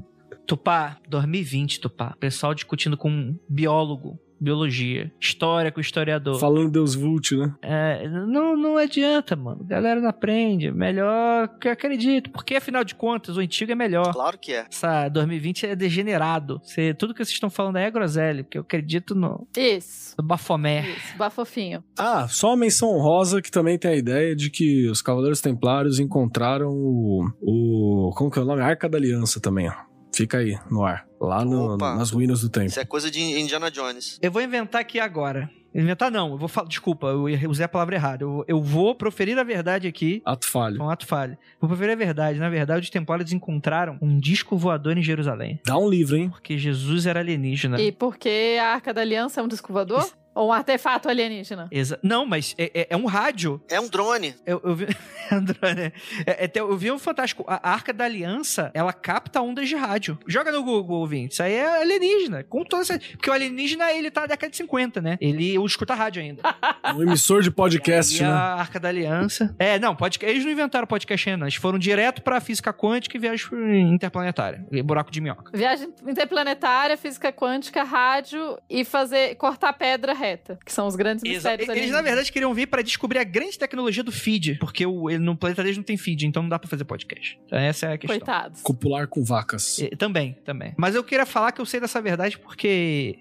Tupá, 0.46 0.98
2020, 1.08 1.80
Tupá. 1.82 2.16
Pessoal 2.20 2.54
discutindo 2.54 2.98
com 2.98 3.10
um 3.10 3.40
biólogo, 3.50 4.20
biologia, 4.40 5.12
história 5.20 5.72
com 5.72 5.80
historiador. 5.80 6.40
Falando 6.40 6.72
Deus 6.72 6.96
Vult, 6.96 7.36
né? 7.36 7.54
É, 7.62 8.08
não, 8.08 8.56
não 8.56 8.78
adianta, 8.78 9.36
mano. 9.36 9.64
Galera 9.64 10.00
não 10.00 10.10
aprende. 10.10 10.72
Melhor 10.72 11.48
que 11.60 11.68
eu 11.68 11.72
acredito. 11.72 12.30
Porque, 12.30 12.56
afinal 12.56 12.84
de 12.84 12.96
contas, 12.96 13.38
o 13.38 13.40
antigo 13.40 13.72
é 13.72 13.76
melhor. 13.76 14.14
Claro 14.14 14.38
que 14.38 14.54
é. 14.54 14.66
Essa 14.70 15.10
2020 15.10 15.68
é 15.68 15.76
degenerado. 15.76 16.60
Você, 16.64 16.94
tudo 16.94 17.14
que 17.14 17.24
vocês 17.24 17.34
estão 17.34 17.50
falando 17.50 17.78
aí 17.78 17.86
é 17.86 17.92
groselha, 17.92 18.44
porque 18.44 18.58
eu 18.58 18.62
acredito 18.62 19.16
no, 19.16 19.48
Isso. 19.56 20.16
no 20.18 20.24
Bafomé. 20.24 20.90
Isso. 20.90 21.18
Bafofinho. 21.18 21.84
Ah, 21.98 22.28
só 22.28 22.50
uma 22.50 22.58
menção 22.58 22.90
honrosa 22.90 23.42
que 23.42 23.52
também 23.52 23.78
tem 23.78 23.92
a 23.92 23.96
ideia 23.96 24.36
de 24.36 24.50
que 24.50 24.90
os 24.90 25.02
Cavaleiros 25.02 25.42
Templários 25.42 26.00
encontraram 26.00 26.70
o. 26.70 27.26
o 27.42 28.14
como 28.16 28.32
que 28.32 28.40
é 28.40 28.42
o 28.42 28.46
nome? 28.46 28.62
Arca 28.62 28.90
da 28.90 28.98
Aliança 28.98 29.40
também, 29.40 29.70
ó. 29.70 29.87
Fica 30.16 30.38
aí, 30.40 30.58
no 30.70 30.84
ar. 30.84 31.06
Lá 31.20 31.44
no- 31.44 31.76
Opa. 31.76 31.96
nas 31.96 32.12
ruínas 32.12 32.42
do 32.42 32.50
tempo. 32.50 32.68
Isso 32.68 32.80
é 32.80 32.86
coisa 32.86 33.10
de 33.10 33.20
Indiana 33.22 33.70
Jones. 33.72 34.20
Eu 34.22 34.32
vou 34.32 34.42
inventar 34.42 34.82
aqui 34.82 35.00
agora. 35.00 35.50
Inventar 35.76 36.10
não, 36.10 36.32
eu 36.32 36.38
vou 36.38 36.48
falar. 36.48 36.68
Desculpa, 36.68 37.08
eu 37.08 37.26
usei 37.50 37.66
a 37.66 37.68
palavra 37.68 37.96
errada. 37.96 38.24
Eu, 38.24 38.44
eu 38.48 38.62
vou 38.62 38.96
proferir 38.96 39.38
a 39.38 39.44
verdade 39.44 39.88
aqui. 39.88 40.22
Ato 40.26 40.48
falho. 40.48 40.82
Um 40.82 40.90
ato 40.90 41.06
falho. 41.06 41.38
Vou 41.60 41.68
proferir 41.70 41.94
a 41.94 41.96
verdade. 41.96 42.40
Na 42.40 42.50
verdade, 42.50 42.86
os 42.86 42.90
templários 42.90 43.32
encontraram 43.32 43.98
um 44.02 44.18
disco 44.20 44.58
voador 44.58 44.98
em 44.98 45.04
Jerusalém. 45.04 45.60
Dá 45.66 45.78
um 45.78 45.88
livro, 45.88 46.16
hein? 46.16 46.30
Porque 46.30 46.58
Jesus 46.58 47.06
era 47.06 47.20
alienígena. 47.20 47.80
E 47.80 47.92
porque 47.92 48.58
a 48.60 48.74
Arca 48.74 48.92
da 48.94 49.02
Aliança 49.02 49.40
é 49.40 49.44
um 49.44 49.48
disco 49.48 49.72
voador? 49.72 50.10
Ou 50.38 50.50
um 50.50 50.54
artefato 50.54 51.10
alienígena? 51.10 51.68
Exa- 51.72 52.00
Não, 52.04 52.24
mas 52.26 52.54
é, 52.60 52.72
é- 52.82 52.88
é 52.92 52.96
um 52.98 53.06
rádio. 53.08 53.60
É 53.70 53.80
um 53.80 53.88
drone. 53.90 54.36
Eu, 54.46 54.62
eu 54.64 54.76
vi. 54.76 54.86
André, 55.32 55.92
é, 56.26 56.46
é, 56.46 56.52
eu 56.56 56.78
vi 56.78 56.92
um 56.92 57.00
fantástico. 57.00 57.44
A 57.48 57.72
Arca 57.72 57.92
da 57.92 58.06
Aliança, 58.06 58.70
ela 58.74 58.94
capta 58.94 59.42
ondas 59.42 59.68
de 59.68 59.76
rádio. 59.76 60.18
Joga 60.28 60.52
no 60.52 60.64
Google, 60.64 61.00
ouvinte. 61.00 61.34
Isso 61.34 61.44
aí 61.44 61.54
é 61.54 61.82
alienígena. 61.82 62.44
Com 62.44 62.64
toda 62.64 62.84
essa... 62.84 63.00
Porque 63.00 63.30
o 63.30 63.34
alienígena, 63.34 63.92
ele 63.92 64.12
tá 64.12 64.22
na 64.22 64.28
década 64.28 64.52
de 64.52 64.58
50, 64.58 65.02
né? 65.02 65.18
Ele 65.20 65.56
escuta 65.66 65.94
rádio 65.96 66.22
ainda. 66.22 66.42
É 66.84 66.94
um 66.94 67.02
emissor 67.02 67.42
de 67.42 67.50
podcast, 67.52 68.18
e 68.18 68.22
né? 68.22 68.30
a 68.30 68.56
Arca 68.56 68.80
da 68.80 68.90
Aliança. 68.90 69.56
É, 69.58 69.80
não, 69.80 69.96
podcast, 69.96 70.32
eles 70.32 70.46
não 70.46 70.52
inventaram 70.52 70.86
podcast 70.86 71.30
ainda. 71.30 71.46
Eles 71.46 71.56
foram 71.56 71.80
direto 71.80 72.22
pra 72.22 72.40
física 72.40 72.72
quântica 72.72 73.18
e 73.18 73.20
viagem 73.20 73.48
interplanetária. 73.92 74.66
E 74.72 74.82
buraco 74.84 75.10
de 75.12 75.20
minhoca. 75.20 75.52
Viagem 75.58 75.90
interplanetária, 76.06 76.96
física 76.96 77.32
quântica, 77.34 77.84
rádio 77.84 78.58
e 78.70 78.86
fazer 78.86 79.36
cortar 79.36 79.74
pedra 79.74 80.14
reta, 80.14 80.27
que 80.66 80.72
são 80.74 80.88
os 80.88 80.96
grandes 80.96 81.24
Exa- 81.24 81.52
mistérios 81.52 81.70
Eles, 81.78 81.92
na 81.92 82.02
verdade, 82.02 82.32
queriam 82.32 82.54
vir 82.54 82.68
pra 82.68 82.82
descobrir 82.82 83.20
a 83.20 83.24
grande 83.24 83.58
tecnologia 83.58 84.04
do 84.04 84.12
feed. 84.12 84.56
Porque 84.60 84.86
o, 84.86 85.10
ele- 85.10 85.20
no 85.20 85.36
planeta 85.38 85.62
deles 85.64 85.78
não 85.78 85.84
tem 85.84 85.96
feed, 85.98 86.26
então 86.28 86.42
não 86.44 86.50
dá 86.50 86.60
pra 86.60 86.70
fazer 86.70 86.84
podcast. 86.84 87.40
Então, 87.46 87.58
essa 87.60 87.88
é 87.88 87.94
a 87.94 87.98
questão. 87.98 88.18
Coitados. 88.20 88.62
Copular 88.62 89.08
com 89.08 89.24
vacas. 89.24 89.80
E- 89.80 89.90
também, 89.96 90.34
também. 90.44 90.74
Mas 90.78 90.96
eu 90.96 91.04
queria 91.04 91.26
falar 91.26 91.52
que 91.52 91.62
eu 91.62 91.66
sei 91.66 91.80
dessa 91.80 92.02
verdade 92.02 92.38
porque 92.38 93.20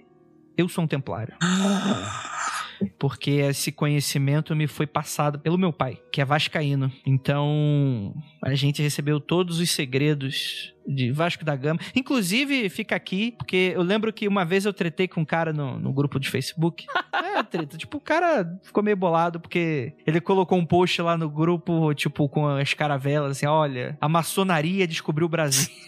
eu 0.56 0.68
sou 0.68 0.84
um 0.84 0.86
templário. 0.86 1.34
Porque 2.98 3.30
esse 3.30 3.72
conhecimento 3.72 4.54
me 4.54 4.66
foi 4.66 4.86
passado 4.86 5.38
pelo 5.38 5.56
meu 5.56 5.72
pai, 5.72 5.98
que 6.12 6.20
é 6.20 6.24
vascaíno. 6.26 6.92
Então, 7.06 8.14
a 8.46 8.54
gente 8.54 8.82
recebeu 8.82 9.20
todos 9.20 9.58
os 9.60 9.70
segredos 9.70 10.72
de 10.86 11.10
Vasco 11.10 11.44
da 11.44 11.56
Gama. 11.56 11.80
Inclusive, 11.96 12.68
fica 12.68 12.94
aqui, 12.94 13.32
porque 13.36 13.72
eu 13.74 13.82
lembro 13.82 14.12
que 14.12 14.28
uma 14.28 14.44
vez 14.44 14.64
eu 14.64 14.72
tretei 14.72 15.08
com 15.08 15.22
um 15.22 15.24
cara 15.24 15.52
no, 15.52 15.78
no 15.80 15.92
grupo 15.92 16.18
de 16.20 16.28
Facebook. 16.30 16.86
É, 17.36 17.42
treta. 17.42 17.76
Tipo, 17.76 17.98
o 17.98 18.00
cara 18.00 18.46
ficou 18.62 18.82
meio 18.82 18.96
bolado 18.96 19.38
porque 19.40 19.92
ele 20.06 20.20
colocou 20.22 20.56
um 20.56 20.64
post 20.64 21.02
lá 21.02 21.18
no 21.18 21.28
grupo, 21.28 21.92
tipo, 21.92 22.26
com 22.30 22.46
as 22.46 22.72
caravelas, 22.72 23.32
assim, 23.32 23.46
olha, 23.46 23.96
a 24.00 24.08
maçonaria 24.08 24.86
descobriu 24.86 25.26
o 25.26 25.28
Brasil. 25.30 25.68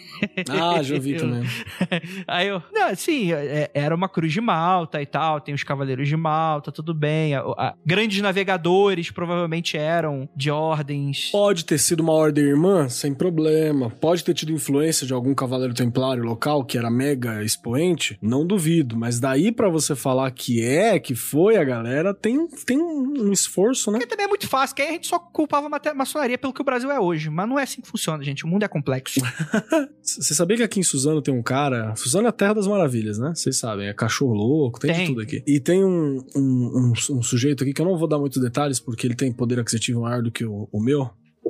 Ah, 0.49 0.83
já 0.83 0.99
vi 0.99 1.15
também. 1.15 1.43
Aí 2.27 2.49
eu, 2.49 2.61
não, 2.73 2.87
assim, 2.89 3.31
é- 3.31 3.71
era 3.73 3.95
uma 3.95 4.09
cruz 4.09 4.33
de 4.33 4.41
Malta 4.41 5.01
e 5.01 5.05
tal, 5.05 5.39
tem 5.39 5.55
os 5.55 5.63
cavaleiros 5.63 6.09
de 6.09 6.17
Malta, 6.17 6.73
tudo 6.73 6.93
bem. 6.93 7.35
A- 7.35 7.39
a- 7.57 7.73
grandes 7.85 8.21
navegadores 8.21 9.09
provavelmente 9.11 9.77
eram 9.77 10.27
de 10.35 10.51
ordens. 10.51 11.29
Pode 11.31 11.63
ter 11.63 11.77
sido 11.77 12.01
uma 12.01 12.11
ordem 12.11 12.48
irmã, 12.49 12.89
sem 12.89 13.13
problema. 13.13 13.89
Pode 13.89 14.23
ter 14.23 14.33
tido 14.33 14.51
influência 14.51 15.05
de 15.07 15.13
algum 15.13 15.33
cavaleiro 15.33 15.73
templário 15.73 16.23
local 16.23 16.63
que 16.65 16.77
era 16.77 16.89
mega 16.91 17.43
expoente, 17.43 18.17
não 18.21 18.45
duvido. 18.45 18.97
Mas 18.97 19.19
daí 19.19 19.51
pra 19.51 19.69
você 19.69 19.95
falar 19.95 20.29
que 20.31 20.61
é, 20.63 20.99
que 20.99 21.15
foi 21.15 21.57
a 21.57 21.63
galera, 21.63 22.13
tem, 22.13 22.37
um- 22.39 22.47
tem 22.65 22.79
um, 22.81 23.31
esforço, 23.31 23.91
né? 23.91 23.99
Porque 23.99 24.09
também 24.09 24.25
é 24.25 24.29
muito 24.29 24.47
fácil, 24.47 24.75
que 24.75 24.81
aí 24.81 24.89
a 24.89 24.91
gente 24.93 25.07
só 25.07 25.19
culpava 25.19 25.67
a 25.73 25.93
maçonaria 25.93 26.37
pelo 26.37 26.53
que 26.53 26.61
o 26.61 26.65
Brasil 26.65 26.91
é 26.91 26.99
hoje. 26.99 27.29
Mas 27.29 27.47
não 27.47 27.57
é 27.59 27.63
assim 27.63 27.81
que 27.81 27.87
funciona, 27.87 28.23
gente. 28.23 28.45
O 28.45 28.47
mundo 28.47 28.63
é 28.63 28.67
complexo. 28.67 29.19
Você 30.01 30.33
sabia 30.33 30.57
que 30.57 30.63
aqui 30.63 30.79
em 30.79 30.83
Suzano 30.83 31.21
tem 31.21 31.33
um 31.33 31.43
cara. 31.43 31.95
Suzano 31.95 32.25
é 32.25 32.29
a 32.29 32.33
terra 32.33 32.53
das 32.53 32.67
maravilhas, 32.67 33.17
né? 33.19 33.31
Vocês 33.35 33.57
sabem, 33.57 33.87
é 33.87 33.93
cachorro 33.93 34.33
louco, 34.33 34.79
tem, 34.79 34.91
Tem. 34.91 35.01
de 35.01 35.07
tudo 35.11 35.21
aqui. 35.21 35.43
E 35.45 35.59
tem 35.59 35.83
um, 35.83 36.23
um, 36.35 36.39
um- 36.39 37.17
um 37.17 37.21
sujeito 37.21 37.63
aqui 37.63 37.73
que 37.73 37.81
eu 37.81 37.85
não 37.85 37.97
vou 37.97 38.07
dar 38.07 38.17
muitos 38.17 38.41
detalhes 38.41 38.79
porque 38.79 39.05
ele 39.05 39.15
tem 39.15 39.31
poder 39.31 39.59
aquisitivo 39.59 40.01
maior 40.01 40.21
do 40.23 40.31
que 40.31 40.43
o, 40.45 40.67
o 40.71 40.81
meu. 40.81 41.09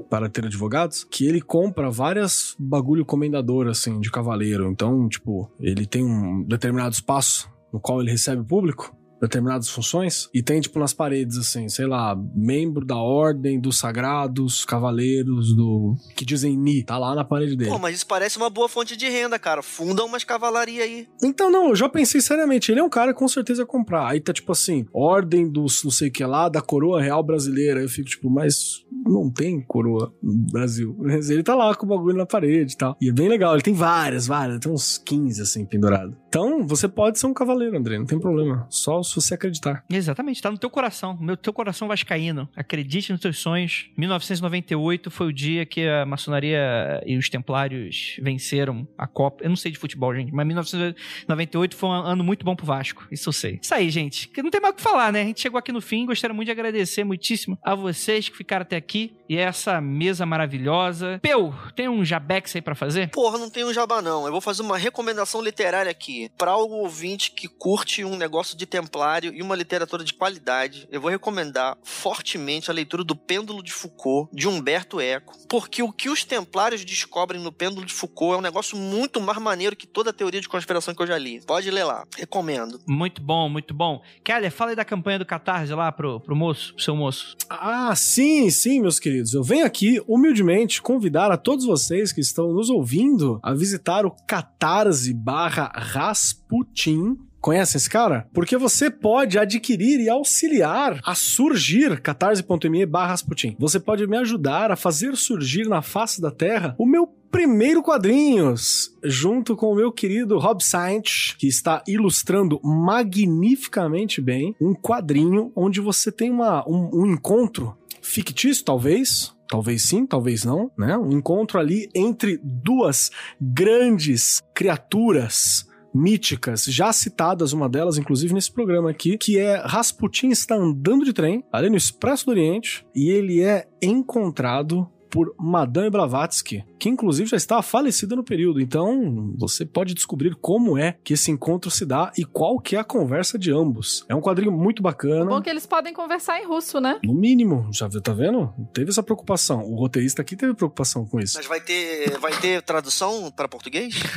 Para 0.09 0.29
ter 0.29 0.45
advogados, 0.45 1.03
que 1.03 1.27
ele 1.27 1.39
compra 1.39 1.91
várias 1.91 2.55
bagulho 2.57 3.05
comendador, 3.05 3.67
assim, 3.67 3.99
de 3.99 4.09
cavaleiro. 4.09 4.69
Então, 4.71 5.07
tipo, 5.07 5.51
ele 5.59 5.85
tem 5.85 6.03
um 6.03 6.43
determinado 6.43 6.93
espaço 6.93 7.49
no 7.71 7.79
qual 7.79 8.01
ele 8.01 8.11
recebe 8.11 8.43
público, 8.43 8.95
determinadas 9.21 9.69
funções, 9.69 10.29
e 10.33 10.41
tem, 10.41 10.61
tipo, 10.61 10.79
nas 10.79 10.93
paredes, 10.93 11.37
assim, 11.37 11.69
sei 11.69 11.85
lá, 11.85 12.15
membro 12.35 12.85
da 12.85 12.97
ordem 12.97 13.59
dos 13.59 13.77
sagrados, 13.77 14.65
cavaleiros 14.65 15.55
do. 15.55 15.95
que 16.15 16.25
dizem 16.25 16.57
Ni, 16.57 16.83
tá 16.83 16.97
lá 16.97 17.15
na 17.15 17.23
parede 17.23 17.55
dele. 17.55 17.69
Pô, 17.69 17.79
mas 17.79 17.95
isso 17.95 18.07
parece 18.07 18.37
uma 18.37 18.49
boa 18.49 18.69
fonte 18.69 18.95
de 18.95 19.07
renda, 19.09 19.37
cara. 19.37 19.61
Funda 19.61 20.03
umas 20.03 20.23
cavalaria 20.23 20.83
aí. 20.83 21.07
Então, 21.23 21.51
não, 21.51 21.69
eu 21.69 21.75
já 21.75 21.89
pensei 21.89 22.21
seriamente. 22.21 22.71
Ele 22.71 22.79
é 22.79 22.83
um 22.83 22.89
cara 22.89 23.13
que 23.13 23.19
com 23.19 23.27
certeza 23.27 23.61
ia 23.61 23.65
comprar. 23.65 24.07
Aí 24.07 24.19
tá 24.19 24.33
tipo 24.33 24.51
assim: 24.51 24.85
Ordem 24.93 25.49
dos 25.49 25.83
não 25.83 25.91
sei 25.91 26.09
o 26.09 26.11
que 26.11 26.23
lá, 26.23 26.49
da 26.49 26.61
coroa 26.61 27.01
real 27.01 27.23
brasileira. 27.23 27.81
Eu 27.81 27.89
fico 27.89 28.09
tipo, 28.09 28.29
mas 28.29 28.85
não 29.05 29.29
tem 29.31 29.61
coroa 29.61 30.13
no 30.21 30.33
Brasil. 30.51 30.95
Mas 30.99 31.29
ele 31.29 31.41
tá 31.41 31.55
lá 31.55 31.73
com 31.73 31.85
o 31.85 31.89
bagulho 31.89 32.17
na 32.17 32.25
parede 32.25 32.73
e 32.73 32.77
tal. 32.77 32.95
E 33.01 33.09
é 33.09 33.11
bem 33.11 33.27
legal. 33.27 33.53
Ele 33.53 33.63
tem 33.63 33.73
várias, 33.73 34.27
várias. 34.27 34.59
Tem 34.59 34.71
uns 34.71 34.97
15 34.97 35.41
assim 35.41 35.65
pendurado. 35.65 36.15
Então, 36.29 36.65
você 36.65 36.87
pode 36.87 37.17
ser 37.17 37.25
um 37.25 37.33
cavaleiro, 37.33 37.75
André. 37.75 37.97
Não 37.97 38.05
tem 38.05 38.19
problema. 38.19 38.67
Só 38.69 39.01
se 39.01 39.15
você 39.15 39.33
acreditar. 39.33 39.83
Exatamente, 39.89 40.39
tá 40.39 40.51
no 40.51 40.59
teu 40.59 40.69
coração, 40.69 41.17
meu 41.19 41.35
teu 41.35 41.51
coração 41.51 41.87
vascaíno. 41.87 42.47
Acredite 42.55 43.11
nos 43.11 43.19
teus 43.19 43.39
sonhos. 43.39 43.89
1998 43.97 45.09
foi 45.09 45.27
o 45.27 45.33
dia 45.33 45.65
que 45.65 45.87
a 45.87 46.05
maçonaria 46.05 47.01
e 47.03 47.17
os 47.17 47.29
templários 47.29 48.15
venceram 48.21 48.87
a 48.95 49.07
Copa. 49.07 49.43
Eu 49.43 49.49
não 49.49 49.55
sei 49.55 49.71
de 49.71 49.79
futebol, 49.79 50.13
gente, 50.13 50.31
mas 50.31 50.45
1998 50.45 51.75
foi 51.75 51.89
um 51.89 51.93
ano 51.93 52.23
muito 52.23 52.45
bom 52.45 52.55
pro 52.55 52.65
Vasco. 52.65 53.07
Isso 53.11 53.29
eu 53.29 53.33
sei. 53.33 53.59
Isso 53.59 53.73
aí, 53.73 53.89
gente. 53.89 54.27
Que 54.27 54.43
não 54.43 54.51
tem 54.51 54.61
mais 54.61 54.73
o 54.73 54.77
que 54.77 54.83
falar, 54.83 55.11
né? 55.11 55.21
A 55.21 55.25
gente 55.25 55.41
chegou 55.41 55.57
aqui 55.57 55.71
no 55.71 55.81
fim. 55.81 56.05
Gostaria 56.05 56.33
muito 56.33 56.45
de 56.45 56.51
agradecer 56.51 57.03
muitíssimo 57.03 57.57
a 57.63 57.73
vocês 57.73 58.29
que 58.29 58.37
ficaram 58.37 58.61
até 58.61 58.75
aqui 58.75 59.15
e 59.27 59.35
essa 59.35 59.81
mesa 59.81 60.27
maravilhosa. 60.27 61.19
Peu, 61.23 61.53
tem 61.75 61.89
um 61.89 62.05
jabex 62.05 62.55
aí 62.55 62.61
pra 62.61 62.75
fazer? 62.75 63.09
Porra, 63.09 63.39
não 63.39 63.49
tem 63.49 63.65
um 63.65 63.73
jabá 63.73 63.99
não. 63.99 64.25
Eu 64.27 64.31
vou 64.31 64.41
fazer 64.41 64.61
uma 64.61 64.77
recomendação 64.77 65.41
literária 65.41 65.89
aqui. 65.89 66.18
Pra 66.37 66.57
o 66.57 66.69
ouvinte 66.71 67.31
que 67.31 67.47
curte 67.47 68.03
um 68.03 68.17
negócio 68.17 68.57
de 68.57 68.65
templário 68.65 69.33
e 69.33 69.41
uma 69.41 69.55
literatura 69.55 70.03
de 70.03 70.13
qualidade, 70.13 70.87
eu 70.91 70.99
vou 70.99 71.09
recomendar 71.09 71.77
fortemente 71.83 72.69
a 72.69 72.73
leitura 72.73 73.03
do 73.03 73.15
Pêndulo 73.15 73.63
de 73.63 73.71
Foucault, 73.71 74.29
de 74.33 74.47
Humberto 74.47 74.99
Eco. 74.99 75.37
Porque 75.47 75.83
o 75.83 75.91
que 75.91 76.09
os 76.09 76.23
templários 76.23 76.83
descobrem 76.83 77.41
no 77.41 77.51
Pêndulo 77.51 77.85
de 77.85 77.93
Foucault 77.93 78.35
é 78.35 78.37
um 78.37 78.41
negócio 78.41 78.75
muito 78.75 79.21
mais 79.21 79.37
maneiro 79.37 79.75
que 79.75 79.87
toda 79.87 80.09
a 80.09 80.13
teoria 80.13 80.41
de 80.41 80.49
conspiração 80.49 80.93
que 80.93 81.01
eu 81.01 81.07
já 81.07 81.17
li. 81.17 81.41
Pode 81.45 81.69
ler 81.69 81.83
lá. 81.83 82.05
Recomendo. 82.17 82.81
Muito 82.87 83.21
bom, 83.21 83.47
muito 83.47 83.73
bom. 83.73 84.01
Keller, 84.23 84.51
fala 84.51 84.71
aí 84.71 84.75
da 84.75 84.85
campanha 84.85 85.19
do 85.19 85.25
Catarse 85.25 85.73
lá 85.73 85.91
pro, 85.91 86.19
pro 86.19 86.35
moço, 86.35 86.73
pro 86.73 86.83
seu 86.83 86.95
moço. 86.95 87.37
Ah, 87.49 87.95
sim, 87.95 88.49
sim, 88.49 88.81
meus 88.81 88.99
queridos. 88.99 89.33
Eu 89.33 89.43
venho 89.43 89.65
aqui 89.65 90.01
humildemente 90.07 90.81
convidar 90.81 91.31
a 91.31 91.37
todos 91.37 91.65
vocês 91.65 92.11
que 92.11 92.21
estão 92.21 92.51
nos 92.51 92.69
ouvindo 92.69 93.39
a 93.43 93.53
visitar 93.53 94.05
o 94.05 94.11
catarse 94.27 95.13
barra 95.13 95.71
Rasputin. 96.09 97.17
Conhece 97.39 97.77
esse 97.77 97.89
cara? 97.89 98.27
Porque 98.33 98.57
você 98.57 98.89
pode 98.89 99.37
adquirir 99.39 100.01
e 100.01 100.09
auxiliar 100.09 100.99
a 101.05 101.15
surgir 101.15 102.01
catarse.me 102.01 102.85
barra. 102.85 103.15
Você 103.57 103.79
pode 103.79 104.05
me 104.07 104.17
ajudar 104.17 104.71
a 104.71 104.75
fazer 104.75 105.15
surgir 105.15 105.69
na 105.69 105.81
face 105.81 106.19
da 106.19 106.31
terra 106.31 106.75
o 106.77 106.85
meu 106.85 107.07
primeiro 107.31 107.83
quadrinhos, 107.83 108.91
junto 109.03 109.55
com 109.55 109.67
o 109.67 109.75
meu 109.75 109.91
querido 109.91 110.39
Rob 110.39 110.63
Sainz, 110.63 111.35
que 111.37 111.47
está 111.47 111.83
ilustrando 111.87 112.59
magnificamente 112.63 114.19
bem 114.19 114.55
um 114.59 114.73
quadrinho 114.73 115.51
onde 115.55 115.79
você 115.79 116.11
tem 116.11 116.31
uma, 116.31 116.67
um, 116.67 116.89
um 116.91 117.05
encontro 117.05 117.77
fictício, 118.01 118.65
talvez. 118.65 119.33
Talvez 119.47 119.83
sim, 119.83 120.05
talvez 120.05 120.43
não, 120.43 120.69
né? 120.77 120.95
Um 120.97 121.11
encontro 121.11 121.59
ali 121.59 121.89
entre 121.95 122.39
duas 122.43 123.09
grandes 123.41 124.41
criaturas 124.53 125.68
míticas, 125.99 126.63
já 126.65 126.91
citadas, 126.93 127.53
uma 127.53 127.67
delas, 127.67 127.97
inclusive, 127.97 128.33
nesse 128.33 128.51
programa 128.51 128.89
aqui, 128.89 129.17
que 129.17 129.37
é 129.37 129.57
Rasputin 129.57 130.29
está 130.29 130.55
andando 130.55 131.03
de 131.03 131.13
trem, 131.13 131.43
ali 131.51 131.69
no 131.69 131.75
Expresso 131.75 132.25
do 132.25 132.31
Oriente, 132.31 132.85
e 132.95 133.09
ele 133.09 133.41
é 133.41 133.67
encontrado 133.81 134.89
por 135.09 135.33
Madame 135.37 135.89
Blavatsky, 135.89 136.63
que 136.79 136.89
inclusive 136.89 137.29
já 137.29 137.37
estava 137.37 137.61
falecida 137.61 138.15
no 138.15 138.23
período. 138.23 138.61
Então, 138.61 139.33
você 139.37 139.65
pode 139.65 139.93
descobrir 139.93 140.35
como 140.35 140.77
é 140.77 140.95
que 141.03 141.13
esse 141.13 141.29
encontro 141.29 141.69
se 141.69 141.85
dá 141.85 142.11
e 142.17 142.23
qual 142.23 142.59
que 142.59 142.75
é 142.75 142.79
a 142.79 142.83
conversa 142.83 143.37
de 143.37 143.51
ambos. 143.51 144.05
É 144.07 144.15
um 144.15 144.21
quadrinho 144.21 144.51
muito 144.51 144.81
bacana. 144.81 145.25
Bom 145.25 145.41
que 145.41 145.49
eles 145.49 145.65
podem 145.65 145.93
conversar 145.93 146.39
em 146.39 146.45
russo, 146.45 146.79
né? 146.79 146.99
No 147.03 147.13
mínimo, 147.13 147.69
já 147.71 147.87
viu, 147.87 148.01
tá 148.01 148.13
vendo? 148.13 148.51
Teve 148.73 148.89
essa 148.89 149.03
preocupação. 149.03 149.63
O 149.63 149.75
roteirista 149.75 150.21
aqui 150.21 150.35
teve 150.35 150.53
preocupação 150.53 151.05
com 151.05 151.19
isso. 151.19 151.37
Mas 151.37 151.45
vai 151.45 151.59
ter, 151.59 152.17
vai 152.19 152.31
ter 152.39 152.61
tradução 152.61 153.31
para 153.31 153.47
português? 153.47 153.95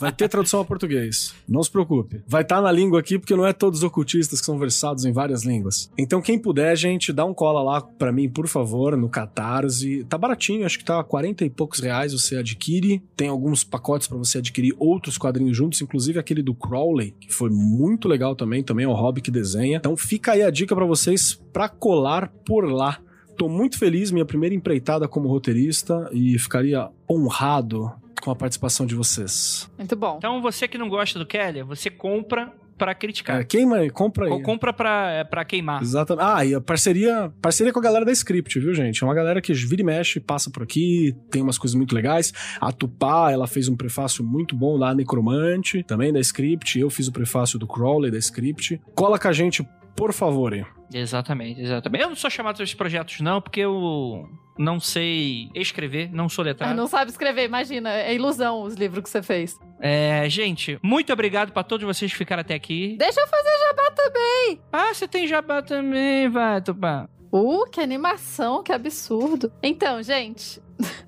Vai 0.00 0.12
ter 0.12 0.28
tradução 0.28 0.60
a 0.60 0.64
português. 0.64 1.34
Não 1.48 1.62
se 1.62 1.70
preocupe. 1.70 2.22
Vai 2.26 2.42
estar 2.42 2.60
na 2.60 2.70
língua 2.70 3.00
aqui, 3.00 3.18
porque 3.18 3.34
não 3.34 3.46
é 3.46 3.52
todos 3.52 3.80
os 3.80 3.84
ocultistas 3.84 4.40
que 4.40 4.46
são 4.46 4.58
versados 4.58 5.04
em 5.04 5.12
várias 5.12 5.42
línguas. 5.42 5.90
Então, 5.98 6.22
quem 6.22 6.38
puder, 6.38 6.74
gente, 6.76 7.12
dá 7.12 7.24
um 7.24 7.34
cola 7.34 7.62
lá 7.62 7.80
pra 7.80 8.12
mim, 8.12 8.28
por 8.28 8.46
favor, 8.46 8.96
no 8.96 9.08
Catarse. 9.08 10.04
tá 10.08 10.16
baratinho, 10.16 10.64
acho 10.64 10.78
que 10.78 10.84
tá 10.84 11.02
40 11.02 11.44
e 11.44 11.50
poucos 11.50 11.79
reais 11.80 12.12
você 12.12 12.36
adquire. 12.36 13.02
Tem 13.16 13.28
alguns 13.28 13.64
pacotes 13.64 14.06
para 14.06 14.16
você 14.16 14.38
adquirir 14.38 14.74
outros 14.78 15.18
quadrinhos 15.18 15.56
juntos, 15.56 15.80
inclusive 15.80 16.18
aquele 16.18 16.42
do 16.42 16.54
Crowley, 16.54 17.14
que 17.20 17.32
foi 17.32 17.50
muito 17.50 18.06
legal 18.08 18.36
também, 18.36 18.62
também 18.62 18.84
é 18.84 18.88
o 18.88 18.92
Hobby 18.92 19.20
que 19.20 19.30
desenha. 19.30 19.78
Então 19.78 19.96
fica 19.96 20.32
aí 20.32 20.42
a 20.42 20.50
dica 20.50 20.74
para 20.74 20.86
vocês 20.86 21.34
para 21.52 21.68
colar 21.68 22.28
por 22.44 22.64
lá. 22.70 23.00
Tô 23.36 23.48
muito 23.48 23.78
feliz, 23.78 24.10
minha 24.10 24.26
primeira 24.26 24.54
empreitada 24.54 25.08
como 25.08 25.28
roteirista 25.28 26.10
e 26.12 26.38
ficaria 26.38 26.88
honrado 27.10 27.90
com 28.20 28.30
a 28.30 28.36
participação 28.36 28.84
de 28.84 28.94
vocês. 28.94 29.70
Muito 29.78 29.96
bom. 29.96 30.16
Então 30.18 30.42
você 30.42 30.68
que 30.68 30.76
não 30.76 30.88
gosta 30.88 31.18
do 31.18 31.26
Kelly, 31.26 31.62
você 31.62 31.88
compra 31.90 32.52
pra 32.80 32.94
criticar. 32.94 33.42
É, 33.42 33.44
queima 33.44 33.76
aí, 33.76 33.90
compra 33.90 34.24
aí. 34.24 34.32
Ou 34.32 34.40
compra 34.40 34.72
pra, 34.72 35.10
é, 35.10 35.22
pra 35.22 35.44
queimar. 35.44 35.82
Exatamente. 35.82 36.26
Ah, 36.26 36.44
e 36.46 36.54
a 36.54 36.60
parceria, 36.62 37.30
parceria 37.42 37.74
com 37.74 37.78
a 37.78 37.82
galera 37.82 38.06
da 38.06 38.12
Script, 38.12 38.58
viu, 38.58 38.72
gente? 38.72 39.04
É 39.04 39.06
uma 39.06 39.14
galera 39.14 39.42
que 39.42 39.52
vira 39.52 39.82
e 39.82 39.84
mexe, 39.84 40.18
passa 40.18 40.50
por 40.50 40.62
aqui, 40.62 41.14
tem 41.30 41.42
umas 41.42 41.58
coisas 41.58 41.74
muito 41.74 41.94
legais. 41.94 42.32
A 42.58 42.72
Tupá, 42.72 43.30
ela 43.30 43.46
fez 43.46 43.68
um 43.68 43.76
prefácio 43.76 44.24
muito 44.24 44.56
bom 44.56 44.78
lá, 44.78 44.94
Necromante, 44.94 45.82
também 45.82 46.10
da 46.10 46.20
Script. 46.20 46.78
Eu 46.78 46.88
fiz 46.88 47.06
o 47.06 47.12
prefácio 47.12 47.58
do 47.58 47.66
Crowley 47.66 48.10
da 48.10 48.18
Script. 48.18 48.80
Cola 48.94 49.18
com 49.18 49.28
a 49.28 49.32
gente, 49.32 49.62
por 49.94 50.14
favor. 50.14 50.79
Exatamente, 50.92 51.60
exatamente. 51.60 52.02
Eu 52.02 52.08
não 52.08 52.16
sou 52.16 52.30
chamado 52.30 52.56
para 52.56 52.64
esses 52.64 52.74
projetos, 52.74 53.20
não, 53.20 53.40
porque 53.40 53.60
eu 53.60 54.28
não 54.58 54.78
sei 54.80 55.48
escrever, 55.54 56.10
não 56.12 56.28
sou 56.28 56.42
Ah, 56.42 56.46
letrado. 56.46 56.74
não 56.74 56.86
sabe 56.86 57.10
escrever, 57.10 57.44
imagina. 57.44 57.90
É 57.92 58.14
ilusão 58.14 58.62
os 58.62 58.74
livros 58.74 59.02
que 59.04 59.08
você 59.10 59.22
fez. 59.22 59.58
É, 59.80 60.28
gente, 60.28 60.78
muito 60.82 61.12
obrigado 61.12 61.52
pra 61.52 61.62
todos 61.62 61.86
vocês 61.86 62.10
que 62.12 62.18
ficaram 62.18 62.40
até 62.40 62.54
aqui. 62.54 62.96
Deixa 62.98 63.20
eu 63.20 63.26
fazer 63.28 63.50
jabá 63.68 63.90
também. 63.92 64.60
Ah, 64.72 64.92
você 64.92 65.06
tem 65.08 65.26
jabá 65.26 65.62
também, 65.62 66.28
vai, 66.28 66.60
Tupá. 66.60 67.08
Uh, 67.32 67.64
que 67.70 67.80
animação, 67.80 68.62
que 68.62 68.72
absurdo. 68.72 69.52
Então, 69.62 70.02
gente, 70.02 70.60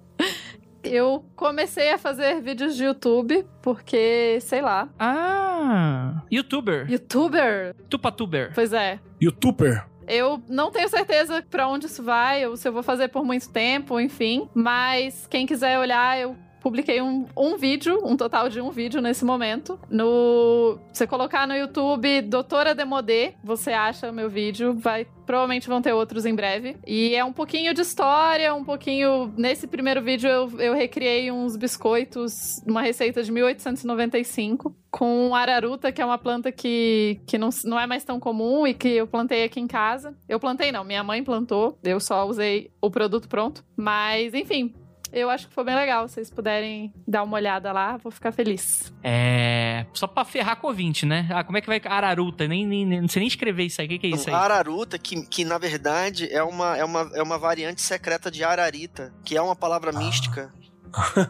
eu 0.83 1.25
comecei 1.37 1.93
a 1.93 1.99
fazer 1.99 2.41
vídeos 2.41 2.77
de 2.77 2.85
YouTube 2.85 3.47
porque, 3.63 4.39
sei 4.41 4.61
lá, 4.61 4.89
Ah, 4.99 6.23
youtuber. 6.31 6.91
youtuber. 6.91 7.75
Tupatuber. 7.89 8.53
Pois 8.55 8.73
é. 8.73 8.99
Youtuber. 9.21 9.87
Eu 10.09 10.43
não 10.49 10.71
tenho 10.73 10.89
certeza 10.89 11.45
pra 11.49 11.69
onde 11.69 11.87
isso 11.87 12.03
vai, 12.03 12.45
ou 12.47 12.57
se 12.57 12.67
eu 12.69 12.73
vou 12.73 12.83
fazer 12.83 13.09
por 13.09 13.25
muito 13.25 13.49
tempo, 13.51 14.01
enfim. 14.01 14.49
Mas 14.53 15.27
quem 15.29 15.47
quiser 15.47 15.79
olhar, 15.79 16.19
eu 16.19 16.37
publiquei 16.63 17.03
um, 17.03 17.27
um 17.37 17.57
vídeo, 17.59 18.01
um 18.05 18.17
total 18.17 18.49
de 18.49 18.61
um 18.61 18.71
vídeo 18.71 19.03
nesse 19.03 19.25
momento. 19.25 19.79
No, 19.91 20.79
você 20.93 21.07
colocar 21.07 21.47
no 21.47 21.55
YouTube 21.55 22.23
Doutora 22.23 22.75
Demodê, 22.75 23.35
você 23.43 23.73
acha 23.73 24.11
o 24.11 24.13
meu 24.13 24.31
vídeo. 24.31 24.73
Vai, 24.73 25.07
provavelmente 25.27 25.69
vão 25.69 25.83
ter 25.83 25.93
outros 25.93 26.25
em 26.25 26.35
breve. 26.35 26.77
E 26.87 27.15
é 27.15 27.25
um 27.25 27.33
pouquinho 27.33 27.75
de 27.75 27.81
história, 27.81 28.55
um 28.55 28.65
pouquinho. 28.65 29.33
Nesse 29.37 29.67
primeiro 29.67 30.01
vídeo 30.01 30.31
eu, 30.31 30.61
eu 30.61 30.75
recriei 30.75 31.33
uns 31.33 31.57
biscoitos, 31.57 32.63
uma 32.67 32.81
receita 32.81 33.23
de 33.23 33.33
1895 33.33 34.75
com 34.91 35.35
araruta, 35.35 35.91
que 35.91 36.03
é 36.03 36.05
uma 36.05 36.19
planta 36.19 36.53
que, 36.53 37.19
que 37.27 37.39
não, 37.39 37.49
não 37.65 37.81
é 37.81 37.87
mais 37.87 38.05
tão 38.05 38.21
comum 38.21 38.67
e 38.67 38.75
que 38.75 38.89
eu 38.89 39.07
plantei 39.07 39.43
aqui 39.43 39.59
em 39.59 39.67
casa. 39.67 40.15
Eu 40.29 40.39
plantei 40.39 40.71
não, 40.71 40.85
minha 40.85 41.03
mãe 41.03 41.25
plantou, 41.25 41.79
eu 41.83 41.99
só 41.99 42.27
usei 42.27 42.71
o 42.81 42.91
produto 42.91 43.27
pronto. 43.27 43.65
Mas, 43.75 44.35
enfim, 44.35 44.75
eu 45.13 45.29
acho 45.31 45.49
que 45.49 45.55
foi 45.55 45.65
bem 45.65 45.75
legal. 45.75 46.09
Se 46.09 46.15
vocês 46.15 46.31
puderem 46.31 46.93
dar 47.07 47.23
uma 47.23 47.37
olhada 47.37 47.71
lá, 47.73 47.97
vou 47.97 48.11
ficar 48.11 48.33
feliz. 48.33 48.93
É. 49.03 49.87
Só 49.93 50.07
pra 50.07 50.25
ferrar 50.25 50.57
com 50.57 50.67
o 50.67 50.71
ouvinte, 50.71 51.05
né? 51.07 51.29
Ah, 51.31 51.45
como 51.45 51.59
é 51.59 51.61
que 51.61 51.67
vai. 51.67 51.81
Araruta, 51.85 52.47
nem, 52.49 52.67
nem, 52.67 52.87
nem- 52.87 53.01
não 53.01 53.09
sei 53.09 53.21
nem 53.21 53.29
escrever 53.29 53.65
isso 53.65 53.81
aí. 53.81 53.87
O 53.87 53.91
que, 53.91 53.99
que 53.99 54.07
é 54.07 54.11
isso 54.11 54.29
aí? 54.29 54.35
Araruta, 54.35 54.99
que, 54.99 55.27
que 55.27 55.45
na 55.45 55.59
verdade 55.59 56.33
é 56.33 56.43
uma, 56.43 56.77
é, 56.77 56.85
uma, 56.85 57.11
é 57.15 57.23
uma 57.23 57.39
variante 57.39 57.83
secreta 57.83 58.31
de 58.31 58.43
ararita, 58.45 59.13
que 59.25 59.37
é 59.37 59.43
uma 59.43 59.57
palavra 59.57 59.93
mística. 59.93 60.53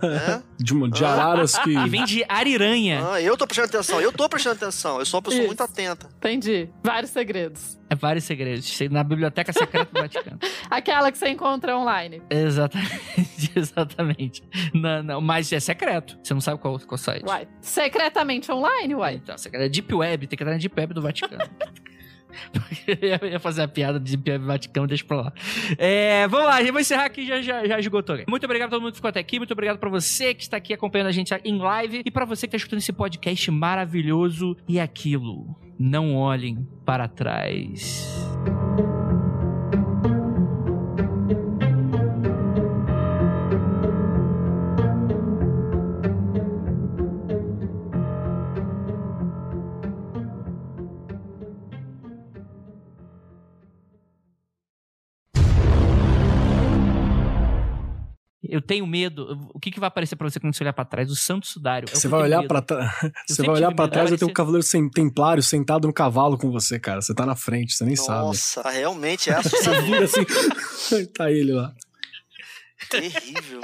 Né? 0.02 0.42
De, 0.58 0.72
uma- 0.74 0.90
de 0.90 1.04
araras 1.04 1.56
que. 1.58 1.74
Que 1.74 1.88
vem 1.88 2.04
de 2.04 2.24
ariranha. 2.28 3.00
Ah, 3.12 3.20
eu 3.20 3.36
tô 3.36 3.46
prestando 3.46 3.68
atenção, 3.68 4.00
eu 4.00 4.12
tô 4.12 4.28
prestando 4.28 4.56
atenção, 4.56 4.98
eu 4.98 5.06
sou 5.06 5.18
uma 5.18 5.22
pessoa 5.22 5.40
Isso. 5.40 5.46
muito 5.48 5.62
atenta. 5.62 6.08
Entendi. 6.16 6.68
Vários 6.82 7.10
segredos. 7.12 7.78
É 7.88 7.94
vários 7.94 8.24
segredos. 8.24 8.78
Na 8.90 9.04
Biblioteca 9.04 9.52
Secreta 9.52 9.92
do 9.92 10.00
Vaticano. 10.00 10.38
Aquela 10.70 11.12
que 11.12 11.18
você 11.18 11.28
encontra 11.28 11.76
online. 11.76 12.22
Exatamente, 12.30 13.52
exatamente. 13.54 14.42
Não, 14.74 15.02
não, 15.02 15.20
mas 15.20 15.52
é 15.52 15.60
secreto. 15.60 16.18
Você 16.22 16.32
não 16.34 16.40
sabe 16.40 16.60
qual, 16.60 16.78
qual 16.80 16.98
site. 16.98 17.24
Uai. 17.24 17.46
Secretamente 17.60 18.50
online, 18.50 18.94
uai. 18.94 19.14
Então, 19.16 19.36
secreto. 19.36 19.64
É 19.64 19.68
Deep 19.68 19.94
Web, 19.94 20.26
tem 20.26 20.36
que 20.36 20.42
entrar 20.42 20.54
na 20.54 20.58
Deep 20.58 20.78
Web 20.78 20.94
do 20.94 21.02
Vaticano. 21.02 21.42
eu 23.22 23.28
ia 23.28 23.40
fazer 23.40 23.62
a 23.62 23.68
piada 23.68 23.98
de 23.98 24.16
Vaticano, 24.38 24.86
deixa 24.86 25.04
pra 25.04 25.16
lá. 25.16 25.32
É, 25.78 26.26
vamos 26.28 26.46
lá, 26.46 26.62
eu 26.62 26.72
vou 26.72 26.80
encerrar 26.80 27.06
aqui, 27.06 27.26
já, 27.26 27.40
já, 27.42 27.66
já 27.66 27.78
esgotou. 27.78 28.18
Muito 28.28 28.44
obrigado 28.44 28.68
a 28.68 28.70
todo 28.70 28.82
mundo 28.82 28.92
que 28.92 28.96
ficou 28.96 29.08
até 29.08 29.20
aqui, 29.20 29.38
muito 29.38 29.52
obrigado 29.52 29.78
pra 29.78 29.90
você 29.90 30.34
que 30.34 30.42
está 30.42 30.56
aqui 30.56 30.72
acompanhando 30.72 31.08
a 31.08 31.12
gente 31.12 31.32
em 31.44 31.58
live 31.58 32.02
e 32.04 32.10
pra 32.10 32.24
você 32.24 32.46
que 32.46 32.52
tá 32.52 32.56
escutando 32.56 32.80
esse 32.80 32.92
podcast 32.92 33.50
maravilhoso. 33.50 34.56
E 34.68 34.78
aquilo, 34.78 35.56
não 35.78 36.14
olhem 36.14 36.66
para 36.84 37.08
trás. 37.08 38.06
Eu 58.52 58.60
tenho 58.60 58.86
medo. 58.86 59.38
O 59.54 59.58
que, 59.58 59.70
que 59.70 59.80
vai 59.80 59.88
aparecer 59.88 60.14
pra 60.16 60.28
você 60.28 60.38
quando 60.38 60.54
você 60.54 60.62
olhar 60.62 60.72
pra 60.74 60.84
trás? 60.84 61.10
O 61.10 61.16
Santo 61.16 61.46
Sudário. 61.46 61.88
É 61.90 61.94
Você 61.94 62.06
vai 62.06 62.20
olhar 62.22 62.42
pra 62.46 62.60
trás. 62.60 62.90
Você 63.26 63.42
vai 63.42 63.56
olhar 63.56 63.68
medo. 63.70 63.88
trás 63.88 64.10
e 64.12 64.18
tem 64.18 64.28
um 64.28 64.32
cavaleiro 64.32 64.62
sem 64.66 64.88
templário 64.90 65.42
sentado 65.42 65.86
no 65.88 65.92
cavalo 65.94 66.36
com 66.36 66.50
você, 66.50 66.78
cara. 66.78 67.00
Você 67.00 67.14
tá 67.14 67.24
na 67.24 67.34
frente, 67.34 67.72
você 67.72 67.84
nem 67.84 67.96
sabe. 67.96 68.26
Nossa, 68.26 68.68
realmente 68.68 69.30
é 69.30 69.34
Você 69.42 69.48
assustador. 69.48 69.82
vira 69.82 70.04
assim. 70.04 71.06
tá 71.16 71.30
ele 71.30 71.52
lá. 71.52 71.72
terrível. 72.90 73.60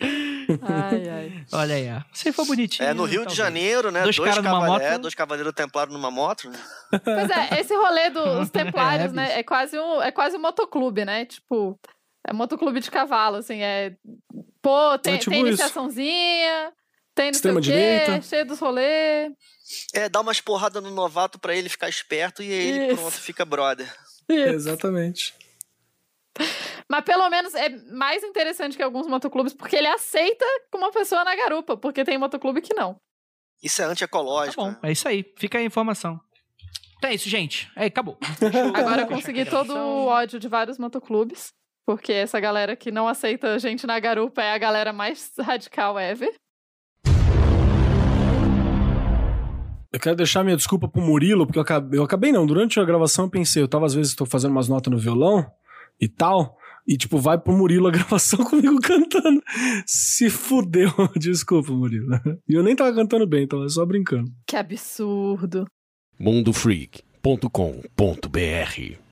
Ai, 0.00 1.08
ai. 1.08 1.44
Olha 1.52 1.74
aí, 1.74 1.90
ó. 1.92 2.00
Você 2.12 2.32
foi 2.32 2.46
bonitinho. 2.46 2.88
É 2.88 2.94
no 2.94 3.02
Rio 3.04 3.20
de 3.26 3.26
talvez. 3.26 3.36
Janeiro, 3.36 3.90
né? 3.90 4.02
Dois 4.04 4.18
caras 4.18 4.44
numa 4.44 4.64
moto. 4.64 4.80
é, 4.82 4.96
dois 4.98 5.14
cavaleiros 5.14 5.52
templários 5.52 5.92
numa 5.94 6.10
moto. 6.10 6.48
né? 6.48 6.58
Pois 7.04 7.30
é, 7.30 7.60
esse 7.60 7.74
rolê 7.74 8.08
dos 8.10 8.48
templários, 8.50 9.10
É, 9.12 9.14
né? 9.14 9.38
É 9.40 9.42
quase 9.42 9.78
um, 9.78 10.00
é 10.00 10.10
quase 10.12 10.36
um 10.36 10.40
motoclube, 10.40 11.04
né? 11.04 11.24
Tipo, 11.26 11.78
é 12.28 12.32
motoclube 12.32 12.80
de 12.80 12.90
cavalo, 12.90 13.36
assim, 13.36 13.60
é. 13.62 13.96
Pô, 14.62 14.98
tem, 14.98 15.14
É 15.14 15.18
tipo 15.18 15.30
tem 15.30 15.40
isso. 15.40 15.48
iniciaçãozinha, 15.48 16.72
tem 17.14 17.26
não 17.32 17.38
sei 17.38 17.50
o 17.50 17.54
quê, 17.56 17.60
direita. 17.60 18.22
cheio 18.22 18.46
dos 18.46 18.58
rolês. 18.58 19.32
É, 19.94 20.08
dá 20.08 20.20
umas 20.20 20.40
porradas 20.40 20.82
no 20.82 20.90
novato 20.90 21.38
pra 21.38 21.54
ele 21.54 21.68
ficar 21.68 21.88
esperto 21.88 22.42
e 22.42 22.50
aí 22.52 22.58
ele 22.68 22.86
Isso. 22.92 22.96
pronto, 22.96 23.14
fica 23.14 23.44
brother. 23.44 23.92
Exatamente. 24.28 25.34
Mas 26.88 27.04
pelo 27.04 27.28
menos 27.28 27.54
é 27.54 27.68
mais 27.92 28.22
interessante 28.22 28.76
que 28.76 28.82
alguns 28.82 29.06
motoclubes, 29.06 29.52
porque 29.52 29.76
ele 29.76 29.86
aceita 29.88 30.44
com 30.70 30.78
uma 30.78 30.90
pessoa 30.90 31.24
na 31.24 31.34
garupa, 31.34 31.76
porque 31.76 32.04
tem 32.04 32.16
motoclube 32.16 32.60
que 32.62 32.74
não. 32.74 32.98
Isso 33.62 33.82
é 33.82 33.86
Tá 33.86 33.90
antiecológico. 33.90 34.62
bom, 34.62 34.70
né? 34.70 34.78
é 34.84 34.92
isso 34.92 35.08
aí. 35.08 35.24
Fica 35.36 35.58
aí 35.58 35.64
a 35.64 35.66
informação. 35.66 36.20
Então 36.96 37.10
é 37.10 37.14
isso, 37.14 37.28
gente. 37.28 37.70
É, 37.76 37.86
acabou. 37.86 38.16
Agora 38.74 39.02
eu 39.02 39.06
consegui 39.06 39.44
todo 39.44 39.72
o 39.76 40.06
ódio 40.06 40.38
de 40.38 40.48
vários 40.48 40.78
motoclubes, 40.78 41.52
porque 41.88 42.12
essa 42.12 42.38
galera 42.38 42.76
que 42.76 42.90
não 42.90 43.08
aceita 43.08 43.58
gente 43.58 43.86
na 43.86 43.98
garupa 43.98 44.42
é 44.42 44.52
a 44.52 44.58
galera 44.58 44.92
mais 44.92 45.32
radical 45.40 45.98
ever. 45.98 46.34
Eu 49.90 49.98
quero 49.98 50.14
deixar 50.14 50.44
minha 50.44 50.54
desculpa 50.54 50.86
pro 50.86 51.00
Murilo, 51.00 51.46
porque 51.46 51.58
eu 51.58 51.62
acabei, 51.62 51.98
eu 51.98 52.04
acabei 52.04 52.30
não. 52.30 52.44
Durante 52.44 52.78
a 52.78 52.84
gravação 52.84 53.24
eu 53.24 53.30
pensei, 53.30 53.62
eu 53.62 53.68
tava 53.68 53.86
às 53.86 53.94
vezes 53.94 54.14
tô 54.14 54.26
fazendo 54.26 54.50
umas 54.50 54.68
notas 54.68 54.92
no 54.92 54.98
violão 54.98 55.50
e 55.98 56.06
tal, 56.06 56.58
e 56.86 56.98
tipo, 56.98 57.16
vai 57.16 57.38
pro 57.38 57.56
Murilo 57.56 57.88
a 57.88 57.90
gravação 57.96 58.44
comigo 58.44 58.78
cantando. 58.82 59.42
Se 59.86 60.28
fudeu. 60.28 60.92
Desculpa, 61.16 61.72
Murilo. 61.72 62.20
E 62.46 62.52
eu 62.52 62.62
nem 62.62 62.76
tava 62.76 62.94
cantando 62.94 63.26
bem, 63.26 63.48
tava 63.48 63.66
só 63.70 63.86
brincando. 63.86 64.30
Que 64.46 64.56
absurdo. 64.56 65.64
mundofreak.com.br 66.20 69.07